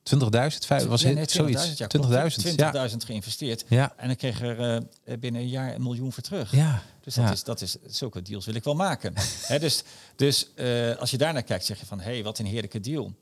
20.000? 0.02 0.66
Vijf- 0.66 0.84
Was 0.84 1.02
het 1.02 1.14
nee, 1.14 1.24
20.000, 1.26 1.30
zoiets? 1.32 1.76
ja, 1.76 1.86
20.000. 1.86 2.42
klopt. 2.42 2.58
Ja. 2.58 2.88
20.000 2.88 2.96
geïnvesteerd. 3.04 3.64
Ja. 3.68 3.92
En 3.96 4.06
dan 4.06 4.16
kreeg 4.16 4.40
er 4.40 4.60
eh, 5.04 5.18
binnen 5.18 5.40
een 5.40 5.48
jaar 5.48 5.74
een 5.74 5.82
miljoen 5.82 6.12
voor 6.12 6.22
terug. 6.22 6.52
Ja. 6.52 6.82
Dus 7.02 7.14
dat, 7.14 7.24
Ja. 7.24 7.32
is, 7.32 7.42
dat 7.44 7.60
is, 7.60 7.76
zulke 7.86 8.22
deals 8.22 8.44
wil 8.46 8.54
ik 8.54 8.64
wel 8.64 8.74
maken. 8.74 9.14
Dus 9.60 9.82
dus 10.16 10.48
eh, 10.54 10.96
als 10.96 11.10
je 11.10 11.18
daarnaar 11.18 11.42
kijkt, 11.42 11.64
zeg 11.64 11.80
je 11.80 11.86
van, 11.86 12.00
hé, 12.00 12.12
hey, 12.12 12.22
wat 12.22 12.38
een 12.38 12.46
heerlijke 12.46 12.80
deal. 12.80 13.14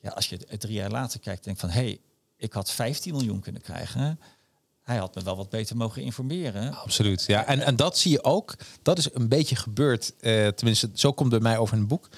Ja, 0.00 0.10
als 0.10 0.28
je 0.28 0.38
het 0.48 0.60
drie 0.60 0.74
jaar 0.74 0.90
later 0.90 1.20
kijkt, 1.20 1.44
denk 1.44 1.58
van, 1.58 1.68
hé, 1.70 1.80
hey, 1.80 2.00
ik 2.36 2.52
had 2.52 2.70
15 2.70 3.12
miljoen 3.12 3.40
kunnen 3.40 3.62
krijgen. 3.62 4.20
Hij 4.82 4.96
had 4.96 5.14
me 5.14 5.22
wel 5.22 5.36
wat 5.36 5.50
beter 5.50 5.76
mogen 5.76 6.02
informeren. 6.02 6.74
Absoluut. 6.74 7.24
Ja, 7.26 7.44
en, 7.44 7.60
en 7.60 7.76
dat 7.76 7.98
zie 7.98 8.10
je 8.10 8.24
ook. 8.24 8.54
Dat 8.82 8.98
is 8.98 9.14
een 9.14 9.28
beetje 9.28 9.56
gebeurd. 9.56 10.12
eh, 10.20 10.46
tenminste, 10.48 10.90
zo 10.94 11.12
komt 11.12 11.32
het 11.32 11.42
bij 11.42 11.50
mij 11.50 11.60
over 11.60 11.74
in 11.74 11.80
het 11.80 11.88
boek. 11.88 12.08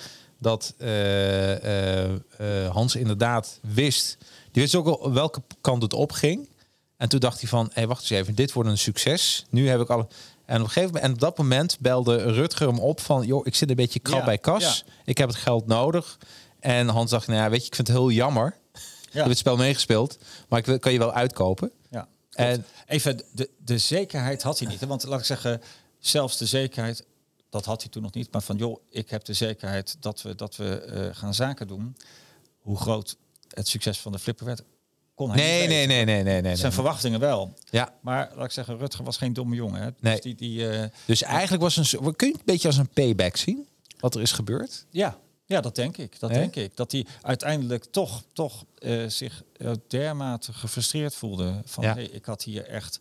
Dat 0.40 0.74
eh, 0.78 2.04
eh, 2.04 2.14
eh, 2.38 2.70
Hans 2.72 2.94
inderdaad 2.96 3.58
wist. 3.62 4.16
Die 4.52 4.62
wist 4.62 4.74
ook 4.74 4.86
al 4.86 5.12
welke 5.12 5.42
kant 5.60 5.82
het 5.82 5.92
op 5.92 6.12
ging. 6.12 6.48
En 6.96 7.08
toen 7.08 7.20
dacht 7.20 7.40
hij 7.40 7.48
van, 7.48 7.70
hé, 7.72 7.86
wacht 7.86 8.00
eens 8.00 8.10
even, 8.10 8.34
dit 8.34 8.52
wordt 8.52 8.68
een 8.68 8.78
succes. 8.78 9.44
Nu 9.50 9.68
heb 9.68 9.80
ik 9.80 9.88
al. 9.90 10.08
En 10.46 10.56
op 10.56 10.62
een 10.66 10.70
gegeven 10.72 10.86
moment, 10.86 11.04
en 11.04 11.12
op 11.12 11.18
dat 11.18 11.38
moment 11.38 11.76
belde 11.80 12.16
Rutger 12.32 12.66
hem 12.68 12.78
op 12.78 13.00
van, 13.00 13.26
joh, 13.26 13.46
ik 13.46 13.54
zit 13.54 13.70
een 13.70 13.76
beetje 13.76 14.00
krap 14.00 14.18
Ja, 14.18 14.24
bij 14.24 14.38
kas. 14.38 14.62
ja. 14.86 14.92
Ik 15.04 15.18
heb 15.18 15.28
het 15.28 15.36
geld 15.38 15.66
nodig. 15.66 16.18
En 16.60 16.88
Hans 16.88 17.10
dacht, 17.10 17.26
nou 17.26 17.38
ja, 17.40 17.50
weet 17.50 17.60
je, 17.60 17.66
ik 17.66 17.74
vind 17.74 17.88
het 17.88 17.96
heel 17.96 18.10
jammer. 18.10 18.56
Je 18.72 18.80
hebt 19.18 19.28
het 19.28 19.38
spel 19.38 19.56
meegespeeld, 19.56 20.18
maar 20.48 20.58
ik 20.58 20.66
wil, 20.66 20.78
kan 20.78 20.92
je 20.92 20.98
wel 20.98 21.12
uitkopen. 21.12 21.70
Ja. 21.90 22.08
En- 22.32 22.46
En 22.46 22.64
even 22.86 23.22
de, 23.32 23.50
de 23.64 23.78
zekerheid 23.78 24.42
had 24.42 24.58
hij 24.58 24.68
niet. 24.68 24.80
Hè? 24.80 24.86
Want 24.86 25.04
laat 25.04 25.18
ik 25.20 25.24
zeggen, 25.26 25.60
zelfs 25.98 26.36
de 26.38 26.46
zekerheid, 26.46 27.04
dat 27.50 27.64
had 27.64 27.82
hij 27.82 27.90
toen 27.90 28.02
nog 28.02 28.12
niet. 28.12 28.32
Maar 28.32 28.42
van 28.42 28.56
joh, 28.56 28.80
ik 28.88 29.10
heb 29.10 29.24
de 29.24 29.32
zekerheid 29.32 29.96
dat 30.00 30.22
we, 30.22 30.34
dat 30.34 30.56
we 30.56 30.80
eh, 30.80 31.16
gaan 31.16 31.34
zaken 31.34 31.66
doen. 31.66 31.96
Hoe 32.58 32.76
groot 32.76 33.16
het 33.48 33.68
succes 33.68 33.98
van 34.00 34.12
de 34.12 34.18
flipper 34.18 34.46
werd, 34.46 34.62
kon 35.14 35.30
hij 35.30 35.38
Nee, 35.38 35.60
niet 35.60 35.68
nee, 35.68 35.86
nee, 35.86 36.04
nee, 36.04 36.22
nee, 36.22 36.32
nee. 36.32 36.42
Zijn 36.42 36.62
nee. 36.62 36.72
verwachtingen 36.72 37.20
wel. 37.20 37.54
Ja, 37.70 37.94
Maar 38.00 38.32
laat 38.34 38.44
ik 38.44 38.50
zeggen, 38.50 38.78
Rutger 38.78 39.04
was 39.04 39.16
geen 39.16 39.32
domme 39.32 39.54
jongen. 39.54 39.82
Hè? 39.82 39.88
Nee. 40.00 40.12
Dus 40.14 40.22
die, 40.22 40.34
die, 40.34 40.70
eh, 40.70 40.88
Dus 41.04 41.22
eigenlijk 41.22 41.62
was 41.62 41.76
een. 41.76 42.16
Kun 42.16 42.26
je 42.26 42.32
het 42.32 42.40
een 42.40 42.42
beetje 42.44 42.68
als 42.68 42.76
een 42.76 42.88
payback 42.88 43.36
zien? 43.36 43.66
Wat 43.98 44.14
er 44.14 44.20
is 44.20 44.32
gebeurd? 44.32 44.86
ja, 44.90 45.18
ja, 45.46 45.60
dat 45.60 45.74
denk 45.74 45.96
ik. 45.96 46.20
Dat 46.20 46.30
denk 46.30 46.56
ik. 46.56 46.76
Dat 46.76 46.92
hij 46.92 47.06
uiteindelijk 47.22 47.84
toch, 47.84 48.22
toch 48.32 48.64
eh, 48.78 49.06
zich 49.06 49.42
dermate 49.88 50.52
gefrustreerd 50.52 51.14
voelde. 51.14 51.62
Van 51.64 51.84
Ja. 51.84 51.94
hey, 51.94 52.04
ik 52.04 52.24
had 52.24 52.42
hier 52.42 52.66
echt 52.66 53.00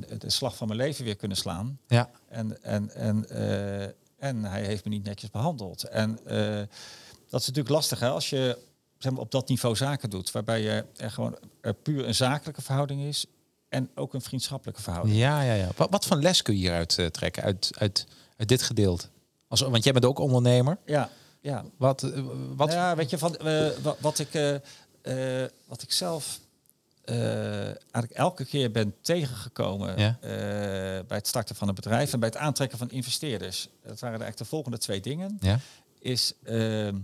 de 0.00 0.30
slag 0.30 0.56
van 0.56 0.66
mijn 0.66 0.78
leven 0.78 1.04
weer 1.04 1.16
kunnen 1.16 1.36
slaan. 1.36 1.78
Ja. 1.86 2.10
En, 2.28 2.62
en, 2.62 2.94
en, 2.94 3.28
eh, 3.28 3.82
en 4.18 4.44
hij 4.44 4.64
heeft 4.64 4.84
me 4.84 4.90
niet 4.90 5.04
netjes 5.04 5.30
behandeld. 5.30 5.82
En 5.82 6.18
eh, 6.26 6.56
dat 7.28 7.40
is 7.40 7.46
natuurlijk 7.46 7.68
lastig 7.68 8.00
hè, 8.00 8.08
als 8.08 8.30
je 8.30 8.58
zeg 8.98 9.12
maar, 9.12 9.20
op 9.20 9.30
dat 9.30 9.48
niveau 9.48 9.76
zaken 9.76 10.10
doet. 10.10 10.30
Waarbij 10.30 10.62
je 10.62 10.84
er 10.96 11.10
gewoon 11.10 11.38
er 11.60 11.74
puur 11.74 12.06
een 12.06 12.14
zakelijke 12.14 12.62
verhouding 12.62 13.02
is. 13.02 13.26
En 13.68 13.90
ook 13.94 14.14
een 14.14 14.20
vriendschappelijke 14.20 14.82
verhouding. 14.82 15.18
Ja, 15.18 15.42
ja, 15.42 15.54
ja. 15.54 15.68
Wat, 15.76 15.90
wat 15.90 16.06
voor 16.06 16.16
les 16.16 16.42
kun 16.42 16.54
je 16.54 16.60
hieruit 16.60 16.98
eh, 16.98 17.06
trekken? 17.06 17.42
Uit, 17.42 17.70
uit, 17.78 18.06
uit 18.36 18.48
dit 18.48 18.62
gedeelte? 18.62 19.06
Als, 19.48 19.60
want 19.60 19.84
jij 19.84 19.92
bent 19.92 20.04
ook 20.04 20.18
ondernemer. 20.18 20.78
Ja, 20.86 21.10
ja. 21.40 21.64
Wat, 21.76 22.00
wat 22.56 22.68
Nou 22.68 22.70
ja, 22.70 22.96
weet 22.96 23.10
je, 23.10 23.18
van, 23.18 23.36
wat, 24.00 24.18
ik, 24.18 24.60
wat 25.66 25.82
ik 25.82 25.92
zelf 25.92 26.40
eigenlijk 27.04 28.12
elke 28.12 28.44
keer 28.44 28.70
ben 28.70 28.94
tegengekomen 29.00 29.98
Ja. 29.98 30.18
eh, 30.20 30.30
bij 31.06 31.16
het 31.16 31.26
starten 31.26 31.56
van 31.56 31.68
een 31.68 31.74
bedrijf 31.74 32.12
en 32.12 32.20
bij 32.20 32.28
het 32.28 32.38
aantrekken 32.38 32.78
van 32.78 32.90
investeerders. 32.90 33.62
Dat 33.62 34.00
waren 34.00 34.02
eigenlijk 34.20 34.36
de 34.38 34.44
volgende 34.44 34.78
twee 34.78 35.00
dingen. 35.00 35.36
Ja. 35.40 35.58
Is 35.98 36.32
ehm, 36.44 36.96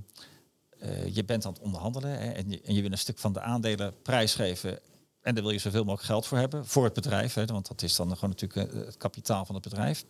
eh, 0.79 1.15
je 1.15 1.25
bent 1.25 1.45
aan 1.47 1.53
het 1.53 1.63
onderhandelen 1.63 2.11
hè, 2.11 2.31
en, 2.31 2.51
je, 2.51 2.61
en 2.65 2.75
je 2.75 2.83
wil 2.83 2.93
een 2.93 2.99
stuk 2.99 3.19
van 3.19 3.33
de 3.33 3.41
aandelen 3.41 3.95
prijsgeven. 4.03 4.79
En 5.21 5.35
daar 5.35 5.43
wil 5.43 5.53
je 5.53 5.59
zoveel 5.59 5.85
mogelijk 5.85 6.07
geld 6.07 6.27
voor 6.27 6.39
hebben, 6.39 6.67
voor 6.67 6.85
het 6.85 6.93
bedrijf. 6.95 7.35
Hè, 7.35 7.45
want 7.45 7.69
dat 7.69 7.83
is 7.83 7.97
dan 7.97 8.15
gewoon 8.15 8.31
natuurlijk 8.37 8.73
eh, 8.73 8.85
het 8.87 8.97
kapitaal 8.97 9.45
van 9.45 9.55
het 9.55 9.65
bedrijf. 9.65 10.05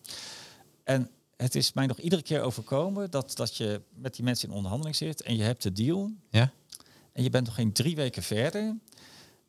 En 0.85 1.11
het 1.37 1.55
is 1.55 1.73
mij 1.73 1.87
nog 1.87 1.99
iedere 1.99 2.23
keer 2.23 2.41
overkomen 2.41 3.11
dat, 3.11 3.37
dat 3.37 3.57
je 3.57 3.81
met 3.95 4.15
die 4.15 4.25
mensen 4.25 4.49
in 4.49 4.55
onderhandeling 4.55 4.97
zit 4.97 5.23
en 5.23 5.37
je 5.37 5.43
hebt 5.43 5.63
de 5.63 5.73
deal. 5.73 6.11
Ja. 6.31 6.53
En 7.13 7.23
je 7.23 7.31
bent 7.31 7.47
nog 7.47 7.55
geen 7.55 7.73
drie 7.73 7.97
weken 7.97 8.23
verder. 8.23 8.77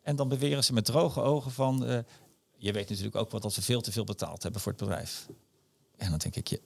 En 0.02 0.16
dan 0.16 0.28
beweren 0.28 0.64
ze 0.64 0.74
met 0.74 0.86
droge 0.86 1.22
ogen 1.22 1.52
van... 1.52 1.86
eh, 1.86 2.00
je 2.58 2.72
weet 2.72 2.90
natuurlijk 2.90 3.16
ook 3.16 3.32
wel 3.32 3.40
dat 3.40 3.56
we 3.56 3.62
veel 3.62 3.82
te 3.82 3.92
veel 3.92 4.04
betaald 4.04 4.44
hebben 4.44 4.62
voor 4.62 4.72
het 4.72 4.82
bedrijf. 4.82 5.26
En 5.98 6.10
dan 6.10 6.20
denk 6.20 6.36
ik, 6.36 6.48
je, 6.48 6.62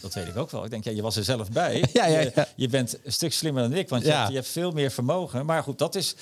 dat 0.00 0.14
weet 0.14 0.26
ik 0.26 0.36
ook 0.36 0.50
wel. 0.50 0.64
Ik 0.64 0.70
denk, 0.70 0.84
ja, 0.84 0.90
je 0.90 1.02
was 1.02 1.16
er 1.16 1.24
zelf 1.24 1.50
bij. 1.50 1.84
Ja, 1.92 2.06
ja, 2.06 2.20
Je, 2.20 2.32
ja. 2.34 2.48
je 2.56 2.68
bent 2.68 2.98
een 3.04 3.12
stuk 3.12 3.32
slimmer 3.32 3.62
dan 3.62 3.78
ik, 3.78 3.88
want 3.88 4.04
je, 4.04 4.10
hebt, 4.12 4.28
je 4.28 4.34
hebt 4.34 4.48
veel 4.48 4.70
meer 4.72 4.90
vermogen. 4.90 5.46
Maar 5.46 5.62
goed, 5.62 5.78
dat 5.78 5.94
is... 5.94 6.14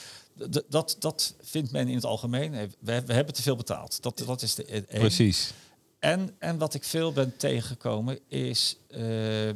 Dat, 0.69 0.97
dat 0.99 1.35
vindt 1.41 1.73
men 1.73 1.89
in 1.89 1.95
het 1.95 2.05
algemeen. 2.05 2.55
Eh, 2.55 2.63
We, 2.79 3.03
we 3.07 3.13
hebben 3.13 3.35
te 3.35 3.43
veel 3.43 3.57
betaald. 3.57 4.03
Dat, 4.03 4.23
dat 4.27 4.43
is 4.43 4.55
de 4.55 4.65
eh, 4.65 4.75
één. 4.75 4.85
Precies. 5.01 5.53
En, 5.99 6.35
en 6.39 6.59
wat 6.59 6.75
ik 6.75 6.85
veel 6.85 7.13
ben 7.13 7.37
tegengekomen 7.37 8.19
is 8.29 8.77
eh, 8.89 9.51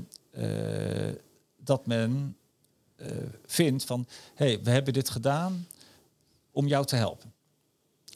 dat 1.56 1.86
men 1.86 2.36
vindt 3.46 3.84
van, 3.84 4.06
hé, 4.34 4.46
hey, 4.46 4.62
we 4.62 4.70
hebben 4.70 4.92
dit 4.92 5.10
gedaan 5.10 5.66
om 6.56 6.66
jou 6.66 6.84
te 6.86 6.96
helpen. 6.96 7.32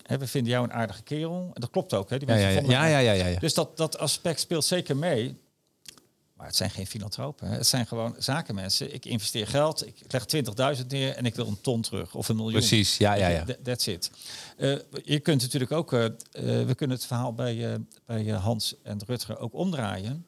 hè, 0.02 0.18
we 0.18 0.26
vinden 0.26 0.52
jou 0.52 0.64
een 0.64 0.72
aardige 0.72 1.02
kerel. 1.02 1.50
En 1.54 1.60
dat 1.60 1.70
klopt 1.70 1.94
ook. 1.94 2.10
Hè? 2.10 2.18
Die 2.18 2.28
Ja, 2.28 2.34
mensen 2.34 2.64
ja, 2.70 2.86
ja, 2.86 2.86
ja, 2.86 2.98
ja, 2.98 3.12
ja, 3.12 3.26
ja. 3.26 3.38
Dus 3.38 3.54
dat, 3.54 3.76
dat 3.76 3.98
aspect 3.98 4.40
speelt 4.40 4.64
zeker 4.64 4.96
mee. 4.96 5.38
Maar 6.34 6.46
het 6.46 6.56
zijn 6.56 6.70
geen 6.70 6.86
filantropen. 6.86 7.48
Hè. 7.48 7.56
Het 7.56 7.66
zijn 7.66 7.86
gewoon 7.86 8.14
zakenmensen. 8.18 8.94
Ik 8.94 9.04
investeer 9.04 9.46
geld, 9.46 9.86
ik 9.86 10.04
leg 10.08 10.24
20.000 10.80 10.86
neer 10.86 11.16
en 11.16 11.24
ik 11.26 11.34
wil 11.34 11.46
een 11.46 11.60
ton 11.60 11.80
terug. 11.82 12.14
Of 12.14 12.28
een 12.28 12.36
miljoen. 12.36 12.52
Precies, 12.58 12.96
ja, 12.96 13.14
ja, 13.14 13.28
ja. 13.28 13.44
Th- 13.44 13.58
That's 13.64 13.86
it. 13.86 14.10
Eh, 14.56 14.76
je 15.04 15.20
kunt 15.20 15.42
natuurlijk 15.42 15.72
ook... 15.72 15.92
eh, 15.92 16.04
eh, 16.04 16.12
we 16.66 16.74
kunnen 16.74 16.96
het 16.96 17.06
verhaal 17.06 17.34
bij, 17.34 17.78
bij 18.06 18.24
Hans 18.28 18.74
en 18.82 19.00
Rutger 19.06 19.38
ook 19.38 19.54
omdraaien. 19.54 20.26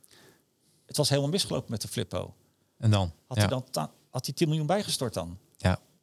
Het 0.86 0.96
was 0.96 1.08
helemaal 1.08 1.30
misgelopen 1.30 1.70
met 1.70 1.80
de 1.82 1.88
Flippo. 1.88 2.34
En 2.78 2.90
dan? 2.90 3.12
Had 3.26 3.36
ja. 3.36 3.48
hij 3.48 3.62
dan 3.70 3.90
had 4.10 4.26
hij 4.26 4.34
10 4.34 4.48
miljoen 4.48 4.66
bijgestort 4.66 5.14
dan? 5.14 5.38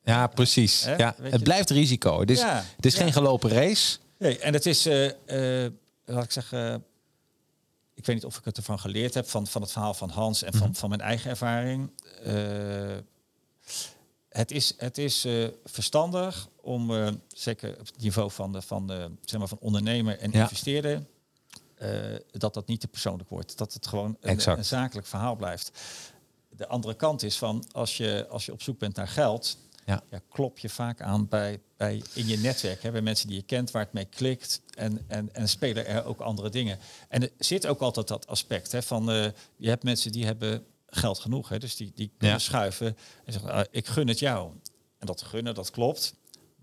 Ja. 0.03 0.27
precies. 0.27 0.83
Hè? 0.83 0.95
Ja. 0.95 1.15
Weet 1.17 1.31
Het 1.31 1.39
je- 1.39 1.45
blijft 1.45 1.69
risico. 1.69 2.19
Het 2.19 2.31
is, 2.31 2.39
Ja, 2.39 2.63
het 2.75 2.85
is 2.85 2.93
ja. 2.95 3.01
geen 3.03 3.13
gelopen 3.13 3.49
race. 3.49 3.97
Nee, 4.17 4.39
en 4.39 4.53
het 4.53 4.65
is, 4.65 4.85
eh, 4.85 5.65
eh, 5.65 5.71
laat 6.05 6.23
ik 6.23 6.31
zeggen, 6.31 6.83
ik 7.93 8.05
weet 8.05 8.15
niet 8.15 8.25
of 8.25 8.37
ik 8.37 8.45
het 8.45 8.57
ervan 8.57 8.79
geleerd 8.79 9.13
heb 9.13 9.27
van, 9.29 9.47
van 9.47 9.61
het 9.61 9.71
verhaal 9.71 9.93
van 9.93 10.09
Hans 10.09 10.43
en 10.43 10.53
van, 10.53 10.75
van 10.75 10.89
mijn 10.89 11.01
eigen 11.01 11.29
ervaring. 11.29 11.91
Eh, 12.23 12.97
het 14.29 14.51
is, 14.51 14.73
het 14.77 14.97
is 14.97 15.27
verstandig 15.65 16.47
om, 16.61 16.91
zeker 17.35 17.69
op 17.79 17.85
het 17.85 17.99
niveau 18.01 18.31
van, 18.31 18.51
de, 18.51 18.61
van, 18.61 18.87
de, 18.87 19.11
zeg 19.25 19.39
maar 19.39 19.47
van 19.47 19.57
ondernemer 19.61 20.19
en 20.19 20.31
Ja. 20.31 20.41
investeerder, 20.41 21.05
dat 22.31 22.53
dat 22.53 22.67
niet 22.67 22.79
te 22.79 22.87
persoonlijk 22.87 23.29
wordt. 23.29 23.57
Dat 23.57 23.73
het 23.73 23.87
gewoon 23.87 24.17
een, 24.21 24.49
een 24.57 24.65
zakelijk 24.65 25.07
verhaal 25.07 25.35
blijft. 25.35 25.71
De 26.49 26.67
andere 26.67 26.93
kant 26.93 27.23
is 27.23 27.37
van 27.37 27.65
als 27.71 27.97
je, 27.97 28.25
als 28.29 28.45
je 28.45 28.51
op 28.51 28.61
zoek 28.61 28.79
bent 28.79 28.95
naar 28.95 29.07
geld, 29.07 29.57
Ja. 29.89 30.03
ja, 30.09 30.19
klop 30.29 30.59
je 30.59 30.69
vaak 30.69 31.01
aan 31.01 31.27
bij, 31.27 31.59
bij 31.77 32.01
in 32.13 32.27
je 32.27 32.37
netwerk, 32.37 32.83
hè, 32.83 32.91
bij 32.91 33.01
mensen 33.01 33.27
die 33.27 33.35
je 33.37 33.43
kent, 33.43 33.71
waar 33.71 33.83
het 33.83 33.93
mee 33.93 34.05
klikt. 34.05 34.61
En, 34.73 35.05
en, 35.07 35.29
en 35.33 35.49
spelen 35.49 35.85
er 35.87 36.05
ook 36.05 36.19
andere 36.19 36.49
dingen. 36.49 36.79
En 37.07 37.21
er 37.21 37.29
zit 37.37 37.67
ook 37.67 37.79
altijd 37.79 38.07
dat 38.07 38.27
aspect 38.27 38.71
hè, 38.71 38.81
van 38.81 39.11
eh, 39.11 39.25
je 39.57 39.69
hebt 39.69 39.83
mensen 39.83 40.11
die 40.11 40.25
hebben 40.25 40.65
geld 40.87 41.19
genoeg, 41.19 41.49
hè, 41.49 41.57
dus 41.57 41.75
die, 41.75 41.91
die 41.95 42.11
kunnen 42.17 42.37
Ja. 42.37 42.43
schuiven 42.43 42.97
en 43.25 43.33
zeggen, 43.33 43.51
ah, 43.51 43.65
ik 43.71 43.87
gun 43.87 44.07
het 44.07 44.19
jou. 44.19 44.51
En 44.97 45.07
dat 45.07 45.21
gunnen, 45.21 45.55
dat 45.55 45.71
klopt. 45.71 46.13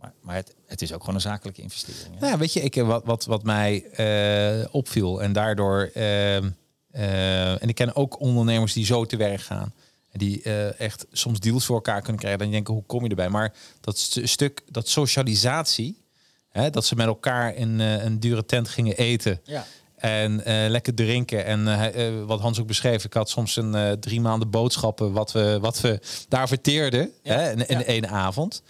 Maar, 0.00 0.12
maar 0.20 0.34
het, 0.34 0.54
het 0.66 0.82
is 0.82 0.92
ook 0.92 1.00
gewoon 1.00 1.14
een 1.14 1.20
zakelijke 1.20 1.62
investering. 1.62 2.14
Hè? 2.14 2.20
Nou 2.20 2.32
ja, 2.32 2.38
weet 2.38 2.52
je, 2.52 2.60
ik, 2.60 2.76
eh, 2.76 2.86
wat, 2.86 3.04
wat, 3.04 3.24
wat 3.24 3.42
mij 3.42 3.84
eh, 3.90 4.74
opviel 4.74 5.22
en 5.22 5.32
daardoor... 5.32 5.90
ehm, 5.94 6.50
eh, 6.90 7.62
en 7.62 7.68
ik 7.68 7.74
ken 7.74 7.94
ook 7.94 8.20
ondernemers 8.20 8.72
die 8.72 8.84
zo 8.84 9.04
te 9.04 9.16
werk 9.16 9.40
gaan. 9.40 9.74
Die 10.16 10.42
eh, 10.42 10.80
echt 10.80 11.06
soms 11.12 11.40
deals 11.40 11.64
voor 11.64 11.74
elkaar 11.74 12.00
kunnen 12.00 12.18
krijgen. 12.20 12.40
Dan 12.40 12.50
denk 12.50 12.68
ik, 12.68 12.74
hoe 12.74 12.84
kom 12.86 13.02
je 13.02 13.08
erbij? 13.08 13.28
Maar 13.28 13.52
dat 13.80 13.98
st- 13.98 14.20
stuk, 14.28 14.62
dat 14.70 14.88
socialisatie... 14.88 16.04
Hè, 16.48 16.70
dat 16.70 16.84
ze 16.84 16.94
met 16.94 17.06
elkaar 17.06 17.54
in 17.54 17.80
eh, 17.80 18.04
een 18.04 18.20
dure 18.20 18.44
tent 18.44 18.68
gingen 18.68 18.96
eten... 18.96 19.40
Ja. 19.44 19.66
En 19.96 20.44
eh, 20.44 20.68
lekker 20.70 20.94
drinken. 20.94 21.44
En 21.44 22.26
wat 22.26 22.40
Hans 22.40 22.60
ook 22.60 22.66
beschreef, 22.66 23.04
ik 23.04 23.12
had 23.12 23.30
soms 23.30 23.56
een 23.56 24.00
drie 24.00 24.20
maanden 24.20 24.50
boodschappen 24.50 25.12
wat 25.12 25.32
we, 25.32 25.58
wat 25.60 25.80
we 25.80 26.00
daar 26.28 26.48
verteerden 26.48 27.10
Ja. 27.22 27.34
hè, 27.34 27.50
in, 27.50 27.66
in 27.66 27.78
Ja. 27.78 27.84
de 27.84 27.84
ene 27.86 28.06
avond. 28.08 28.62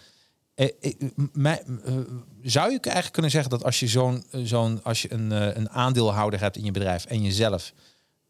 Zou 2.42 2.70
je 2.70 2.78
eigenlijk 2.80 3.12
kunnen 3.12 3.30
zeggen 3.30 3.50
dat 3.50 3.64
als 3.64 3.80
je 3.80 3.86
zo'n 3.86 4.24
zo'n 4.30 4.80
als 4.82 5.02
je 5.02 5.12
een, 5.12 5.30
een 5.58 5.70
aandeelhouder 5.70 6.40
hebt 6.40 6.56
in 6.56 6.64
je 6.64 6.70
bedrijf 6.70 7.04
en 7.04 7.22
jezelf, 7.22 7.72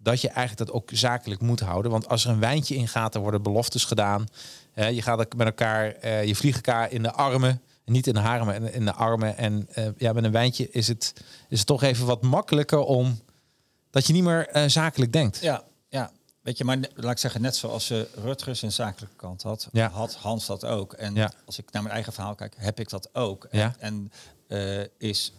dat 0.06 0.20
je 0.20 0.28
eigenlijk 0.28 0.68
dat 0.70 0.76
ook 0.76 0.90
zakelijk 0.92 1.40
moet 1.40 1.60
houden? 1.60 1.90
Want 1.90 2.08
als 2.08 2.24
er 2.24 2.30
een 2.30 2.40
wijntje 2.40 2.74
in 2.74 2.88
gaat, 2.88 3.14
er 3.14 3.20
worden 3.20 3.42
beloftes 3.42 3.84
gedaan. 3.84 4.26
Je 4.74 5.02
gaat 5.02 5.34
met 5.36 5.46
elkaar, 5.46 5.90
eh, 5.92 6.24
je 6.24 6.36
vliegt 6.36 6.56
elkaar 6.66 6.92
in 6.92 7.02
de 7.02 7.12
armen. 7.12 7.62
Niet 7.84 8.06
in 8.06 8.14
de 8.14 8.20
haren, 8.20 8.46
maar 8.46 8.62
in, 8.62 8.84
de 8.84 8.92
armen. 8.92 9.36
En 9.36 9.66
eh, 9.72 9.88
ja, 9.96 10.12
met 10.12 10.24
een 10.24 10.32
wijntje 10.32 10.70
is 10.70 10.88
het, 10.88 11.12
is 11.48 11.58
het 11.58 11.66
toch 11.66 11.82
even 11.82 12.06
wat 12.06 12.22
makkelijker 12.22 12.78
om 12.78 13.20
dat 13.90 14.06
je 14.06 14.12
niet 14.12 14.22
meer 14.22 14.48
eh, 14.48 14.68
zakelijk 14.68 15.12
denkt. 15.12 15.38
Ja, 15.40 15.62
ja. 15.88 16.10
Weet 16.42 16.58
je, 16.58 16.64
maar 16.64 16.78
laat 16.94 17.12
ik 17.12 17.18
zeggen, 17.18 17.40
net 17.40 17.56
zoals 17.56 17.90
uh, 17.90 18.00
Rutgers 18.14 18.62
een 18.62 18.72
zakelijke 18.72 19.16
kant 19.16 19.42
had, 19.42 19.68
Ja. 19.72 19.88
had 19.90 20.14
Hans 20.14 20.46
dat 20.46 20.64
ook. 20.64 20.92
En 20.92 21.14
Ja. 21.14 21.30
als 21.46 21.58
ik 21.58 21.70
naar 21.72 21.82
mijn 21.82 21.94
eigen 21.94 22.12
verhaal 22.12 22.34
kijk, 22.34 22.54
heb 22.58 22.80
ik 22.80 22.88
dat 22.88 23.08
ook. 23.14 23.46
Ja. 23.50 23.74
En, 23.78 24.10
en 24.48 24.88
eh, 24.88 25.08
is 25.10 25.32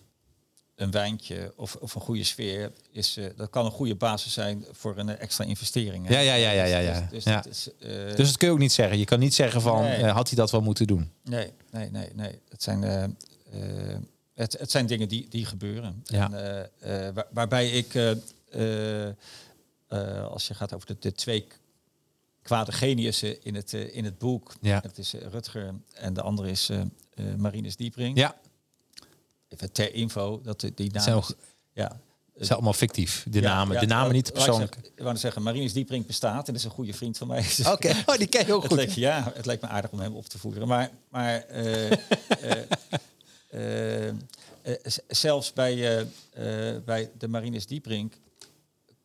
een 0.77 0.91
wijntje 0.91 1.53
of, 1.55 1.75
of 1.75 1.95
een 1.95 2.01
goede 2.01 2.23
sfeer, 2.23 2.71
is, 2.91 3.17
eh, 3.17 3.25
dat 3.35 3.49
kan 3.49 3.65
een 3.65 3.71
goede 3.71 3.95
basis 3.95 4.33
zijn 4.33 4.65
voor 4.71 4.97
een 4.97 5.09
extra 5.17 5.43
investering. 5.45 6.07
hè. 6.07 6.13
Ja, 6.13 6.19
ja, 6.19 6.33
ja, 6.33 6.51
ja, 6.51 6.63
ja, 6.63 6.77
ja. 6.77 6.99
Dus, 6.99 7.09
dus, 7.09 7.23
Ja. 7.23 7.35
dat 7.35 7.45
is, 7.45 7.69
eh, 7.79 7.89
Dus 8.15 8.27
dat 8.27 8.37
kun 8.37 8.47
je 8.47 8.53
ook 8.53 8.59
niet 8.59 8.71
zeggen. 8.71 8.97
Je 8.97 9.05
kan 9.05 9.19
niet 9.19 9.33
zeggen 9.33 9.61
van, 9.61 9.81
Nee. 9.81 9.95
eh, 10.03 10.13
had 10.13 10.27
hij 10.27 10.37
dat 10.37 10.51
wel 10.51 10.61
moeten 10.61 10.87
doen? 10.87 11.11
Nee, 11.23 11.51
nee, 11.71 11.89
nee, 11.91 12.09
nee. 12.13 12.39
Het 12.49 12.63
zijn, 12.63 12.81
het, 14.33 14.57
het 14.59 14.71
zijn 14.71 14.85
dingen 14.85 15.07
die, 15.07 15.27
die 15.29 15.45
gebeuren. 15.45 16.01
Ja. 16.05 16.31
En, 16.79 17.13
waar- 17.13 17.27
waarbij 17.31 17.69
ik, 17.69 17.95
als 20.29 20.47
je 20.47 20.53
gaat 20.53 20.73
over 20.73 20.87
de, 20.87 20.95
de 20.99 21.11
twee 21.13 21.47
kwade 22.41 22.71
geniussen 22.71 23.43
in 23.43 23.55
het, 23.55 23.73
in 23.73 24.05
het 24.05 24.17
boek. 24.17 24.55
Ja. 24.61 24.79
Het 24.83 24.97
is 24.97 25.13
Rutger 25.13 25.73
en 25.93 26.13
de 26.13 26.21
andere 26.21 26.49
is 26.49 26.69
Marinus 27.37 27.75
Diepring. 27.75 28.17
Ja, 28.17 28.35
Even 29.49 29.71
ter 29.71 29.93
info, 29.93 30.41
dat 30.43 30.59
de- 30.61 30.73
die 30.73 30.91
naam 30.91 31.03
zijn 31.03 31.15
ook- 31.15 31.35
ja. 31.73 31.99
het 32.33 32.41
is 32.41 32.51
allemaal 32.51 32.73
fictief. 32.73 33.25
De 33.29 33.41
Ja, 33.41 33.47
namen, 33.53 33.73
ja, 33.73 33.79
de 33.81 33.85
namen 33.87 34.13
niet 34.13 34.27
ik 34.27 34.33
persoonlijk. 34.33 34.75
Ik 34.95 35.03
wou 35.03 35.17
zeggen, 35.17 35.41
Marinus 35.41 35.73
Diepring 35.73 36.05
bestaat 36.05 36.47
en 36.47 36.53
is 36.55 36.63
een 36.63 36.69
goede 36.71 36.93
vriend 36.93 37.17
van 37.17 37.27
mij. 37.27 37.41
Dus- 37.57 37.65
Oké, 37.67 37.93
oh, 38.05 38.15
die 38.17 38.27
ken 38.27 38.45
je 38.45 38.53
ook 38.53 38.61
goed. 38.65 38.71
leek, 38.77 38.89
ja, 38.89 39.31
het 39.35 39.45
leek 39.45 39.61
me 39.61 39.67
aardig 39.67 39.91
om 39.91 39.99
hem 39.99 40.15
op 40.15 40.25
te 40.25 40.37
voeren. 40.37 40.67
Maar, 40.67 40.89
maar 41.09 41.39
eh, 41.43 41.91
eh, 43.49 44.07
eh, 44.07 44.13
zelfs 45.07 45.53
bij, 45.53 46.07
bij 46.85 47.11
de 47.17 47.27
Marines 47.27 47.65
Dieprink 47.67 48.13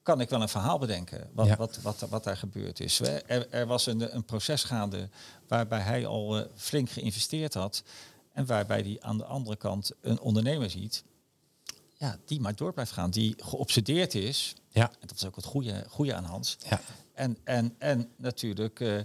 kan 0.03 0.20
ik 0.20 0.28
wel 0.28 0.43
een 0.43 0.49
verhaal 0.49 0.78
bedenken 0.78 1.30
wat, 1.32 1.47
Ja. 1.47 1.57
wat, 1.57 1.78
wat, 1.82 2.05
wat 2.09 2.24
daar 2.24 2.36
gebeurd 2.36 2.80
is. 2.80 3.01
Er, 3.01 3.47
er 3.51 3.66
was 3.66 3.86
een, 3.86 4.14
een 4.14 4.24
proces 4.24 4.64
gaande 4.64 5.09
waarbij 5.49 5.80
hij 5.80 6.07
al 6.07 6.47
flink 6.57 6.90
geïnvesteerd 6.90 7.55
had. 7.55 7.82
En 8.33 8.47
waarbij 8.47 8.80
hij 8.80 8.97
aan 9.01 9.18
de 9.18 9.24
andere 9.24 9.57
kant 9.57 9.91
een 10.01 10.20
ondernemer 10.20 10.70
ziet 10.70 11.05
ja, 11.97 12.18
die 12.24 12.41
maar 12.41 12.55
door 12.57 12.72
blijft 12.72 12.93
gaan. 12.93 13.11
Die 13.11 13.35
geobsedeerd 13.39 14.14
is. 14.14 14.55
Ja, 14.68 14.91
En 15.01 15.07
dat 15.07 15.16
is 15.16 15.24
ook 15.24 15.37
het 15.37 15.45
goede, 15.45 15.85
goede 15.89 16.14
aan 16.14 16.24
Hans. 16.24 16.57
ja. 16.68 16.80
En, 17.14 17.39
en, 17.45 17.74
en 17.78 18.11
natuurlijk 18.16 18.80
eh, 18.80 18.99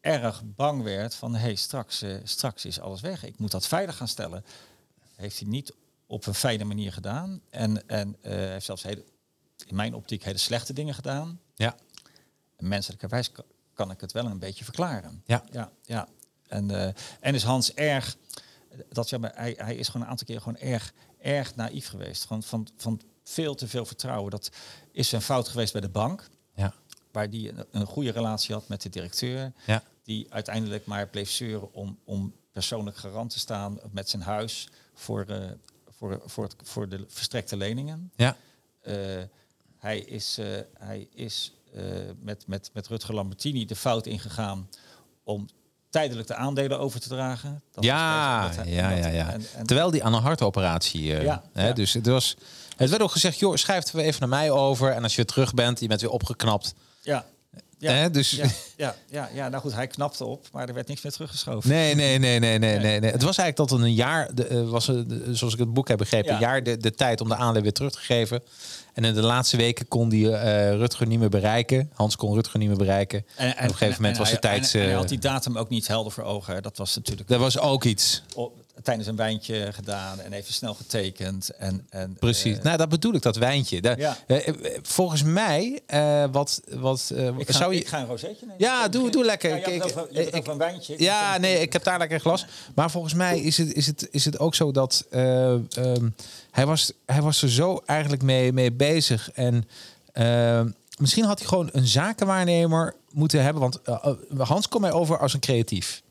erg 0.00 0.42
bang 0.44 0.82
werd 0.82 1.14
van 1.14 1.34
hey, 1.34 1.54
straks, 1.54 2.02
eh, 2.02 2.16
straks 2.24 2.64
is 2.64 2.80
alles 2.80 3.00
weg. 3.00 3.24
Ik 3.24 3.38
moet 3.38 3.50
dat 3.50 3.66
veilig 3.66 3.96
gaan 3.96 4.08
stellen. 4.08 4.44
Heeft 5.14 5.38
hij 5.38 5.48
niet 5.48 5.74
op 6.06 6.26
een 6.26 6.34
fijne 6.34 6.64
manier 6.64 6.92
gedaan. 6.92 7.40
En, 7.50 7.88
en 7.88 8.16
eh, 8.20 8.32
heeft 8.32 8.64
zelfs 8.66 8.82
hele, 8.82 9.04
in 9.66 9.74
mijn 9.76 9.94
optiek 9.94 10.24
hele 10.24 10.38
slechte 10.38 10.72
dingen 10.72 10.94
gedaan. 10.94 11.40
ja. 11.54 11.76
En 12.56 12.68
menselijkerwijs 12.68 13.32
ka- 13.32 13.42
kan 13.74 13.90
ik 13.90 14.00
het 14.00 14.12
wel 14.12 14.24
een 14.26 14.38
beetje 14.38 14.64
verklaren. 14.64 15.22
Ja. 15.26 15.44
ja, 15.52 15.70
ja. 15.82 16.08
En, 16.46 16.94
en 17.20 17.34
is 17.34 17.42
Hans 17.42 17.74
erg, 17.74 18.16
dat 18.88 19.08
zeg 19.08 19.20
maar, 19.20 19.32
hij, 19.34 19.54
hij 19.58 19.76
is 19.76 19.86
gewoon 19.86 20.02
een 20.02 20.08
aantal 20.08 20.26
keer 20.26 20.40
gewoon 20.40 20.58
erg, 20.58 20.92
erg 21.18 21.56
naïef 21.56 21.88
geweest. 21.88 22.24
Gewoon 22.24 22.42
van, 22.42 22.68
van 22.76 23.00
veel 23.24 23.54
te 23.54 23.68
veel 23.68 23.84
vertrouwen. 23.84 24.30
Dat 24.30 24.50
is 24.92 25.12
een 25.12 25.22
fout 25.22 25.48
geweest 25.48 25.72
bij 25.72 25.80
de 25.80 25.88
bank 25.88 26.28
ja. 26.54 26.74
waar 27.12 27.30
die 27.30 27.48
een, 27.50 27.66
een 27.70 27.86
goede 27.86 28.10
relatie 28.10 28.54
had 28.54 28.68
met 28.68 28.82
de 28.82 28.88
directeur. 28.88 29.52
Ja. 29.66 29.82
Die 30.02 30.32
uiteindelijk 30.32 30.86
maar 30.86 31.08
bleef 31.08 31.30
zeuren 31.30 31.72
om, 31.72 31.98
om 32.04 32.34
persoonlijk 32.52 32.96
garant 32.96 33.30
te 33.30 33.38
staan 33.38 33.78
met 33.90 34.08
zijn 34.08 34.22
huis 34.22 34.68
voor, 34.94 35.24
eh, 35.24 35.50
voor, 35.88 36.22
voor, 36.24 36.44
het, 36.44 36.56
voor 36.62 36.88
de 36.88 37.04
verstrekte 37.08 37.56
leningen. 37.56 38.12
ja. 38.16 38.36
Eh, 38.80 39.22
hij 39.76 39.98
is, 39.98 40.38
eh, 40.38 40.46
hij 40.78 41.08
is 41.14 41.54
met, 42.20 42.46
met, 42.46 42.70
met 42.72 42.86
Rutger 42.86 43.14
Lambertini 43.14 43.64
de 43.64 43.76
fout 43.76 44.06
ingegaan 44.06 44.68
om 45.24 45.48
tijdelijk 45.96 46.28
de 46.28 46.34
aandelen 46.34 46.78
over 46.78 47.00
te 47.00 47.08
dragen. 47.08 47.62
Dat 47.72 47.84
Ja, 47.84 48.46
dat 48.46 48.54
ja, 48.56 48.62
hij- 48.62 48.72
ja, 48.72 49.02
dat- 49.02 49.12
ja. 49.14 49.32
en- 49.32 49.46
en- 49.56 49.66
Terwijl 49.66 49.90
die 49.90 50.04
aan 50.04 50.14
een 50.14 50.22
hartoperatie. 50.22 51.14
eh, 51.16 51.22
Ja, 51.22 51.42
hè, 51.52 51.66
ja. 51.66 51.72
Dus 51.72 51.92
het 51.92 52.06
was. 52.06 52.36
Het 52.76 52.90
werd 52.90 53.02
ook 53.02 53.10
gezegd, 53.10 53.38
joh, 53.38 53.54
schrijf 53.56 53.84
het 53.92 53.94
even 54.02 54.20
naar 54.20 54.28
mij 54.28 54.50
over. 54.50 54.92
En 54.92 55.02
als 55.02 55.10
je 55.10 55.16
weer 55.16 55.26
terug 55.26 55.54
bent, 55.54 55.80
je 55.80 55.86
bent 55.86 56.00
weer 56.00 56.10
opgeknapt. 56.10 56.74
ja, 57.02 57.24
ja, 57.78 57.92
Hè, 57.92 58.10
dus 58.10 58.30
ja, 58.30 58.46
ja, 58.76 58.94
ja, 59.10 59.28
ja, 59.34 59.48
nou 59.48 59.62
goed, 59.62 59.74
hij 59.74 59.86
knapte 59.86 60.24
op, 60.24 60.46
maar 60.52 60.68
er 60.68 60.74
werd 60.74 60.88
niks 60.88 61.02
meer 61.02 61.12
teruggeschoven. 61.12 61.70
nee, 61.70 61.94
nee, 61.94 62.18
nee, 62.18 62.38
nee, 62.38 62.58
nee, 62.58 62.78
nee, 62.78 63.00
nee. 63.00 63.10
Het 63.10 63.22
was 63.22 63.38
eigenlijk 63.38 63.70
tot 63.70 63.80
een 63.80 63.94
jaar, 63.94 64.34
de, 64.34 64.46
eh, 64.46 64.68
was 64.68 64.86
het, 64.86 65.08
de- 65.08 65.34
zoals 65.34 65.52
ik 65.52 65.58
het 65.58 65.72
boek 65.72 65.88
heb 65.88 65.98
begrepen, 65.98 66.28
Ja. 66.28 66.34
een 66.34 66.40
jaar 66.40 66.62
de, 66.62 66.76
de 66.76 66.90
tijd 66.94 67.20
om 67.20 67.28
de 67.28 67.36
aandelen 67.36 67.62
weer 67.62 67.72
terug 67.72 67.92
te 67.92 67.98
geven. 67.98 68.42
En 68.94 69.04
in 69.04 69.14
de 69.14 69.22
laatste 69.22 69.56
weken 69.56 69.88
kon 69.88 70.08
die 70.08 70.36
eh, 70.36 70.70
Rutger 70.70 71.06
niet 71.06 71.18
meer 71.18 71.28
bereiken. 71.28 71.90
Hans 71.94 72.16
kon 72.16 72.34
Rutger 72.34 72.58
niet 72.58 72.68
meer 72.68 72.76
bereiken. 72.78 73.24
En, 73.36 73.50
op 73.50 73.58
een 73.58 73.68
gegeven 73.68 74.00
moment 74.02 74.18
was 74.18 74.30
de 74.30 74.38
tijd. 74.38 74.74
En 74.74 74.80
hij 74.80 74.90
eh, 74.90 74.96
had 74.96 75.08
die 75.08 75.18
datum 75.18 75.58
ook 75.58 75.68
niet 75.68 75.86
helder 75.86 76.12
voor 76.12 76.24
ogen. 76.24 76.54
hè. 76.54 76.60
Dat 76.60 76.76
was 76.76 76.94
natuurlijk 76.96 77.28
dat 77.28 77.40
was 77.40 77.58
ook 77.58 77.84
iets. 77.84 78.22
op- 78.34 78.52
tijdens 78.82 79.06
een 79.08 79.16
wijntje 79.16 79.68
gedaan 79.72 80.20
en 80.20 80.32
even 80.32 80.52
snel 80.52 80.74
getekend. 80.74 81.48
En, 81.50 81.86
en, 81.90 82.16
Precies. 82.20 82.56
eh, 82.56 82.62
nou, 82.62 82.76
dat 82.76 82.88
bedoel 82.88 83.14
ik, 83.14 83.22
dat 83.22 83.36
wijntje. 83.36 83.80
Daar- 83.80 83.98
Ja. 83.98 84.16
eh, 84.26 84.48
eh, 84.48 84.54
volgens 84.82 85.22
mij, 85.22 85.80
wat, 86.30 86.60
wat 86.70 87.12
ik, 87.38 87.46
ga, 87.46 87.52
zou 87.52 87.74
je... 87.74 87.80
ik 87.80 87.88
ga 87.88 88.00
een 88.00 88.06
rozeetje 88.06 88.46
nemen. 88.46 88.54
Ja, 88.64 88.88
doe- 88.88 89.10
doe 89.10 89.24
lekker. 89.24 89.50
Ja, 89.50 89.56
je 89.56 89.62
hebt 89.62 89.74
Ik- 89.76 89.82
over, 89.98 90.34
ik- 90.34 90.46
een 90.46 90.58
wijntje. 90.58 90.94
Ja, 90.98 91.38
nee, 91.38 91.60
ik 91.60 91.72
heb 91.72 91.84
daar 91.84 91.98
lekker 91.98 92.16
een 92.16 92.22
glas. 92.22 92.46
Maar 92.74 92.90
volgens 92.90 93.14
mij 93.14 93.40
is 93.40 93.56
het, 93.58 93.72
is 93.72 93.86
het, 93.86 94.08
is 94.10 94.24
het 94.24 94.38
ook 94.38 94.54
zo 94.54 94.70
dat 94.72 95.06
eh, 95.10 95.52
ehm, 95.52 96.08
hij, 96.50 96.66
was, 96.66 96.92
hij 97.06 97.22
was 97.22 97.42
er 97.42 97.50
zo 97.50 97.82
eigenlijk 97.86 98.22
mee, 98.22 98.52
mee 98.52 98.72
bezig. 98.72 99.30
En 99.32 99.68
ehm, 100.12 100.68
misschien 100.98 101.24
had 101.24 101.38
hij 101.38 101.48
gewoon 101.48 101.68
een 101.72 101.86
zakenwaarnemer 101.86 102.94
moeten 103.12 103.42
hebben. 103.42 103.62
Want 103.62 103.80
Hans 104.38 104.68
komt 104.68 104.82
mij 104.82 104.92
over 104.92 105.18
als 105.18 105.34
een 105.34 105.40
creatief. 105.40 106.02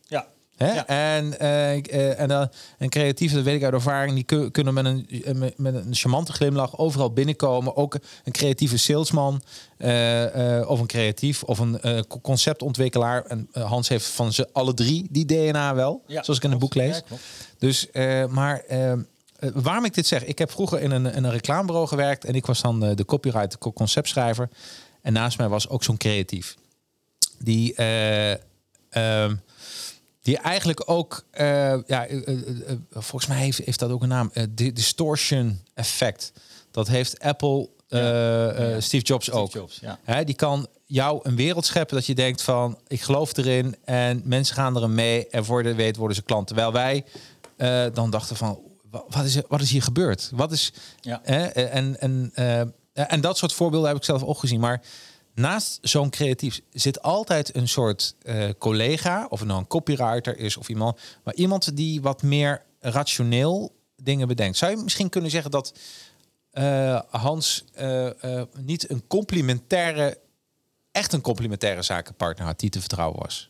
Hè? 0.55 0.73
Ja. 0.73 0.87
En, 0.87 1.39
eh, 1.39 1.77
eh, 1.77 2.19
en 2.19 2.27
dan 2.27 2.49
een 2.77 2.89
creatief, 2.89 3.33
dat 3.33 3.43
weet 3.43 3.55
ik 3.55 3.63
uit 3.63 3.73
ervaring, 3.73 4.13
die 4.15 4.23
kun- 4.23 4.51
kunnen 4.51 4.73
met 4.73 4.85
een, 4.85 5.07
eh, 5.23 5.33
met- 5.55 5.73
een 5.75 5.87
charmante 5.95 6.33
glimlach 6.33 6.77
overal 6.77 7.11
binnenkomen. 7.11 7.75
Ook 7.75 7.97
een 8.23 8.31
creatieve 8.31 8.77
salesman 8.77 9.41
eh, 9.77 10.57
eh, 10.59 10.69
of 10.69 10.79
een 10.79 10.85
creatief 10.87 11.43
of 11.43 11.59
een 11.59 11.81
eh, 11.81 11.99
co- 12.07 12.19
conceptontwikkelaar. 12.19 13.25
En 13.25 13.47
eh, 13.51 13.63
Hans 13.65 13.89
heeft 13.89 14.05
van 14.05 14.33
ze 14.33 14.49
alle 14.53 14.73
drie 14.73 15.07
die 15.11 15.25
DNA 15.25 15.75
wel, 15.75 16.03
Ja, 16.07 16.23
zoals 16.23 16.37
ik 16.39 16.43
in 16.45 16.49
het 16.51 16.59
boek 16.59 16.75
lees. 16.75 17.01
Ja. 17.09 17.15
Dus, 17.57 17.91
eh, 17.91 18.25
maar 18.25 18.59
eh, 18.59 18.91
eh, 18.91 18.99
waarom 19.53 19.85
ik 19.85 19.93
dit 19.93 20.07
zeg, 20.07 20.23
ik 20.25 20.37
heb 20.39 20.51
vroeger 20.51 20.81
in 20.81 20.91
een, 20.91 21.05
in 21.13 21.23
een 21.23 21.31
reclamebureau 21.31 21.87
gewerkt 21.87 22.25
en 22.25 22.33
ik 22.35 22.45
was 22.45 22.61
dan 22.61 22.83
eh, 22.85 22.95
de 22.95 23.05
copywriter, 23.05 23.59
co- 23.59 23.73
conceptschrijver. 23.73 24.49
En 25.01 25.13
naast 25.13 25.37
mij 25.37 25.47
was 25.47 25.69
ook 25.69 25.83
zo'n 25.83 25.97
creatief. 25.97 26.55
Die, 27.39 27.73
eh, 27.75 28.31
ehm, 28.89 29.35
die 30.26 30.38
eigenlijk 30.38 30.84
ook, 30.89 31.26
eh, 31.32 31.45
ja, 31.88 32.05
eh, 32.07 32.28
eh, 32.28 32.78
volgens 32.91 33.28
mij 33.28 33.38
heeft, 33.39 33.57
heeft 33.57 33.80
dat 33.80 33.89
ook 33.91 34.01
een 34.01 34.07
naam, 34.09 34.32
di- 34.49 34.73
distortion 34.73 35.59
effect. 35.73 36.32
Dat 36.71 36.88
heeft 36.88 37.19
Apple, 37.19 37.69
Ja. 37.88 38.80
Steve 38.80 39.03
Jobs 39.05 39.26
Steve 39.26 39.39
ook. 39.41 39.51
Jobs, 39.51 39.78
ja. 39.82 39.99
Hè, 40.03 40.23
die 40.23 40.36
kan 40.36 40.67
jou 40.86 41.19
een 41.23 41.36
wereld 41.36 41.65
scheppen 41.65 41.95
dat 41.95 42.05
je 42.05 42.15
denkt 42.15 42.41
van 42.41 42.80
ik 42.88 43.01
geloof 43.01 43.38
erin 43.38 43.76
en 43.84 44.21
mensen 44.23 44.55
gaan 44.55 44.78
erin 44.78 44.93
mee 44.95 45.28
en 45.28 45.45
voor 45.45 45.63
de 45.63 45.76
weet 45.76 45.95
worden 45.95 46.15
ze 46.15 46.23
klant. 46.23 46.47
Terwijl 46.47 46.71
wij 46.71 47.05
dan 47.93 48.09
dachten 48.09 48.36
van 48.36 48.59
wa- 48.91 49.03
wat 49.09 49.23
is, 49.26 49.38
wat 49.47 49.61
is 49.61 49.71
hier 49.71 49.82
gebeurd? 49.84 50.30
Wat 50.34 50.51
is 50.51 50.73
Ja. 51.01 51.19
hè, 51.23 51.45
en, 51.45 51.99
en, 51.99 52.32
en 52.93 53.21
dat 53.21 53.38
soort 53.38 53.53
voorbeelden 53.53 53.88
heb 53.88 53.97
ik 53.97 54.03
zelf 54.03 54.23
ook 54.23 54.39
gezien. 54.39 54.59
Maar 54.59 54.82
naast 55.36 55.77
zo'n 55.81 56.09
creatief 56.09 56.61
zit 56.71 57.01
altijd 57.01 57.55
een 57.55 57.67
soort 57.67 58.15
eh, 58.21 58.49
collega 58.57 59.27
of 59.29 59.39
het 59.39 59.47
nou 59.47 59.59
een 59.59 59.67
copywriter 59.67 60.38
is 60.38 60.57
of 60.57 60.69
iemand, 60.69 60.99
maar 61.23 61.33
iemand 61.33 61.77
die 61.77 62.01
wat 62.01 62.21
meer 62.21 62.65
rationeel 62.79 63.75
dingen 63.95 64.27
bedenkt. 64.27 64.57
Zou 64.57 64.71
je 64.71 64.83
misschien 64.83 65.09
kunnen 65.09 65.31
zeggen 65.31 65.51
dat 65.51 65.73
eh, 66.51 67.01
Hans 67.09 67.63
eh, 67.73 68.41
niet 68.57 68.89
een 68.89 69.07
complementaire, 69.07 70.19
echt 70.91 71.13
een 71.13 71.21
complementaire 71.21 71.81
zakenpartner 71.81 72.45
had 72.47 72.59
die 72.59 72.69
te 72.69 72.79
vertrouwen 72.79 73.19
was. 73.19 73.49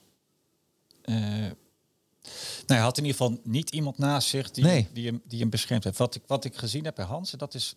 Nou, 2.66 2.80
hij 2.80 2.80
had 2.80 2.98
in 2.98 3.06
ieder 3.06 3.22
geval 3.22 3.40
niet 3.44 3.70
iemand 3.70 3.98
naast 3.98 4.28
zich 4.28 4.52
die, 4.52 4.64
Nee. 4.64 4.88
die, 4.94 5.08
hem, 5.08 5.22
die 5.26 5.40
hem 5.40 5.50
beschermd 5.50 5.84
heeft. 5.84 5.98
Wat 5.98 6.16
ik, 6.16 6.22
wat 6.28 6.46
ik 6.46 6.58
gezien 6.58 6.86
heb 6.86 6.96
bij 6.96 7.06
Hans, 7.06 7.32
en 7.32 7.38
dat 7.38 7.54
is... 7.54 7.76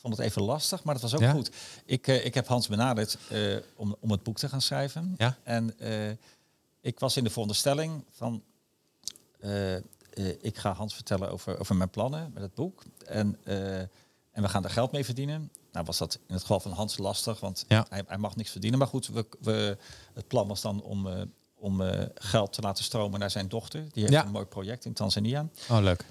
Vond 0.00 0.16
het 0.16 0.26
even 0.26 0.42
lastig, 0.42 0.82
maar 0.84 0.94
dat 0.94 1.02
was 1.02 1.14
ook 1.14 1.20
Ja? 1.20 1.32
goed. 1.32 1.50
Ik, 1.84 2.06
eh, 2.06 2.24
ik 2.24 2.34
heb 2.34 2.46
Hans 2.46 2.68
benaderd 2.68 3.18
eh, 3.28 3.56
om, 3.76 3.96
om 4.00 4.10
het 4.10 4.22
boek 4.22 4.36
te 4.38 4.48
gaan 4.48 4.60
schrijven. 4.60 5.14
Ja. 5.16 5.36
En 5.42 5.78
eh, 5.78 6.10
ik 6.80 6.98
was 6.98 7.16
in 7.16 7.24
de 7.24 7.30
veronderstelling 7.30 8.04
van... 8.10 8.42
ik 10.40 10.58
ga 10.58 10.72
Hans 10.72 10.94
vertellen 10.94 11.30
over, 11.30 11.58
over 11.58 11.76
mijn 11.76 11.90
plannen 11.90 12.30
met 12.34 12.42
het 12.42 12.54
boek. 12.54 12.82
En, 13.06 13.38
en 14.32 14.42
we 14.42 14.48
gaan 14.48 14.64
er 14.64 14.70
geld 14.70 14.92
mee 14.92 15.04
verdienen. 15.04 15.50
Nou 15.72 15.84
was 15.86 15.98
dat 15.98 16.14
in 16.26 16.32
het 16.34 16.40
geval 16.42 16.60
van 16.60 16.72
Hans 16.72 16.98
lastig, 16.98 17.40
want 17.40 17.64
Ja. 17.68 17.86
hij, 17.88 18.02
hij 18.06 18.18
mag 18.18 18.36
niks 18.36 18.50
verdienen. 18.50 18.78
Maar 18.78 18.88
goed, 18.88 19.06
we, 19.06 19.26
we, 19.40 19.76
het 20.14 20.26
plan 20.26 20.48
was 20.48 20.60
dan 20.60 20.82
om, 20.82 21.08
om 21.54 21.80
geld 22.14 22.52
te 22.52 22.60
laten 22.60 22.84
stromen 22.84 23.20
naar 23.20 23.30
zijn 23.30 23.48
dochter. 23.48 23.80
Die 23.92 24.02
heeft 24.02 24.12
Ja. 24.14 24.24
een 24.24 24.30
mooi 24.30 24.44
project 24.46 24.84
in 24.84 24.92
Tanzania. 24.92 25.48
Oh, 25.70 25.78
leuk. 25.80 26.04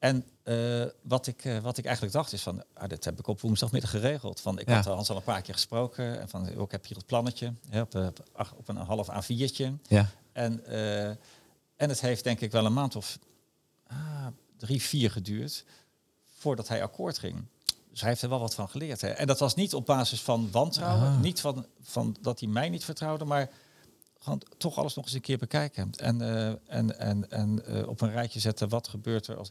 En 0.00 0.24
eh, 0.42 0.84
wat, 1.02 1.26
ik, 1.26 1.44
eh, 1.44 1.58
wat 1.58 1.78
ik 1.78 1.84
eigenlijk 1.84 2.14
dacht 2.14 2.32
is 2.32 2.42
van, 2.42 2.64
ah, 2.74 2.88
dit 2.88 3.04
heb 3.04 3.18
ik 3.18 3.26
op 3.26 3.40
woensdagmiddag 3.40 3.90
geregeld. 3.90 4.40
Van, 4.40 4.58
ik 4.58 4.68
Ja. 4.68 4.74
had 4.74 4.84
Hans 4.84 5.10
al 5.10 5.16
een 5.16 5.22
paar 5.22 5.42
keer 5.42 5.54
gesproken. 5.54 6.20
En 6.20 6.28
van, 6.28 6.48
oh, 6.56 6.62
ik 6.62 6.70
heb 6.70 6.86
hier 6.86 6.96
het 6.96 7.06
plannetje 7.06 7.54
hè, 7.68 7.80
op, 7.80 7.94
eh, 7.94 8.06
op, 8.56 8.68
een 8.68 8.76
half 8.76 9.08
A4'tje. 9.10 9.72
Ja. 9.88 10.10
En, 10.32 10.66
en 11.76 11.88
het 11.88 12.00
heeft 12.00 12.24
denk 12.24 12.40
ik 12.40 12.52
wel 12.52 12.64
een 12.66 12.72
maand 12.72 12.96
of 12.96 13.18
ah, 13.86 14.26
drie, 14.56 14.82
vier 14.82 15.10
geduurd 15.10 15.64
voordat 16.38 16.68
hij 16.68 16.82
akkoord 16.82 17.18
ging. 17.18 17.44
Dus 17.90 18.00
hij 18.00 18.08
heeft 18.08 18.22
er 18.22 18.28
wel 18.28 18.40
wat 18.40 18.54
van 18.54 18.68
geleerd. 18.68 19.00
Hè. 19.00 19.08
En 19.08 19.26
dat 19.26 19.38
was 19.38 19.54
niet 19.54 19.74
op 19.74 19.86
basis 19.86 20.20
van 20.22 20.50
wantrouwen. 20.50 21.08
Ah. 21.08 21.20
Niet 21.20 21.40
van, 21.40 21.66
van 21.80 22.16
dat 22.20 22.40
hij 22.40 22.48
mij 22.48 22.68
niet 22.68 22.84
vertrouwde, 22.84 23.24
maar 23.24 23.50
gewoon 24.18 24.42
toch 24.56 24.78
alles 24.78 24.94
nog 24.94 25.04
eens 25.04 25.14
een 25.14 25.20
keer 25.20 25.38
bekijken. 25.38 25.90
En, 25.96 26.20
en, 26.66 26.98
en, 26.98 27.30
en 27.30 27.86
op 27.86 28.00
een 28.00 28.10
rijtje 28.10 28.40
zetten, 28.40 28.68
wat 28.68 28.88
gebeurt 28.88 29.26
er 29.26 29.36
als, 29.36 29.50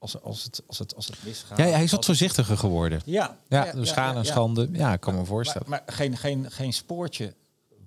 als, 0.00 0.22
als, 0.22 0.42
het, 0.44 0.62
als, 0.66 0.78
het, 0.78 0.94
als 0.96 1.06
het 1.06 1.16
misgaat. 1.24 1.58
Ja, 1.58 1.64
hij 1.64 1.82
is 1.82 1.90
wat 1.90 2.04
voorzichtiger 2.04 2.58
geworden. 2.58 3.00
Ja, 3.04 3.36
Ja, 3.48 3.72
dus 3.72 3.88
schade 3.88 4.18
en 4.18 4.24
schande. 4.26 4.68
Ja, 4.72 4.92
ik 4.92 5.00
kan 5.00 5.14
me 5.14 5.24
voorstellen. 5.24 5.68
Maar, 5.70 5.82
maar 5.86 5.94
geen, 5.94 6.16
geen, 6.16 6.50
geen 6.50 6.72
spoortje 6.72 7.34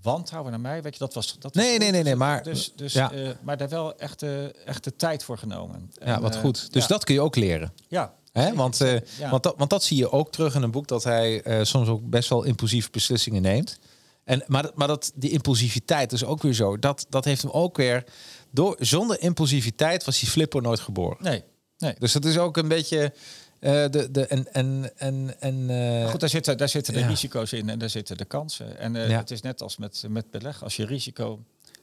wantrouwen 0.02 0.52
naar 0.52 0.60
mij, 0.60 0.82
weet 0.82 0.94
je, 0.94 1.00
dat 1.00 1.14
was 1.14 1.34
dat 1.40 1.54
was 1.54 1.64
Nee, 1.66 1.78
nee, 1.78 1.92
nee, 1.92 2.04
nee, 2.04 2.16
maar- 2.16 2.44
dus, 2.44 2.74
dus, 2.76 2.94
ja. 2.94 3.12
eh, 3.12 3.30
maar 3.42 3.58
daar 3.58 3.70
wel 3.70 3.98
echt 3.98 4.20
de, 4.20 4.56
echt 4.66 4.84
de 4.84 4.96
tijd 4.96 5.24
voor 5.24 5.38
genomen. 5.38 5.92
Ja, 6.06 6.22
wat 6.22 6.36
eh, 6.36 6.42
goed. 6.42 6.74
Dus 6.74 6.82
ja, 6.82 6.88
dat 6.88 7.04
kun 7.04 7.14
je 7.14 7.22
ook 7.22 7.36
leren. 7.36 7.74
ja, 7.88 8.14
Hè? 8.32 8.54
Want, 8.54 8.78
ja. 8.78 9.30
want, 9.30 9.44
dat, 9.44 9.54
want 9.58 9.70
dat 9.70 9.84
zie 9.84 9.98
je 9.98 10.12
ook 10.12 10.32
terug 10.32 10.56
in 10.56 10.62
een 10.62 10.72
boek 10.72 10.88
dat 10.88 11.04
hij 11.04 11.44
soms 11.66 11.88
ook 11.88 12.10
best 12.10 12.30
wel 12.30 12.44
impulsieve 12.44 12.90
beslissingen 12.92 13.42
neemt. 13.42 13.80
En, 14.24 14.44
maar 14.48 14.72
maar 14.76 14.88
dat, 14.88 15.12
die 15.16 15.30
impulsiviteit 15.30 16.12
is 16.12 16.26
ook 16.26 16.42
weer 16.42 16.54
zo. 16.54 16.80
Dat, 16.80 17.06
dat 17.10 17.26
heeft 17.26 17.42
hem 17.42 17.52
ook 17.52 17.78
weer. 17.78 18.04
Door, 18.52 18.76
zonder 18.80 19.22
impulsiviteit 19.22 20.04
was 20.04 20.20
die 20.20 20.30
Flippo 20.30 20.60
nooit 20.60 20.80
geboren. 20.80 21.18
nee, 21.20 21.44
nee. 21.84 21.96
Dus 22.00 22.12
dat 22.14 22.26
is 22.26 22.38
ook 22.38 22.58
een 22.58 22.68
beetje. 22.68 23.14
eh, 23.60 23.72
de, 23.90 24.12
de, 24.12 24.28
en, 24.28 24.54
en, 24.54 24.92
en, 24.98 25.36
en, 25.40 25.70
eh, 25.70 26.10
Goed, 26.10 26.20
daar 26.20 26.30
zitten, 26.30 26.58
daar 26.58 26.70
zitten 26.70 26.94
de 26.94 27.00
ja. 27.00 27.08
risico's 27.08 27.52
in 27.52 27.70
en 27.70 27.80
daar 27.80 27.90
zitten 27.90 28.18
de 28.18 28.26
kansen. 28.26 28.78
En 28.78 28.96
eh, 28.96 29.10
Ja. 29.10 29.18
het 29.18 29.32
is 29.32 29.42
net 29.42 29.62
als 29.62 29.78
met, 29.78 30.04
met 30.10 30.32
beleg. 30.32 30.64
Als 30.64 30.76
je 30.76 30.86
risico 30.86 31.40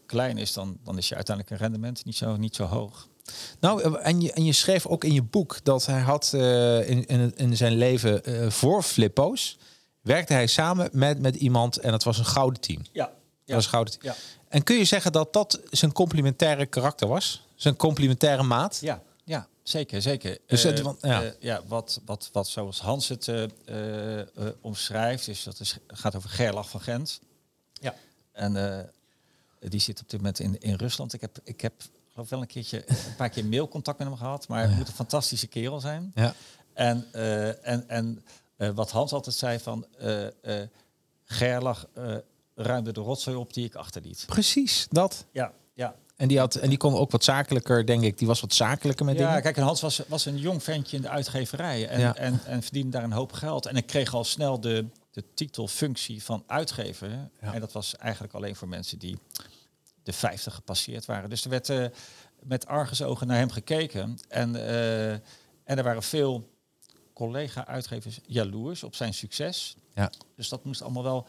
klein 0.07 0.38
is, 0.38 0.53
dan, 0.53 0.78
dan 0.84 0.98
is 0.98 1.09
je 1.09 1.14
uiteindelijk 1.14 1.55
een 1.57 1.62
rendement 1.66 2.05
niet 2.05 2.16
zo, 2.16 2.36
niet 2.36 2.55
zo 2.57 2.64
hoog. 2.64 3.09
Nou, 3.61 3.98
en 3.98 4.20
je, 4.20 4.32
en 4.32 4.44
je 4.44 4.53
schreef 4.53 4.86
ook 4.86 5.05
in 5.05 5.12
je 5.12 5.22
boek 5.22 5.59
dat 5.64 5.86
hij 5.86 6.01
had 6.01 6.32
in, 6.32 7.07
in, 7.07 7.32
in 7.36 7.57
zijn 7.57 7.72
leven 7.72 8.22
voor 8.53 8.82
Flippo's. 8.82 9.59
werkte 10.01 10.32
hij 10.32 10.46
samen 10.46 10.88
met, 10.92 11.18
met 11.20 11.34
iemand 11.36 11.76
en 11.76 11.90
dat 11.90 12.03
was 12.03 12.18
een 12.18 12.24
gouden 12.24 12.61
team. 12.61 12.82
Ja, 12.92 13.05
Dat 13.44 13.55
was 13.55 13.64
een 13.64 13.70
gouden 13.70 13.98
team. 13.98 14.05
ja, 14.14 14.20
En 14.48 14.62
kun 14.62 14.76
je 14.76 14.84
zeggen 14.84 15.12
dat 15.12 15.32
dat 15.32 15.61
zijn 15.70 15.92
complementaire 15.92 16.66
karakter 16.66 17.09
was? 17.09 17.46
Zijn 17.55 17.76
complementaire 17.76 18.42
maat? 18.42 18.78
ja, 18.80 19.03
ja 19.24 19.48
zeker, 19.71 20.03
zeker. 20.03 20.39
Dus 20.47 20.64
Eh, 20.64 20.71
het- 20.71 20.81
want- 20.81 20.99
ja. 21.03 21.23
eh, 21.23 21.31
ja, 21.41 21.62
wat, 21.66 22.01
wat, 22.05 22.29
wat 22.33 22.49
zoals 22.49 22.81
Hans 22.81 23.09
het 23.09 23.29
eh, 23.29 23.45
omschrijft, 24.61 25.29
is 25.29 25.43
dat 25.43 25.59
het 25.59 25.79
gaat 25.87 26.14
over 26.14 26.31
Gerlach 26.31 26.71
van 26.71 26.81
Gent. 26.81 27.21
Ja. 27.73 27.95
En 28.33 28.57
eh, 28.79 28.85
die 29.71 29.81
zit 29.81 30.01
op 30.01 30.09
dit 30.11 30.21
moment 30.21 30.39
in, 30.39 30.61
in 30.61 30.75
Rusland. 30.75 31.12
Ik 31.12 31.21
heb, 31.21 31.39
ik 31.45 31.61
heb 31.61 31.73
geloof 32.12 32.29
wel 32.29 32.41
een 32.41 32.47
keertje 32.47 32.85
een 32.89 33.16
paar 33.16 33.29
keer 33.29 33.45
mailcontact 33.45 33.99
met 33.99 34.09
hem 34.09 34.16
gehad, 34.16 34.49
maar 34.49 34.62
het 34.68 34.77
moet 34.77 34.89
een 34.89 34.95
fantastische 34.95 35.47
kerel 35.47 35.81
zijn. 35.81 36.12
Ja. 36.14 36.35
En, 36.75 37.07
eh, 37.12 37.66
en, 37.68 37.89
en 37.89 38.25
eh, 38.57 38.68
wat 38.71 38.91
Hans 38.91 39.12
altijd 39.12 39.35
zei 39.37 39.59
van 39.59 39.87
eh 39.99 40.61
eh 40.62 40.68
Gerlach 41.25 41.87
eh, 41.95 42.16
ruimde 42.55 42.93
de 42.93 43.01
rotzooi 43.01 43.37
op 43.37 43.55
die 43.55 43.64
ik 43.64 43.75
achterliet. 43.75 44.25
Precies, 44.27 44.87
dat. 44.91 45.25
Ja. 45.33 45.53
En 46.21 46.29
die, 46.29 46.39
had, 46.39 46.55
en 46.55 46.68
die 46.68 46.79
kon 46.79 46.95
ook 46.95 47.11
wat 47.11 47.25
zakelijker, 47.25 47.87
denk 47.87 48.03
ik. 48.03 48.18
Die 48.18 48.27
was 48.27 48.41
wat 48.41 48.55
zakelijker 48.55 49.05
met 49.05 49.18
Ja, 49.18 49.27
dingen. 49.27 49.43
kijk, 49.43 49.57
en 49.57 49.62
Hans 49.62 49.81
was, 49.81 50.03
was 50.09 50.25
een 50.27 50.37
jong 50.39 50.62
ventje 50.62 50.97
in 50.97 51.03
de 51.03 51.09
uitgeverij 51.09 51.89
en, 51.89 52.01
Ja. 52.01 52.14
en, 52.14 52.41
en 52.45 52.62
verdiende 52.62 52.91
daar 52.91 53.03
een 53.05 53.12
hoop 53.12 53.33
geld. 53.33 53.66
En 53.66 53.77
ik 53.77 53.87
kreeg 53.87 54.14
al 54.14 54.25
snel 54.25 54.61
de, 54.61 54.87
de 55.11 55.25
titelfunctie 55.35 56.23
van 56.23 56.45
uitgever. 56.47 57.09
Ja. 57.41 57.53
En 57.55 57.61
dat 57.61 57.73
was 57.73 57.97
eigenlijk 57.97 58.35
alleen 58.35 58.57
voor 58.57 58.68
mensen 58.68 58.99
die 58.99 59.18
de 60.03 60.12
50 60.12 60.55
gepasseerd 60.55 61.05
waren. 61.07 61.31
Dus 61.31 61.45
er 61.45 61.51
werd 61.51 61.68
eh, 61.68 61.85
met 62.43 62.66
argusogen 62.66 63.27
naar 63.27 63.37
hem 63.39 63.51
gekeken. 63.51 64.18
En, 64.29 64.57
eh, 64.57 65.12
en 65.12 65.23
er 65.64 65.83
waren 65.83 66.03
veel 66.03 66.49
collega-uitgevers 67.14 68.18
jaloers 68.27 68.83
op 68.83 68.95
zijn 68.95 69.14
succes. 69.14 69.77
Ja. 69.95 70.11
Dus 70.37 70.49
dat 70.49 70.64
moest 70.64 70.83
allemaal 70.83 71.03
wel 71.03 71.27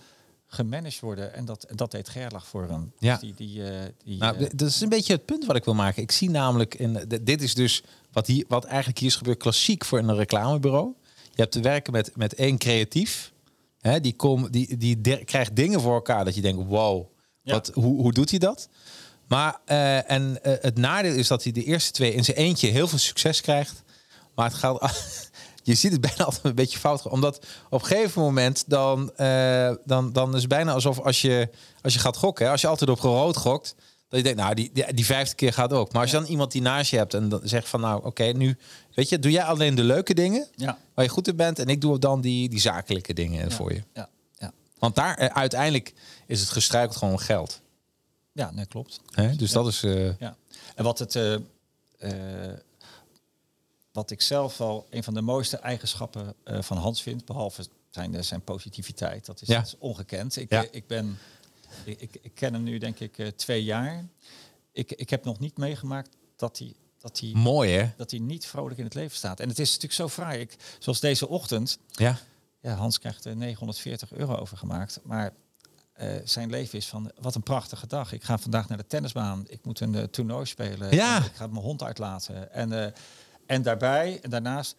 gemanaged 0.53 0.99
worden. 0.99 1.33
En 1.33 1.45
dat, 1.45 1.65
dat 1.75 1.91
deed 1.91 2.09
Gerlach 2.09 2.47
voor 2.47 2.67
hem. 2.69 2.91
Ja. 2.99 3.11
Dus 3.17 3.21
die, 3.21 3.33
die, 3.47 3.63
eh, 3.69 3.79
die, 4.03 4.17
Nou, 4.17 4.37
eh, 4.37 4.49
dat 4.55 4.67
is 4.67 4.81
een 4.81 4.89
beetje 4.89 5.13
het 5.13 5.25
punt 5.25 5.45
wat 5.45 5.55
ik 5.55 5.65
wil 5.65 5.73
maken. 5.73 6.03
Ik 6.03 6.11
zie 6.11 6.29
namelijk, 6.29 6.75
in, 6.75 7.05
dit 7.21 7.41
is 7.41 7.53
dus 7.53 7.83
wat, 8.11 8.27
hier, 8.27 8.45
wat 8.47 8.63
eigenlijk 8.65 8.99
hier 8.99 9.07
is 9.09 9.15
gebeurd, 9.15 9.37
klassiek 9.37 9.85
voor 9.85 9.99
een 9.99 10.15
reclamebureau. 10.15 10.93
Je 11.13 11.41
hebt 11.41 11.51
te 11.51 11.59
werken 11.61 11.93
met, 11.93 12.11
met 12.15 12.33
één 12.33 12.57
creatief. 12.57 13.31
Hè, 13.79 13.99
die, 14.01 14.15
kom, 14.15 14.51
die, 14.51 14.77
die 14.77 15.01
de- 15.01 15.23
krijgt 15.23 15.55
dingen 15.55 15.81
voor 15.81 15.93
elkaar 15.93 16.25
dat 16.25 16.35
je 16.35 16.41
denkt, 16.41 16.67
wow, 16.67 17.05
Ja. 17.41 17.53
wat, 17.53 17.71
hoe, 17.73 18.01
hoe 18.01 18.13
doet 18.13 18.29
hij 18.29 18.39
dat? 18.39 18.69
Maar 19.27 19.59
eh, 19.65 20.11
en 20.11 20.39
het 20.41 20.77
nadeel 20.77 21.13
is 21.13 21.27
dat 21.27 21.43
hij 21.43 21.51
de 21.51 21.63
eerste 21.63 21.91
twee 21.91 22.13
in 22.13 22.23
zijn 22.23 22.37
eentje 22.37 22.67
heel 22.67 22.87
veel 22.87 22.97
succes 22.97 23.41
krijgt. 23.41 23.83
Maar 24.35 24.45
het 24.45 24.55
gaat. 24.55 24.79
je 25.63 25.75
ziet 25.75 25.91
het 25.91 26.01
bijna 26.09 26.23
altijd 26.23 26.45
een 26.45 26.55
beetje 26.55 26.79
fout. 26.79 27.07
Omdat 27.07 27.45
op 27.69 27.81
een 27.81 27.87
gegeven 27.87 28.21
moment 28.21 28.63
dan, 28.67 29.15
eh, 29.15 29.71
dan, 29.85 30.13
dan 30.13 30.33
is 30.35 30.39
het 30.39 30.49
bijna 30.49 30.71
alsof 30.73 30.99
als 30.99 31.21
je, 31.21 31.49
als 31.81 31.93
je 31.93 31.99
gaat 31.99 32.17
gokken, 32.17 32.45
hè, 32.45 32.51
als 32.51 32.61
je 32.61 32.67
altijd 32.67 32.89
op 32.89 32.99
rood 32.99 33.37
gokt, 33.37 33.75
dat 34.09 34.19
je 34.19 34.25
denkt, 34.25 34.39
nou, 34.41 34.53
die, 34.55 34.69
die, 34.73 34.93
die 34.93 35.05
vijfde 35.05 35.35
keer 35.35 35.53
gaat 35.53 35.73
ook. 35.73 35.91
Maar 35.93 36.01
als 36.01 36.11
je 36.11 36.17
dan 36.17 36.25
iemand 36.25 36.51
die 36.51 36.61
naast 36.61 36.91
je 36.91 36.97
hebt 36.97 37.13
en 37.13 37.29
dan 37.29 37.41
zegt 37.43 37.69
van, 37.69 37.79
nou, 37.81 38.05
oké, 38.05 38.23
nu, 38.23 38.57
weet 38.93 39.09
je, 39.09 39.19
doe 39.19 39.31
jij 39.31 39.43
alleen 39.43 39.75
de 39.75 39.83
leuke 39.83 40.13
dingen 40.13 40.47
Ja. 40.55 40.77
waar 40.93 41.05
je 41.05 41.11
goed 41.11 41.27
in 41.27 41.35
bent 41.35 41.59
en 41.59 41.67
ik 41.67 41.81
doe 41.81 41.99
dan 41.99 42.21
die, 42.21 42.49
die 42.49 42.59
zakelijke 42.59 43.13
dingen 43.13 43.51
voor 43.51 43.73
je. 43.73 43.83
Ja, 43.93 44.09
ja. 44.37 44.51
Want 44.79 44.95
daar 44.95 45.15
eh, 45.17 45.27
uiteindelijk 45.37 45.93
is 46.27 46.39
het 46.39 46.49
gestruikeld 46.49 46.97
gewoon 46.97 47.19
geld. 47.19 47.61
ja 48.31 48.51
nee, 48.51 48.65
klopt. 48.65 49.01
Hè? 49.11 49.35
Dus 49.35 49.51
dat 49.51 49.67
is. 49.67 49.83
eh, 49.83 50.19
Ja. 50.19 50.35
En 50.75 50.83
wat 50.83 50.99
het, 50.99 51.15
wat 53.91 54.11
ik 54.11 54.21
zelf 54.21 54.57
wel 54.57 54.87
een 54.89 55.03
van 55.03 55.13
de 55.13 55.21
mooiste 55.21 55.57
eigenschappen 55.57 56.33
eh, 56.43 56.61
van 56.61 56.77
Hans 56.77 57.01
vind, 57.01 57.25
behalve 57.25 57.65
zijn, 57.89 58.15
eh, 58.15 58.21
zijn 58.21 58.41
positiviteit, 58.43 59.25
dat 59.25 59.41
is, 59.41 59.47
Ja. 59.47 59.55
dat 59.57 59.65
is 59.65 59.77
ongekend. 59.77 60.35
Ik, 60.35 60.49
Ja. 60.49 60.63
eh, 60.63 60.69
ik 60.71 60.87
ben, 60.87 61.17
ik, 61.85 62.17
ik, 62.21 62.31
ken 62.33 62.53
hem 62.53 62.63
nu 62.63 62.77
denk 62.77 62.99
ik 62.99 63.31
twee 63.35 63.63
jaar. 63.63 64.05
Ik, 64.71 64.91
ik 64.91 65.09
heb 65.09 65.23
nog 65.25 65.39
niet 65.39 65.57
meegemaakt 65.57 66.09
dat 66.35 66.57
hij, 66.57 66.73
dat 66.97 67.19
hij, 67.19 67.31
mooi, 67.33 67.71
hè? 67.71 67.91
dat 67.97 68.11
hij 68.11 68.19
niet 68.19 68.45
vrolijk 68.45 68.77
in 68.79 68.85
het 68.85 68.93
leven 68.93 69.17
staat. 69.17 69.39
En 69.39 69.49
het 69.49 69.59
is 69.59 69.67
natuurlijk 69.67 69.93
zo 69.93 70.09
fraai. 70.09 70.39
Ik, 70.39 70.55
zoals 70.79 70.99
deze 70.99 71.27
ochtend, 71.27 71.77
Ja. 71.91 72.17
ja, 72.61 72.73
Hans 72.75 72.99
krijgt 72.99 73.25
er 73.25 73.35
940 73.35 74.11
euro 74.11 74.35
overgemaakt. 74.35 74.99
Maar 75.03 75.33
zijn 76.23 76.49
leven 76.49 76.77
is 76.77 76.87
van, 76.87 77.11
wat 77.19 77.35
een 77.35 77.43
prachtige 77.43 77.87
dag. 77.87 78.11
Ik 78.11 78.23
ga 78.23 78.37
vandaag 78.37 78.67
naar 78.67 78.77
de 78.77 78.87
tennisbaan. 78.87 79.45
Ik 79.47 79.65
moet 79.65 79.79
een 79.79 79.95
eh, 79.95 80.03
toernooi 80.03 80.45
spelen. 80.45 80.95
Ja. 80.95 81.25
Ik 81.25 81.35
ga 81.35 81.47
mijn 81.47 81.63
hond 81.63 81.83
uitlaten. 81.83 82.53
En, 82.53 82.93
en 83.51 83.61
daarbij, 83.61 84.19
en 84.21 84.29
daarnaast, 84.29 84.75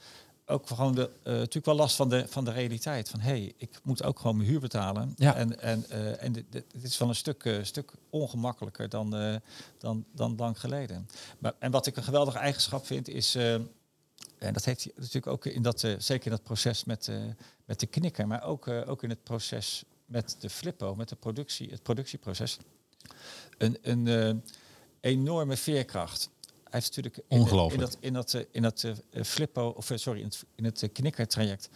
ook 0.46 0.66
gewoon 0.66 0.94
de, 0.94 1.10
eh, 1.22 1.32
natuurlijk 1.32 1.66
wel 1.66 1.74
last 1.74 1.96
van 1.96 2.08
de, 2.08 2.26
van 2.28 2.44
de 2.44 2.52
realiteit. 2.52 3.08
Van, 3.08 3.20
hé, 3.20 3.28
hey, 3.28 3.54
ik 3.56 3.80
moet 3.82 4.02
ook 4.02 4.18
gewoon 4.18 4.36
mijn 4.36 4.48
huur 4.48 4.60
betalen. 4.60 5.12
Ja. 5.16 5.34
En, 5.34 5.60
en, 5.60 5.84
eh, 5.88 6.22
en 6.22 6.46
is 6.82 6.98
wel 6.98 7.08
een 7.08 7.14
stuk, 7.14 7.44
eh, 7.44 7.62
stuk 7.62 7.92
ongemakkelijker 8.10 8.88
dan, 8.88 9.40
dan, 9.78 10.04
dan 10.12 10.36
lang 10.36 10.60
geleden. 10.60 11.08
Maar, 11.38 11.54
en 11.58 11.70
wat 11.70 11.86
ik 11.86 11.96
een 11.96 12.02
geweldige 12.02 12.38
eigenschap 12.38 12.86
vind, 12.86 13.08
is... 13.08 13.34
en 13.34 14.52
dat 14.52 14.64
heeft 14.64 14.84
hij 14.84 14.92
natuurlijk 14.96 15.26
ook 15.26 15.46
in 15.46 15.62
dat, 15.62 15.80
zeker 15.98 16.24
in 16.24 16.30
dat 16.30 16.42
proces 16.42 16.84
met, 16.84 17.10
met 17.64 17.80
de 17.80 17.86
knikker, 17.86 18.26
maar 18.26 18.42
ook, 18.42 18.68
ook 18.68 19.02
in 19.02 19.10
het 19.10 19.22
proces 19.22 19.84
met 20.06 20.36
de 20.38 20.50
flippo, 20.50 20.94
met 20.94 21.08
de 21.08 21.16
productie, 21.16 21.70
het 21.70 21.82
productieproces. 21.82 22.58
Een, 23.58 23.78
een 23.82 24.42
enorme 25.00 25.56
veerkracht. 25.56 26.30
Hij 26.72 26.80
heeft 26.80 26.96
natuurlijk 26.96 27.16
in, 27.28 27.40
Ongelooflijk. 27.40 27.82
in 27.82 27.88
dat, 27.88 27.96
in 28.00 28.12
dat, 28.12 28.34
eh, 28.34 28.42
in 28.50 28.62
dat 28.62 28.84
eh, 29.10 29.22
flippo, 29.22 29.68
of 29.76 29.90
eh, 29.90 29.96
sorry, 29.96 30.18
in 30.20 30.26
het, 30.26 30.44
in 30.54 30.64
het 30.64 30.82
eh, 30.82 30.88
knikkertraject 30.92 31.68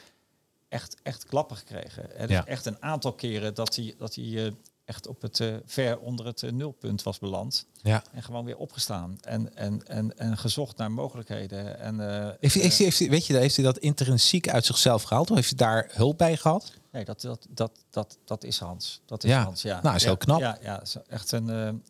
echt, 0.68 0.96
echt 1.02 1.26
klappen 1.26 1.56
gekregen. 1.56 2.28
Ja. 2.28 2.40
is 2.42 2.48
echt 2.48 2.66
een 2.66 2.82
aantal 2.82 3.12
keren 3.12 3.54
dat 3.54 3.76
hij, 3.76 3.94
dat 3.98 4.14
hij 4.14 4.44
eh, 4.46 4.52
echt 4.84 5.06
op 5.06 5.22
het 5.22 5.40
eh, 5.40 5.54
ver 5.64 5.98
onder 5.98 6.26
het 6.26 6.42
eh, 6.42 6.50
nulpunt 6.52 7.02
was 7.02 7.18
beland. 7.18 7.66
ja. 7.82 8.02
En 8.12 8.22
gewoon 8.22 8.44
weer 8.44 8.56
opgestaan 8.56 9.18
en, 9.20 9.56
en, 9.56 9.86
en, 9.86 10.18
en 10.18 10.38
gezocht 10.38 10.76
naar 10.76 10.90
mogelijkheden. 10.90 11.78
En, 11.78 12.00
eh, 12.00 12.30
Heeft 12.40 12.56
eh, 12.56 12.62
heeft 12.62 12.78
heeft 12.78 12.98
weet 12.98 13.26
je, 13.26 13.36
heeft 13.36 13.56
hij 13.56 13.64
dat 13.64 13.78
intrinsiek 13.78 14.48
uit 14.48 14.64
zichzelf 14.64 15.02
gehaald? 15.02 15.30
Of 15.30 15.36
heeft 15.36 15.48
hij 15.48 15.58
daar 15.68 15.88
hulp 15.92 16.18
bij 16.18 16.36
gehad? 16.36 16.72
Nee, 16.90 17.04
dat, 17.04 17.20
dat, 17.20 17.46
dat, 17.50 17.70
dat, 17.90 18.18
dat 18.24 18.44
is 18.44 18.58
Hans. 18.58 19.00
Dat 19.06 19.24
is 19.24 19.30
Ja. 19.30 19.42
Hans, 19.42 19.62
ja. 19.62 19.80
Nou, 19.82 19.94
is 19.94 20.02
ja, 20.02 20.08
heel 20.08 20.16
knap. 20.16 20.40
Ja, 20.40 20.58
ja 20.62 20.82
is 20.82 20.96
echt 21.08 21.32
een... 21.32 21.82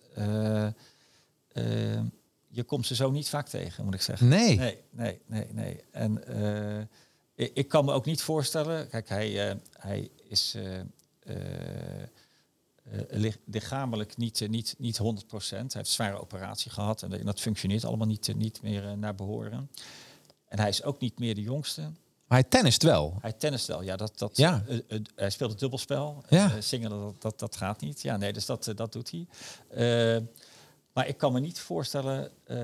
je 2.57 2.65
komt 2.65 2.87
ze 2.87 2.95
zo 2.95 3.11
niet 3.11 3.29
vaak 3.29 3.49
tegen, 3.49 3.85
moet 3.85 3.95
ik 3.95 4.01
zeggen. 4.03 4.29
Nee. 4.29 4.57
Nee, 4.59 4.79
nee, 4.91 5.21
nee, 5.27 5.47
nee. 5.53 5.81
En 5.91 6.27
eh, 6.27 6.85
ik, 7.35 7.51
ik 7.55 7.69
kan 7.69 7.85
me 7.85 7.93
ook 7.93 8.05
niet 8.05 8.23
voorstellen... 8.23 8.89
Kijk, 8.89 9.09
hij, 9.09 9.49
eh, 9.51 9.57
hij 9.73 10.11
is 10.29 10.55
eh, 11.23 11.35
lich- 13.09 13.39
lichamelijk 13.45 14.17
niet, 14.17 14.49
niet, 14.49 14.75
niet 14.79 14.99
100% 14.99 15.03
Hij 15.03 15.59
heeft 15.59 15.75
een 15.75 15.87
zware 15.87 16.21
operatie 16.21 16.71
gehad 16.71 17.03
en 17.03 17.25
dat 17.25 17.41
functioneert 17.41 17.85
allemaal 17.85 18.07
niet, 18.07 18.35
niet 18.37 18.63
meer 18.63 18.99
naar 18.99 19.15
behoren. 19.15 19.71
En 20.49 20.59
hij 20.59 20.69
is 20.69 20.83
ook 20.83 21.01
niet 21.01 21.19
meer 21.19 21.35
de 21.35 21.43
jongste. 21.43 21.81
Maar 22.27 22.39
hij 22.41 22.49
tennist 22.49 22.83
wel. 22.83 23.19
Hij 23.21 23.33
tennist 23.33 23.67
wel, 23.67 23.83
ja. 23.83 23.97
Dat, 23.97 24.19
dat, 24.19 24.37
Ja. 24.37 24.65
hij 25.15 25.31
speelt 25.31 25.51
het 25.51 25.61
dubbelspel. 25.61 26.25
Ja. 26.29 26.61
Singelen, 26.61 26.99
dat, 27.01 27.23
dat, 27.23 27.39
dat 27.39 27.57
gaat 27.57 27.81
niet. 27.81 28.03
Ja, 28.03 28.17
nee, 28.17 28.33
dus 28.33 28.47
dat, 28.47 28.73
dat 28.75 28.93
doet 28.93 29.11
hij. 29.11 29.27
Maar 30.97 31.09
ik 31.09 31.17
kan 31.17 31.33
me 31.33 31.41
niet 31.41 31.61
voorstellen 31.61 32.31
eh, 32.45 32.59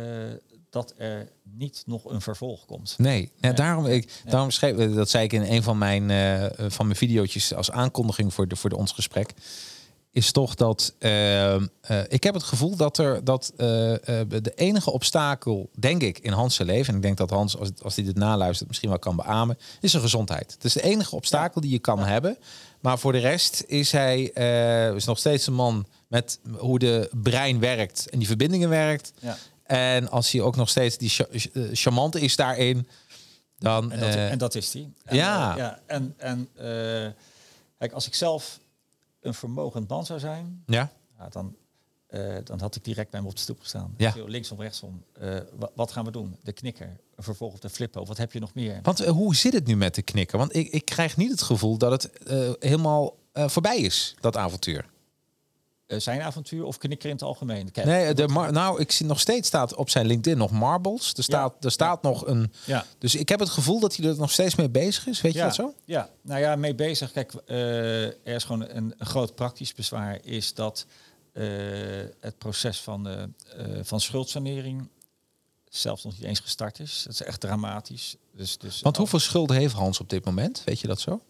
dat 0.71 0.95
er 0.97 1.29
niet 1.43 1.83
nog 1.87 2.05
een 2.05 2.21
vervolg 2.21 2.65
komt. 2.65 2.95
Nee, 2.99 3.33
ja, 3.41 3.53
daarom, 3.53 3.87
ik, 3.87 4.23
daarom 4.25 4.51
schreef 4.51 4.95
dat 4.95 5.11
zei 5.11 5.25
ik 5.25 5.33
in 5.33 5.43
een 5.43 5.63
van 5.63 5.79
mijn, 5.79 6.11
eh, 6.11 6.69
van 6.71 6.87
mijn 6.87 6.99
video's 6.99 7.53
als 7.53 7.71
aankondiging 7.71 8.35
voor, 8.35 8.49
de, 8.49 8.57
voor 8.57 8.71
de 8.71 8.77
ons 8.77 8.93
gesprek. 8.93 9.33
Is 10.11 10.33
toch 10.33 10.55
dat 10.55 10.95
eh, 10.99 11.57
ik 12.09 12.23
heb 12.23 12.35
het 12.35 12.43
gevoel 12.43 12.77
dat 12.77 12.99
er 12.99 13.25
dat 13.25 13.53
de 13.57 14.53
enige 14.55 14.91
obstakel, 14.91 15.71
denk 15.79 16.03
ik, 16.03 16.19
in 16.19 16.33
Hans' 16.33 16.59
leven, 16.59 16.89
en 16.89 16.97
ik 16.97 17.03
denk 17.03 17.17
dat 17.17 17.31
Hans, 17.31 17.59
als, 17.59 17.71
als 17.83 17.95
hij 17.95 18.05
dit 18.05 18.17
naluistert, 18.17 18.69
misschien 18.69 18.89
wel 18.89 18.99
kan 18.99 19.17
beamen, 19.17 19.59
is 19.81 19.91
zijn 19.91 20.03
gezondheid. 20.03 20.53
Het 20.53 20.65
is 20.65 20.73
de 20.73 20.83
enige 20.83 21.17
obstakel 21.17 21.61
die 21.61 21.71
je 21.71 21.79
kan 21.79 21.99
hebben. 21.99 22.39
Maar 22.81 22.99
voor 22.99 23.13
de 23.13 23.19
rest 23.19 23.65
is 23.67 23.93
hij 23.93 24.23
is 24.95 25.05
nog 25.05 25.19
steeds 25.19 25.47
een 25.47 25.55
man 25.55 25.87
met 26.13 26.39
hoe 26.57 26.79
de 26.79 27.11
brein 27.23 27.59
werkt 27.61 28.09
en 28.09 28.19
die 28.19 28.27
verbindingen 28.27 28.69
werkt. 28.69 29.13
Ja. 29.21 29.37
En 29.63 30.11
als 30.11 30.33
hij 30.33 30.41
ook 30.41 30.57
nog 30.57 30.69
steeds 30.69 30.99
die 30.99 31.27
eh, 31.27 31.63
charmante 31.73 32.21
is 32.21 32.37
daarin, 32.37 32.89
dan... 33.59 33.93
En 33.93 34.01
dat, 34.01 34.09
eh, 34.09 34.31
en 34.31 34.39
dat 34.39 34.55
is 34.55 34.73
hij. 34.73 34.91
Ja. 35.11 35.51
eh, 35.51 35.57
ja. 35.57 35.81
En, 35.87 36.15
en 36.17 36.49
kijk, 37.79 37.93
als 37.93 38.07
ik 38.07 38.15
zelf 38.15 38.61
een 39.21 39.35
vermogend 39.35 39.89
man 39.89 40.07
zou 40.07 40.19
zijn, 40.19 40.63
ja, 40.67 40.93
ja, 41.19 41.29
dan, 41.29 41.57
dan 42.45 42.61
had 42.61 42.77
ik 42.77 42.85
direct 42.85 43.11
bij 43.11 43.21
hem 43.21 43.29
op 43.29 43.35
de 43.35 43.43
stoep 43.43 43.61
gestaan. 43.61 43.95
Ja. 43.97 44.13
Zo 44.13 44.27
Linksom, 44.27 44.61
rechtsom. 44.61 45.05
Wa- 45.59 45.71
wat 45.75 45.93
gaan 45.93 46.05
we 46.05 46.11
doen? 46.11 46.37
De 46.43 46.53
knikker, 46.53 46.87
een 47.17 47.25
vervolg 47.25 47.55
op 47.55 47.61
de 47.61 47.71
flippo. 47.71 48.05
Wat 48.05 48.17
heb 48.17 48.33
je 48.33 48.41
nog 48.41 48.55
meer? 48.55 48.79
want 48.83 49.05
hoe 49.05 49.37
zit 49.37 49.53
het 49.53 49.67
nu 49.67 49.77
met 49.77 49.95
de 49.95 50.03
knikken? 50.03 50.39
Want 50.39 50.57
ik, 50.57 50.69
ik 50.69 50.85
krijg 50.85 51.17
niet 51.17 51.31
het 51.31 51.43
gevoel 51.43 51.79
dat 51.79 52.03
het 52.03 52.11
helemaal 52.59 53.17
voorbij 53.33 53.79
is, 53.79 54.15
dat 54.21 54.37
avontuur. 54.37 54.91
Eh, 55.93 56.01
zijn 56.01 56.23
avontuur 56.23 56.65
of 56.65 56.79
knikker 56.79 57.09
in 57.09 57.15
het 57.15 57.25
algemeen? 57.25 57.71
Nee, 57.85 58.15
de 58.15 58.27
nou, 58.27 58.81
ik 58.81 58.93
zie 58.93 59.07
nog 59.07 59.21
steeds 59.21 59.49
staat 59.49 59.75
op 59.75 59.91
zijn 59.91 60.07
LinkedIn 60.07 60.39
nog 60.39 60.51
Marbles. 60.51 61.13
Er 61.15 61.23
staat, 61.23 61.65
er 61.65 61.71
staat 61.71 62.03
nog 62.03 62.27
een... 62.27 62.53
Ja. 62.65 62.85
Dus 62.99 63.15
ik 63.15 63.29
heb 63.29 63.41
het 63.41 63.49
gevoel 63.49 63.81
dat 63.81 63.97
hij 63.97 64.09
er 64.09 64.17
nog 64.17 64.31
steeds 64.31 64.55
mee 64.55 64.69
bezig 64.69 65.07
is. 65.07 65.21
Weet 65.21 65.33
je 65.33 65.39
dat 65.39 65.55
zo? 65.55 65.75
Ja, 65.85 66.11
nou 66.23 66.41
ja, 66.41 66.57
mee 66.57 66.75
bezig. 66.75 67.13
Kijk, 67.13 67.33
eh, 67.47 68.05
er 68.05 68.17
is 68.25 68.45
gewoon 68.45 68.69
een, 68.69 68.95
een 68.99 69.07
groot 69.07 69.35
praktisch 69.35 69.75
bezwaar 69.75 70.19
is 70.23 70.55
dat 70.55 70.87
eh, 71.33 71.45
het 72.21 72.39
proces 72.39 72.81
van, 72.81 73.33
van 73.83 74.01
schuldsanering 74.01 74.89
zelfs 75.69 76.05
nog 76.05 76.13
niet 76.13 76.23
eens 76.23 76.41
gestart 76.41 76.79
is. 76.79 77.03
Dat 77.05 77.13
is 77.13 77.23
echt 77.23 77.41
dramatisch. 77.41 78.17
Dus, 78.37 78.59
dus 78.59 78.81
Want 78.81 78.97
hoeveel 78.97 79.19
schulden 79.19 79.57
heeft 79.57 79.75
Hans 79.75 80.01
op 80.01 80.11
dit 80.11 80.25
moment? 80.25 80.63
Weet 80.65 80.81
je 80.81 80.87
dat 80.87 81.01
zo? 81.01 81.21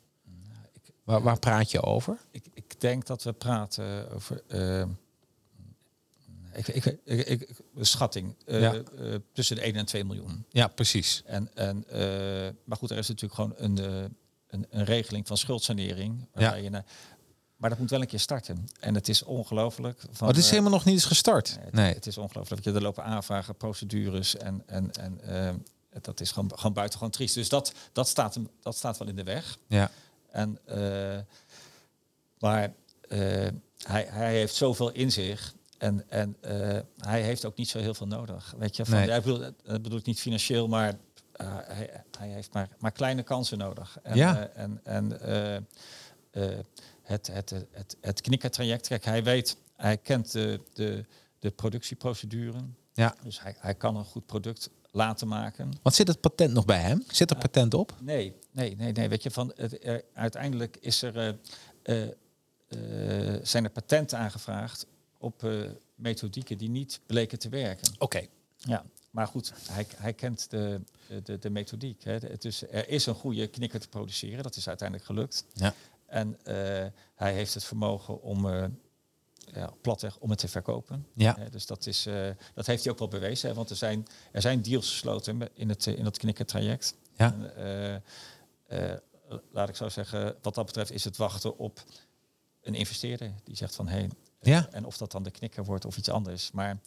Waar, 1.04 1.22
waar 1.22 1.38
praat 1.38 1.70
je 1.70 1.82
over? 1.82 2.18
Ik, 2.30 2.44
ik 2.54 2.61
denk 2.82 3.06
dat 3.06 3.22
we 3.22 3.32
praten 3.32 4.10
over. 4.10 4.42
eh, 4.48 4.84
ik, 6.52 6.68
ik, 6.68 6.84
ik, 7.04 7.26
ik, 7.26 7.48
schatting. 7.80 8.34
eh, 8.46 8.60
Ja. 8.60 8.72
eh, 8.74 9.14
tussen 9.32 9.56
de 9.56 9.62
1 9.62 9.74
en 9.74 9.86
2 9.86 10.04
miljoen. 10.04 10.44
Ja, 10.50 10.66
precies. 10.66 11.22
En, 11.26 11.50
en, 11.54 11.84
maar 12.64 12.76
goed, 12.78 12.90
er 12.90 12.96
is 12.98 13.08
natuurlijk 13.08 13.34
gewoon 13.34 13.52
een, 13.56 13.76
een, 14.48 14.66
een 14.70 14.84
regeling 14.84 15.26
van 15.26 15.36
schuldsanering. 15.36 16.26
waarbij 16.32 16.62
Je, 16.62 16.70
naar- 16.70 16.84
maar 17.56 17.70
dat 17.70 17.78
moet 17.78 17.90
wel 17.90 18.00
een 18.00 18.06
keer 18.06 18.20
starten. 18.20 18.66
En 18.80 18.94
het 18.94 19.08
is 19.08 19.22
ongelooflijk. 19.22 19.98
van, 20.00 20.10
Maar 20.18 20.28
het 20.28 20.38
is 20.44 20.50
helemaal 20.50 20.70
nog 20.70 20.84
niet 20.84 20.94
eens 20.94 21.04
gestart. 21.04 21.54
nee, 21.56 21.64
het, 21.64 21.74
Nee. 21.74 21.94
het 21.94 22.06
is 22.06 22.18
ongelooflijk. 22.18 22.64
Er 22.66 22.82
lopen 22.82 23.04
aanvragen, 23.04 23.54
procedures 23.56 24.36
en, 24.36 24.62
en, 24.66 24.90
en 24.92 25.20
dat 26.00 26.20
is 26.20 26.30
gewoon, 26.32 26.50
gewoon 26.54 26.72
buitengewoon 26.72 27.10
triest. 27.12 27.34
Dus 27.34 27.48
dat, 27.48 27.72
dat, 27.92 28.08
staat, 28.08 28.34
hem- 28.34 28.48
dat 28.60 28.76
staat 28.76 28.98
wel 28.98 29.08
in 29.08 29.16
de 29.16 29.22
weg. 29.24 29.58
Ja. 29.66 29.90
En, 30.30 30.58
maar 32.42 32.74
eh, 33.08 33.18
hij, 33.78 34.06
hij 34.08 34.34
heeft 34.34 34.54
zoveel 34.54 34.90
in 34.92 35.12
zich. 35.12 35.54
En, 35.78 36.10
en 36.10 36.36
eh, 36.40 36.78
hij 36.96 37.22
heeft 37.22 37.44
ook 37.44 37.56
niet 37.56 37.68
zo 37.68 37.78
heel 37.78 37.94
veel 37.94 38.06
nodig. 38.06 38.54
Weet 38.58 38.76
je, 38.76 38.84
van, 38.84 38.94
Nee. 38.98 39.06
ja, 39.08 39.16
ik 39.16 39.22
bedoel, 39.22 39.38
dat 39.64 39.82
bedoel 39.82 39.98
ik 39.98 40.06
niet 40.06 40.20
financieel, 40.20 40.68
maar 40.68 40.94
eh, 41.32 41.56
hij, 41.62 42.04
hij 42.18 42.28
heeft 42.28 42.52
maar, 42.52 42.68
maar 42.78 42.92
kleine 42.92 43.22
kansen 43.22 43.58
nodig. 43.58 43.98
En, 44.02 44.16
Ja. 44.16 44.46
en, 44.48 44.80
en 44.84 45.10
het, 47.02 47.26
het, 47.26 47.50
het, 47.70 47.96
het, 48.00 48.20
knikkertraject, 48.20 48.88
kijk, 48.88 49.04
hij 49.04 49.24
weet, 49.24 49.56
hij 49.76 49.96
kent 49.96 50.32
de, 50.32 50.60
de, 50.72 51.04
de 51.38 51.50
productieprocedure. 51.50 52.58
Ja. 52.92 53.14
Dus 53.22 53.42
hij, 53.42 53.54
hij 53.58 53.74
kan 53.74 53.96
een 53.96 54.04
goed 54.04 54.26
product 54.26 54.70
laten 54.90 55.28
maken. 55.28 55.72
Want 55.82 55.94
zit 55.94 56.08
het 56.08 56.20
patent 56.20 56.52
nog 56.52 56.64
bij 56.64 56.80
hem? 56.80 57.02
Zit 57.08 57.30
er 57.30 57.36
patent 57.36 57.74
op? 57.74 57.94
Nee, 58.00 58.34
nee, 58.50 58.76
nee, 58.76 58.92
nee. 58.92 59.08
Weet 59.08 59.22
je, 59.22 59.30
van 59.30 59.52
het, 59.56 59.84
er, 59.86 60.04
uiteindelijk 60.14 60.76
is 60.80 61.02
er, 61.02 61.38
zijn 63.42 63.64
er 63.64 63.70
patenten 63.70 64.18
aangevraagd 64.18 64.86
op 65.18 65.44
eh, 65.44 65.70
methodieken 65.94 66.58
die 66.58 66.68
niet 66.70 67.00
bleken 67.06 67.38
te 67.38 67.48
werken. 67.48 67.92
Oké. 67.98 68.26
Ja, 68.56 68.84
maar 69.10 69.26
goed, 69.26 69.52
hij, 69.68 69.86
hij 69.96 70.12
kent 70.12 70.50
de, 70.50 70.80
de, 71.22 71.38
de 71.38 71.50
methodiek. 71.50 72.04
Hè. 72.04 72.18
De- 72.18 72.36
Dus 72.38 72.62
er 72.70 72.88
is 72.88 73.06
een 73.06 73.14
goede 73.14 73.46
knikker 73.46 73.80
te 73.80 73.88
produceren. 73.88 74.42
Dat 74.42 74.56
is 74.56 74.68
uiteindelijk 74.68 75.08
gelukt. 75.08 75.44
Ja. 75.52 75.74
En 76.06 76.38
eh, 76.44 76.54
hij 77.14 77.32
heeft 77.32 77.54
het 77.54 77.64
vermogen 77.64 78.22
om, 78.22 78.48
eh 78.50 78.64
ja, 79.54 79.70
platweg, 79.80 80.18
om 80.18 80.30
het 80.30 80.38
te 80.38 80.48
verkopen. 80.48 81.06
Ja. 81.14 81.36
Dus 81.50 81.66
dat, 81.66 81.86
is, 81.86 82.06
eh, 82.06 82.28
dat 82.54 82.66
heeft 82.66 82.82
hij 82.82 82.92
ook 82.92 82.98
wel 82.98 83.08
bewezen. 83.08 83.48
Hè, 83.48 83.54
want 83.54 83.70
er 83.70 83.76
zijn, 83.76 84.06
er 84.32 84.40
zijn 84.40 84.62
deals 84.62 84.90
gesloten 84.90 85.48
in 85.54 85.68
het, 85.68 85.86
eh, 85.86 85.96
in 85.98 86.04
dat 86.04 86.18
knikkertraject. 86.18 86.94
Ja. 87.16 87.32
En, 87.32 87.56
eh, 87.56 87.94
eh, 88.92 88.98
laat 89.52 89.68
ik 89.68 89.76
zo 89.76 89.88
zeggen, 89.88 90.36
wat 90.42 90.54
dat 90.54 90.66
betreft 90.66 90.90
is 90.90 91.04
het 91.04 91.16
wachten 91.16 91.58
op 91.58 91.82
een 92.62 92.74
investeerder. 92.74 93.32
Die 93.44 93.56
zegt 93.56 93.74
van, 93.74 93.88
hé, 93.88 93.96
hey, 93.98 94.10
Ja. 94.40 94.68
en 94.70 94.84
of 94.84 94.96
dat 94.96 95.12
dan 95.12 95.22
de 95.22 95.30
knikker 95.30 95.64
wordt 95.64 95.84
of 95.84 95.96
iets 95.96 96.08
anders. 96.08 96.50
Maar 96.52 96.78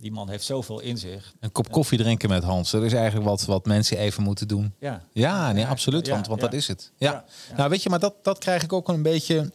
die 0.00 0.12
man 0.12 0.28
heeft 0.28 0.44
zoveel 0.44 0.80
in 0.80 0.98
zich. 0.98 1.34
Een 1.40 1.52
kop 1.52 1.70
koffie 1.70 1.98
drinken 1.98 2.28
met 2.28 2.42
Hans. 2.42 2.70
Dat 2.70 2.82
is 2.82 2.92
eigenlijk 2.92 3.26
wat, 3.26 3.44
wat 3.44 3.66
mensen 3.66 3.98
even 3.98 4.22
moeten 4.22 4.48
doen. 4.48 4.74
Ja, 4.78 5.04
Ja, 5.12 5.52
nee, 5.52 5.66
absoluut. 5.66 6.08
Want 6.08 6.26
want 6.26 6.40
ja. 6.40 6.46
dat 6.46 6.56
is 6.56 6.68
het. 6.68 6.92
Ja. 6.96 7.24
Nou, 7.56 7.70
weet 7.70 7.82
je, 7.82 7.88
maar 7.88 7.98
dat, 7.98 8.14
dat 8.24 8.38
krijg 8.38 8.62
ik 8.62 8.72
ook 8.72 8.88
een 8.88 9.02
beetje 9.02 9.52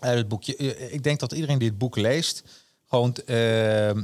uit 0.00 0.18
het 0.18 0.28
boekje. 0.28 0.56
Eh, 0.56 0.92
Ik 0.92 1.02
denk 1.02 1.20
dat 1.20 1.32
iedereen 1.32 1.58
die 1.58 1.68
het 1.68 1.78
boek 1.78 1.96
leest, 1.96 2.42
gewoon, 2.88 3.14
eh, 3.14 3.34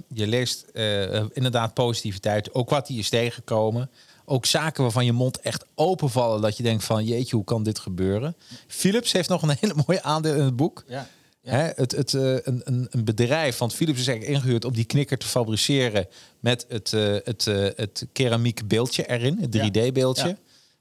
je 0.09 0.27
leest 0.27 0.63
eh, 0.63 1.25
inderdaad 1.33 1.75
positiviteit. 1.75 2.55
Ook 2.55 2.71
wat 2.71 2.87
die 2.87 2.99
is 2.99 3.09
tegengekomen. 3.09 3.91
Ook 4.29 4.47
zaken 4.47 4.83
waarvan 4.83 5.05
je 5.05 5.13
mond 5.13 5.41
echt 5.41 5.65
openvallen. 5.75 6.41
Dat 6.41 6.57
je 6.57 6.63
denkt 6.63 6.85
van, 6.85 7.05
jeetje, 7.05 7.37
hoe 7.37 7.45
kan 7.45 7.63
dit 7.63 7.79
gebeuren? 7.79 8.37
Philips 8.67 9.13
heeft 9.13 9.29
nog 9.29 9.43
een 9.43 9.57
hele 9.61 9.75
mooie 9.87 10.03
aandeel 10.03 10.35
in 10.35 10.45
het 10.45 10.57
boek. 10.57 10.85
ja, 10.87 11.09
ja. 11.41 11.55
Hè, 11.55 11.71
het, 11.75 11.93
het, 11.93 12.15
eh, 12.15 12.33
een, 12.35 12.61
een, 12.65 12.87
een 12.91 13.05
bedrijf, 13.05 13.59
want 13.59 13.75
Philips 13.75 14.01
is 14.01 14.07
eigenlijk 14.07 14.39
ingehuurd 14.39 14.65
om 14.65 14.73
die 14.73 14.85
knikker 14.85 15.19
te 15.19 15.27
fabriceren 15.27 16.07
met 16.41 16.67
het, 16.69 16.93
eh, 16.93 17.17
het, 17.25 17.47
eh, 17.47 17.69
het 17.77 18.07
keramiek 18.13 18.69
beeldje 18.69 19.07
erin, 19.09 19.39
het 19.41 19.53
3D-beeldje. 19.53 20.29
Ja. 20.29 20.37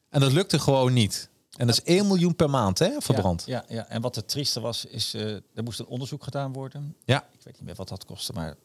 En 0.09 0.19
dat 0.19 0.31
lukte 0.31 0.59
gewoon 0.59 0.93
niet. 0.93 1.29
En 1.57 1.67
dat 1.67 1.81
is 1.83 1.95
1 1.95 2.07
miljoen 2.07 2.35
per 2.35 2.49
maand, 2.49 2.79
hè, 2.79 2.91
verbrand. 2.97 3.43
Ja, 3.45 3.65
ja, 3.67 3.75
ja. 3.75 3.89
en 3.89 4.01
wat 4.01 4.15
het 4.15 4.27
trieste 4.27 4.59
was, 4.59 4.85
is 4.85 5.13
eh 5.13 5.21
er 5.31 5.63
moest 5.63 5.79
een 5.79 5.85
onderzoek 5.85 6.23
gedaan 6.23 6.53
worden. 6.53 6.95
Ja, 7.05 7.27
Ik 7.33 7.43
weet 7.43 7.53
niet 7.53 7.63
meer 7.65 7.75
wat 7.75 7.87
dat 7.87 8.05
kostte, 8.05 8.33
maar 8.33 8.55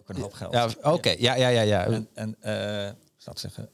ook 0.00 0.08
een 0.08 0.20
hoop 0.20 0.32
geld. 0.32 0.52
ja 0.52 0.68
oké. 0.82 1.14
Ja, 1.18 1.34
ja, 1.34 1.48
ja, 1.48 1.60
ja. 1.60 1.84
En, 1.86 2.08
en 2.14 2.30
ik 3.16 3.24
zou 3.24 3.38
zeggen, 3.38 3.68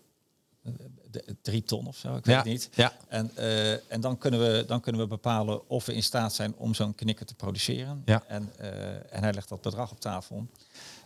drie 1.43 1.63
ton 1.63 1.87
of 1.87 1.97
zo, 1.97 2.17
ik 2.17 2.25
weet 2.25 2.35
ja, 2.35 2.41
het 2.41 2.51
niet. 2.51 2.69
Ja, 2.75 2.93
En, 3.09 3.31
eh, 3.37 3.93
en 3.93 4.01
dan, 4.01 4.19
kunnen 4.19 4.41
we, 4.41 4.65
dan 4.67 4.81
kunnen 4.81 5.01
we 5.01 5.07
bepalen 5.07 5.69
of 5.69 5.87
we 5.87 5.95
in 5.95 6.03
staat 6.03 6.35
zijn 6.35 6.55
om 6.57 6.75
zo'n 6.75 6.95
knikker 6.95 7.27
te 7.27 7.35
produceren. 7.35 8.03
Ja. 8.05 8.23
En, 8.27 8.53
eh, 8.59 9.15
en 9.15 9.23
hij 9.23 9.33
legt 9.33 9.49
dat 9.49 9.61
bedrag 9.61 9.91
op 9.91 10.01
tafel. 10.01 10.47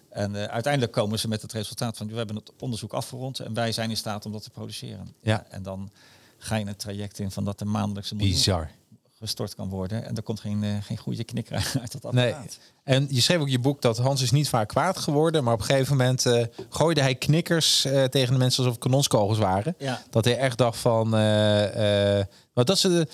En 0.09 0.37
eh, 0.37 0.45
uiteindelijk 0.45 0.93
komen 0.93 1.19
ze 1.19 1.29
met 1.29 1.43
het 1.43 1.53
resultaat 1.53 1.97
van 1.97 2.09
we 2.09 2.17
hebben 2.17 2.37
het 2.37 2.53
onderzoek 2.59 2.93
afgerond 2.93 3.39
en 3.39 3.55
wij 3.55 3.73
zijn 3.73 3.91
in 3.91 3.97
staat 3.97 4.27
om 4.27 4.33
dat 4.33 4.43
te 4.43 4.51
produceren. 4.51 5.15
Ja. 5.21 5.47
En 5.49 5.63
dan 5.63 5.91
ga 6.39 6.57
je 6.57 6.67
een 6.67 6.77
traject 6.77 7.19
in 7.19 7.31
van 7.31 7.45
dat 7.45 7.59
de 7.59 7.65
maandelijkse 7.65 8.15
miljoen 8.15 8.35
bizar. 8.35 8.71
Gestort 9.19 9.55
kan 9.55 9.69
worden. 9.69 10.05
En 10.05 10.17
er 10.17 10.23
komt 10.23 10.41
geen, 10.41 10.65
eh, 10.65 10.71
geen 10.81 10.97
goede 10.97 11.25
knikker 11.25 11.55
uit 11.81 12.03
dat 12.03 12.13
Nee. 12.13 12.27
apparaat. 12.33 12.59
En 12.85 13.07
je 13.11 13.21
schreef 13.21 13.39
ook 13.39 13.47
in 13.47 13.53
je 13.53 13.59
boek 13.59 13.83
dat 13.83 13.99
Hans 13.99 14.23
is 14.23 14.31
niet 14.31 14.49
vaak 14.49 14.69
kwaad 14.69 14.99
geworden, 14.99 15.45
maar 15.45 15.55
op 15.55 15.61
een 15.61 15.67
gegeven 15.67 15.97
moment 15.97 16.27
eh, 16.27 16.45
gooide 16.69 17.01
hij 17.01 17.15
knikkers 17.15 17.85
eh, 17.85 18.05
tegen 18.05 18.33
de 18.33 18.39
mensen 18.39 18.65
alsof 18.65 18.79
kanonskogels 18.79 19.39
waren. 19.39 19.75
Ja. 19.79 20.03
Dat 20.11 20.25
hij 20.25 20.39
echt 20.39 20.59
dacht 20.59 20.79
van. 20.79 21.09
maar 21.09 22.65
dat 22.65 22.79
ze. 22.79 23.09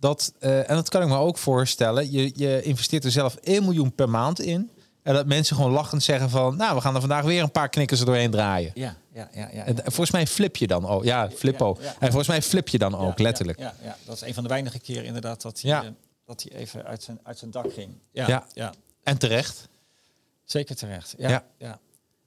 Dat, 0.00 0.32
en 0.38 0.74
dat 0.74 0.88
kan 0.88 1.02
ik 1.02 1.08
me 1.08 1.16
ook 1.16 1.38
voorstellen. 1.38 2.10
Je, 2.12 2.32
je 2.34 2.62
investeert 2.62 3.04
er 3.04 3.10
zelf 3.10 3.34
1 3.34 3.62
miljoen 3.64 3.94
per 3.94 4.08
maand 4.08 4.40
in. 4.40 4.70
En 5.02 5.14
dat 5.14 5.26
mensen 5.26 5.56
gewoon 5.56 5.70
lachend 5.70 6.02
zeggen 6.02 6.30
van... 6.30 6.56
Nou, 6.56 6.74
we 6.74 6.80
gaan 6.80 6.94
er 6.94 7.00
vandaag 7.00 7.24
weer 7.24 7.42
een 7.42 7.50
paar 7.50 7.68
knikkers 7.68 8.00
er 8.00 8.06
doorheen 8.06 8.30
draaien. 8.30 8.70
Ja, 8.74 8.96
ja, 9.18 9.28
ja, 9.34 9.48
ja. 9.52 9.66
En 9.66 9.76
volgens 9.76 10.10
mij 10.10 10.26
flip 10.26 10.56
je 10.56 10.66
dan 10.66 10.86
ook. 10.86 11.04
Ja, 11.04 11.30
flippo. 11.30 11.78
En 11.98 12.06
volgens 12.08 12.28
mij 12.28 12.42
flip 12.42 12.68
je 12.68 12.78
dan 12.78 12.94
ook, 12.94 13.18
letterlijk. 13.18 13.58
Ja, 13.58 13.74
ja, 13.82 13.96
dat 14.04 14.14
is 14.14 14.20
een 14.22 14.34
van 14.34 14.42
de 14.42 14.48
weinige 14.48 14.78
keren 14.78 15.04
inderdaad 15.04 15.42
dat 15.42 15.60
hij, 15.60 15.70
eh, 15.72 15.80
dat 16.24 16.42
hij 16.48 16.58
even 16.60 16.84
uit 16.84 17.02
zijn, 17.02 17.18
uit 17.22 17.38
zijn 17.38 17.50
dak 17.50 17.72
ging. 17.72 17.90
Ja, 18.12 18.46
Ja. 18.54 18.72
En 19.02 19.18
terecht. 19.18 19.68
zeker 20.44 20.76
terecht. 20.76 21.14
Ja, 21.18 21.44
Ja. 21.58 21.78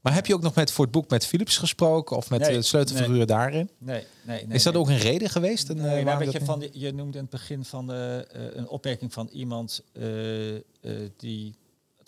Maar 0.01 0.13
heb 0.13 0.25
je 0.25 0.33
ook 0.33 0.41
nog 0.41 0.55
met 0.55 0.71
voor 0.71 0.83
het 0.83 0.93
boek 0.93 1.09
met 1.09 1.25
Philips 1.25 1.57
gesproken? 1.57 2.17
Of 2.17 2.29
met 2.29 2.39
Nee, 2.41 2.53
de 2.55 2.61
sleutelfiguren 2.61 3.27
daarin? 3.27 3.69
Nee, 3.77 4.05
nee, 4.23 4.45
nee. 4.45 4.55
is 4.55 4.63
dat 4.63 4.75
ook 4.75 4.87
een 4.89 4.97
reden 4.97 5.29
geweest? 5.29 5.69
Een, 5.69 5.77
eh, 5.77 5.83
Nee, 5.83 6.03
nou, 6.03 6.17
weet 6.19 6.31
je, 6.31 6.41
van, 6.45 6.67
je 6.71 6.93
noemde 6.93 7.17
in 7.17 7.21
het 7.23 7.29
begin 7.31 7.65
van 7.65 7.91
eh, 7.91 8.17
eh, 8.19 8.25
een 8.53 8.67
opmerking 8.67 9.13
van 9.13 9.27
iemand 9.31 9.81
eh, 9.93 10.55
eh, 10.55 10.61
die 11.17 11.55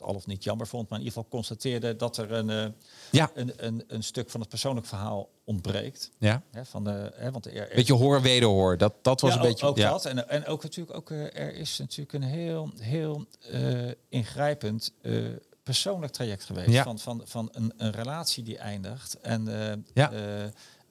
al 0.03 0.13
of 0.15 0.25
niet 0.27 0.43
jammer 0.43 0.67
vond, 0.67 0.89
maar 0.89 0.99
in 0.99 1.05
ieder 1.05 1.17
geval 1.21 1.37
constateerde 1.37 1.95
dat 1.95 2.17
er 2.17 2.31
een, 2.31 2.49
eh, 2.49 2.65
Ja. 3.11 3.31
een, 3.33 3.53
een, 3.55 3.83
een 3.87 4.03
stuk 4.03 4.29
van 4.29 4.39
het 4.39 4.49
persoonlijk 4.49 4.85
verhaal 4.87 5.29
ontbreekt. 5.43 6.11
Ja. 6.17 6.41
Hè, 6.51 6.65
van 6.65 6.83
de, 6.83 7.11
hè, 7.15 7.31
want 7.31 7.45
er, 7.45 7.55
er 7.55 7.75
Beetje 7.75 7.93
hoor, 7.93 8.21
wederhoor. 8.21 8.77
Dat, 8.77 8.93
dat 9.01 9.21
was 9.21 9.33
ja, 9.33 9.39
een 9.41 9.47
beetje... 9.47 9.65
ook 9.65 9.77
ja. 9.77 9.89
dat. 9.89 10.05
En, 10.05 10.29
en 10.29 10.45
ook 10.45 10.63
natuurlijk 10.63 10.97
ook, 10.97 11.11
eh, 11.11 11.21
er 11.39 11.55
is 11.55 11.77
natuurlijk 11.77 12.13
een 12.13 12.23
heel, 12.29 12.69
heel 12.79 13.25
eh, 13.51 13.91
ingrijpend 14.09 14.93
eh, 15.01 15.23
persoonlijk 15.63 16.13
traject 16.13 16.43
geweest. 16.43 16.69
Ja. 16.69 16.83
Van, 16.83 16.99
van, 16.99 17.21
van 17.25 17.49
een, 17.51 17.73
een 17.77 17.91
relatie 17.91 18.43
die 18.43 18.57
eindigt. 18.57 19.19
En, 19.21 19.47
eh, 19.71 19.77
Ja. 19.93 20.11
eh, 20.11 20.43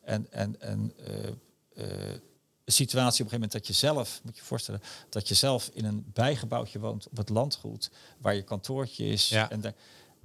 en, 0.02 0.26
en, 0.30 0.60
en 0.60 0.92
eh, 0.96 1.28
eh, 1.74 2.16
situatie 2.64 3.24
op 3.24 3.32
een 3.32 3.38
gegeven 3.38 3.40
moment 3.40 3.52
dat 3.52 3.66
je 3.66 3.72
zelf, 3.72 4.20
moet 4.24 4.36
je 4.36 4.42
voorstellen, 4.42 4.82
dat 5.08 5.28
je 5.28 5.34
zelf 5.34 5.70
in 5.72 5.84
een 5.84 6.04
bijgebouwtje 6.12 6.78
woont 6.78 7.08
op 7.08 7.16
het 7.16 7.28
landgoed, 7.28 7.90
waar 8.18 8.34
je 8.34 8.42
kantoortje 8.42 9.04
is. 9.06 9.28
Ja. 9.28 9.50
En, 9.50 9.60
de- 9.60 9.74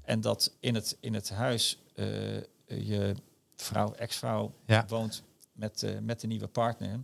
en 0.02 0.22
dat 0.22 0.52
in 0.60 0.76
het, 0.76 0.98
in 1.00 1.14
het 1.14 1.30
huis 1.30 1.80
eh, 1.96 2.06
je 2.68 3.16
vrouw, 3.56 3.94
ex-vrouw, 3.94 4.54
Ja. 4.66 4.86
woont 4.88 5.24
met, 5.52 5.84
eh, 5.84 5.92
met 6.02 6.20
de 6.22 6.28
nieuwe 6.28 6.48
partner. 6.48 7.00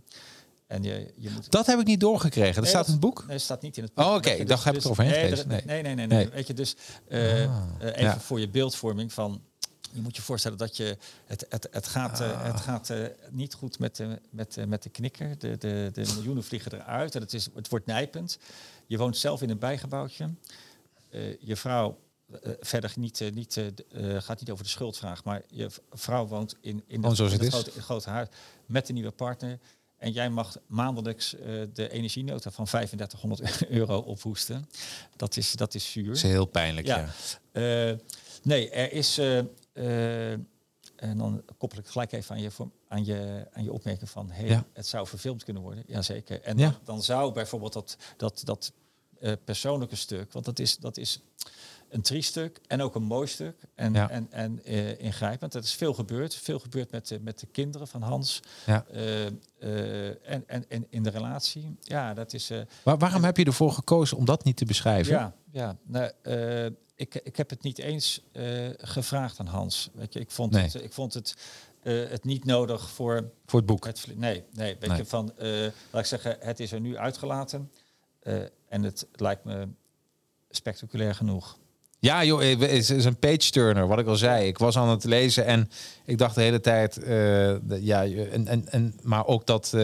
En 0.66 0.82
je, 0.82 1.12
je 1.16 1.30
moet. 1.30 1.50
Dat 1.50 1.66
heb 1.66 1.78
ik 1.80 1.86
niet 1.86 2.00
doorgekregen. 2.00 2.54
Dat 2.54 2.62
Nee, 2.62 2.72
staat 2.72 2.86
in 2.86 2.92
het 2.92 3.00
boek? 3.00 3.24
Nee, 3.26 3.38
staat 3.38 3.62
niet 3.62 3.76
in 3.76 3.82
het 3.82 3.92
Oh, 3.94 4.04
boek. 4.06 4.16
oké. 4.16 4.28
Weet 4.28 4.36
je, 4.36 4.42
Ik 4.42 4.48
dacht, 4.48 4.64
heb 4.64 4.74
ik 4.76 4.86
overheen 4.86 5.12
nee, 5.12 5.22
gelezen? 5.24 5.48
Nee. 5.48 5.62
Nee, 5.64 5.82
nee, 5.82 5.94
nee, 5.94 6.06
nee. 6.06 6.18
Nee. 6.24 6.28
Weet 6.28 6.46
je, 6.46 6.54
dus 6.54 6.76
eh, 7.08 7.20
Ah, 7.50 7.66
even 7.80 8.02
ja. 8.02 8.20
voor 8.20 8.40
je 8.40 8.48
beeldvorming 8.48 9.12
van. 9.12 9.42
Je 9.94 10.00
moet 10.00 10.16
je 10.16 10.22
voorstellen 10.22 10.58
dat 10.58 10.76
je 10.76 10.96
het, 11.26 11.46
het, 11.48 11.68
het 11.70 11.86
gaat, 11.86 12.20
eh, 12.20 12.30
Ah. 12.30 12.44
het 12.44 12.60
gaat 12.60 12.90
eh, 12.90 13.04
niet 13.30 13.54
goed 13.54 13.78
met 13.78 13.96
de, 13.96 14.20
met, 14.30 14.56
eh, 14.56 14.64
met 14.64 14.82
de 14.82 14.88
knikker. 14.88 15.38
De, 15.38 15.58
de, 15.58 15.90
de 15.92 16.12
miljoenen 16.14 16.44
vliegen 16.44 16.72
eruit 16.72 17.14
en 17.14 17.20
het, 17.20 17.32
is, 17.32 17.48
het 17.54 17.68
wordt 17.68 17.86
nijpend. 17.86 18.38
Je 18.86 18.98
woont 18.98 19.16
zelf 19.16 19.42
in 19.42 19.50
een 19.50 19.58
bijgebouwtje. 19.58 20.30
Je 21.40 21.56
vrouw 21.56 21.98
verder 22.60 22.92
niet, 22.96 23.30
niet, 23.34 23.60
gaat 24.18 24.40
niet 24.40 24.50
over 24.50 24.64
de 24.64 24.70
schuldvraag, 24.70 25.24
maar 25.24 25.42
je 25.48 25.70
vrouw 25.90 26.26
woont 26.26 26.56
in, 26.60 26.84
in, 26.86 27.02
het 27.04 27.18
is. 27.42 27.48
grote, 27.48 27.82
grote 27.82 28.10
huis 28.10 28.28
met 28.66 28.88
een 28.88 28.94
nieuwe 28.94 29.10
partner. 29.10 29.58
En 29.96 30.12
jij 30.12 30.30
mag 30.30 30.56
maandelijks 30.66 31.30
de 31.72 31.88
energienota 31.90 32.50
van 32.50 32.64
3500 32.64 33.66
euro 33.68 33.98
ophoesten. 33.98 34.68
Dat 35.16 35.36
is, 35.36 35.52
dat 35.52 35.74
is 35.74 35.92
zuur. 35.92 36.06
Dat 36.06 36.16
is 36.16 36.22
heel 36.22 36.46
pijnlijk, 36.46 36.86
ja. 36.86 37.08
Ja. 37.52 37.96
Nee, 38.42 38.70
er 38.70 38.92
is. 38.92 39.20
Eh, 39.74 40.32
en 40.96 41.18
dan 41.18 41.42
koppel 41.58 41.78
ik 41.78 41.84
het 41.84 41.92
gelijk 41.92 42.12
even 42.12 42.34
aan 42.34 42.40
je, 42.42 42.50
aan 42.88 43.04
je, 43.04 43.46
aan 43.52 43.64
je 43.64 43.72
opmerking 43.72 44.10
van 44.10 44.30
hey, 44.30 44.46
Ja. 44.46 44.64
het 44.72 44.86
zou 44.86 45.06
verfilmd 45.06 45.44
kunnen 45.44 45.62
worden. 45.62 45.84
Jazeker. 45.86 46.40
En 46.42 46.58
Ja. 46.58 46.78
dan, 46.84 47.02
zou 47.02 47.32
bijvoorbeeld 47.32 47.72
dat, 47.72 47.96
dat, 48.16 48.40
dat 48.44 48.72
eh, 49.20 49.32
persoonlijke 49.44 49.96
stuk, 49.96 50.32
want 50.32 50.44
dat 50.44 50.58
is, 50.58 50.76
dat 50.76 50.96
is 50.96 51.20
een 51.88 52.02
triest 52.02 52.28
stuk 52.28 52.60
en 52.66 52.82
ook 52.82 52.94
een 52.94 53.02
mooi 53.02 53.26
stuk 53.26 53.56
en, 53.74 53.92
Ja. 53.92 54.10
en, 54.10 54.26
en 54.30 54.64
eh, 54.64 54.98
ingrijpend. 55.00 55.54
Er 55.54 55.62
is 55.62 55.74
veel 55.74 55.94
gebeurd. 55.94 56.34
Veel 56.34 56.58
gebeurd 56.58 56.90
met, 56.90 57.08
de- 57.08 57.20
met 57.20 57.38
de 57.38 57.46
kinderen 57.46 57.88
van 57.88 58.02
Hans. 58.02 58.40
Ja. 58.66 58.84
En, 58.86 59.40
en, 60.46 60.64
en 60.68 60.86
in 60.90 61.02
de 61.02 61.10
relatie. 61.10 61.76
Ja, 61.80 62.14
dat 62.14 62.32
is. 62.32 62.50
Maar 62.84 62.98
waarom 62.98 63.24
heb 63.24 63.36
je 63.36 63.44
ervoor 63.44 63.72
gekozen 63.72 64.16
om 64.16 64.24
dat 64.24 64.44
niet 64.44 64.56
te 64.56 64.64
beschrijven? 64.64 65.12
ja, 65.14 65.34
ja. 65.50 65.76
Nou, 65.86 66.10
ik, 66.96 67.14
ik 67.14 67.36
heb 67.36 67.50
het 67.50 67.62
niet 67.62 67.78
eens 67.78 68.20
eh, 68.32 68.44
gevraagd 68.76 69.38
aan 69.40 69.46
Hans. 69.46 69.88
Weet 69.94 70.12
je, 70.12 70.20
ik 70.20 70.30
vond 70.30 70.52
Nee. 70.52 70.62
het, 70.62 70.74
ik 70.74 70.92
vond 70.92 71.14
het, 71.14 71.34
eh, 71.82 72.08
het 72.08 72.24
niet 72.24 72.44
nodig 72.44 72.90
voor 72.90 73.30
Voor 73.46 73.58
het 73.58 73.68
boek. 73.68 73.84
het. 73.86 74.06
Nee, 74.14 74.44
nee. 74.52 74.76
Weet 74.80 74.88
Nee. 74.88 74.98
je 74.98 75.04
van, 75.06 75.32
eh, 75.38 75.50
laat 75.90 76.00
ik 76.02 76.06
zeggen, 76.06 76.36
het 76.40 76.60
is 76.60 76.72
er 76.72 76.80
nu 76.80 76.96
uitgelaten 76.98 77.70
en 78.68 78.82
het 78.82 79.06
lijkt 79.12 79.44
me 79.44 79.68
spectaculair 80.50 81.14
genoeg. 81.14 81.58
Ja, 81.98 82.24
joh, 82.24 82.40
het 82.40 82.60
is 82.60 82.90
is 82.90 83.04
een 83.04 83.18
page 83.18 83.50
turner, 83.50 83.86
wat 83.86 83.98
ik 83.98 84.06
al 84.06 84.16
zei. 84.16 84.46
Ik 84.46 84.58
was 84.58 84.76
aan 84.76 84.88
het 84.88 85.04
lezen 85.04 85.44
en 85.44 85.70
ik 86.04 86.18
dacht 86.18 86.34
de 86.34 86.40
hele 86.40 86.60
tijd, 86.60 86.94
de- 86.94 87.78
ja, 87.80 88.04
en, 88.06 88.46
en, 88.46 88.68
en, 88.68 88.98
maar 89.02 89.26
ook 89.26 89.46
dat 89.46 89.74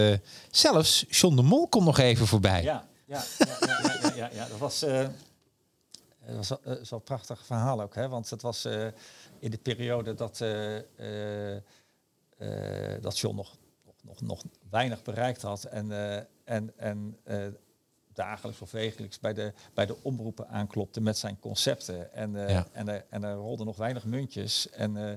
zelfs 0.51 1.05
John 1.09 1.35
de 1.35 1.41
Mol 1.41 1.67
komt 1.67 1.85
nog 1.85 1.97
even 1.99 2.27
voorbij. 2.27 2.63
Ja, 2.63 2.87
ja, 3.05 3.23
ja, 3.37 3.45
ja, 3.59 3.79
ja, 3.83 3.99
ja, 4.01 4.15
ja, 4.15 4.29
ja. 4.33 4.47
dat 4.47 4.57
was. 4.57 4.81
eh 4.83 5.07
dat 6.35 6.47
was, 6.47 6.59
eh, 6.61 6.65
wel 6.65 6.85
een 6.89 7.03
prachtig 7.03 7.45
verhaal 7.45 7.81
ook, 7.81 7.95
hè? 7.95 8.09
Want 8.09 8.29
het 8.29 8.41
was 8.41 8.65
eh, 8.65 8.87
in 9.39 9.51
de 9.51 9.57
periode 9.57 10.13
dat, 10.13 10.41
eh, 10.41 10.77
eh, 10.77 11.55
eh, 12.37 13.01
dat 13.01 13.19
John 13.19 13.35
nog, 13.35 13.57
nog, 13.85 13.95
nog, 14.03 14.21
nog 14.21 14.43
weinig 14.69 15.01
bereikt 15.03 15.41
had. 15.41 15.63
En, 15.63 15.91
eh, 15.91 16.23
en, 16.43 16.73
en 16.77 17.17
eh, 17.23 17.47
dagelijks 18.13 18.61
of 18.61 18.71
wekelijks 18.71 19.19
bij 19.19 19.33
de, 19.33 19.53
bij 19.73 19.85
de 19.85 19.95
omroepen 20.03 20.47
aanklopte 20.47 21.01
met 21.01 21.17
zijn 21.17 21.39
concepten. 21.39 22.13
En, 22.13 22.35
eh, 22.45 22.49
Ja. 22.49 22.67
en, 22.71 22.87
er, 22.87 23.05
en 23.09 23.23
er 23.23 23.35
rolden 23.35 23.65
nog 23.65 23.77
weinig 23.77 24.05
muntjes. 24.05 24.69
En, 24.69 24.97
eh, 24.97 25.09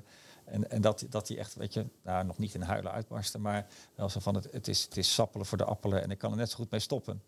en, 0.45 0.71
en 0.71 0.81
dat, 0.81 1.07
dat 1.11 1.29
hij 1.29 1.39
echt, 1.39 1.55
weet 1.55 1.75
je, 1.75 1.87
nou, 2.03 2.25
nog 2.25 2.39
niet 2.39 2.55
in 2.55 2.61
huilen 2.63 2.93
uitbarstte, 2.93 3.39
maar 3.39 3.67
wel 3.95 4.09
zo 4.09 4.21
van 4.21 4.35
het, 4.35 4.53
het, 4.53 4.69
is, 4.69 4.83
het 4.85 4.97
is 4.97 5.15
sappelen 5.15 5.47
voor 5.47 5.59
de 5.59 5.65
appelen 5.65 6.03
en 6.03 6.11
ik 6.11 6.19
kan 6.19 6.31
er 6.31 6.37
net 6.37 6.51
zo 6.51 6.57
goed 6.57 6.71
mee 6.71 6.81
stoppen. 6.81 7.23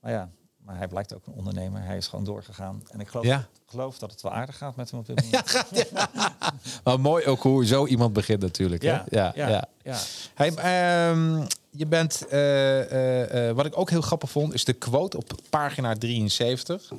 Nou 0.00 0.14
ja, 0.14 0.30
maar 0.64 0.76
hij 0.76 0.88
blijkt 0.88 1.14
ook 1.14 1.26
een 1.26 1.32
ondernemer. 1.32 1.82
Hij 1.82 1.96
is 1.96 2.06
gewoon 2.06 2.24
doorgegaan. 2.24 2.82
En 2.90 3.00
ik 3.00 3.08
geloof, 3.08 3.26
Ja. 3.26 3.46
geloof 3.66 3.98
dat 3.98 4.10
het 4.10 4.22
wel 4.22 4.32
aardig 4.32 4.56
gaat 4.56 4.76
met 4.76 4.90
hem 4.90 5.00
op 5.00 5.06
dit 5.06 5.22
moment. 5.24 5.64
Maar 6.84 7.00
mooi 7.00 7.24
ook 7.26 7.42
hoe 7.42 7.66
zo 7.66 7.86
iemand 7.86 8.12
begint 8.12 8.40
natuurlijk. 8.40 8.82
hè? 8.82 8.88
ja, 8.88 9.04
ja, 9.10 9.32
ja. 9.34 9.68
ja. 9.82 9.98
Hey, 10.34 10.54
ehm, 10.54 11.44
je 11.70 11.86
bent, 11.86 12.26
eh, 12.28 12.80
eh, 12.80 13.48
eh, 13.48 13.56
wat 13.56 13.66
ik 13.66 13.78
ook 13.78 13.90
heel 13.90 14.00
grappig 14.00 14.30
vond, 14.30 14.54
is 14.54 14.64
de 14.64 14.72
quote 14.72 15.16
op 15.16 15.32
pagina 15.50 15.94
73. 15.94 16.92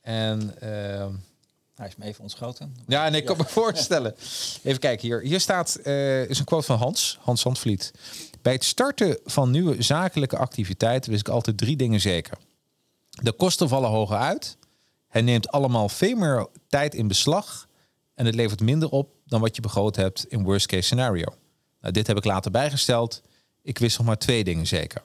En 0.00 0.54
ehm, 0.60 1.12
Hij 1.74 1.88
is 1.88 1.96
me 1.96 2.04
even 2.04 2.22
ontschoten. 2.22 2.76
ja, 2.86 3.08
nee, 3.08 3.20
ik 3.20 3.26
kan 3.26 3.36
me 3.36 3.44
voorstellen. 3.44 4.14
Even 4.62 4.80
kijken 4.80 5.08
hier. 5.08 5.20
Hier 5.20 5.40
staat, 5.40 5.78
is 6.28 6.38
een 6.38 6.44
quote 6.44 6.66
van 6.66 6.78
Hans, 6.78 7.18
Hans 7.20 7.40
Zandvliet. 7.40 7.92
Bij 8.42 8.52
het 8.52 8.64
starten 8.64 9.18
van 9.24 9.50
nieuwe 9.50 9.82
zakelijke 9.82 10.36
activiteiten 10.36 11.10
wist 11.10 11.26
ik 11.26 11.32
altijd 11.32 11.58
drie 11.58 11.76
dingen 11.76 12.00
zeker. 12.00 12.38
De 13.22 13.32
kosten 13.32 13.68
vallen 13.68 13.90
hoger 13.90 14.16
uit. 14.16 14.56
Het 15.08 15.24
neemt 15.24 15.48
allemaal 15.48 15.88
veel 15.88 16.16
meer 16.16 16.46
tijd 16.68 16.94
in 16.94 17.08
beslag. 17.08 17.68
En 18.14 18.26
het 18.26 18.34
levert 18.34 18.60
minder 18.60 18.88
op 18.88 19.10
dan 19.26 19.40
wat 19.40 19.56
je 19.56 19.62
begroot 19.62 19.96
hebt 19.96 20.24
in 20.28 20.42
worst 20.42 20.66
case 20.66 20.82
scenario. 20.82 21.26
Nou, 21.80 21.92
dit 21.92 22.06
heb 22.06 22.16
ik 22.16 22.24
later 22.24 22.50
bijgesteld. 22.50 23.22
Ik 23.62 23.78
wist 23.78 23.98
nog 23.98 24.06
maar 24.06 24.18
twee 24.18 24.44
dingen 24.44 24.66
zeker. 24.66 25.02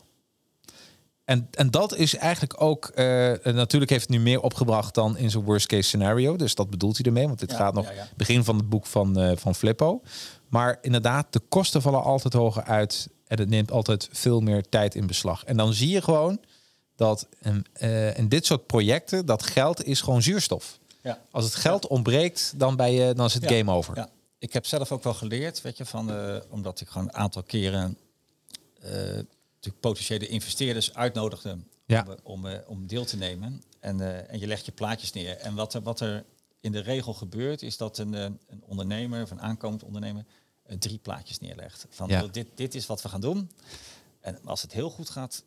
En, 1.25 1.47
en 1.51 1.71
dat 1.71 1.95
is 1.95 2.15
eigenlijk 2.15 2.61
ook, 2.61 2.85
eh, 2.85 3.05
natuurlijk 3.43 3.91
heeft 3.91 4.07
het 4.07 4.17
nu 4.17 4.19
meer 4.19 4.41
opgebracht 4.41 4.93
dan 4.93 5.17
in 5.17 5.29
zijn 5.31 5.43
worst 5.43 5.67
case 5.67 5.81
scenario. 5.81 6.35
Dus 6.35 6.55
dat 6.55 6.69
bedoelt 6.69 6.97
hij 6.97 7.05
ermee, 7.05 7.27
want 7.27 7.39
dit 7.39 7.51
Ja, 7.51 7.57
gaat 7.57 7.73
nog 7.73 7.85
ja, 7.85 7.91
ja. 7.91 8.07
begin 8.15 8.43
van 8.43 8.57
het 8.57 8.69
boek 8.69 8.85
van, 8.85 9.19
eh, 9.19 9.37
van 9.37 9.55
Flippo. 9.55 10.01
Maar 10.49 10.77
inderdaad, 10.81 11.33
de 11.33 11.41
kosten 11.49 11.81
vallen 11.81 12.03
altijd 12.03 12.33
hoger 12.33 12.63
uit 12.63 13.09
en 13.27 13.39
het 13.39 13.49
neemt 13.49 13.71
altijd 13.71 14.09
veel 14.11 14.41
meer 14.41 14.69
tijd 14.69 14.95
in 14.95 15.07
beslag. 15.07 15.43
En 15.43 15.57
dan 15.57 15.73
zie 15.73 15.89
je 15.89 16.01
gewoon 16.01 16.39
dat 16.95 17.27
in, 17.41 17.65
eh, 17.73 18.17
in 18.17 18.29
dit 18.29 18.45
soort 18.45 18.65
projecten, 18.65 19.25
dat 19.25 19.43
geld 19.43 19.83
is 19.85 20.01
gewoon 20.01 20.21
zuurstof. 20.21 20.79
Ja. 21.01 21.21
Als 21.31 21.45
het 21.45 21.55
geld 21.55 21.87
ontbreekt, 21.87 22.53
dan, 22.55 22.75
ben 22.75 22.91
je, 22.91 23.13
dan 23.13 23.25
is 23.25 23.33
het 23.33 23.43
Ja, 23.43 23.49
game 23.57 23.71
over. 23.71 23.95
Ja. 23.95 24.09
Ik 24.39 24.53
heb 24.53 24.65
zelf 24.65 24.91
ook 24.91 25.03
wel 25.03 25.13
geleerd, 25.13 25.61
weet 25.61 25.77
je, 25.77 25.85
van, 25.85 26.11
eh, 26.11 26.37
omdat 26.49 26.81
ik 26.81 26.87
gewoon 26.87 27.07
een 27.07 27.13
aantal 27.13 27.43
keren 27.43 27.97
natuurlijk 28.81 29.79
potentiële 29.79 30.27
investeerders 30.27 30.93
uitnodigde 30.93 31.57
Ja. 31.85 32.05
om, 32.23 32.45
om, 32.45 32.59
om 32.67 32.87
deel 32.87 33.05
te 33.05 33.17
nemen. 33.17 33.63
En, 33.79 34.27
en 34.29 34.39
je 34.39 34.47
legt 34.47 34.65
je 34.65 34.71
plaatjes 34.71 35.11
neer. 35.13 35.37
En 35.37 35.55
wat 35.55 35.73
er, 35.73 35.81
wat 35.81 35.99
er 35.99 36.25
in 36.59 36.71
de 36.71 36.79
regel 36.79 37.13
gebeurt, 37.13 37.61
is 37.61 37.77
dat 37.77 37.97
een, 37.97 38.13
een 38.13 38.39
ondernemer 38.61 39.21
of 39.21 39.31
een 39.31 39.41
aankomend 39.41 39.83
ondernemer 39.83 40.25
drie 40.79 40.97
plaatjes 40.97 41.39
neerlegt. 41.39 41.85
Van. 41.89 42.09
"Joh, 42.09 42.31
dit, 42.31 42.47
dit 42.55 42.75
is 42.75 42.85
wat 42.85 43.01
we 43.01 43.09
gaan 43.09 43.21
doen. 43.21 43.51
En 44.19 44.39
als 44.45 44.61
het 44.61 44.71
heel 44.71 44.89
goed 44.89 45.09
gaat, 45.09 45.43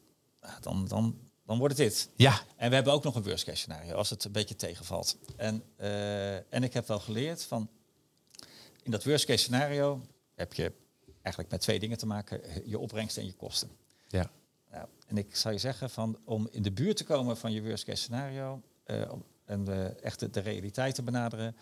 dan, 0.60 0.86
dan, 0.88 1.18
dan 1.48 1.58
wordt 1.58 1.78
het 1.78 1.86
dit. 1.88 2.08
Ja, 2.16 2.40
En 2.56 2.68
we 2.68 2.74
hebben 2.74 2.92
ook 2.92 3.04
nog 3.04 3.14
een 3.14 3.22
worst 3.22 3.44
case 3.44 3.56
scenario 3.56 3.94
als 3.94 4.10
het 4.10 4.24
een 4.24 4.32
beetje 4.32 4.56
tegenvalt. 4.56 5.16
En, 5.36 5.62
eh, 5.76 6.52
en 6.54 6.62
ik 6.62 6.72
heb 6.72 6.86
wel 6.86 6.98
geleerd 6.98 7.44
van 7.44 7.68
in 8.82 8.90
dat 8.90 9.04
worst 9.04 9.24
case 9.24 9.38
scenario 9.38 10.06
heb 10.34 10.52
je 10.52 10.72
eigenlijk 11.22 11.50
met 11.50 11.60
twee 11.60 11.78
dingen 11.78 11.98
te 11.98 12.06
maken: 12.06 12.40
je 12.64 12.78
opbrengst 12.78 13.16
en 13.16 13.26
je 13.26 13.32
kosten. 13.32 13.70
ja. 14.08 14.30
Nou, 14.70 14.88
en 15.06 15.16
ik 15.16 15.36
zou 15.36 15.54
je 15.54 15.60
zeggen 15.60 15.90
van 15.90 16.18
om 16.24 16.48
in 16.50 16.62
de 16.62 16.72
buurt 16.72 16.96
te 16.96 17.04
komen 17.04 17.36
van 17.36 17.52
je 17.52 17.62
worst 17.62 17.84
case 17.84 18.02
scenario 18.02 18.62
eh, 18.84 19.12
en 19.44 19.64
de, 19.64 19.96
echt 20.02 20.20
de, 20.20 20.30
de 20.30 20.40
realiteit 20.40 20.94
te 20.94 21.02
benaderen, 21.02 21.56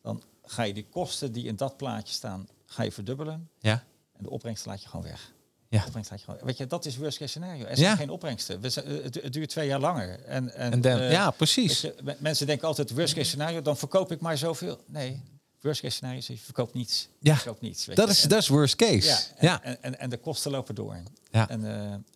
dan 0.00 0.22
ga 0.42 0.62
je 0.62 0.74
die 0.74 0.86
kosten 0.86 1.32
die 1.32 1.44
in 1.44 1.56
dat 1.56 1.76
plaatje 1.76 2.14
staan, 2.14 2.48
ga 2.66 2.82
je 2.82 2.92
verdubbelen 2.92 3.50
ja. 3.58 3.84
en 4.12 4.22
de 4.22 4.30
opbrengst 4.30 4.66
laat 4.66 4.82
je 4.82 4.88
gewoon 4.88 5.06
weg. 5.06 5.32
Ja. 5.70 5.78
De 5.80 5.84
opbrengst 5.86 6.10
laat 6.10 6.20
je 6.20 6.24
gewoon, 6.26 6.40
weet 6.44 6.56
je, 6.56 6.66
dat 6.66 6.84
is 6.86 6.96
worst 6.96 7.18
case 7.18 7.30
scenario. 7.30 7.64
Er 7.64 7.68
Ja. 7.70 7.74
zijn 7.76 7.96
geen 7.96 8.10
opbrengsten. 8.10 8.60
We 8.60 8.66
het, 9.02 9.14
het 9.22 9.32
duurt 9.32 9.48
twee 9.48 9.66
jaar 9.66 9.80
langer. 9.80 10.20
En, 10.24 10.54
en, 10.54 10.72
En 10.72 10.80
dan, 10.80 10.98
eh, 10.98 11.10
ja, 11.12 11.30
precies. 11.30 11.80
je, 11.80 12.14
mensen 12.18 12.46
denken 12.46 12.66
altijd 12.68 12.90
worst 12.90 13.14
case 13.14 13.28
scenario, 13.28 13.62
dan 13.62 13.76
verkoop 13.76 14.12
ik 14.12 14.20
maar 14.20 14.38
zoveel. 14.38 14.80
Nee, 14.86 15.20
worst 15.60 15.80
case 15.80 15.94
scenario 15.94 16.18
is 16.18 16.26
je 16.26 16.38
verkoopt 16.38 16.74
niets. 16.74 17.08
Ja, 17.20 17.34
verkoopt 17.36 17.60
niets. 17.60 17.84
Dat 17.84 17.96
je. 17.96 18.12
is, 18.12 18.22
En- 18.22 18.28
dat 18.28 18.38
is 18.42 18.48
worst 18.48 18.76
case. 18.76 19.06
ja, 19.08 19.18
Ja, 19.40 19.62
en, 19.62 19.70
En, 19.82 19.82
en, 19.82 19.98
en 19.98 20.10
de 20.10 20.16
kosten 20.16 20.50
lopen 20.50 20.74
door. 20.74 20.96
Ja. 21.30 21.48
En 21.48 21.64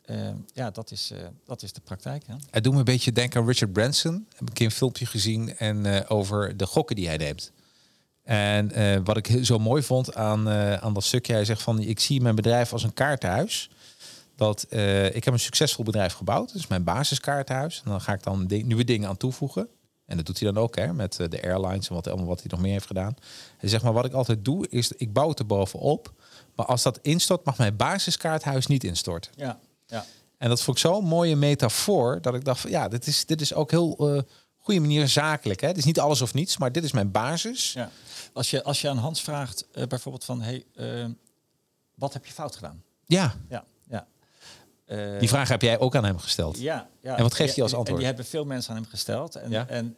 eh, 0.07 0.29
eh, 0.29 0.35
ja, 0.55 0.71
dat 0.71 0.91
is, 0.91 1.13
dat 1.47 1.63
is 1.63 1.73
de 1.73 1.81
praktijk. 1.81 2.27
Hè? 2.27 2.35
Het 2.51 2.65
doet 2.65 2.73
me 2.73 2.79
een 2.79 2.85
beetje 2.85 3.13
denken 3.13 3.41
aan 3.41 3.47
Richard 3.47 3.73
Branson. 3.73 4.27
Heb 4.37 4.51
ik 4.51 4.61
een 4.61 4.71
filmpje 4.71 5.07
gezien 5.07 5.57
en 5.57 6.09
over 6.09 6.57
de 6.57 6.67
gokken 6.67 6.97
die 6.97 7.07
hij 7.07 7.17
neemt. 7.17 7.53
En 8.25 8.71
eh, 8.71 9.01
wat 9.05 9.17
ik 9.17 9.39
zo 9.43 9.59
mooi 9.59 9.83
vond 9.83 10.15
aan, 10.15 10.49
eh, 10.49 10.75
aan 10.75 10.95
dat 10.95 11.05
stukje, 11.05 11.33
hij 11.33 11.45
zegt 11.45 11.63
van 11.63 11.81
ik 11.81 12.01
zie 12.01 12.21
mijn 12.21 12.35
bedrijf 12.35 12.73
als 12.73 12.83
een 12.83 12.93
kaartenhuis. 12.93 13.71
Dat 14.37 14.63
eh, 14.63 15.15
ik 15.15 15.25
heb 15.25 15.35
een 15.35 15.41
succesvol 15.41 15.85
bedrijf 15.85 16.13
gebouwd, 16.13 16.53
dus 16.53 16.67
mijn 16.67 16.85
basiskaartenhuis. 16.85 17.83
En 17.85 17.91
dan 17.91 18.01
ga 18.01 18.13
ik 18.13 18.23
dan 18.23 18.47
nieuwe 18.47 18.85
dingen 18.85 19.09
aan 19.09 19.17
toevoegen. 19.17 19.69
En 20.07 20.17
dat 20.17 20.27
doet 20.27 20.41
hij 20.41 20.53
dan 20.53 20.63
ook 20.63 20.77
hè, 20.77 20.93
met 20.93 21.17
de 21.17 21.43
airlines 21.43 21.89
en 21.89 21.95
wat, 21.95 22.07
allemaal 22.09 22.27
wat 22.27 22.41
hij 22.41 22.49
nog 22.51 22.61
meer 22.61 22.73
heeft 22.73 22.87
gedaan. 22.87 23.15
Hij 23.59 23.69
zegt 23.69 23.83
maar 23.83 23.93
wat 23.93 24.05
ik 24.05 24.13
altijd 24.13 24.45
doe 24.45 24.69
is 24.69 24.93
ik 24.93 25.13
bouw 25.13 25.29
het 25.29 25.39
er 25.39 25.47
bovenop. 25.47 26.13
Maar 26.55 26.67
als 26.67 26.83
dat 26.83 26.99
instort, 27.03 27.45
mag 27.45 27.59
mijn 27.59 27.77
basiskaarthuis 27.77 28.67
niet 28.67 28.85
instorten. 28.85 29.33
Ja, 29.37 29.59
ja. 29.87 30.05
En 30.39 30.49
dat 30.49 30.63
vond 30.63 30.77
ik 30.77 30.83
zo'n 30.83 31.05
mooie 31.05 31.37
metafoor 31.37 32.21
dat 32.21 32.35
ik 32.35 32.45
dacht 32.45 32.61
van 32.61 32.71
ja, 32.71 32.89
dit 32.89 33.07
is, 33.07 33.27
dit 33.27 33.41
is 33.41 33.55
ook 33.55 33.71
heel 33.71 34.25
goede 34.65 34.81
manier 34.81 35.09
zakelijk. 35.09 35.61
Hè? 35.61 35.69
Het 35.69 35.77
is 35.77 35.85
niet 35.85 36.01
alles 36.01 36.23
of 36.23 36.35
niets, 36.35 36.57
maar 36.57 36.73
dit 36.73 36.85
is 36.85 36.93
mijn 36.93 37.11
basis. 37.11 37.73
ja. 37.73 37.91
Als, 38.33 38.51
je, 38.51 38.63
als 38.63 38.81
je 38.81 38.89
aan 38.89 38.97
Hans 38.97 39.23
vraagt, 39.23 39.67
eh, 39.73 39.87
bijvoorbeeld 39.87 40.25
van, 40.25 40.43
hey, 40.43 40.65
eh, 40.75 41.07
wat 41.95 42.13
heb 42.13 42.27
je 42.27 42.33
fout 42.33 42.55
gedaan? 42.55 42.83
Ja, 43.07 43.35
Ja, 43.49 43.65
ja. 43.89 44.07
Eh, 44.85 45.19
die 45.19 45.29
vraag 45.29 45.49
heb 45.49 45.63
jij 45.63 45.79
ook 45.79 45.97
aan 45.97 46.05
hem 46.05 46.19
gesteld. 46.19 46.59
Ja, 46.59 46.89
ja. 47.01 47.17
En 47.17 47.23
wat 47.23 47.35
geeft 47.35 47.55
hij 47.55 47.63
als 47.63 47.73
antwoord? 47.73 47.89
En 47.91 47.97
die 47.97 48.07
hebben 48.07 48.25
veel 48.25 48.45
mensen 48.45 48.75
aan 48.75 48.81
hem 48.81 48.91
gesteld. 48.91 49.35
En, 49.35 49.51
Ja? 49.51 49.69
en 49.69 49.97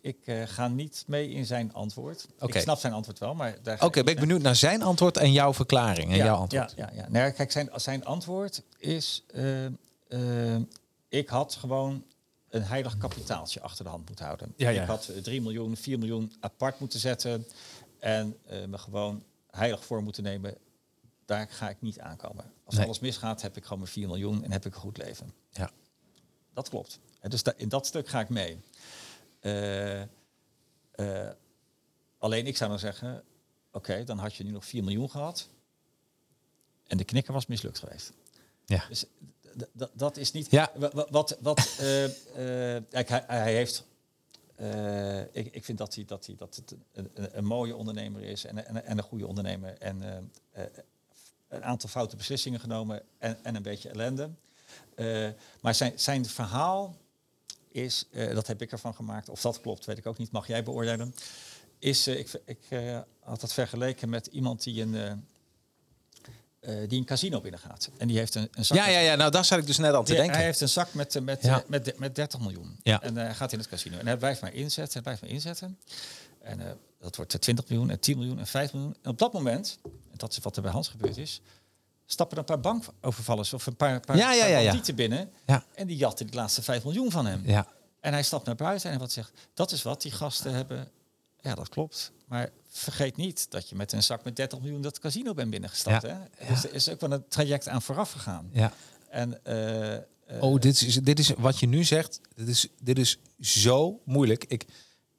ik 0.00 0.18
ga 0.44 0.68
niet 0.68 1.04
mee 1.06 1.30
in 1.30 1.46
zijn 1.46 1.74
antwoord. 1.74 2.26
Oké. 2.38 2.56
Ik 2.56 2.62
snap 2.62 2.78
zijn 2.78 2.92
antwoord 2.92 3.18
wel, 3.18 3.34
maar 3.34 3.56
daar 3.62 3.82
Oké, 3.82 3.98
ik 3.98 4.04
ben 4.04 4.14
ik 4.14 4.20
benieuwd 4.20 4.42
naar 4.42 4.56
zijn 4.56 4.82
antwoord 4.82 5.16
en 5.16 5.32
jouw 5.32 5.54
verklaring 5.54 6.10
en 6.10 6.16
ja, 6.16 6.24
jouw 6.24 6.36
antwoord. 6.36 6.72
Ja, 6.76 6.90
ja, 6.92 7.02
ja. 7.02 7.08
Nou, 7.08 7.30
kijk, 7.30 7.52
zijn, 7.52 7.70
zijn 7.74 8.04
antwoord 8.04 8.62
is... 8.78 9.24
ik 11.08 11.28
had 11.28 11.54
gewoon 11.54 12.04
een 12.52 12.62
heilig 12.62 12.96
kapitaaltje 12.98 13.60
achter 13.60 13.84
de 13.84 13.90
hand 13.90 14.06
moeten 14.06 14.24
houden. 14.24 14.54
Ja, 14.56 14.68
ja. 14.68 14.82
Ik 14.82 14.88
had 14.88 15.08
eh, 15.08 15.18
3 15.22 15.40
miljoen, 15.42 15.76
4 15.76 15.98
miljoen 15.98 16.32
apart 16.40 16.80
moeten 16.80 16.98
zetten... 17.00 17.46
en 17.98 18.36
eh, 18.46 18.64
me 18.64 18.78
gewoon 18.78 19.24
heilig 19.50 19.84
voor 19.84 20.02
moeten 20.02 20.22
nemen. 20.22 20.54
Daar 21.24 21.48
ga 21.48 21.70
ik 21.70 21.80
niet 21.80 21.98
aankomen. 22.00 22.52
Als 22.64 22.74
Nee. 22.74 22.84
alles 22.84 23.00
misgaat, 23.00 23.42
heb 23.42 23.56
ik 23.56 23.62
gewoon 23.62 23.78
mijn 23.78 23.90
4 23.90 24.06
miljoen 24.06 24.44
en 24.44 24.52
heb 24.52 24.66
ik 24.66 24.74
een 24.74 24.80
goed 24.80 24.96
leven. 24.96 25.32
Ja. 25.50 25.70
Dat 26.52 26.68
klopt. 26.68 26.98
Hè, 27.20 27.28
Dus 27.28 27.42
da- 27.42 27.54
in 27.56 27.68
dat 27.68 27.86
stuk 27.86 28.08
ga 28.08 28.20
ik 28.20 28.28
mee. 28.28 28.58
Eh, 29.40 30.00
eh, 30.02 31.30
alleen 32.18 32.46
ik 32.46 32.56
zou 32.56 32.70
dan 32.70 32.78
zeggen, 32.78 33.24
oké, 33.72 34.04
dan 34.04 34.18
had 34.18 34.34
je 34.34 34.44
nu 34.44 34.50
nog 34.50 34.64
4 34.64 34.84
miljoen 34.84 35.10
gehad. 35.10 35.48
En 36.86 36.96
de 36.96 37.04
knikker 37.04 37.32
was 37.32 37.46
mislukt 37.46 37.78
geweest. 37.78 38.12
Ja. 38.64 38.84
Dus 38.88 39.04
dat 39.92 40.16
is 40.16 40.32
niet. 40.32 40.50
Ja. 40.50 40.70
Wa- 40.74 40.90
wa- 40.92 41.06
Wat, 41.10 41.36
wat, 41.40 41.76
eh, 41.78 42.04
eh, 42.76 42.82
kijk, 42.90 43.08
hij, 43.08 43.24
hij 43.26 43.54
heeft. 43.54 43.84
eh, 44.56 45.20
ik, 45.20 45.54
ik 45.54 45.64
vind 45.64 45.78
dat 45.78 45.94
hij, 45.94 46.04
dat 46.04 46.26
hij 46.26 46.34
dat 46.36 46.56
het 46.56 46.74
een, 46.92 47.10
een, 47.38 47.44
mooie 47.44 47.76
ondernemer 47.76 48.22
is 48.22 48.44
en, 48.44 48.66
en, 48.66 48.84
en 48.84 48.98
een 48.98 49.04
goede 49.04 49.26
ondernemer. 49.26 49.78
En 49.78 50.02
een 51.48 51.64
aantal 51.64 51.88
foute 51.88 52.16
beslissingen 52.16 52.60
genomen 52.60 53.02
en, 53.18 53.44
en 53.44 53.54
een 53.54 53.62
beetje 53.62 53.88
ellende. 53.88 54.30
Maar 55.60 55.74
zijn, 55.74 55.98
zijn 55.98 56.26
verhaal 56.26 56.96
is, 57.68 58.06
dat 58.12 58.46
heb 58.46 58.62
ik 58.62 58.72
ervan 58.72 58.94
gemaakt, 58.94 59.28
of 59.28 59.40
dat 59.40 59.60
klopt, 59.60 59.84
weet 59.84 59.98
ik 59.98 60.06
ook 60.06 60.18
niet, 60.18 60.30
mag 60.32 60.46
jij 60.46 60.62
beoordelen. 60.62 61.14
Is, 61.78 62.06
ik 62.06 62.40
ik 62.44 62.68
had 63.20 63.40
dat 63.40 63.52
vergeleken 63.52 64.08
met 64.08 64.26
iemand 64.26 64.62
die 64.62 64.82
een, 64.82 65.26
eh, 66.62 66.88
die 66.88 66.98
een 66.98 67.04
casino 67.04 67.40
binnengaat. 67.40 67.90
En 67.98 68.08
die 68.08 68.18
heeft 68.18 68.34
een, 68.34 68.48
een 68.52 68.64
zak 68.64 68.76
Ja, 68.76 68.88
ja, 68.88 68.98
ja, 68.98 69.14
nou 69.14 69.30
daar 69.30 69.44
zat 69.44 69.58
ik 69.58 69.66
dus 69.66 69.78
net 69.78 69.94
aan 69.94 70.04
te 70.04 70.12
Ja, 70.12 70.18
denken. 70.18 70.36
Hij 70.36 70.44
heeft 70.44 70.60
een 70.60 70.68
zak 70.68 70.94
met, 70.94 71.16
eh, 71.16 71.22
met, 71.22 71.42
Ja. 71.42 71.58
eh, 71.62 71.68
met, 71.68 71.98
met 71.98 72.14
30 72.14 72.40
miljoen. 72.40 72.76
Ja. 72.82 73.02
En 73.02 73.16
hij 73.16 73.34
gaat 73.34 73.52
in 73.52 73.58
het 73.58 73.68
casino. 73.68 73.98
En 73.98 74.06
hij 74.06 74.16
blijft 74.16 74.40
maar 74.40 74.52
inzetten, 74.52 74.92
hij 74.92 75.02
blijft 75.02 75.20
maar 75.20 75.30
inzetten. 75.30 75.78
En 76.40 76.78
dat 77.00 77.16
wordt 77.16 77.34
eh, 77.34 77.40
20 77.40 77.68
miljoen 77.68 77.90
en 77.90 78.00
10 78.00 78.18
miljoen 78.18 78.38
en 78.38 78.46
5 78.46 78.72
miljoen. 78.72 78.96
En 79.02 79.10
op 79.10 79.18
dat 79.18 79.32
moment, 79.32 79.78
en 79.84 80.16
dat 80.16 80.32
is 80.32 80.38
wat 80.38 80.56
er 80.56 80.62
bij 80.62 80.70
Hans 80.70 80.88
gebeurd 80.88 81.16
is, 81.16 81.40
stappen 82.06 82.36
er 82.36 82.42
een 82.48 82.60
paar 82.62 82.72
bankovervallers 82.72 83.52
of 83.52 83.66
een 83.66 83.76
paar, 83.76 84.00
paar, 84.00 84.16
Ja, 84.16 84.32
ja, 84.32 84.46
ja, 84.46 84.80
binnen. 84.94 85.30
Ja. 85.46 85.64
En 85.74 85.86
die 85.86 85.96
jatten 85.96 86.26
die 86.26 86.34
laatste 86.34 86.62
5 86.62 86.84
miljoen 86.84 87.10
van 87.10 87.26
hem. 87.26 87.42
Ja, 87.46 87.66
En 88.00 88.12
hij 88.12 88.22
stapt 88.22 88.46
naar 88.46 88.54
buiten 88.56 88.90
en 88.90 88.98
wat 88.98 89.12
zegt, 89.12 89.32
dat 89.54 89.72
is 89.72 89.82
wat 89.82 90.02
die 90.02 90.10
gasten 90.12 90.52
hebben. 90.54 90.90
Ja, 91.40 91.54
dat 91.54 91.68
klopt. 91.68 92.12
Maar 92.32 92.50
vergeet 92.68 93.16
niet 93.16 93.50
dat 93.50 93.68
je 93.68 93.74
met 93.76 93.92
een 93.92 94.02
zak 94.02 94.24
met 94.24 94.36
30 94.36 94.60
miljoen 94.60 94.80
dat 94.80 94.98
casino 94.98 95.34
bent 95.34 95.50
binnengestapt. 95.50 96.02
Ja. 96.02 96.28
Hè? 96.36 96.54
Dus 96.54 96.64
er 96.64 96.74
is 96.74 96.88
ook 96.88 97.00
wel 97.00 97.12
een 97.12 97.24
traject 97.28 97.68
aan 97.68 97.82
vooraf 97.82 98.12
gegaan. 98.12 98.50
ja, 98.52 98.72
En, 99.10 99.44
eh, 99.44 100.42
oh, 100.42 100.60
dit 100.60 100.82
is, 100.82 100.94
dit 100.94 101.18
is 101.18 101.32
wat 101.38 101.58
je 101.58 101.66
nu 101.66 101.84
zegt. 101.84 102.20
Dit 102.34 102.48
is, 102.48 102.68
dit 102.80 102.98
is 102.98 103.18
zo 103.40 104.00
moeilijk. 104.04 104.44
Ik, 104.48 104.66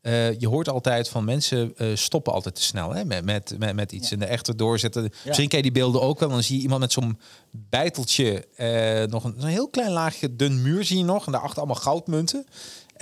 eh, 0.04 0.40
je 0.40 0.48
hoort 0.48 0.70
altijd 0.70 1.10
van 1.10 1.26
mensen 1.26 1.74
eh, 1.78 1.88
stoppen 1.94 2.34
altijd 2.34 2.56
te 2.56 2.64
snel 2.64 2.94
hè, 2.94 3.06
met, 3.06 3.26
met, 3.26 3.56
met, 3.58 3.76
met 3.76 3.92
iets. 3.92 4.12
En 4.12 4.20
de 4.20 4.26
echte 4.26 4.56
doorzetten. 4.56 5.12
Misschien 5.26 5.48
ken 5.48 5.58
je 5.58 5.64
die 5.64 5.72
beelden 5.72 6.02
ook 6.02 6.20
wel. 6.20 6.30
Dan 6.30 6.44
zie 6.44 6.56
je 6.56 6.62
iemand 6.62 6.82
met 6.82 6.92
zo'n 6.92 7.20
bijteltje. 7.52 8.48
eh, 8.56 9.04
nog 9.04 9.24
een, 9.24 9.36
een 9.38 9.48
heel 9.48 9.70
klein 9.70 9.92
laagje 9.92 10.36
dun 10.36 10.62
muur 10.62 10.84
zie 10.84 10.98
je 10.98 11.04
nog. 11.04 11.26
En 11.26 11.32
daarachter 11.32 11.58
allemaal 11.58 11.82
goudmunten. 11.82 12.46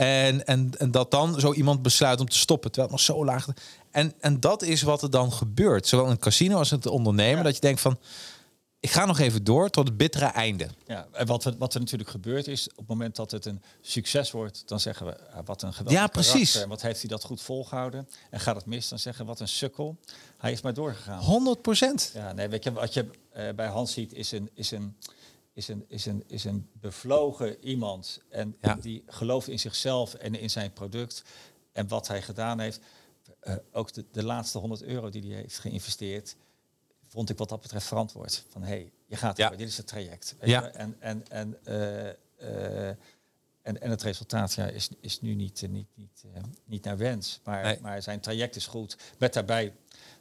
En, 0.05 0.45
en, 0.45 0.69
en 0.77 0.91
dat 0.91 1.11
dan 1.11 1.39
zo 1.39 1.53
iemand 1.53 1.81
besluit 1.81 2.19
om 2.19 2.29
te 2.29 2.37
stoppen. 2.37 2.71
Terwijl 2.71 2.93
het 2.93 3.05
nog 3.05 3.15
zo 3.17 3.25
laag... 3.25 3.47
En, 3.91 4.13
en 4.19 4.39
dat 4.39 4.61
is 4.61 4.81
wat 4.81 5.01
er 5.01 5.09
dan 5.09 5.31
gebeurt. 5.31 5.87
Zowel 5.87 6.05
in 6.05 6.11
het 6.11 6.19
casino 6.21 6.57
als 6.57 6.71
in 6.71 6.77
het 6.77 6.85
ondernemen. 6.87 7.43
Dat 7.43 7.55
je 7.55 7.61
denkt 7.61 7.81
van... 7.81 7.99
Ik 8.79 8.91
ga 8.91 9.05
nog 9.05 9.19
even 9.19 9.43
door 9.43 9.69
tot 9.69 9.87
het 9.87 9.97
bittere 9.97 10.25
einde. 10.25 10.67
Ja, 10.87 11.07
en 11.11 11.25
wat, 11.25 11.45
er- 11.45 11.57
wat 11.57 11.73
er 11.73 11.79
natuurlijk 11.79 12.09
gebeurt 12.09 12.47
is, 12.47 12.69
op 12.69 12.77
het 12.77 12.87
moment 12.87 13.15
dat 13.15 13.31
het 13.31 13.45
een 13.45 13.61
succes 13.81 14.31
wordt, 14.31 14.63
dan 14.65 14.79
zeggen 14.79 15.05
we, 15.05 15.31
ah, 15.31 15.45
wat 15.45 15.61
een 15.61 15.73
geweldig 15.73 16.01
Ja, 16.01 16.07
precies. 16.07 16.51
karakter, 16.51 16.67
Wat 16.67 16.81
heeft 16.81 16.99
hij 16.99 17.09
dat 17.09 17.23
goed 17.23 17.41
volgehouden? 17.41 18.07
En 18.29 18.39
gaat 18.39 18.55
het 18.55 18.65
mis, 18.65 18.89
dan 18.89 18.99
zeggen 18.99 19.23
we, 19.25 19.31
wat 19.31 19.39
een 19.39 19.47
sukkel. 19.47 19.97
Hij 20.37 20.51
is 20.51 20.61
maar 20.61 20.73
doorgegaan. 20.73 21.19
100 21.19 21.61
procent. 21.61 22.11
Ja, 22.13 22.33
nee, 22.33 22.47
weet 22.47 22.63
je, 22.63 22.71
wat 22.71 22.93
je 22.93 23.05
eh, 23.31 23.49
bij 23.55 23.67
Hans 23.67 23.93
ziet, 23.93 24.13
is 24.13 24.31
een, 24.31 24.49
is 24.53 24.71
een, 24.71 24.95
is 25.53 25.67
een, 25.67 25.85
is 25.87 26.05
een, 26.05 26.23
is 26.27 26.43
een 26.43 26.69
bevlogen 26.73 27.63
iemand. 27.63 28.21
En 28.29 28.57
Ja. 28.61 28.75
die 28.75 29.03
gelooft 29.07 29.47
in 29.47 29.59
zichzelf 29.59 30.13
en 30.13 30.35
in 30.35 30.49
zijn 30.49 30.73
product. 30.73 31.23
En 31.71 31.87
wat 31.87 32.07
hij 32.07 32.21
gedaan 32.21 32.59
heeft. 32.59 32.79
Eh, 33.39 33.55
ook 33.71 33.93
de, 33.93 34.05
de 34.11 34.23
laatste 34.23 34.57
100 34.57 34.83
euro 34.83 35.09
die 35.09 35.31
hij 35.31 35.41
heeft 35.41 35.59
geïnvesteerd, 35.59 36.35
vond 37.07 37.29
ik 37.29 37.37
wat 37.37 37.49
dat 37.49 37.61
betreft 37.61 37.85
verantwoord. 37.87 38.45
Van 38.49 38.61
hé, 38.61 38.67
hey, 38.67 38.91
je 39.05 39.15
gaat 39.15 39.37
Ja. 39.37 39.43
ervoor, 39.43 39.57
dit 39.59 39.67
is 39.67 39.77
het 39.77 39.87
traject. 39.87 40.35
Ja. 40.41 40.71
En, 40.71 40.95
en, 40.99 41.27
en, 41.29 41.57
eh, 41.65 42.09
eh, 42.89 42.95
en, 43.61 43.81
en 43.81 43.89
het 43.89 44.01
resultaat 44.01 44.53
ja, 44.53 44.67
is, 44.67 44.89
is 44.99 45.21
nu 45.21 45.33
niet, 45.33 45.65
niet, 45.69 45.87
niet, 45.95 46.23
niet 46.65 46.83
naar 46.83 46.97
wens. 46.97 47.39
Maar, 47.43 47.63
Nee. 47.63 47.79
maar 47.81 48.01
zijn 48.01 48.19
traject 48.19 48.55
is 48.55 48.67
goed. 48.67 48.97
Met 49.17 49.33
daarbij 49.33 49.73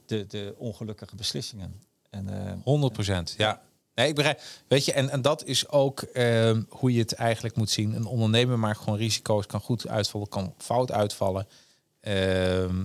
de, 0.07 0.27
de 0.27 0.55
ongelukkige 0.59 1.17
beslissingen. 1.17 1.83
En, 2.11 2.47
eh, 2.47 2.53
100 2.65 2.93
procent, 2.93 3.35
ja. 3.37 3.63
Nee, 4.01 4.09
ik 4.09 4.15
begrijp. 4.15 4.41
Weet 4.69 4.85
je, 4.85 4.93
en, 4.93 5.11
en 5.11 5.23
dat 5.23 5.45
is 5.45 5.69
ook 5.69 6.01
ehm, 6.01 6.63
hoe 6.69 6.93
je 6.93 6.99
het 6.99 7.13
eigenlijk 7.13 7.57
moet 7.57 7.71
zien. 7.71 7.95
Een 7.95 8.07
ondernemer 8.07 8.59
maakt 8.59 8.79
gewoon 8.79 8.99
risico's, 8.99 9.47
kan 9.47 9.61
goed 9.61 9.89
uitvallen, 9.89 10.29
kan 10.29 10.55
fout 10.59 10.93
uitvallen. 10.93 11.47
Ehm, 12.01 12.85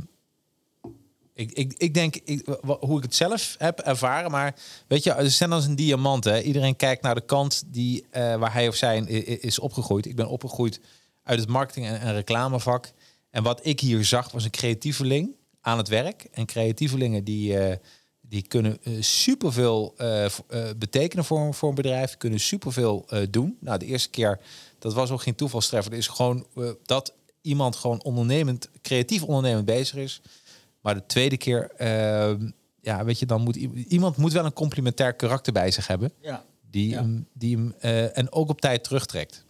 ik, 1.34 1.52
ik, 1.52 1.74
ik 1.78 1.94
denk 1.94 2.16
ik, 2.16 2.58
hoe 2.80 2.98
ik 2.98 3.04
het 3.04 3.16
zelf 3.16 3.56
heb 3.58 3.80
ervaren, 3.80 4.32
maar 4.32 4.56
weet 4.88 5.04
je, 5.04 5.16
is 5.16 5.40
net 5.40 5.52
als 5.52 5.66
een 5.66 5.76
diamant. 5.76 6.24
Hè? 6.24 6.42
Iedereen 6.42 6.76
kijkt 6.76 7.02
naar 7.02 7.16
de 7.16 7.26
kant 7.26 7.64
die, 7.68 8.06
eh, 8.10 8.36
waar 8.36 8.54
hij 8.54 8.68
of 8.68 8.76
zij 8.76 9.00
is 9.00 9.60
opgegroeid. 9.60 10.06
Ik 10.06 10.16
ben 10.16 10.28
opgegroeid 10.28 10.80
uit 11.24 11.40
het 11.40 11.50
marketing- 11.50 11.86
en, 11.86 12.00
en 12.00 12.14
reclamevak. 12.14 12.92
En 13.30 13.44
wat 13.44 13.66
ik 13.66 13.80
hier 13.80 14.06
zag 14.06 14.32
was 14.32 14.44
een 14.44 14.52
creatieveling 14.52 15.36
aan 15.62 15.78
het 15.78 15.88
werk. 15.88 16.28
En 16.32 16.46
creatievelingen 16.46 17.24
die, 17.24 17.58
eh, 17.58 17.78
die 18.30 18.48
kunnen 18.48 18.78
eh, 18.84 18.94
superveel 19.02 19.94
eh, 19.98 20.26
eh, 20.26 20.32
betekenen 20.78 21.26
voor, 21.26 21.54
voor 21.54 21.70
een 21.70 21.76
bedrijf. 21.76 22.18
Kunnen 22.18 22.40
superveel 22.40 23.06
doen. 23.30 23.58
Nou, 23.60 23.80
de 23.80 23.86
eerste 23.86 24.10
keer, 24.10 24.40
dat 24.80 24.94
was 24.94 25.12
ook 25.12 25.22
geen 25.22 25.36
toevalstreffer. 25.36 25.92
Het 25.92 26.02
is 26.02 26.08
gewoon 26.08 26.48
dat 26.86 27.14
iemand 27.42 27.76
gewoon 27.76 28.04
ondernemend, 28.04 28.70
creatief 28.82 29.24
ondernemend 29.24 29.66
bezig 29.66 29.96
is. 29.98 30.22
Maar 30.82 30.94
de 30.94 31.06
tweede 31.06 31.38
keer, 31.38 31.72
eh, 31.72 32.34
ja, 32.82 33.04
weet 33.06 33.20
je, 33.20 33.26
dan 33.26 33.42
moet 33.42 33.56
iemand 33.56 34.18
moet 34.18 34.34
wel 34.34 34.46
een 34.46 34.54
complementair 34.54 35.14
karakter 35.14 35.54
bij 35.54 35.72
zich 35.72 35.88
hebben. 35.88 36.12
ja, 36.22 36.44
Die 36.72 36.90
Ja. 36.90 37.02
hem, 37.02 37.28
die 37.34 37.56
hem 37.58 37.74
en 38.14 38.32
ook 38.32 38.50
op 38.50 38.62
tijd 38.62 38.84
terugtrekt. 38.84 39.46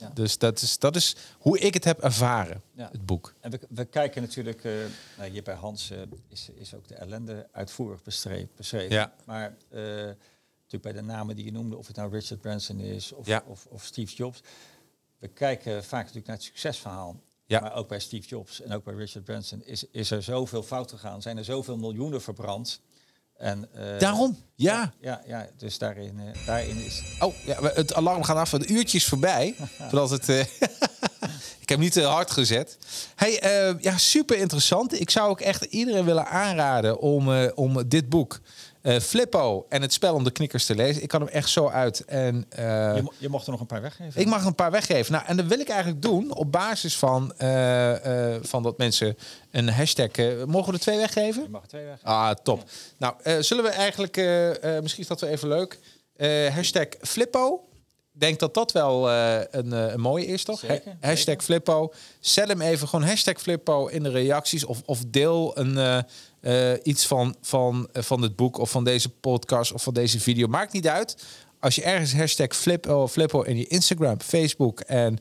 Ja. 0.00 0.10
Dus 0.14 0.38
dat 0.38 0.60
is, 0.60 0.78
dat 0.78 0.96
is 0.96 1.16
hoe 1.38 1.58
ik 1.58 1.74
het 1.74 1.84
heb 1.84 2.00
ervaren, 2.00 2.62
Ja. 2.74 2.88
het 2.92 3.06
boek. 3.06 3.34
En 3.40 3.50
we, 3.50 3.60
we 3.68 3.84
kijken 3.84 4.22
natuurlijk, 4.22 4.64
eh, 4.64 4.72
nou, 5.18 5.30
hier 5.30 5.42
bij 5.42 5.54
Hans 5.54 5.90
eh, 5.90 5.98
is, 6.28 6.50
is 6.54 6.74
ook 6.74 6.88
de 6.88 6.94
ellende 6.94 7.48
uitvoerig 7.52 8.02
beschreven. 8.02 8.90
Ja. 8.90 9.12
Maar 9.24 9.56
eh, 9.68 9.80
natuurlijk 9.82 10.82
bij 10.82 10.92
de 10.92 11.02
namen 11.02 11.36
die 11.36 11.44
je 11.44 11.52
noemde, 11.52 11.76
of 11.76 11.86
het 11.86 11.96
nou 11.96 12.10
Richard 12.12 12.40
Branson 12.40 12.80
is 12.80 13.12
of, 13.12 13.42
of, 13.46 13.66
of 13.66 13.84
Steve 13.84 14.14
Jobs. 14.14 14.42
We 15.18 15.28
kijken 15.28 15.84
vaak 15.84 16.00
natuurlijk 16.00 16.26
naar 16.26 16.36
het 16.36 16.44
succesverhaal. 16.44 17.20
Ja. 17.46 17.60
Maar 17.60 17.74
ook 17.74 17.88
bij 17.88 18.00
Steve 18.00 18.28
Jobs 18.28 18.60
en 18.60 18.72
ook 18.72 18.84
bij 18.84 18.94
Richard 18.94 19.24
Branson 19.24 19.62
is, 19.64 19.84
is 19.90 20.10
er 20.10 20.22
zoveel 20.22 20.62
fout 20.62 20.90
gegaan. 20.90 21.22
Zijn 21.22 21.36
er 21.38 21.44
zoveel 21.44 21.76
miljoenen 21.76 22.22
verbrand. 22.22 22.80
En, 23.40 23.68
eh, 23.74 23.98
Daarom, 23.98 24.36
ja. 24.54 24.92
Ja, 25.00 25.22
ja, 25.26 25.46
dus 25.56 25.78
daarin, 25.78 26.20
eh, 26.20 26.46
daarin 26.46 26.84
is... 26.84 27.02
Oh, 27.20 27.34
ja, 27.44 27.56
het 27.62 27.94
alarm 27.94 28.22
gaat 28.22 28.36
af. 28.36 28.50
Het 28.50 28.70
uurtje 28.70 28.98
is 28.98 29.06
voorbij. 29.06 29.54
zodat 29.90 30.10
het, 30.10 30.28
eh, 30.28 30.38
ik 31.62 31.68
heb 31.68 31.78
niet 31.78 31.92
te 31.92 32.02
hard 32.02 32.30
gezet. 32.30 32.78
Hey, 33.14 33.38
ja, 33.80 33.96
super 33.96 34.36
interessant. 34.36 35.00
Ik 35.00 35.10
zou 35.10 35.28
ook 35.28 35.40
echt 35.40 35.62
iedereen 35.64 36.04
willen 36.04 36.26
aanraden 36.26 36.98
om, 36.98 37.48
om 37.54 37.88
dit 37.88 38.08
boek, 38.08 38.40
eh, 38.82 38.98
Flippo 39.00 39.66
en 39.68 39.82
het 39.82 39.92
spel 39.92 40.14
om 40.14 40.24
de 40.24 40.30
knikkers 40.30 40.66
te 40.66 40.74
lezen. 40.74 41.02
Ik 41.02 41.08
kan 41.08 41.20
hem 41.20 41.28
echt 41.30 41.48
zo 41.48 41.68
uit. 41.68 42.04
En, 42.04 42.46
eh, 42.48 42.64
je, 42.96 43.02
mo- 43.02 43.12
je 43.18 43.28
mocht 43.28 43.44
er 43.46 43.50
nog 43.50 43.60
een 43.60 43.66
paar 43.66 43.82
weggeven. 43.82 44.20
ik 44.20 44.26
mag 44.26 44.40
er 44.40 44.46
een 44.46 44.54
paar 44.54 44.70
weggeven. 44.70 45.12
Nou, 45.12 45.24
en 45.26 45.36
dat 45.36 45.46
wil 45.46 45.60
ik 45.60 45.68
eigenlijk 45.68 46.02
doen 46.02 46.34
op 46.34 46.52
basis 46.52 46.96
van, 46.96 47.32
eh, 47.36 47.94
van 48.42 48.62
dat 48.62 48.78
mensen 48.78 49.16
een 49.50 49.68
hashtag. 49.68 50.08
mogen 50.46 50.66
we 50.66 50.72
er 50.72 50.80
twee 50.82 50.98
weggeven? 50.98 51.42
Je 51.42 51.48
mag 51.48 51.62
er 51.62 51.68
twee 51.68 51.84
weg. 51.84 51.98
Ah, 52.02 52.30
top. 52.42 52.64
Nou, 52.98 53.14
zullen 53.42 53.64
we 53.64 53.70
eigenlijk, 53.70 54.16
misschien 54.82 55.02
is 55.02 55.08
dat 55.08 55.20
wel 55.20 55.30
even 55.30 55.48
leuk, 55.48 55.78
hashtag 56.54 56.86
Flippo. 57.00 57.64
Ik 58.14 58.20
denk 58.26 58.38
dat 58.38 58.54
dat 58.54 58.72
wel 58.72 59.10
een, 59.10 59.72
een 59.72 60.00
mooie 60.00 60.26
is, 60.26 60.44
toch? 60.44 60.58
Zeker, 60.58 60.82
Ha- 60.84 60.96
hashtag 61.08 61.24
zeker. 61.24 61.42
Flippo. 61.42 61.92
Zet 62.20 62.48
hem 62.48 62.60
even 62.60 62.88
gewoon 62.88 63.04
hashtag 63.08 63.40
Flippo 63.40 63.86
in 63.86 64.02
de 64.02 64.10
reacties. 64.10 64.64
Of, 64.64 64.82
of 64.84 65.02
deel 65.06 65.58
een, 65.58 66.04
eh, 66.40 66.72
iets 66.82 67.06
van, 67.06 67.36
van, 67.40 67.88
eh, 67.92 68.02
van 68.02 68.22
het 68.22 68.36
boek 68.36 68.58
of 68.58 68.70
van 68.70 68.84
deze 68.84 69.08
podcast 69.08 69.72
of 69.72 69.82
van 69.82 69.94
deze 69.94 70.20
video. 70.20 70.46
Maakt 70.46 70.72
niet 70.72 70.88
uit. 70.88 71.24
Als 71.58 71.74
je 71.74 71.82
ergens 71.82 72.14
hashtag 72.14 72.56
Flippo, 72.56 73.08
Flippo 73.08 73.42
in 73.42 73.56
je 73.56 73.66
Instagram, 73.66 74.20
Facebook 74.20 74.80
en 74.80 75.18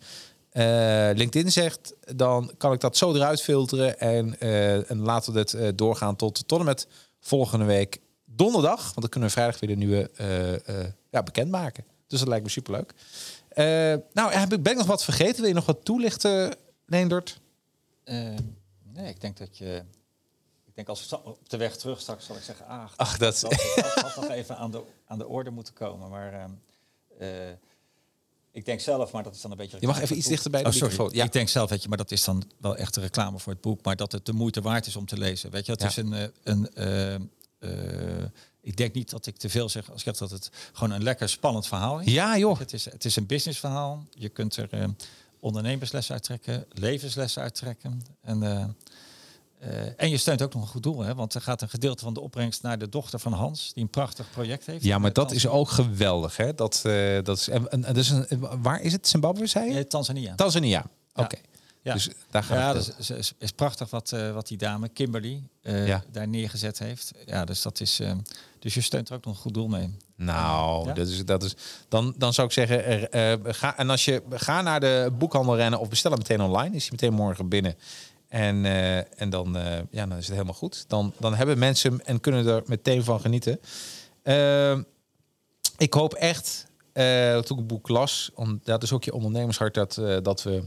eh, 0.50 1.10
LinkedIn 1.14 1.52
zegt, 1.52 1.94
dan 2.16 2.52
kan 2.58 2.74
ik 2.74 2.80
dat 2.80 2.98
zo 2.98 3.14
eruit 3.14 3.42
filteren. 3.42 4.00
En, 4.00 4.40
en 4.88 5.00
laten 5.00 5.34
we 5.34 5.46
dit 5.46 5.78
doorgaan 5.78 6.16
tot, 6.16 6.48
tot 6.48 6.60
en 6.60 6.66
met 6.66 6.88
volgende 7.20 7.66
week 7.66 7.98
donderdag. 8.26 8.82
Want 8.82 9.02
dan 9.02 9.10
kunnen 9.10 9.30
we 9.30 9.36
vrijdag 9.36 9.60
weer 9.60 9.70
de 9.70 9.76
nieuwe 9.76 10.12
ja, 11.10 11.24
bekendmaken. 11.24 11.86
Dus 12.08 12.20
dat 12.20 12.28
lijkt 12.28 12.44
me 12.44 12.50
superleuk. 12.50 12.94
Nou, 14.14 14.32
heb 14.32 14.54
ik, 14.54 14.64
ben 14.64 14.72
ik 14.72 14.78
nog 14.78 14.88
wat 14.88 15.04
vergeten? 15.04 15.36
Wil 15.36 15.48
je 15.48 15.54
nog 15.54 15.66
wat 15.66 15.86
toelichten, 15.86 16.56
Leendert? 16.86 17.40
Nee, 18.94 19.10
ik 19.10 19.22
denk 19.22 19.38
dat 19.38 19.58
je. 19.58 19.84
Ik 20.80 20.86
denk 20.86 20.98
als 21.00 21.10
we 21.10 21.24
op 21.24 21.50
de 21.50 21.58
weg 21.58 21.78
terug 21.78 22.00
straks 22.02 22.26
zal 22.26 22.36
ik 22.36 22.42
zeggen, 22.44 22.68
ah, 22.68 22.90
Ach, 22.96 23.18
dat- 23.18 23.40
dat, 23.40 24.16
nog 24.16 24.30
even 24.30 24.58
aan 24.58 24.72
de, 24.72 24.82
aan 25.06 25.18
de 25.18 25.28
orde 25.28 25.50
moeten 25.50 25.74
komen. 25.74 26.10
Maar 26.10 26.34
ehm, 26.34 26.50
eh, 27.20 27.50
ik 28.52 28.66
denk 28.66 28.80
zelf, 28.80 29.12
maar 29.12 29.24
dat 29.24 29.36
is 29.36 29.42
dan 29.42 29.52
een 29.52 29.58
beetje. 29.58 29.78
Je 29.80 29.88
mag 29.88 30.00
even 30.02 30.16
iets 30.16 30.26
het 30.26 30.34
dichter 30.34 30.52
bij 30.52 30.64
de 30.64 30.66
boek. 30.66 30.74
Oh, 30.76 30.80
sorry. 30.82 30.94
microfoon. 30.96 31.18
Ja. 31.20 31.26
Ik 31.26 31.32
denk 31.32 31.50
zelf, 31.50 31.70
weet 31.70 31.82
je, 31.84 31.90
maar 31.90 31.98
dat 31.98 32.12
is 32.12 32.24
dan 32.24 32.44
wel 32.58 32.76
echt 32.78 32.96
een 32.96 33.02
reclame 33.04 33.40
voor 33.40 33.54
het 33.54 33.62
boek, 33.62 33.84
maar 33.84 33.96
dat 33.96 34.12
het 34.12 34.26
de 34.26 34.34
moeite 34.34 34.62
waard 34.62 34.86
is 34.86 34.96
om 34.96 35.06
te 35.06 35.18
lezen. 35.18 35.52
Weet 35.52 35.66
je, 35.66 35.72
het 35.72 35.82
Ja. 35.82 35.88
is 35.88 35.96
een. 35.96 36.14
eh, 36.14 36.24
een 36.44 36.70
eh, 37.60 38.26
ik 38.62 38.78
denk 38.78 38.94
niet 38.94 39.10
dat 39.10 39.26
ik 39.26 39.38
te 39.38 39.50
veel 39.50 39.70
zeg 39.70 39.88
als 39.92 39.98
ik 39.98 40.04
zeg 40.04 40.18
dat 40.18 40.30
het 40.32 40.50
gewoon 40.74 40.92
een 40.94 41.04
lekker 41.04 41.30
spannend 41.30 41.68
verhaal 41.68 42.00
is. 42.00 42.12
Ja, 42.12 42.38
joh. 42.38 42.60
Het 42.60 42.74
is, 42.74 42.86
het 42.86 43.06
is 43.06 43.16
een 43.16 43.26
businessverhaal. 43.26 44.06
Je 44.10 44.30
kunt 44.30 44.56
er 44.56 44.70
ondernemerslessen 45.40 46.14
uittrekken, 46.14 46.66
levenslessen 46.70 47.42
uittrekken. 47.42 48.06
En, 48.22 48.76
eh, 49.60 49.70
en 49.98 50.10
je 50.10 50.18
steunt 50.18 50.42
ook 50.42 50.54
nog 50.54 50.62
een 50.62 50.68
goed 50.70 50.84
doel, 50.84 51.00
hè? 51.02 51.16
want 51.16 51.34
er 51.34 51.42
gaat 51.42 51.62
een 51.62 51.70
gedeelte 51.70 52.04
van 52.04 52.14
de 52.14 52.20
opbrengst 52.20 52.62
naar 52.62 52.78
de 52.80 52.90
dochter 52.90 53.20
van 53.20 53.34
Hans, 53.34 53.72
die 53.74 53.84
een 53.84 53.90
prachtig 53.90 54.30
project 54.32 54.66
heeft. 54.66 54.84
Ja, 54.84 54.98
maar 54.98 55.10
Eh, 55.10 55.16
dat 55.16 55.32
is 55.32 55.48
ook 55.48 55.70
geweldig. 55.70 56.38
Hè? 56.38 56.54
Dat, 56.54 56.82
eh, 56.86 57.24
dat 57.24 57.38
is, 57.38 57.48
en, 57.48 57.86
dus 57.94 58.10
een, 58.10 58.28
waar 58.62 58.82
is 58.82 58.92
het? 58.92 59.08
Zimbabwe, 59.08 59.48
zei 59.48 59.74
je? 59.74 59.88
Tanzania. 59.88 60.36
Tanzania. 60.36 60.86
Oké. 61.16 61.38
Ja. 61.82 61.94
Dus 61.94 62.10
daar 62.30 62.44
gaat 62.44 62.58
Ja, 62.58 62.74
dat 62.74 62.96
is, 62.98 63.10
is, 63.10 63.34
is 63.38 63.52
prachtig 63.52 63.90
wat, 63.90 64.10
wat 64.34 64.48
die 64.48 64.58
dame, 64.58 64.90
Kimberly, 64.90 65.44
Ja. 65.62 66.04
daar 66.12 66.28
neergezet 66.28 66.80
heeft. 66.80 67.12
Ja, 67.26 67.46
dus 67.46 67.62
dat 67.62 67.80
is. 67.80 68.00
eh, 68.00 68.12
dus 68.60 68.74
je 68.74 68.82
steunt 68.82 69.10
er 69.10 69.16
ook 69.16 69.26
nog 69.26 69.36
een 69.36 69.42
goed 69.42 69.54
doel 69.54 69.68
mee. 69.68 69.98
Nou, 70.16 70.88
Ja? 70.88 70.94
dat 70.94 71.08
is, 71.08 71.26
dat 71.26 71.44
is, 71.44 71.56
dan, 71.88 72.14
dan 72.18 72.34
zou 72.34 72.48
ik 72.48 72.54
zeggen, 72.54 73.08
ga, 73.54 73.78
en 73.78 73.90
als 73.90 74.06
je 74.06 74.24
ga 74.30 74.62
naar 74.62 74.80
de 74.80 75.12
boekhandel 75.18 75.56
rennen 75.56 75.80
of 75.80 75.90
bestel 75.90 76.12
hem 76.12 76.20
meteen 76.20 76.42
online, 76.42 76.76
is 76.76 76.82
hij 76.82 76.92
meteen 76.92 77.14
morgen 77.14 77.48
binnen. 77.50 77.76
En, 78.30 78.66
eh, 78.66 79.22
en 79.22 79.30
dan, 79.30 79.58
eh, 79.58 79.80
ja, 79.92 80.06
dan 80.06 80.18
is 80.18 80.26
het 80.26 80.34
helemaal 80.34 80.54
goed. 80.54 80.86
Dan, 80.88 81.14
dan 81.20 81.36
hebben 81.36 81.60
mensen 81.60 81.92
hem 81.92 82.02
en 82.02 82.20
kunnen 82.20 82.48
er 82.48 82.64
meteen 82.66 83.04
van 83.04 83.20
genieten. 83.22 83.60
Eh, 84.22 84.78
ik 85.78 85.94
hoop 85.94 86.14
echt, 86.14 86.66
eh, 86.94 87.32
toen 87.34 87.58
ik 87.58 87.64
het 87.64 87.68
boek 87.68 87.88
las, 87.88 88.30
om, 88.34 88.60
dat 88.64 88.84
is 88.84 88.92
ook 88.92 89.04
je 89.04 89.14
ondernemershart, 89.14 89.74
dat, 89.74 89.94
dat 90.24 90.44
we 90.44 90.64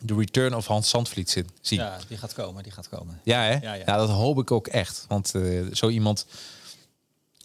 de 0.00 0.14
return 0.14 0.54
of 0.54 0.66
Hans 0.66 0.88
Zandvliet 0.88 1.30
zien. 1.30 1.46
Ja, 1.78 1.98
die 2.08 2.16
gaat 2.18 2.34
komen, 2.34 2.62
die 2.62 2.72
gaat 2.72 2.88
komen. 2.88 3.20
Ja, 3.24 3.42
hè? 3.42 3.52
Ja, 3.52 3.58
Ja, 3.60 3.74
ja. 3.74 3.96
dat 3.96 4.08
hoop 4.08 4.38
ik 4.38 4.50
ook 4.50 4.66
echt. 4.66 5.04
Want 5.08 5.34
zo 5.72 5.88
iemand, 5.88 6.26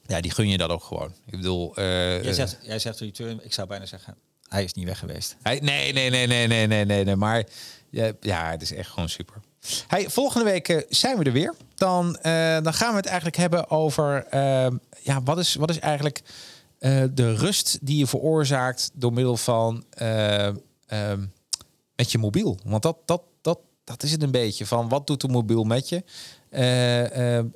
ja, 0.07 0.21
die 0.21 0.31
gun 0.31 0.47
je 0.47 0.57
dat 0.57 0.69
ook 0.69 0.83
gewoon. 0.83 1.13
Ik 1.25 1.37
bedoel, 1.37 1.73
Jij 1.75 2.33
zegt, 2.33 2.57
jij 2.61 2.79
zegt 2.79 2.99
return, 2.99 3.39
ik 3.43 3.53
zou 3.53 3.67
bijna 3.67 3.85
zeggen 3.85 4.15
Hij 4.47 4.63
is 4.63 4.73
niet 4.73 4.85
weg 4.85 4.99
geweest. 4.99 5.35
Hij, 5.41 5.59
nee, 5.59 5.93
nee, 5.93 6.09
nee, 6.09 6.27
nee, 6.27 6.47
nee, 6.47 6.67
nee, 6.67 6.85
nee, 6.85 7.03
nee. 7.03 7.15
Maar 7.15 7.45
ja, 7.93 8.11
ja, 8.19 8.49
het 8.49 8.61
is 8.61 8.73
echt 8.73 8.89
gewoon 8.89 9.09
super. 9.09 9.35
Hey, 9.87 10.09
volgende 10.09 10.45
week 10.51 10.69
eh, 10.69 10.81
zijn 10.89 11.17
we 11.17 11.23
er 11.23 11.31
weer. 11.31 11.53
Dan, 11.75 12.15
eh, 12.15 12.57
dan 12.61 12.73
gaan 12.73 12.89
we 12.89 12.95
het 12.95 13.05
eigenlijk 13.05 13.37
hebben 13.37 13.69
over 13.69 14.25
eh, 14.25 14.67
ja, 15.01 15.21
wat, 15.23 15.37
is, 15.37 15.55
wat 15.55 15.69
is 15.69 15.79
eigenlijk 15.79 16.21
eh, 16.79 17.03
de 17.11 17.33
rust 17.33 17.77
die 17.81 17.97
je 17.97 18.07
veroorzaakt 18.07 18.91
door 18.93 19.13
middel 19.13 19.37
van 19.37 19.85
eh, 19.89 20.47
ehm, 20.87 21.25
met 21.95 22.11
je 22.11 22.17
mobiel. 22.17 22.59
Want 22.63 22.83
dat, 22.83 22.97
dat, 23.05 23.21
dat, 23.41 23.59
dat 23.83 24.03
is 24.03 24.11
het 24.11 24.23
een 24.23 24.31
beetje 24.31 24.65
van 24.65 24.89
wat 24.89 25.07
doet 25.07 25.21
de 25.21 25.27
mobiel 25.27 25.63
met 25.63 25.89
je. 25.89 26.03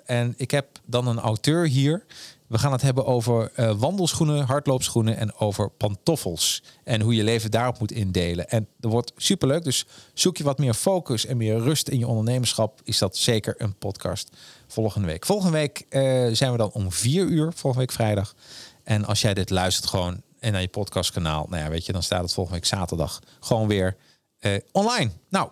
En 0.05 0.33
ik 0.37 0.51
heb 0.51 0.67
dan 0.85 1.07
een 1.07 1.19
auteur 1.19 1.67
hier. 1.67 2.05
We 2.47 2.57
gaan 2.57 2.71
het 2.71 2.81
hebben 2.81 3.05
over 3.05 3.51
eh, 3.53 3.71
wandelschoenen, 3.77 4.45
hardloopschoenen 4.45 5.17
en 5.17 5.35
over 5.35 5.69
pantoffels. 5.69 6.63
En 6.83 7.01
hoe 7.01 7.15
je 7.15 7.23
leven 7.23 7.51
daarop 7.51 7.79
moet 7.79 7.91
indelen. 7.91 8.49
En 8.49 8.67
dat 8.77 8.91
wordt 8.91 9.11
superleuk. 9.15 9.63
Dus 9.63 9.85
zoek 10.13 10.37
je 10.37 10.43
wat 10.43 10.57
meer 10.57 10.73
focus 10.73 11.25
en 11.25 11.37
meer 11.37 11.57
rust 11.57 11.87
in 11.87 11.99
je 11.99 12.07
ondernemerschap, 12.07 12.81
is 12.83 12.97
dat 12.97 13.17
zeker 13.17 13.55
een 13.57 13.75
podcast 13.75 14.29
volgende 14.67 15.07
week. 15.07 15.25
Volgende 15.25 15.57
week 15.57 15.85
eh, 15.89 16.01
zijn 16.31 16.51
we 16.51 16.57
dan 16.57 16.71
om 16.71 16.91
vier 16.91 17.25
uur, 17.25 17.51
volgende 17.53 17.85
week 17.85 17.95
vrijdag. 17.95 18.35
En 18.83 19.05
als 19.05 19.21
jij 19.21 19.33
dit 19.33 19.49
luistert 19.49 19.89
gewoon 19.89 20.21
en 20.39 20.51
naar 20.51 20.61
je 20.61 20.67
podcastkanaal, 20.67 21.45
nou 21.49 21.63
ja, 21.63 21.69
weet 21.69 21.85
je, 21.85 21.91
dan 21.91 22.03
staat 22.03 22.21
het 22.21 22.33
volgende 22.33 22.59
week 22.59 22.69
zaterdag 22.69 23.21
gewoon 23.39 23.67
weer 23.67 23.95
eh, 24.39 24.57
online. 24.71 25.11
Nou, 25.29 25.49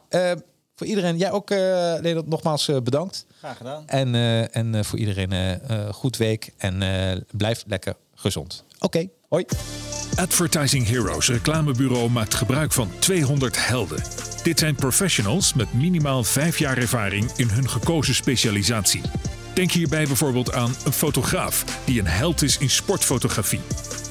voor 0.76 0.88
iedereen, 0.88 1.18
jij 1.18 1.32
ook, 1.32 1.52
uh, 1.52 1.58
Leonard, 2.02 2.28
nogmaals 2.28 2.68
eh, 2.68 2.78
bedankt. 2.82 3.26
Graag 3.38 3.58
gedaan. 3.58 3.88
En, 3.88 4.16
eh, 4.16 4.56
en 4.56 4.76
eh, 4.76 4.84
voor 4.84 5.00
iedereen 5.00 5.60
goed 5.94 6.18
week 6.18 6.54
en 6.58 6.82
eh, 6.82 7.22
blijf 7.32 7.64
lekker 7.68 7.96
gezond. 8.16 8.64
Oké, 8.80 9.08
hoi. 9.30 9.46
Advertising 10.16 10.88
Heroes 10.88 11.30
reclamebureau 11.30 12.10
maakt 12.10 12.34
gebruik 12.34 12.72
van 12.72 12.90
200 13.00 13.68
helden. 13.68 14.04
Dit 14.44 14.60
zijn 14.60 14.76
professionals 14.76 15.54
met 15.54 15.74
minimaal 15.74 16.24
5 16.24 16.60
jaar 16.60 16.78
ervaring 16.78 17.32
in 17.36 17.50
hun 17.50 17.70
gekozen 17.70 18.16
specialisatie. 18.16 19.02
Denk 19.56 19.72
hierbij 19.72 20.06
bijvoorbeeld 20.06 20.54
aan 20.54 20.76
een 20.86 20.94
fotograaf 20.94 21.64
die 21.86 22.00
een 22.00 22.08
held 22.08 22.42
is 22.42 22.58
in 22.58 22.70
sportfotografie. 22.70 23.62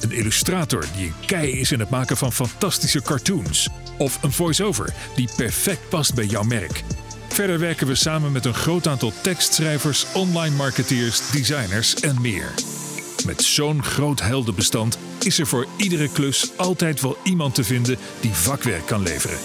Een 0.01 0.11
illustrator 0.11 0.85
die 0.95 1.05
een 1.05 1.25
kei 1.25 1.51
is 1.51 1.71
in 1.71 1.79
het 1.79 1.89
maken 1.89 2.17
van 2.17 2.33
fantastische 2.33 3.01
cartoons. 3.01 3.69
Of 3.97 4.23
een 4.23 4.31
voice-over 4.31 4.93
die 5.15 5.29
perfect 5.35 5.89
past 5.89 6.13
bij 6.13 6.25
jouw 6.25 6.43
merk. 6.43 6.83
Verder 7.29 7.59
werken 7.59 7.87
we 7.87 7.95
samen 7.95 8.31
met 8.31 8.45
een 8.45 8.53
groot 8.53 8.87
aantal 8.87 9.11
tekstschrijvers, 9.21 10.05
online 10.13 10.55
marketeers, 10.55 11.31
designers 11.31 11.95
en 11.95 12.21
meer. 12.21 12.53
Met 13.25 13.41
zo'n 13.41 13.83
groot 13.83 14.21
heldenbestand 14.21 14.97
is 15.19 15.39
er 15.39 15.47
voor 15.47 15.67
iedere 15.77 16.09
klus 16.09 16.51
altijd 16.55 17.01
wel 17.01 17.17
iemand 17.23 17.55
te 17.55 17.63
vinden 17.63 17.97
die 18.19 18.33
vakwerk 18.33 18.85
kan 18.85 19.01
leveren. 19.01 19.37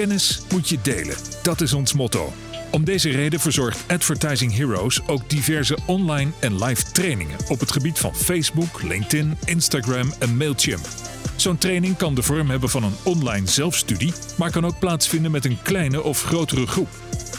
Kennis 0.00 0.40
moet 0.52 0.68
je 0.68 0.78
delen, 0.82 1.16
dat 1.42 1.60
is 1.60 1.72
ons 1.72 1.92
motto. 1.92 2.32
Om 2.70 2.84
deze 2.84 3.10
reden 3.10 3.40
verzorgt 3.40 3.84
Advertising 3.86 4.56
Heroes 4.56 5.00
ook 5.06 5.30
diverse 5.30 5.78
online 5.86 6.30
en 6.38 6.64
live 6.64 6.92
trainingen 6.92 7.38
op 7.48 7.60
het 7.60 7.72
gebied 7.72 7.98
van 7.98 8.14
Facebook, 8.14 8.82
LinkedIn, 8.82 9.38
Instagram 9.44 10.12
en 10.18 10.36
Mailchimp. 10.36 10.88
Zo'n 11.36 11.58
training 11.58 11.96
kan 11.96 12.14
de 12.14 12.22
vorm 12.22 12.50
hebben 12.50 12.68
van 12.68 12.82
een 12.82 12.94
online 13.02 13.46
zelfstudie, 13.46 14.12
maar 14.36 14.50
kan 14.50 14.66
ook 14.66 14.78
plaatsvinden 14.78 15.30
met 15.30 15.44
een 15.44 15.62
kleine 15.62 16.02
of 16.02 16.22
grotere 16.22 16.66
groep. 16.66 16.88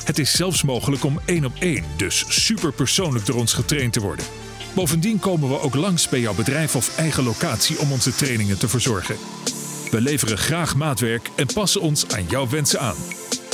Het 0.03 0.19
is 0.19 0.31
zelfs 0.31 0.63
mogelijk 0.63 1.03
om 1.03 1.19
één 1.25 1.45
op 1.45 1.53
één, 1.59 1.83
dus 1.97 2.25
super 2.27 2.73
persoonlijk 2.73 3.25
door 3.25 3.35
ons 3.35 3.53
getraind 3.53 3.93
te 3.93 4.01
worden. 4.01 4.25
Bovendien 4.73 5.19
komen 5.19 5.49
we 5.49 5.61
ook 5.61 5.75
langs 5.75 6.09
bij 6.09 6.19
jouw 6.19 6.35
bedrijf 6.35 6.75
of 6.75 6.97
eigen 6.97 7.23
locatie 7.23 7.79
om 7.79 7.91
onze 7.91 8.15
trainingen 8.15 8.57
te 8.57 8.67
verzorgen. 8.67 9.15
We 9.91 10.01
leveren 10.01 10.37
graag 10.37 10.75
maatwerk 10.75 11.29
en 11.35 11.47
passen 11.53 11.81
ons 11.81 12.07
aan 12.07 12.25
jouw 12.27 12.49
wensen 12.49 12.79
aan. 12.79 12.95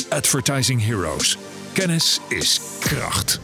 Advertising 0.09 0.85
Heroes. 0.85 1.37
Kennis 1.73 2.19
is 2.29 2.59
kracht. 2.79 3.39